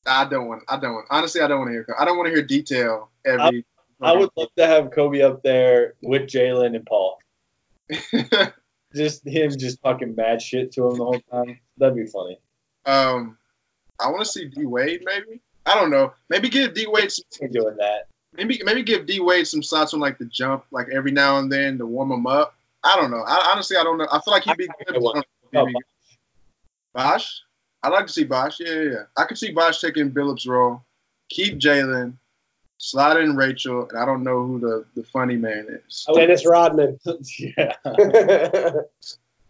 I 0.07 0.25
don't 0.25 0.49
want. 0.49 0.65
I 0.69 0.79
don't 0.79 0.95
want. 0.95 1.07
Honestly, 1.11 1.41
I 1.41 1.47
don't 1.47 1.59
want 1.61 1.69
to 1.69 1.73
hear. 1.73 1.97
I 1.99 2.05
don't 2.05 2.17
want 2.17 2.29
to 2.29 2.35
hear 2.35 2.43
detail 2.45 3.11
every. 3.25 3.65
I 4.01 4.13
would 4.13 4.31
love 4.37 4.49
to 4.57 4.67
have 4.67 4.91
Kobe 4.91 5.23
up 5.23 5.43
there 5.43 5.95
with 6.03 6.23
Jalen 6.23 6.75
and 6.77 6.87
Paul. 6.87 7.19
Just 8.95 9.27
him 9.27 9.51
just 9.51 9.83
talking 9.83 10.15
mad 10.17 10.41
shit 10.41 10.73
to 10.73 10.89
him 10.89 10.97
the 10.97 11.05
whole 11.05 11.21
time. 11.31 11.59
That'd 11.77 11.95
be 11.95 12.07
funny. 12.07 12.39
um, 12.87 13.37
I 14.01 14.09
want 14.09 14.21
to 14.21 14.25
see 14.25 14.47
D 14.47 14.65
Wade. 14.65 15.03
Maybe 15.05 15.43
I 15.69 15.75
don't 15.75 15.91
know. 15.91 16.13
Maybe 16.29 16.49
give 16.49 16.75
D 16.75 16.87
Wade 16.89 17.11
some. 17.13 17.51
Doing 17.51 17.77
that. 17.77 18.07
Maybe 18.35 18.61
maybe 18.65 18.83
give 18.83 19.07
D 19.07 19.21
Wade 19.21 19.47
some 19.47 19.63
shots 19.63 19.95
on 19.95 20.01
like 20.01 20.19
the 20.19 20.25
jump, 20.27 20.65
like 20.71 20.89
every 20.93 21.11
now 21.13 21.39
and 21.39 21.51
then 21.51 21.79
to 21.79 21.87
warm 21.87 22.11
him 22.13 22.27
up. 22.27 22.55
I 22.85 22.97
don't 22.97 23.11
know. 23.11 23.23
I 23.27 23.51
honestly 23.53 23.77
I 23.77 23.83
don't 23.85 23.99
know. 23.99 24.07
I 24.11 24.21
feel 24.21 24.33
like 24.33 24.45
he'd 24.45 24.57
be 24.57 24.67
good. 24.87 24.97
I 24.97 24.99
want- 24.99 25.27
but 25.53 25.59
I 25.59 25.63
don't 25.65 25.65
know 25.65 25.69
if 25.69 25.69
he'd 25.69 25.73
be 25.73 25.73
good. 25.75 25.85
Bosh. 26.95 27.41
I'd 27.83 27.91
like 27.91 28.07
to 28.07 28.13
see 28.13 28.25
Bosh. 28.25 28.59
Yeah, 28.61 28.73
yeah, 28.73 28.83
yeah. 28.91 29.03
I 29.17 29.25
could 29.25 29.39
see 29.39 29.53
Bosh 29.53 29.81
taking 29.81 30.11
Billups' 30.11 30.47
role. 30.49 30.83
Keep 31.29 31.59
Jalen. 31.59 32.15
Slide 32.81 33.17
in 33.19 33.35
Rachel, 33.37 33.89
and 33.89 33.99
I 33.99 34.05
don't 34.07 34.23
know 34.23 34.47
who 34.47 34.61
the, 34.61 34.85
the 34.95 35.03
funny 35.09 35.37
man 35.37 35.67
is. 35.89 36.05
I 36.09 36.13
would- 36.13 36.19
Dennis 36.21 36.47
Rodman. 36.47 36.99
yeah. 37.39 37.75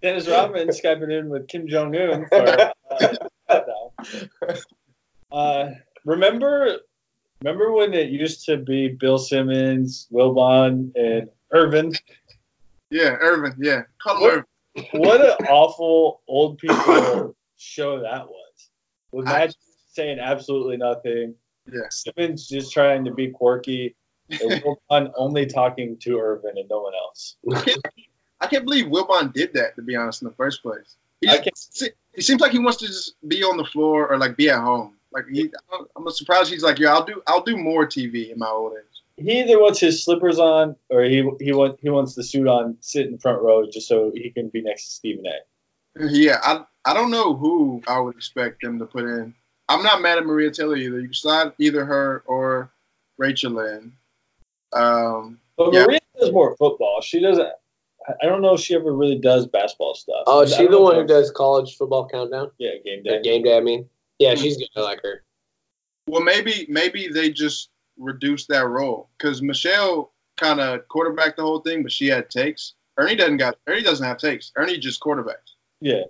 Dennis 0.02 0.28
Rodman 0.28 0.68
skyping 0.78 1.12
in 1.12 1.28
with 1.28 1.46
Kim 1.48 1.68
Jong 1.68 1.94
Un. 1.94 2.26
For, 2.28 2.72
uh, 3.48 3.60
uh, 5.32 5.70
remember, 6.08 6.78
remember 7.42 7.72
when 7.72 7.94
it 7.94 8.10
used 8.10 8.46
to 8.46 8.56
be 8.56 8.88
Bill 8.88 9.18
Simmons, 9.18 10.08
Wilbon, 10.12 10.92
and 10.96 11.28
Irvin? 11.52 11.92
Yeah, 12.90 13.16
Irvin. 13.20 13.54
Yeah, 13.58 13.82
call 14.02 14.16
him 14.16 14.22
What? 14.22 14.32
Irvin. 14.32 14.44
What 14.92 15.20
an 15.20 15.46
awful 15.46 16.22
old 16.26 16.58
people 16.58 17.36
show 17.56 18.00
that 18.00 18.26
was. 18.26 18.70
With 19.12 19.26
Magic 19.26 19.56
saying 19.92 20.18
absolutely 20.18 20.76
nothing. 20.76 21.34
Yeah. 21.70 21.88
Simmons 21.90 22.48
just 22.48 22.72
trying 22.72 23.04
to 23.04 23.12
be 23.12 23.28
quirky. 23.28 23.96
And 24.30 24.40
Wilbon 24.90 25.12
only 25.16 25.46
talking 25.46 25.98
to 26.00 26.18
Irvin 26.18 26.52
and 26.56 26.68
no 26.68 26.80
one 26.80 26.92
else. 26.94 27.36
I 27.52 27.60
can't, 27.62 27.86
I 28.40 28.46
can't 28.46 28.64
believe 28.64 28.86
Wilbon 28.86 29.32
did 29.32 29.54
that. 29.54 29.74
To 29.76 29.82
be 29.82 29.96
honest, 29.96 30.22
in 30.22 30.28
the 30.28 30.34
first 30.34 30.62
place, 30.62 30.96
he 31.20 31.26
just, 31.26 31.82
it 32.12 32.22
seems 32.22 32.40
like 32.40 32.52
he 32.52 32.58
wants 32.58 32.78
to 32.78 32.86
just 32.86 33.16
be 33.26 33.42
on 33.42 33.56
the 33.56 33.64
floor 33.64 34.08
or 34.08 34.18
like 34.18 34.36
be 34.36 34.50
at 34.50 34.60
home. 34.60 34.97
Like 35.26 35.34
he, 35.34 35.50
I'm 35.96 36.10
surprised 36.10 36.50
he's 36.50 36.62
like, 36.62 36.78
yeah, 36.78 36.92
I'll 36.92 37.04
do, 37.04 37.22
I'll 37.26 37.42
do 37.42 37.56
more 37.56 37.86
TV 37.86 38.32
in 38.32 38.38
my 38.38 38.48
old 38.48 38.72
age. 38.72 39.24
he 39.24 39.40
either 39.40 39.60
wants 39.60 39.80
his 39.80 40.04
slippers 40.04 40.38
on 40.38 40.76
or 40.90 41.02
he 41.02 41.28
he 41.40 41.52
want, 41.52 41.78
he 41.82 41.90
wants 41.90 42.14
the 42.14 42.22
suit 42.24 42.46
on, 42.46 42.76
sit 42.80 43.06
in 43.06 43.18
front 43.18 43.42
row 43.42 43.66
just 43.70 43.88
so 43.88 44.12
he 44.14 44.30
can 44.30 44.48
be 44.48 44.62
next 44.62 44.84
to 44.86 44.90
Stephen 44.92 45.24
A. 45.26 46.06
Yeah, 46.08 46.38
I, 46.42 46.64
I 46.84 46.94
don't 46.94 47.10
know 47.10 47.34
who 47.34 47.82
I 47.88 47.98
would 47.98 48.14
expect 48.16 48.62
them 48.62 48.78
to 48.78 48.86
put 48.86 49.04
in. 49.04 49.34
I'm 49.68 49.82
not 49.82 50.00
mad 50.00 50.18
at 50.18 50.24
Maria 50.26 50.50
Taylor 50.50 50.76
either. 50.76 50.98
You 51.00 51.06
can 51.08 51.14
slide 51.14 51.52
either 51.58 51.84
her 51.84 52.22
or 52.26 52.70
Rachel 53.18 53.52
Lynn. 53.52 53.92
Um, 54.72 55.40
But 55.56 55.72
Yeah. 55.72 55.84
Maria 55.86 56.00
does 56.20 56.32
more 56.32 56.56
football. 56.56 57.00
She 57.02 57.20
doesn't. 57.20 57.46
I- 57.46 57.52
I 58.22 58.26
don't 58.26 58.40
know 58.40 58.54
if 58.54 58.60
she 58.60 58.74
ever 58.74 58.90
really 58.92 59.18
does 59.18 59.46
basketball 59.46 59.94
stuff. 59.94 60.22
oh, 60.26 60.40
I 60.40 60.44
is 60.44 60.54
she 60.54 60.66
the 60.66 60.80
one 60.80 60.94
who 60.94 61.06
does 61.06 61.30
college 61.30 61.76
football 61.76 62.08
countdown? 62.08 62.50
Yeah, 62.56 62.70
game 62.82 63.00
Or 63.00 63.02
day. 63.02 63.22
game 63.22 63.42
day, 63.42 63.56
I 63.56 63.60
mean. 63.60 63.86
Yeah, 64.18 64.34
she's 64.34 64.56
good. 64.56 64.68
I 64.76 64.80
like 64.80 65.00
her. 65.02 65.22
well, 66.06 66.22
maybe 66.22 66.66
maybe 66.68 67.08
they 67.08 67.30
just 67.30 67.70
reduced 67.96 68.48
that 68.48 68.66
role 68.66 69.10
because 69.18 69.42
Michelle 69.42 70.12
kind 70.36 70.60
of 70.60 70.86
quarterbacked 70.88 71.36
the 71.36 71.42
whole 71.42 71.60
thing, 71.60 71.82
but 71.82 71.92
she 71.92 72.06
had 72.08 72.30
takes. 72.30 72.74
Ernie 72.96 73.16
doesn't 73.16 73.36
got 73.36 73.56
Ernie 73.66 73.82
doesn't 73.82 74.06
have 74.06 74.18
takes. 74.18 74.52
Ernie 74.56 74.78
just 74.78 75.00
quarterbacks. 75.00 75.54
Yeah, 75.80 76.02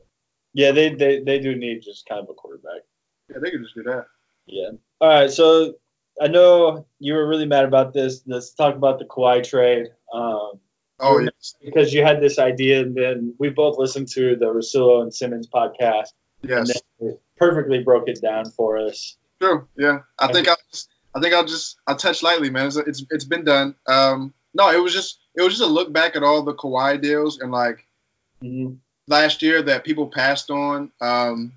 yeah. 0.55 0.73
They, 0.73 0.95
they 0.95 1.21
they 1.21 1.39
do 1.39 1.55
need 1.55 1.83
just 1.83 2.07
kind 2.09 2.23
of 2.23 2.29
a 2.31 2.35
quarterback. 2.35 2.83
Yeah, 3.31 3.39
they 3.43 3.51
could 3.51 3.63
just 3.63 3.75
do 3.75 3.83
that. 3.85 4.07
Yeah. 4.47 4.71
All 5.01 5.09
right. 5.09 5.31
So 5.31 5.75
I 6.21 6.29
know 6.29 6.87
you 6.99 7.13
were 7.15 7.29
really 7.29 7.47
mad 7.47 7.65
about 7.65 7.93
this. 7.93 8.23
Let's 8.27 8.55
talk 8.55 8.75
about 8.75 8.99
the 8.99 9.05
Kawhi 9.05 9.47
trade. 9.47 9.89
Um, 10.13 10.53
Oh 11.01 11.21
yes, 11.21 11.55
because 11.65 11.95
you 11.95 12.03
had 12.03 12.21
this 12.21 12.41
idea, 12.41 12.81
and 12.81 12.93
then 12.97 13.33
we 13.39 13.51
both 13.51 13.79
listened 13.79 14.09
to 14.09 14.35
the 14.35 14.47
Russillo 14.47 15.01
and 15.01 15.15
Simmons 15.15 15.47
podcast, 15.47 16.09
yes, 16.43 16.59
and 16.59 16.67
they 16.67 16.81
perfectly 17.39 17.83
broke 17.83 18.09
it 18.09 18.21
down 18.21 18.51
for 18.51 18.79
us. 18.79 19.17
true. 19.41 19.67
Yeah, 19.77 20.01
I 20.19 20.33
think 20.33 20.49
I'll 20.49 20.57
just, 20.71 20.89
I 21.15 21.21
think 21.21 21.35
I'll 21.35 21.45
just 21.45 21.77
I'll 21.87 21.97
touch 21.97 22.23
lightly, 22.23 22.51
man. 22.51 22.67
It's 22.67 22.77
it's, 22.77 23.05
it's 23.11 23.25
been 23.25 23.45
done. 23.45 23.75
Um, 23.87 24.35
no, 24.55 24.71
it 24.71 24.83
was 24.83 24.93
just 24.93 25.19
it 25.35 25.43
was 25.43 25.53
just 25.57 25.63
a 25.69 25.73
look 25.73 25.93
back 25.93 26.17
at 26.17 26.23
all 26.23 26.43
the 26.43 26.55
Kawhi 26.55 27.01
deals 27.01 27.41
and 27.41 27.53
like 27.53 27.85
Mhm. 28.43 28.79
last 29.09 29.43
year 29.43 29.63
that 29.63 29.85
people 29.85 30.07
passed 30.09 30.51
on. 30.51 30.93
Um, 31.01 31.53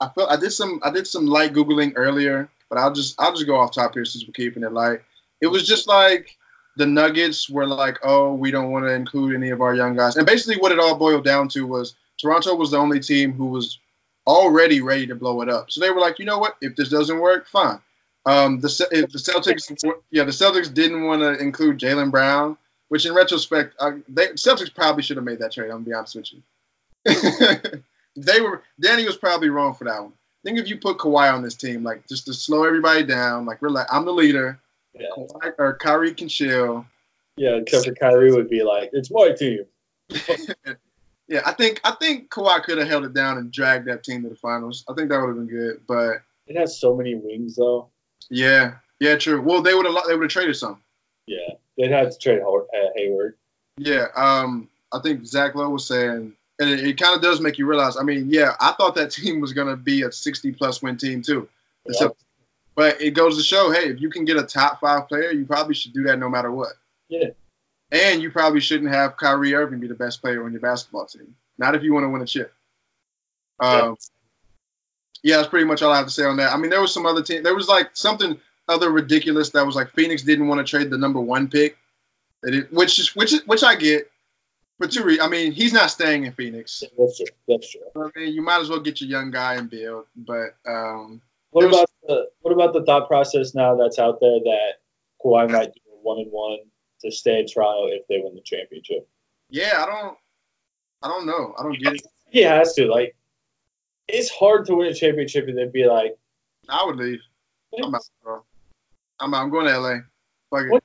I 0.00 0.08
felt 0.08 0.30
I 0.30 0.36
did 0.36 0.50
some 0.52 0.80
I 0.82 0.90
did 0.90 1.06
some 1.06 1.26
light 1.26 1.52
googling 1.52 1.92
earlier, 1.96 2.48
but 2.68 2.78
I'll 2.78 2.92
just 2.92 3.14
I'll 3.20 3.32
just 3.32 3.46
go 3.46 3.56
off 3.56 3.74
top 3.74 3.94
here 3.94 4.04
since 4.04 4.26
we're 4.26 4.32
keeping 4.32 4.62
it 4.64 4.72
light. 4.72 5.00
It 5.40 5.46
was 5.48 5.66
just 5.66 5.86
like 5.88 6.36
the 6.76 6.86
Nuggets 6.86 7.48
were 7.48 7.66
like, 7.66 7.98
oh, 8.02 8.34
we 8.34 8.50
don't 8.50 8.72
want 8.72 8.84
to 8.84 8.92
include 8.92 9.36
any 9.36 9.50
of 9.50 9.60
our 9.60 9.74
young 9.74 9.94
guys, 9.96 10.16
and 10.16 10.26
basically 10.26 10.60
what 10.60 10.72
it 10.72 10.80
all 10.80 10.96
boiled 10.96 11.24
down 11.24 11.48
to 11.50 11.66
was 11.66 11.94
Toronto 12.18 12.54
was 12.56 12.72
the 12.72 12.78
only 12.78 12.98
team 13.00 13.32
who 13.32 13.46
was 13.46 13.78
already 14.26 14.80
ready 14.80 15.06
to 15.06 15.14
blow 15.14 15.42
it 15.42 15.48
up. 15.48 15.70
So 15.70 15.80
they 15.80 15.90
were 15.90 16.00
like, 16.00 16.18
you 16.18 16.24
know 16.24 16.38
what? 16.38 16.56
If 16.60 16.76
this 16.76 16.88
doesn't 16.88 17.18
work, 17.18 17.46
fine. 17.46 17.80
Um, 18.26 18.60
the 18.60 18.68
the 18.90 19.18
Celtics, 19.18 19.70
yeah, 20.10 20.24
the 20.24 20.30
Celtics 20.30 20.72
didn't 20.72 21.04
want 21.04 21.20
to 21.22 21.36
include 21.38 21.78
Jaylen 21.78 22.10
Brown, 22.10 22.56
which 22.88 23.04
in 23.04 23.14
retrospect, 23.14 23.74
uh, 23.78 23.92
they 24.08 24.28
Celtics 24.28 24.74
probably 24.74 25.02
should 25.02 25.16
have 25.16 25.24
made 25.24 25.40
that 25.40 25.52
trade. 25.52 25.66
I'm 25.66 25.84
gonna 25.84 25.84
be 25.84 25.92
honest 25.92 26.16
with 26.16 26.32
you. 26.32 26.42
they 28.16 28.40
were 28.40 28.62
Danny 28.80 29.04
was 29.04 29.16
probably 29.16 29.50
wrong 29.50 29.74
for 29.74 29.84
that 29.84 30.02
one. 30.02 30.12
I 30.12 30.48
think 30.48 30.58
if 30.58 30.68
you 30.68 30.78
put 30.78 30.98
Kawhi 30.98 31.32
on 31.32 31.42
this 31.42 31.54
team, 31.54 31.82
like 31.82 32.06
just 32.08 32.24
to 32.26 32.34
slow 32.34 32.64
everybody 32.64 33.02
down, 33.02 33.44
like 33.44 33.60
relax. 33.60 33.90
I'm 33.92 34.06
the 34.06 34.12
leader. 34.12 34.58
Yeah. 34.94 35.08
Kawhi, 35.16 35.52
or 35.58 35.76
Kyrie 35.76 36.14
can 36.14 36.28
chill. 36.28 36.86
Yeah, 37.36 37.56
except 37.56 37.86
for 37.86 37.94
Kyrie 37.94 38.32
would 38.32 38.48
be 38.48 38.62
like, 38.62 38.90
it's 38.92 39.10
my 39.10 39.32
team. 39.32 39.66
yeah, 41.28 41.40
I 41.46 41.52
think 41.52 41.80
I 41.84 41.92
think 41.92 42.30
Kawhi 42.30 42.62
could 42.62 42.78
have 42.78 42.88
held 42.88 43.04
it 43.04 43.14
down 43.14 43.38
and 43.38 43.50
dragged 43.52 43.86
that 43.88 44.04
team 44.04 44.22
to 44.22 44.28
the 44.28 44.36
finals. 44.36 44.84
I 44.88 44.94
think 44.94 45.08
that 45.10 45.20
would 45.20 45.28
have 45.28 45.36
been 45.36 45.46
good. 45.48 45.80
But 45.86 46.22
It 46.46 46.56
has 46.58 46.78
so 46.78 46.94
many 46.94 47.14
wings 47.14 47.56
though. 47.56 47.88
yeah, 48.30 48.74
yeah, 49.00 49.16
true. 49.16 49.40
Well, 49.40 49.62
they 49.62 49.74
would 49.74 49.86
have 49.86 49.94
they 50.06 50.14
would 50.14 50.22
have 50.24 50.30
traded 50.30 50.56
some. 50.56 50.80
Yeah, 51.26 51.54
they'd 51.78 51.90
have 51.90 52.10
to 52.10 52.18
trade 52.18 52.42
uh, 52.42 52.90
Hayward. 52.96 53.36
Yeah, 53.78 54.06
um, 54.14 54.68
I 54.92 54.98
think 55.00 55.24
Zach 55.26 55.54
Lowe 55.54 55.70
was 55.70 55.86
saying, 55.86 56.34
and 56.58 56.70
it, 56.70 56.80
it 56.86 56.98
kind 57.00 57.16
of 57.16 57.22
does 57.22 57.40
make 57.40 57.58
you 57.58 57.66
realize. 57.66 57.96
I 57.96 58.02
mean, 58.02 58.26
yeah, 58.28 58.54
I 58.60 58.72
thought 58.72 58.94
that 58.96 59.10
team 59.10 59.40
was 59.40 59.52
gonna 59.52 59.76
be 59.76 60.02
a 60.02 60.12
60 60.12 60.52
plus 60.52 60.82
win 60.82 60.96
team 60.96 61.22
too. 61.22 61.48
Yeah. 61.86 61.92
So- 61.98 62.16
but 62.76 63.00
it 63.00 63.12
goes 63.12 63.36
to 63.36 63.44
show, 63.44 63.70
hey, 63.70 63.88
if 63.88 64.00
you 64.00 64.10
can 64.10 64.24
get 64.24 64.36
a 64.36 64.42
top 64.42 64.80
five 64.80 65.06
player, 65.06 65.30
you 65.30 65.44
probably 65.46 65.76
should 65.76 65.92
do 65.92 66.02
that 66.02 66.18
no 66.18 66.28
matter 66.28 66.50
what. 66.50 66.72
Yeah. 67.08 67.28
And 67.90 68.22
you 68.22 68.30
probably 68.30 68.60
shouldn't 68.60 68.92
have 68.92 69.16
Kyrie 69.16 69.54
Irving 69.54 69.80
be 69.80 69.86
the 69.86 69.94
best 69.94 70.20
player 70.20 70.44
on 70.44 70.52
your 70.52 70.60
basketball 70.60 71.06
team. 71.06 71.34
Not 71.58 71.74
if 71.74 71.82
you 71.82 71.92
want 71.94 72.04
to 72.04 72.08
win 72.08 72.22
a 72.22 72.26
chip. 72.26 72.52
Um, 73.60 73.96
yeah, 75.22 75.36
that's 75.36 75.48
pretty 75.48 75.64
much 75.66 75.82
all 75.82 75.92
I 75.92 75.96
have 75.98 76.06
to 76.06 76.12
say 76.12 76.24
on 76.24 76.36
that. 76.38 76.52
I 76.52 76.56
mean, 76.56 76.70
there 76.70 76.80
was 76.80 76.92
some 76.92 77.06
other 77.06 77.22
team. 77.22 77.42
There 77.42 77.54
was 77.54 77.68
like 77.68 77.90
something 77.94 78.38
other 78.68 78.90
ridiculous 78.90 79.50
that 79.50 79.64
was 79.64 79.76
like 79.76 79.90
Phoenix 79.92 80.22
didn't 80.22 80.48
want 80.48 80.58
to 80.66 80.68
trade 80.68 80.90
the 80.90 80.98
number 80.98 81.20
one 81.20 81.48
pick, 81.48 81.76
it, 82.42 82.72
which 82.72 82.98
is 82.98 83.14
which 83.14 83.32
which 83.46 83.62
I 83.62 83.74
get. 83.76 84.10
For 84.80 84.88
two 84.88 85.04
reasons. 85.04 85.24
I 85.24 85.30
mean, 85.30 85.52
he's 85.52 85.72
not 85.72 85.88
staying 85.92 86.24
in 86.24 86.32
Phoenix. 86.32 86.82
That's 86.98 87.16
true. 87.18 87.26
That's 87.46 87.70
true. 87.70 87.82
I 87.94 88.18
mean, 88.18 88.34
you 88.34 88.42
might 88.42 88.60
as 88.60 88.68
well 88.68 88.80
get 88.80 89.00
your 89.00 89.08
young 89.08 89.30
guy 89.30 89.54
and 89.54 89.70
build. 89.70 90.06
But 90.16 90.56
um, 90.66 91.22
What 91.50 91.60
There 91.60 91.68
was- 91.70 91.78
about 91.78 91.90
the 92.08 92.26
what 92.40 92.52
about 92.52 92.72
the 92.72 92.82
thought 92.84 93.06
process 93.06 93.54
now 93.54 93.76
that's 93.76 94.00
out 94.00 94.18
there 94.20 94.40
that 94.40 94.72
Kawhi 95.24 95.48
might 95.48 95.72
do 95.74 95.80
a 95.92 96.02
one 96.02 96.18
and 96.18 96.32
one 96.32 96.58
to 97.04 97.12
stay 97.12 97.40
in 97.40 97.46
Toronto 97.46 97.86
if 97.88 98.06
they 98.08 98.20
win 98.22 98.34
the 98.34 98.40
championship? 98.42 99.08
yeah, 99.50 99.82
I 99.82 99.86
don't, 99.86 100.16
I 101.02 101.08
don't 101.08 101.26
know. 101.26 101.54
I 101.58 101.62
don't 101.62 101.78
get 101.78 101.94
it. 101.94 102.06
He 102.30 102.40
has 102.40 102.74
to. 102.74 102.86
Like, 102.86 103.14
it's 104.08 104.30
hard 104.30 104.66
to 104.66 104.74
win 104.74 104.88
a 104.88 104.94
championship 104.94 105.46
and 105.48 105.56
then 105.56 105.70
be 105.70 105.86
like, 105.86 106.16
I 106.68 106.84
would 106.84 106.96
leave. 106.96 107.20
I'm 107.82 107.94
out, 107.94 108.08
bro. 108.22 108.42
I'm 109.20 109.34
out. 109.34 109.42
I'm 109.42 109.50
going 109.50 109.66
to 109.66 109.78
LA. 109.78 109.98
Fuck 110.50 110.66
it. 110.66 110.70
What? 110.70 110.84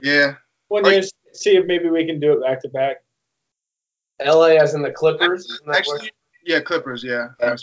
Yeah. 0.00 0.34
one 0.68 0.84
year, 0.84 1.02
see 1.32 1.56
if 1.56 1.66
maybe 1.66 1.88
we 1.88 2.06
can 2.06 2.20
do 2.20 2.32
it 2.32 2.42
back 2.42 2.62
to 2.62 2.68
back. 2.68 3.02
LA 4.24 4.56
as 4.56 4.74
in 4.74 4.82
the 4.82 4.90
Clippers. 4.90 5.50
Isn't 5.50 5.74
Actually, 5.74 6.10
yeah, 6.44 6.60
Clippers. 6.60 7.02
Yeah. 7.02 7.28
Yeah. 7.40 7.56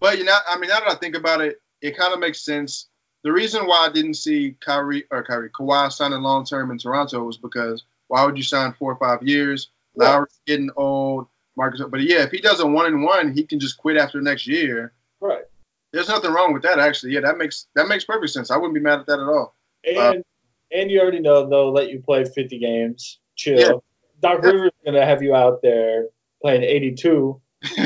But 0.00 0.18
you 0.18 0.24
know, 0.24 0.36
I 0.48 0.58
mean, 0.58 0.68
now 0.68 0.80
that 0.80 0.90
I 0.90 0.94
think 0.96 1.16
about 1.16 1.40
it, 1.40 1.60
it 1.80 1.96
kind 1.96 2.12
of 2.12 2.20
makes 2.20 2.44
sense. 2.44 2.88
The 3.24 3.32
reason 3.32 3.66
why 3.66 3.86
I 3.86 3.92
didn't 3.92 4.14
see 4.14 4.54
Kyrie 4.60 5.04
or 5.10 5.22
Kyrie 5.22 5.50
Kawhi 5.50 5.90
signing 5.92 6.22
long 6.22 6.44
term 6.44 6.70
in 6.70 6.78
Toronto 6.78 7.24
was 7.24 7.36
because 7.36 7.84
why 8.08 8.24
would 8.24 8.36
you 8.36 8.42
sign 8.42 8.72
four 8.72 8.92
or 8.92 8.96
five 8.96 9.26
years? 9.26 9.70
Yeah. 9.96 10.10
Lowry's 10.10 10.40
getting 10.46 10.70
old. 10.76 11.26
Marcus, 11.56 11.80
but 11.90 12.02
yeah, 12.02 12.22
if 12.22 12.30
he 12.30 12.40
does 12.40 12.60
a 12.60 12.66
one 12.66 12.84
and 12.86 13.02
one, 13.02 13.32
he 13.32 13.42
can 13.42 13.58
just 13.58 13.78
quit 13.78 13.96
after 13.96 14.20
next 14.20 14.46
year. 14.46 14.92
Right. 15.20 15.44
There's 15.90 16.08
nothing 16.08 16.30
wrong 16.30 16.52
with 16.52 16.62
that, 16.64 16.78
actually. 16.78 17.12
Yeah, 17.14 17.20
that 17.20 17.38
makes 17.38 17.66
that 17.74 17.88
makes 17.88 18.04
perfect 18.04 18.32
sense. 18.32 18.50
I 18.50 18.56
wouldn't 18.56 18.74
be 18.74 18.80
mad 18.80 19.00
at 19.00 19.06
that 19.06 19.18
at 19.18 19.26
all. 19.26 19.54
And 19.84 19.98
Uh, 19.98 20.22
and 20.70 20.90
you 20.90 21.00
already 21.00 21.20
know 21.20 21.48
they'll 21.48 21.72
let 21.72 21.88
you 21.90 22.00
play 22.00 22.24
50 22.26 22.58
games. 22.58 23.20
Chill. 23.36 23.58
Yeah. 23.58 23.72
Doc 24.20 24.40
Yeah. 24.42 24.50
Rivers 24.50 24.70
gonna 24.84 25.06
have 25.06 25.22
you 25.22 25.34
out 25.34 25.62
there 25.62 26.08
playing 26.42 26.62
82 26.62 27.40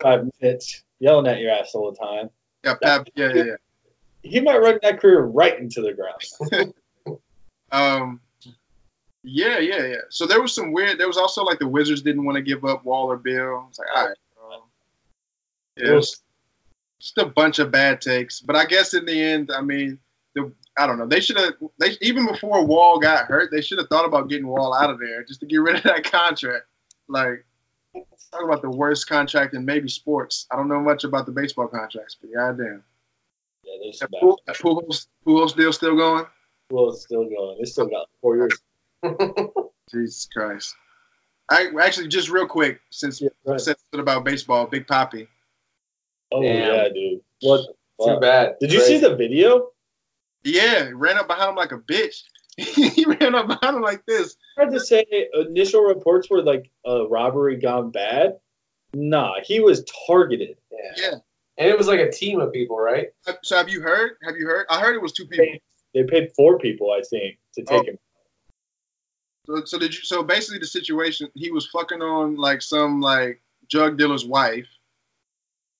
five 0.00 0.28
minutes, 0.40 0.84
yelling 1.00 1.26
at 1.26 1.40
your 1.40 1.50
ass 1.50 1.74
all 1.74 1.90
the 1.90 1.98
time. 1.98 2.30
yeah, 2.64 2.74
Pap, 2.80 3.08
yeah, 3.16 3.32
yeah, 3.34 3.42
yeah. 3.42 3.56
He 4.22 4.40
might 4.40 4.58
run 4.58 4.78
that 4.82 5.00
career 5.00 5.22
right 5.22 5.58
into 5.58 5.82
the 5.82 5.92
ground. 5.92 6.74
Um, 7.72 8.20
yeah, 9.22 9.58
yeah, 9.58 9.86
yeah. 9.86 9.96
So 10.08 10.26
there 10.26 10.40
was 10.40 10.54
some 10.54 10.72
weird. 10.72 10.98
There 10.98 11.06
was 11.06 11.16
also 11.16 11.44
like 11.44 11.58
the 11.58 11.68
Wizards 11.68 12.02
didn't 12.02 12.24
want 12.24 12.36
to 12.36 12.42
give 12.42 12.64
up 12.64 12.84
Wall 12.84 13.10
or 13.10 13.16
Beal. 13.16 13.66
It's 13.68 13.78
like, 13.78 13.88
all 13.94 14.06
right, 14.08 14.16
it 15.76 15.92
was 15.92 16.22
just 16.98 17.18
a 17.18 17.26
bunch 17.26 17.58
of 17.58 17.70
bad 17.70 18.00
takes. 18.00 18.40
But 18.40 18.56
I 18.56 18.64
guess 18.64 18.94
in 18.94 19.04
the 19.04 19.20
end, 19.20 19.50
I 19.54 19.60
mean, 19.60 19.98
the 20.34 20.52
I 20.78 20.86
don't 20.86 20.98
know. 20.98 21.06
They 21.06 21.20
should 21.20 21.38
have. 21.38 21.54
They 21.78 21.96
even 22.00 22.26
before 22.26 22.64
Wall 22.64 22.98
got 22.98 23.26
hurt, 23.26 23.50
they 23.50 23.60
should 23.60 23.78
have 23.78 23.88
thought 23.88 24.06
about 24.06 24.28
getting 24.28 24.46
Wall 24.46 24.74
out 24.74 24.90
of 24.90 24.98
there 24.98 25.22
just 25.24 25.40
to 25.40 25.46
get 25.46 25.58
rid 25.58 25.76
of 25.76 25.82
that 25.82 26.04
contract. 26.04 26.66
Like, 27.08 27.44
talk 27.94 28.44
about 28.44 28.62
the 28.62 28.70
worst 28.70 29.08
contract 29.08 29.54
in 29.54 29.64
maybe 29.64 29.88
sports. 29.88 30.46
I 30.50 30.56
don't 30.56 30.68
know 30.68 30.80
much 30.80 31.04
about 31.04 31.26
the 31.26 31.32
baseball 31.32 31.68
contracts, 31.68 32.16
but 32.20 32.32
goddamn. 32.32 32.84
Yeah, 33.70 33.78
there's 33.82 33.98
That 34.00 34.10
some. 34.56 34.66
Pujols, 34.66 34.86
Pujols, 34.86 35.06
Pujols 35.26 35.56
deal 35.56 35.72
still 35.72 35.96
going? 35.96 36.26
Well, 36.70 36.90
it's 36.90 37.02
still 37.02 37.24
going. 37.24 37.58
They 37.58 37.64
still 37.64 37.86
got 37.86 38.08
four 38.20 38.36
years. 38.36 38.58
Jesus 39.90 40.28
Christ. 40.32 40.74
I 41.50 41.68
actually 41.82 42.08
just 42.08 42.28
real 42.30 42.46
quick, 42.46 42.80
since 42.90 43.20
Yeah, 43.20 43.30
I 43.46 43.52
right. 43.52 43.60
said 43.60 43.76
something 43.78 44.00
about 44.00 44.24
baseball, 44.24 44.66
Big 44.66 44.86
Papi. 44.86 45.26
Oh 46.32 46.42
Damn. 46.42 46.56
yeah, 46.56 46.88
dude. 46.94 47.20
What? 47.42 47.62
Too 48.00 48.06
fuck? 48.06 48.20
bad. 48.20 48.54
Did 48.60 48.72
you 48.72 48.80
see 48.80 48.98
the 48.98 49.16
video? 49.16 49.70
Yeah, 50.44 50.86
he 50.86 50.92
ran 50.92 51.18
up 51.18 51.26
behind 51.26 51.50
him 51.50 51.56
like 51.56 51.72
a 51.72 51.78
bitch. 51.78 52.22
he 52.56 53.04
ran 53.04 53.34
up 53.34 53.48
behind 53.48 53.76
him 53.76 53.82
like 53.82 54.06
this. 54.06 54.36
Hard 54.56 54.70
to 54.72 54.80
say. 54.80 55.04
Initial 55.34 55.82
reports 55.82 56.30
were 56.30 56.42
like 56.42 56.70
a 56.86 57.06
robbery 57.06 57.56
gone 57.56 57.90
bad. 57.90 58.38
Nah, 58.94 59.34
he 59.42 59.60
was 59.60 59.84
targeted. 60.06 60.56
Yeah. 60.70 60.92
Yeah. 60.96 61.14
And 61.60 61.68
it 61.68 61.76
was 61.76 61.86
like 61.86 62.00
a 62.00 62.10
team 62.10 62.40
of 62.40 62.52
people, 62.54 62.78
right? 62.78 63.08
So 63.42 63.56
have 63.56 63.68
you 63.68 63.82
heard? 63.82 64.12
Have 64.24 64.36
you 64.36 64.46
heard? 64.46 64.64
I 64.70 64.80
heard 64.80 64.96
it 64.96 65.02
was 65.02 65.12
two 65.12 65.26
people. 65.26 65.46
They 65.94 66.04
paid 66.04 66.32
four 66.34 66.58
people, 66.58 66.90
I 66.90 67.02
think, 67.02 67.36
to 67.54 67.62
take 67.62 67.82
Oh. 67.82 67.84
him. 67.84 67.98
So, 69.46 69.64
so 69.66 69.78
did 69.78 69.94
you? 69.94 70.00
So 70.02 70.22
basically, 70.22 70.58
the 70.58 70.66
situation 70.66 71.30
he 71.34 71.50
was 71.50 71.66
fucking 71.68 72.00
on 72.00 72.36
like 72.36 72.62
some 72.62 73.00
like 73.02 73.42
drug 73.70 73.98
dealer's 73.98 74.24
wife, 74.24 74.68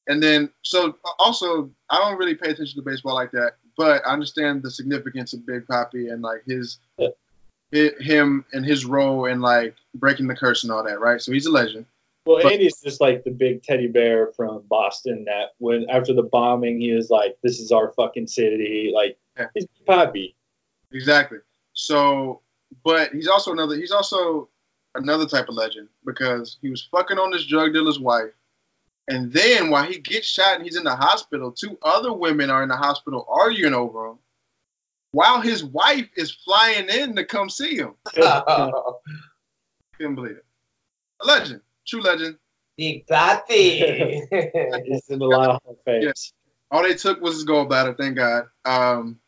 and 0.07 0.23
then 0.23 0.51
so 0.63 0.97
also 1.19 1.71
I 1.89 1.97
don't 1.97 2.19
really 2.19 2.35
pay 2.35 2.51
attention 2.51 2.77
to 2.79 2.83
baseball 2.83 3.15
like 3.15 3.31
that, 3.33 3.55
but 3.79 4.03
I 4.07 4.13
understand 4.13 4.63
the 4.63 4.71
significance 4.71 5.33
of 5.33 5.47
Big 5.47 5.67
Papi 5.67 6.13
and 6.13 6.21
like 6.21 6.43
his, 6.47 6.79
Yeah. 6.99 7.09
hi- 7.73 7.95
him 8.03 8.45
and 8.53 8.67
his 8.67 8.85
role 8.85 9.25
in 9.27 9.41
like 9.41 9.77
breaking 9.95 10.27
the 10.27 10.37
curse 10.37 10.63
and 10.65 10.73
all 10.73 10.83
that, 10.85 11.01
right? 11.01 11.21
So 11.23 11.33
he's 11.33 11.47
a 11.47 11.51
legend. 11.53 11.87
Well, 12.31 12.43
But- 12.45 12.53
Andy's 12.53 12.81
just 12.81 13.01
like 13.01 13.25
the 13.25 13.33
big 13.33 13.65
teddy 13.65 13.89
bear 13.89 14.29
from 14.37 14.63
Boston 14.69 15.25
that 15.25 15.55
when 15.59 15.89
after 15.91 16.13
the 16.13 16.23
bombing, 16.23 16.81
he 16.81 16.93
was 16.93 17.11
like, 17.11 17.37
"This 17.43 17.59
is 17.59 17.73
our 17.73 17.93
fucking 17.95 18.29
city." 18.29 18.93
Like 18.95 19.19
Yeah. 19.37 19.49
he's 19.55 19.67
Papi. 19.89 20.35
Exactly. 20.93 21.39
So, 21.73 22.43
but 22.85 23.11
he's 23.13 23.27
also 23.27 23.51
another. 23.53 23.75
He's 23.77 23.91
also 23.91 24.49
another 24.95 25.27
type 25.27 25.49
of 25.49 25.57
legend 25.57 25.89
because 26.05 26.59
he 26.63 26.71
was 26.71 26.83
fucking 26.91 27.19
on 27.19 27.33
this 27.33 27.47
drug 27.47 27.73
dealer's 27.73 27.99
wife, 27.99 28.33
and 29.09 29.33
then 29.33 29.69
while 29.71 29.85
he 29.85 29.99
gets 29.99 30.29
shot 30.29 30.55
and 30.57 30.63
he's 30.65 30.77
in 30.77 30.85
the 30.85 30.95
hospital, 30.95 31.51
two 31.51 31.77
other 31.83 32.13
women 32.13 32.49
are 32.49 32.63
in 32.63 32.69
the 32.69 32.77
hospital 32.77 33.27
arguing 33.29 33.75
over 33.75 34.07
him, 34.11 34.19
while 35.13 35.41
his 35.41 35.65
wife 35.65 36.09
is 36.17 36.31
flying 36.31 36.89
in 36.89 37.17
to 37.17 37.25
come 37.25 37.51
see 37.51 37.75
him. 37.77 37.95
Couldn't 38.15 40.15
believe 40.15 40.37
it. 40.37 40.45
A 41.23 41.27
legend, 41.27 41.61
true 41.91 42.03
legend. 42.03 42.39
Big 42.77 43.07
Papi. 43.11 44.85
he's 44.87 45.09
in 45.09 45.21
a 45.21 45.25
lot 45.25 45.51
of 45.51 45.63
Hall 45.63 45.79
of 45.87 46.03
Yes. 46.03 46.33
All 46.71 46.83
they 46.83 46.95
took 46.95 47.21
was 47.21 47.35
his 47.35 47.45
gold 47.45 47.69
gallbladder. 47.69 47.97
Thank 47.99 48.17
God. 48.17 48.45
Um, 48.65 49.19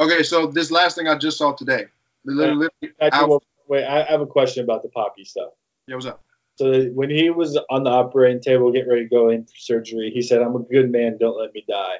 okay, 0.00 0.22
so 0.22 0.46
this 0.46 0.70
last 0.70 0.96
thing 0.96 1.08
I 1.08 1.18
just 1.18 1.38
saw 1.38 1.52
today. 1.52 1.86
Literally, 2.24 2.68
Actually, 3.00 3.24
Ow. 3.24 3.26
well, 3.26 3.42
wait, 3.68 3.84
I 3.84 4.04
have 4.04 4.20
a 4.20 4.26
question 4.26 4.62
about 4.62 4.82
the 4.82 4.88
Papi 4.88 5.26
stuff. 5.26 5.50
yeah, 5.88 5.96
what's 5.96 6.06
up? 6.06 6.22
So 6.56 6.84
when 6.90 7.10
he 7.10 7.30
was 7.30 7.58
on 7.70 7.82
the 7.84 7.90
operating 7.90 8.40
table 8.40 8.70
getting 8.70 8.88
ready 8.88 9.02
to 9.04 9.08
go 9.08 9.30
in 9.30 9.44
for 9.44 9.56
surgery, 9.56 10.10
he 10.14 10.22
said, 10.22 10.42
"I'm 10.42 10.54
a 10.54 10.60
good 10.60 10.90
man. 10.92 11.16
Don't 11.18 11.38
let 11.38 11.52
me 11.52 11.64
die." 11.68 11.96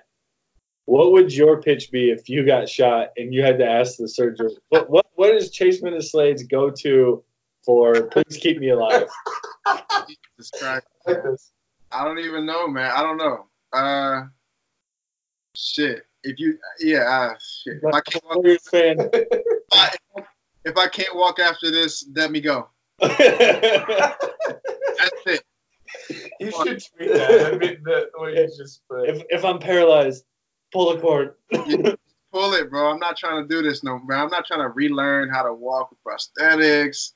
What 0.85 1.13
would 1.13 1.35
your 1.35 1.61
pitch 1.63 1.91
be 1.91 2.11
if 2.11 2.29
you 2.29 2.45
got 2.45 2.69
shot 2.69 3.09
and 3.17 3.33
you 3.33 3.43
had 3.43 3.59
to 3.59 3.67
ask 3.67 3.97
the 3.97 4.09
surgeon, 4.09 4.51
"What 4.69 4.91
what, 4.91 5.07
what 5.15 5.35
is 5.35 5.51
Chase 5.51 5.83
Slade's 6.11 6.45
go 6.45 6.71
to 6.71 7.25
for 7.65 8.03
please 8.03 8.39
keep 8.39 8.59
me 8.59 8.71
alive?" 8.71 9.09
Jesus 10.39 11.53
I 11.93 12.05
don't 12.05 12.19
even 12.19 12.47
know, 12.47 12.67
man. 12.69 12.91
I 12.91 13.03
don't 13.03 13.19
know. 13.19 13.47
Uh, 13.73 14.23
shit. 15.55 16.05
If 16.25 16.39
you, 16.39 16.59
yeah, 16.81 17.01
uh, 17.01 17.35
shit. 17.35 17.79
If 17.83 17.95
I 17.95 18.01
can't 18.01 18.25
walk, 18.25 18.37
Warriors 18.37 18.69
fan. 18.69 18.97
if 19.13 19.49
I, 19.73 19.91
if 20.65 20.77
I 20.77 20.89
can't 20.89 21.15
walk 21.17 21.39
after 21.39 21.71
this, 21.71 22.09
let 22.15 22.31
me 22.31 22.41
go. 22.41 22.69
That's 23.01 23.19
it. 25.27 25.43
you 26.41 26.53
should 26.53 26.83
tweet 26.97 27.13
that. 27.13 27.53
I 27.53 27.59
mean, 27.59 27.83
the, 27.85 28.09
what 28.15 28.33
you 28.35 28.47
just 28.57 28.83
put. 28.89 29.09
if 29.09 29.23
if 29.31 29.45
I'm 29.45 29.59
paralyzed, 29.59 30.25
pull 30.73 30.95
the 30.95 31.01
cord. 31.01 31.35
Pull 32.33 32.55
it, 32.55 32.71
bro. 32.71 32.91
I'm 32.91 32.99
not 32.99 33.19
trying 33.19 33.47
to 33.47 33.49
do 33.49 33.61
this 33.63 33.85
no, 33.85 33.99
bro. 33.99 34.17
I'm 34.17 34.31
not 34.31 34.47
trying 34.47 34.61
to 34.61 34.69
relearn 34.69 35.29
how 35.29 35.43
to 35.43 35.53
walk 35.53 35.91
with 35.91 35.99
prosthetics. 36.03 37.13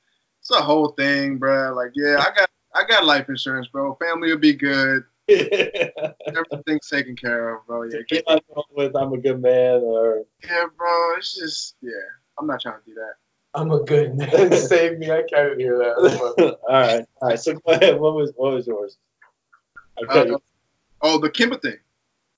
It's 0.49 0.57
a 0.57 0.63
whole 0.63 0.89
thing, 0.89 1.39
bro. 1.39 1.73
Like, 1.73 1.91
yeah, 1.93 2.19
I 2.19 2.33
got, 2.33 2.49
I 2.73 2.85
got 2.85 3.03
life 3.03 3.27
insurance, 3.27 3.67
bro. 3.67 3.95
Family 3.95 4.29
will 4.29 4.39
be 4.39 4.53
good. 4.53 5.03
Everything's 5.27 6.87
taken 6.89 7.17
care 7.17 7.53
of, 7.53 7.67
bro. 7.67 7.83
Yeah, 7.83 7.97
Get 8.07 8.07
get, 8.07 8.23
my 8.27 8.39
phone 8.55 8.63
with 8.71 8.95
I'm 8.95 9.11
a 9.11 9.17
good 9.17 9.41
man 9.41 9.81
or 9.83 10.23
yeah, 10.41 10.63
bro. 10.77 11.17
It's 11.17 11.35
just, 11.35 11.75
yeah. 11.81 11.91
I'm 12.39 12.47
not 12.47 12.61
trying 12.61 12.79
to 12.79 12.85
do 12.85 12.93
that. 12.93 13.15
I'm 13.59 13.71
a 13.71 13.83
good 13.83 14.15
man. 14.15 14.53
Save 14.53 14.99
me. 14.99 15.11
I 15.11 15.23
can't 15.23 15.59
hear 15.59 15.79
that. 15.79 16.57
all 16.69 16.79
right, 16.79 17.05
all 17.21 17.27
right. 17.27 17.39
So 17.39 17.53
go 17.55 17.73
ahead. 17.73 17.99
What 17.99 18.15
was 18.15 18.31
what 18.37 18.53
was 18.53 18.67
yours? 18.67 18.97
I 20.09 20.13
Uh, 20.13 20.23
you. 20.23 20.41
oh, 21.01 21.19
the 21.19 21.29
Kemba 21.29 21.61
thing. 21.61 21.77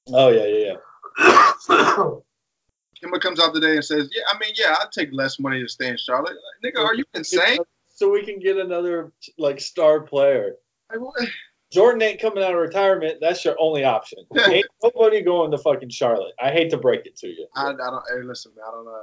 Oh 0.07 0.29
yeah, 0.29 0.45
yeah, 0.45 0.73
yeah. 1.19 1.51
Kemba 3.03 3.21
comes 3.21 3.39
out 3.39 3.53
today 3.53 3.75
and 3.75 3.85
says, 3.85 4.09
"Yeah, 4.11 4.23
I 4.29 4.39
mean, 4.39 4.53
yeah, 4.55 4.77
I'd 4.81 4.91
take 4.91 5.09
less 5.11 5.39
money 5.39 5.61
to 5.61 5.67
stay 5.67 5.89
in 5.89 5.97
Charlotte." 5.97 6.37
Like, 6.63 6.73
nigga, 6.73 6.83
are 6.83 6.95
you 6.95 7.03
insane? 7.13 7.59
So 7.99 8.09
we 8.09 8.23
can 8.23 8.39
get 8.39 8.55
another 8.55 9.11
like 9.37 9.59
star 9.59 9.99
player. 9.99 10.55
Like. 10.89 11.27
Jordan 11.69 12.01
ain't 12.01 12.21
coming 12.21 12.41
out 12.41 12.53
of 12.53 12.59
retirement. 12.59 13.17
That's 13.19 13.43
your 13.43 13.57
only 13.59 13.83
option. 13.83 14.19
ain't 14.47 14.65
nobody 14.81 15.21
going 15.21 15.51
to 15.51 15.57
fucking 15.57 15.89
Charlotte. 15.89 16.33
I 16.41 16.49
hate 16.49 16.69
to 16.69 16.77
break 16.77 17.05
it 17.05 17.17
to 17.17 17.27
you. 17.27 17.45
I, 17.53 17.71
I 17.71 17.73
don't. 17.73 18.03
Hey, 18.09 18.23
listen, 18.23 18.53
man, 18.55 18.63
I 18.65 18.71
don't. 18.71 18.87
Uh, 18.87 19.01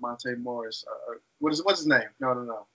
Monte 0.00 0.36
Morris. 0.36 0.84
Uh, 0.88 1.14
what 1.40 1.52
is 1.52 1.64
what's 1.64 1.80
his 1.80 1.88
name? 1.88 2.08
No, 2.20 2.34
no, 2.34 2.42
no. 2.42 2.66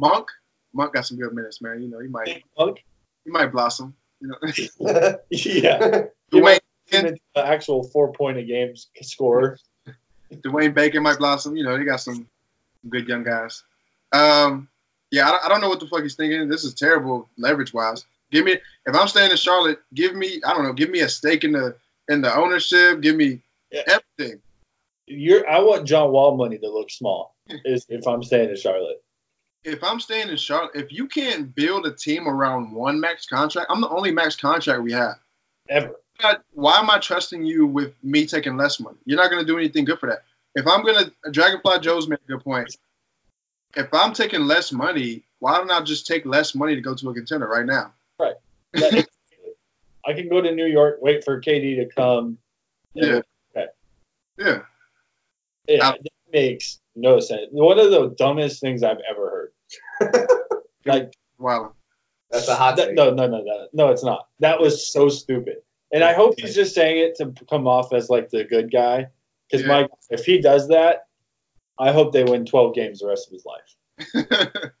Monk. 0.00 0.26
Monk 0.72 0.94
got 0.94 1.06
some 1.06 1.16
good 1.16 1.32
minutes, 1.32 1.62
man. 1.62 1.80
You 1.80 1.88
know, 1.88 2.00
he 2.00 2.08
might 2.08 2.42
Monk? 2.58 2.84
he 3.24 3.30
might 3.30 3.52
blossom. 3.52 3.94
You 4.20 4.28
know, 4.28 4.36
yeah. 5.30 5.78
Dwayne 5.78 6.08
You 6.32 6.42
might 6.42 6.60
turn 6.90 7.06
into 7.06 7.20
an 7.36 7.46
actual 7.46 7.84
four 7.84 8.12
point 8.12 8.38
a 8.38 8.42
game 8.42 8.74
scorer. 9.00 9.58
Dwayne 10.32 10.74
Bacon 10.74 11.04
might 11.04 11.18
blossom. 11.18 11.56
You 11.56 11.62
know, 11.62 11.78
they 11.78 11.84
got 11.84 12.00
some 12.00 12.26
good 12.88 13.06
young 13.06 13.22
guys. 13.22 13.62
Um, 14.12 14.68
yeah, 15.14 15.30
I, 15.30 15.46
I 15.46 15.48
don't 15.48 15.60
know 15.60 15.68
what 15.68 15.80
the 15.80 15.86
fuck 15.86 16.02
he's 16.02 16.14
thinking. 16.16 16.48
This 16.48 16.64
is 16.64 16.74
terrible 16.74 17.28
leverage 17.38 17.72
wise. 17.72 18.04
Give 18.30 18.44
me 18.44 18.52
if 18.86 18.94
I'm 18.96 19.08
staying 19.08 19.30
in 19.30 19.36
Charlotte, 19.36 19.78
give 19.94 20.14
me 20.14 20.40
I 20.46 20.52
don't 20.54 20.64
know, 20.64 20.72
give 20.72 20.90
me 20.90 21.00
a 21.00 21.08
stake 21.08 21.44
in 21.44 21.52
the 21.52 21.76
in 22.08 22.20
the 22.20 22.34
ownership. 22.34 23.00
Give 23.00 23.16
me 23.16 23.40
Yeah. 23.70 23.82
everything. 23.86 24.40
You're 25.06 25.48
I 25.48 25.60
want 25.60 25.86
John 25.86 26.10
Wall 26.12 26.36
money 26.36 26.58
to 26.58 26.68
look 26.68 26.90
small. 26.90 27.34
Is 27.64 27.86
if 27.88 28.06
I'm 28.06 28.22
staying 28.22 28.50
in 28.50 28.56
Charlotte. 28.56 29.02
If 29.64 29.82
I'm 29.82 30.00
staying 30.00 30.28
in 30.28 30.36
Charlotte, 30.36 30.72
if 30.74 30.92
you 30.92 31.06
can't 31.06 31.54
build 31.54 31.86
a 31.86 31.92
team 31.92 32.28
around 32.28 32.72
one 32.72 33.00
max 33.00 33.26
contract, 33.26 33.70
I'm 33.70 33.80
the 33.80 33.88
only 33.88 34.10
max 34.10 34.36
contract 34.36 34.82
we 34.82 34.92
have. 34.92 35.14
Ever. 35.68 35.94
not- 36.22 36.42
why 36.52 36.78
am 36.78 36.90
I 36.90 36.98
trusting 36.98 37.44
you 37.44 37.66
with 37.66 37.92
me 38.02 38.26
taking 38.26 38.56
less 38.56 38.78
money? 38.80 38.98
You're 39.06 39.16
not 39.16 39.30
going 39.30 39.40
to 39.44 39.46
do 39.46 39.56
anything 39.58 39.84
good 39.86 39.98
for 39.98 40.08
that. 40.10 40.22
If 40.54 40.66
I'm 40.66 40.82
going 40.84 41.04
to, 41.06 41.30
Dragonfly 41.30 41.80
Joe's 41.80 42.08
made 42.08 42.18
a 42.28 42.32
good 42.32 42.44
point. 42.44 42.76
If 43.76 43.92
I'm 43.92 44.12
taking 44.12 44.42
less 44.42 44.72
money, 44.72 45.24
why 45.40 45.56
don't 45.58 45.70
I 45.70 45.80
just 45.82 46.06
take 46.06 46.24
less 46.26 46.54
money 46.54 46.74
to 46.74 46.80
go 46.80 46.94
to 46.94 47.10
a 47.10 47.14
contender 47.14 47.48
right 47.48 47.66
now? 47.66 47.92
That- 48.18 48.40
I 50.06 50.12
can 50.12 50.28
go 50.28 50.40
to 50.42 50.54
New 50.54 50.66
York, 50.66 50.98
wait 51.00 51.24
for 51.24 51.40
KD 51.40 51.76
to 51.76 51.86
come. 51.86 52.36
Yeah. 52.92 53.20
Yeah. 54.36 54.62
Yeah, 55.66 55.76
Now- 55.78 55.92
that 55.92 56.12
makes 56.32 56.80
no 56.94 57.20
sense. 57.20 57.46
One 57.50 57.78
of 57.78 57.90
the 57.90 58.14
dumbest 58.18 58.60
things 58.60 58.82
I've 58.82 59.00
ever 59.08 59.50
heard. 60.00 60.28
like 60.84 61.12
Wow. 61.38 61.72
That's 62.30 62.48
a 62.48 62.54
hot 62.54 62.76
that- 62.76 62.88
take. 62.88 62.94
no, 62.96 63.10
no, 63.14 63.26
no, 63.26 63.42
no, 63.42 63.66
no, 63.72 63.88
it's 63.90 64.04
not. 64.04 64.28
That 64.40 64.60
was 64.60 64.86
so 64.92 65.08
stupid. 65.08 65.58
And 65.92 66.02
I 66.02 66.12
hope 66.12 66.34
he's 66.38 66.54
just 66.54 66.74
saying 66.74 66.98
it 66.98 67.16
to 67.18 67.32
come 67.48 67.66
off 67.68 67.92
as 67.92 68.10
like 68.10 68.28
the 68.30 68.44
good 68.44 68.70
guy. 68.72 69.08
Because 69.48 69.64
Yeah. 69.66 69.82
Mike, 69.82 69.90
if 70.10 70.24
he 70.24 70.40
does 70.40 70.68
that, 70.68 71.06
I 71.78 71.92
hope 71.92 72.12
they 72.12 72.24
win 72.24 72.44
12 72.44 72.74
games 72.74 73.00
the 73.00 73.08
rest 73.08 73.28
of 73.28 73.32
his 73.32 73.46
life. 73.46 74.72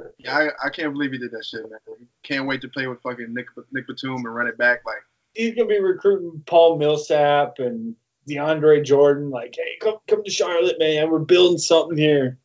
yeah, 0.18 0.36
I, 0.36 0.66
I 0.66 0.70
can't 0.70 0.92
believe 0.92 1.12
he 1.12 1.18
did 1.18 1.32
that 1.32 1.44
shit, 1.44 1.62
man. 1.62 1.80
Can't 2.22 2.46
wait 2.46 2.60
to 2.62 2.68
play 2.68 2.86
with 2.86 3.02
fucking 3.02 3.32
Nick 3.32 3.46
Nick 3.72 3.86
Batum 3.86 4.16
and 4.16 4.34
run 4.34 4.46
it 4.46 4.58
back. 4.58 4.84
Like, 4.84 5.02
He's 5.34 5.54
gonna 5.54 5.68
be 5.68 5.80
recruiting 5.80 6.42
Paul 6.46 6.76
Millsap 6.76 7.58
and 7.58 7.94
DeAndre 8.28 8.84
Jordan. 8.84 9.30
Like, 9.30 9.54
hey, 9.56 9.76
come 9.80 9.98
come 10.08 10.24
to 10.24 10.30
Charlotte, 10.30 10.78
man. 10.78 11.10
We're 11.10 11.20
building 11.20 11.58
something 11.58 11.96
here 11.96 12.38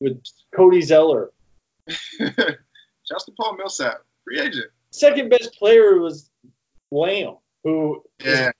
with 0.00 0.22
Cody 0.54 0.80
Zeller. 0.80 1.30
shouts 1.88 3.24
to 3.26 3.32
Paul 3.36 3.56
Millsap, 3.56 4.02
free 4.24 4.40
agent. 4.40 4.66
Second 4.90 5.30
best 5.30 5.54
player 5.54 5.98
was 5.98 6.30
Lamb, 6.90 7.36
who 7.64 8.02
Yeah. 8.24 8.50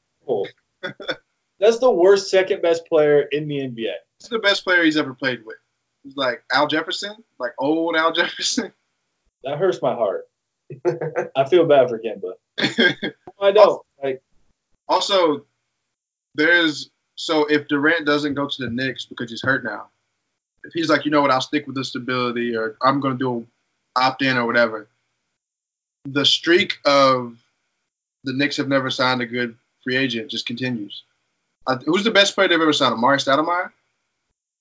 That's 1.59 1.79
the 1.79 1.91
worst 1.91 2.31
second 2.31 2.63
best 2.63 2.87
player 2.87 3.23
in 3.23 3.49
the 3.49 3.59
NBA. 3.59 3.95
He's 4.21 4.29
the 4.29 4.39
best 4.39 4.65
player 4.65 4.83
he's 4.83 4.97
ever 4.97 5.15
played 5.15 5.45
with. 5.45 5.57
He's 6.05 6.17
like 6.17 6.43
Al 6.53 6.67
Jefferson, 6.67 7.17
like 7.39 7.53
old 7.59 7.97
Al 7.97 8.13
Jefferson. 8.15 8.73
That 9.45 9.59
hurts 9.59 9.81
my 9.83 9.95
heart. 9.95 10.29
I 11.37 11.49
feel 11.49 11.67
bad 11.67 11.89
for 11.89 11.99
Kemba. 11.99 12.35
I 13.41 13.51
don't. 13.51 13.83
Like, 14.03 14.23
Also, 14.89 15.45
there's 16.35 16.91
so 17.17 17.45
if 17.47 17.69
Durant 17.69 18.07
doesn't 18.07 18.35
go 18.35 18.47
to 18.47 18.63
the 18.63 18.71
Knicks 18.71 19.05
because 19.05 19.31
he's 19.31 19.43
hurt 19.43 19.65
now, 19.65 19.89
if 20.65 20.73
he's 20.73 20.89
like, 20.89 21.05
you 21.05 21.11
know 21.11 21.23
what, 21.23 21.31
I'll 21.31 21.41
stick 21.41 21.67
with 21.67 21.75
the 21.77 21.85
stability 21.85 22.55
or 22.57 22.77
I'm 22.83 23.01
gonna 23.01 23.17
do 23.19 23.47
a 23.97 24.01
opt 24.01 24.23
in 24.23 24.37
or 24.37 24.47
whatever. 24.47 24.89
The 26.05 26.25
streak 26.25 26.79
of 26.85 27.37
the 28.25 28.33
Knicks 28.33 28.59
have 28.59 28.69
never 28.69 28.91
signed 28.91 29.23
a 29.23 29.27
good 29.27 29.57
free 29.83 29.97
agent 29.97 30.31
just 30.31 30.47
continues. 30.47 31.03
Uh, 31.67 31.79
who's 31.85 32.05
the 32.05 32.11
best 32.11 32.35
player 32.35 32.49
they've 32.49 32.61
ever 32.61 32.73
signed? 32.73 32.95
Amar'e 32.95 33.17
Stoudemire? 33.19 33.73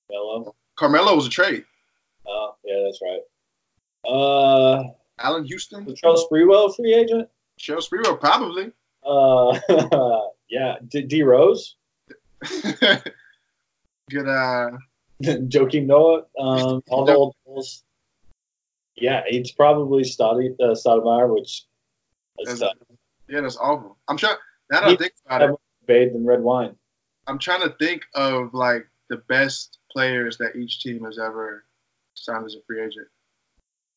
Melo. 0.09 0.55
Carmelo 0.75 1.15
was 1.15 1.27
a 1.27 1.29
trade. 1.29 1.63
Oh, 2.27 2.55
yeah, 2.63 2.83
that's 2.85 3.01
right. 3.01 3.21
Uh, 4.09 4.83
Allan 5.19 5.45
Houston? 5.45 5.85
was 5.85 5.99
Charles 5.99 6.25
Sprewell 6.31 6.73
free 6.75 6.93
agent? 6.93 7.27
Cheryl 7.59 7.85
Sprewell, 7.85 8.19
probably. 8.19 8.71
Uh, 9.03 9.59
yeah. 10.49 10.77
D-, 10.87 11.01
D 11.03 11.23
Rose, 11.23 11.75
Good 14.09 14.27
uh 14.27 14.71
Joakim 15.23 15.85
Noah, 15.85 16.23
um, 16.39 16.81
all 16.89 17.05
the 17.05 17.13
old 17.13 17.35
bulls. 17.45 17.83
Yeah, 18.95 19.21
it's 19.27 19.51
probably 19.51 20.03
Stadi, 20.03 20.53
uh, 20.59 20.73
Stoudemire, 20.73 21.33
which 21.33 21.65
is 22.39 22.59
That's- 22.59 22.73
yeah, 23.27 23.41
that's 23.41 23.57
awful. 23.57 23.97
I'm 24.07 24.17
trying 24.17 24.37
now 24.71 24.79
that 24.81 24.89
I 24.89 24.95
think 24.95 25.11
about 25.25 25.41
it. 25.43 25.55
bathed 25.85 26.15
in 26.15 26.25
red 26.25 26.41
wine. 26.41 26.75
I'm 27.27 27.37
trying 27.37 27.61
to 27.61 27.75
think 27.77 28.03
of 28.15 28.53
like 28.53 28.87
the 29.09 29.17
best 29.17 29.79
players 29.91 30.37
that 30.37 30.55
each 30.55 30.81
team 30.81 31.03
has 31.05 31.17
ever 31.19 31.65
signed 32.13 32.45
as 32.45 32.55
a 32.55 32.61
free 32.67 32.81
agent, 32.81 33.07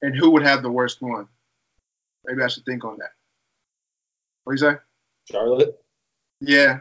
and 0.01 0.17
who 0.17 0.31
would 0.31 0.43
have 0.43 0.63
the 0.63 0.71
worst 0.71 1.01
one. 1.03 1.29
Maybe 2.25 2.43
I 2.43 2.49
should 2.49 2.65
think 2.65 2.85
on 2.85 2.99
that. 2.99 3.11
What 4.45 4.57
do 4.57 4.65
you 4.65 4.71
say? 4.73 4.79
Charlotte. 5.31 5.77
Yeah, 6.41 6.81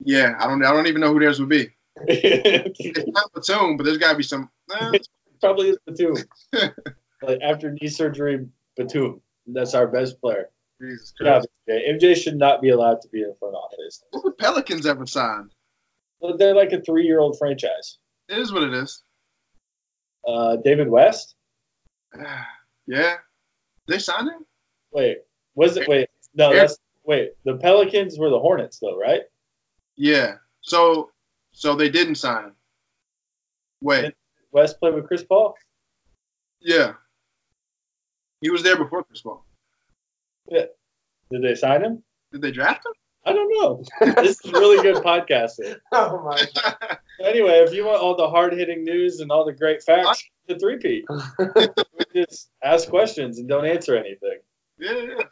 yeah. 0.00 0.34
I 0.38 0.46
don't. 0.46 0.64
I 0.64 0.72
don't 0.72 0.86
even 0.86 1.00
know 1.00 1.12
who 1.12 1.20
theirs 1.20 1.40
would 1.40 1.48
be. 1.48 1.68
It's 2.08 3.08
not 3.12 3.32
Batum, 3.34 3.76
but 3.76 3.84
there's 3.84 3.98
got 3.98 4.12
to 4.12 4.16
be 4.18 4.22
some. 4.22 4.50
eh, 4.72 4.98
probably 5.40 5.70
is 5.70 5.78
Batum. 5.86 6.16
like 7.22 7.40
after 7.42 7.72
knee 7.72 7.88
surgery, 7.88 8.46
Batum. 8.76 9.20
That's 9.46 9.74
our 9.74 9.86
best 9.86 10.20
player. 10.20 10.50
Jesus 10.80 11.14
Yeah, 11.20 11.40
Christ. 11.40 11.48
MJ 11.68 12.14
should 12.16 12.36
not 12.36 12.60
be 12.60 12.68
allowed 12.70 13.00
to 13.02 13.08
be 13.08 13.22
in 13.22 13.34
front 13.38 13.54
office. 13.54 14.02
What 14.10 14.24
the 14.24 14.32
Pelicans 14.32 14.84
ever 14.86 15.06
signed? 15.06 15.52
They're 16.38 16.54
like 16.54 16.72
a 16.72 16.80
three-year-old 16.80 17.38
franchise. 17.38 17.98
It 18.28 18.38
is 18.38 18.52
what 18.52 18.62
it 18.62 18.74
is. 18.74 19.02
Uh, 20.26 20.56
David 20.56 20.88
West. 20.88 21.34
yeah. 22.86 23.16
They 23.86 23.98
signed 23.98 24.28
him? 24.28 24.44
Wait, 24.92 25.18
was 25.54 25.76
it? 25.76 25.86
Wait, 25.88 26.08
no, 26.34 26.52
that's 26.52 26.78
wait. 27.04 27.32
The 27.44 27.56
Pelicans 27.56 28.18
were 28.18 28.30
the 28.30 28.38
Hornets, 28.38 28.78
though, 28.78 28.98
right? 28.98 29.22
Yeah. 29.96 30.36
So 30.62 31.10
so 31.52 31.74
they 31.74 31.88
didn't 31.88 32.16
sign 32.16 32.44
him. 32.44 32.52
Wait. 33.80 34.14
West 34.52 34.80
played 34.80 34.94
with 34.94 35.06
Chris 35.06 35.22
Paul. 35.22 35.54
Yeah. 36.60 36.94
He 38.40 38.50
was 38.50 38.62
there 38.62 38.76
before 38.76 39.04
Chris 39.04 39.22
Paul. 39.22 39.44
Yeah. 40.48 40.66
Did 41.30 41.42
they 41.42 41.54
sign 41.54 41.82
him? 41.82 42.02
Did 42.32 42.42
they 42.42 42.50
draft 42.50 42.84
him? 42.86 42.92
I 43.26 43.32
don't 43.32 43.48
know. 43.58 43.84
this 44.22 44.40
is 44.44 44.52
really 44.52 44.82
good 44.82 45.02
podcasting. 45.02 45.76
Oh 45.92 46.22
my 46.24 46.42
god. 46.54 46.98
Anyway, 47.18 47.52
if 47.60 47.72
you 47.72 47.86
want 47.86 47.98
all 47.98 48.14
the 48.14 48.28
hard-hitting 48.28 48.84
news 48.84 49.20
and 49.20 49.32
all 49.32 49.42
the 49.46 49.52
great 49.52 49.82
facts, 49.82 50.22
the 50.48 50.58
three 50.58 50.76
P. 50.76 51.02
just 52.14 52.50
ask 52.62 52.90
questions 52.90 53.38
and 53.38 53.48
don't 53.48 53.64
answer 53.64 53.96
anything. 53.96 54.38
yeah, 54.78 55.22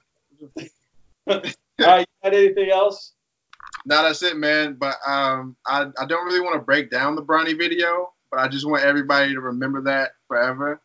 yeah. 0.49 0.61
All 1.27 1.41
right, 1.79 2.07
you 2.25 2.31
got 2.31 2.35
anything 2.35 2.71
else? 2.71 3.13
No, 3.85 4.03
that's 4.03 4.23
it, 4.23 4.39
man. 4.39 4.77
But 4.81 4.97
um, 5.07 5.57
I, 5.67 5.91
I 5.99 6.07
don't 6.07 6.25
really 6.25 6.41
want 6.41 6.55
to 6.55 6.65
break 6.65 6.91
down 6.91 7.17
the 7.17 7.23
Bronny 7.23 7.57
video, 7.57 8.15
but 8.31 8.41
I 8.41 8.49
just 8.49 8.67
want 8.67 8.83
everybody 8.83 9.35
to 9.35 9.41
remember 9.41 9.83
that 9.83 10.13
forever. 10.27 10.81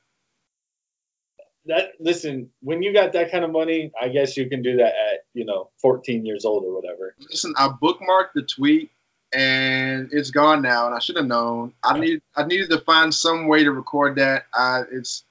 That 1.70 1.94
listen, 2.00 2.50
when 2.62 2.82
you 2.82 2.94
got 2.94 3.14
that 3.14 3.32
kind 3.32 3.46
of 3.46 3.52
money, 3.52 3.92
I 4.00 4.10
guess 4.10 4.36
you 4.36 4.50
can 4.50 4.62
do 4.62 4.78
that 4.78 4.94
at 4.94 5.26
you 5.34 5.46
know 5.46 5.70
14 5.82 6.26
years 6.26 6.44
old 6.44 6.66
or 6.66 6.74
whatever. 6.74 7.16
Listen, 7.30 7.54
I 7.58 7.70
bookmarked 7.70 8.34
the 8.36 8.42
tweet 8.42 8.92
and 9.32 10.10
it's 10.12 10.32
gone 10.32 10.62
now, 10.62 10.88
and 10.88 10.96
I 10.96 11.00
should 11.00 11.18
have 11.18 11.28
known. 11.28 11.74
I 11.84 12.00
need 12.00 12.22
I 12.36 12.46
needed 12.46 12.70
to 12.72 12.80
find 12.80 13.14
some 13.14 13.48
way 13.48 13.64
to 13.64 13.72
record 13.72 14.16
that. 14.16 14.46
I, 14.54 14.84
it's 14.92 15.24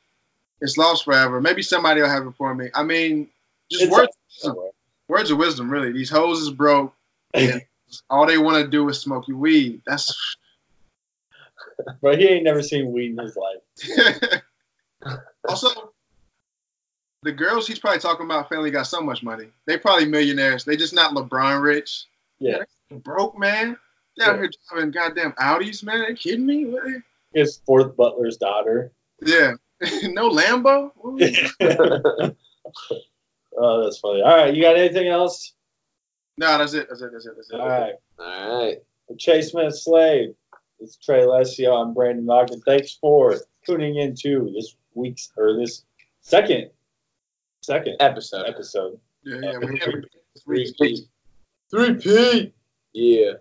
it's 0.61 0.77
lost 0.77 1.05
forever. 1.05 1.41
Maybe 1.41 1.63
somebody 1.63 2.01
will 2.01 2.09
have 2.09 2.27
it 2.27 2.35
for 2.37 2.55
me. 2.55 2.71
I 2.75 2.83
mean, 2.83 3.29
just 3.71 3.85
It's 3.85 3.93
words 3.93 4.17
words 5.09 5.31
of 5.31 5.39
wisdom, 5.39 5.71
really. 5.71 5.93
These 5.93 6.11
hoes 6.11 6.41
is 6.41 6.51
broke. 6.51 6.95
And 7.35 7.63
all 8.11 8.27
they 8.27 8.39
want 8.39 8.65
to 8.65 8.71
do 8.71 8.89
is 8.89 9.01
smoke 9.01 9.27
your 9.29 9.39
weed. 9.39 9.83
That's 9.87 10.37
but 12.01 12.19
he 12.19 12.27
ain't 12.27 12.45
never 12.45 12.63
seen 12.63 12.93
weed 12.93 13.13
in 13.13 13.19
his 13.19 13.37
life. 13.37 14.43
also 15.49 15.93
the 17.23 17.33
girls 17.33 17.67
he's 17.67 17.79
probably 17.79 18.01
talking 18.01 18.27
about 18.27 18.49
family 18.49 18.71
got 18.71 18.87
so 18.87 19.01
much 19.01 19.23
money. 19.23 19.49
They 19.67 19.79
probably 19.79 20.07
millionaires. 20.07 20.65
They 20.65 20.77
just 20.77 20.95
not 20.95 21.15
LeBron 21.15 21.63
rich. 21.63 22.05
Yeah, 22.39 22.63
Broke 22.91 23.39
man. 23.39 23.77
They 24.17 24.25
out 24.25 24.37
here 24.37 24.51
driving 24.71 24.91
goddamn 24.91 25.33
Audis, 25.33 25.85
man. 25.85 26.05
They 26.07 26.15
kidding 26.15 26.47
me? 26.47 26.65
What? 26.67 26.83
his 27.33 27.59
fourth 27.65 27.97
butler's 27.97 28.37
daughter. 28.37 28.93
Yeah. 29.23 29.53
no 30.05 30.31
Lambo? 30.31 30.91
oh, 33.57 33.85
that's 33.85 33.99
funny. 33.99 34.23
All 34.23 34.37
right, 34.37 34.55
you 34.55 34.63
got 34.63 34.77
anything 34.77 35.09
else? 35.09 35.55
no, 36.37 36.59
that's 36.59 36.75
it. 36.75 36.89
That's 36.89 37.03
it. 37.03 37.11
That's 37.13 37.27
it. 37.27 37.33
That's 37.37 37.51
it. 37.51 37.61
All 37.61 37.69
right, 37.69 37.95
All 38.19 38.65
right. 38.65 38.79
Chase 39.19 39.53
Smith 39.53 39.77
Slave. 39.77 40.35
It's 40.81 40.97
Trey 40.97 41.23
Alessio. 41.23 41.75
I'm 41.75 41.95
Brandon 41.95 42.29
Ogden. 42.29 42.61
Thanks 42.61 42.95
for 43.01 43.37
tuning 43.67 43.97
in 43.97 44.15
to 44.23 44.53
this 44.55 44.77
week's 44.95 45.33
or 45.37 45.57
this 45.57 45.85
second 46.21 46.71
second 47.69 47.97
Episode. 48.01 48.47
episode. 48.47 48.99
Yeah, 49.25 49.41
yeah. 49.43 49.59
We 49.59 49.67
Three 49.67 49.79
have 49.81 50.05
Three 50.43 50.75
P. 50.81 51.07
Three 51.71 51.95
P. 51.95 52.55
Yeah. 52.95 53.33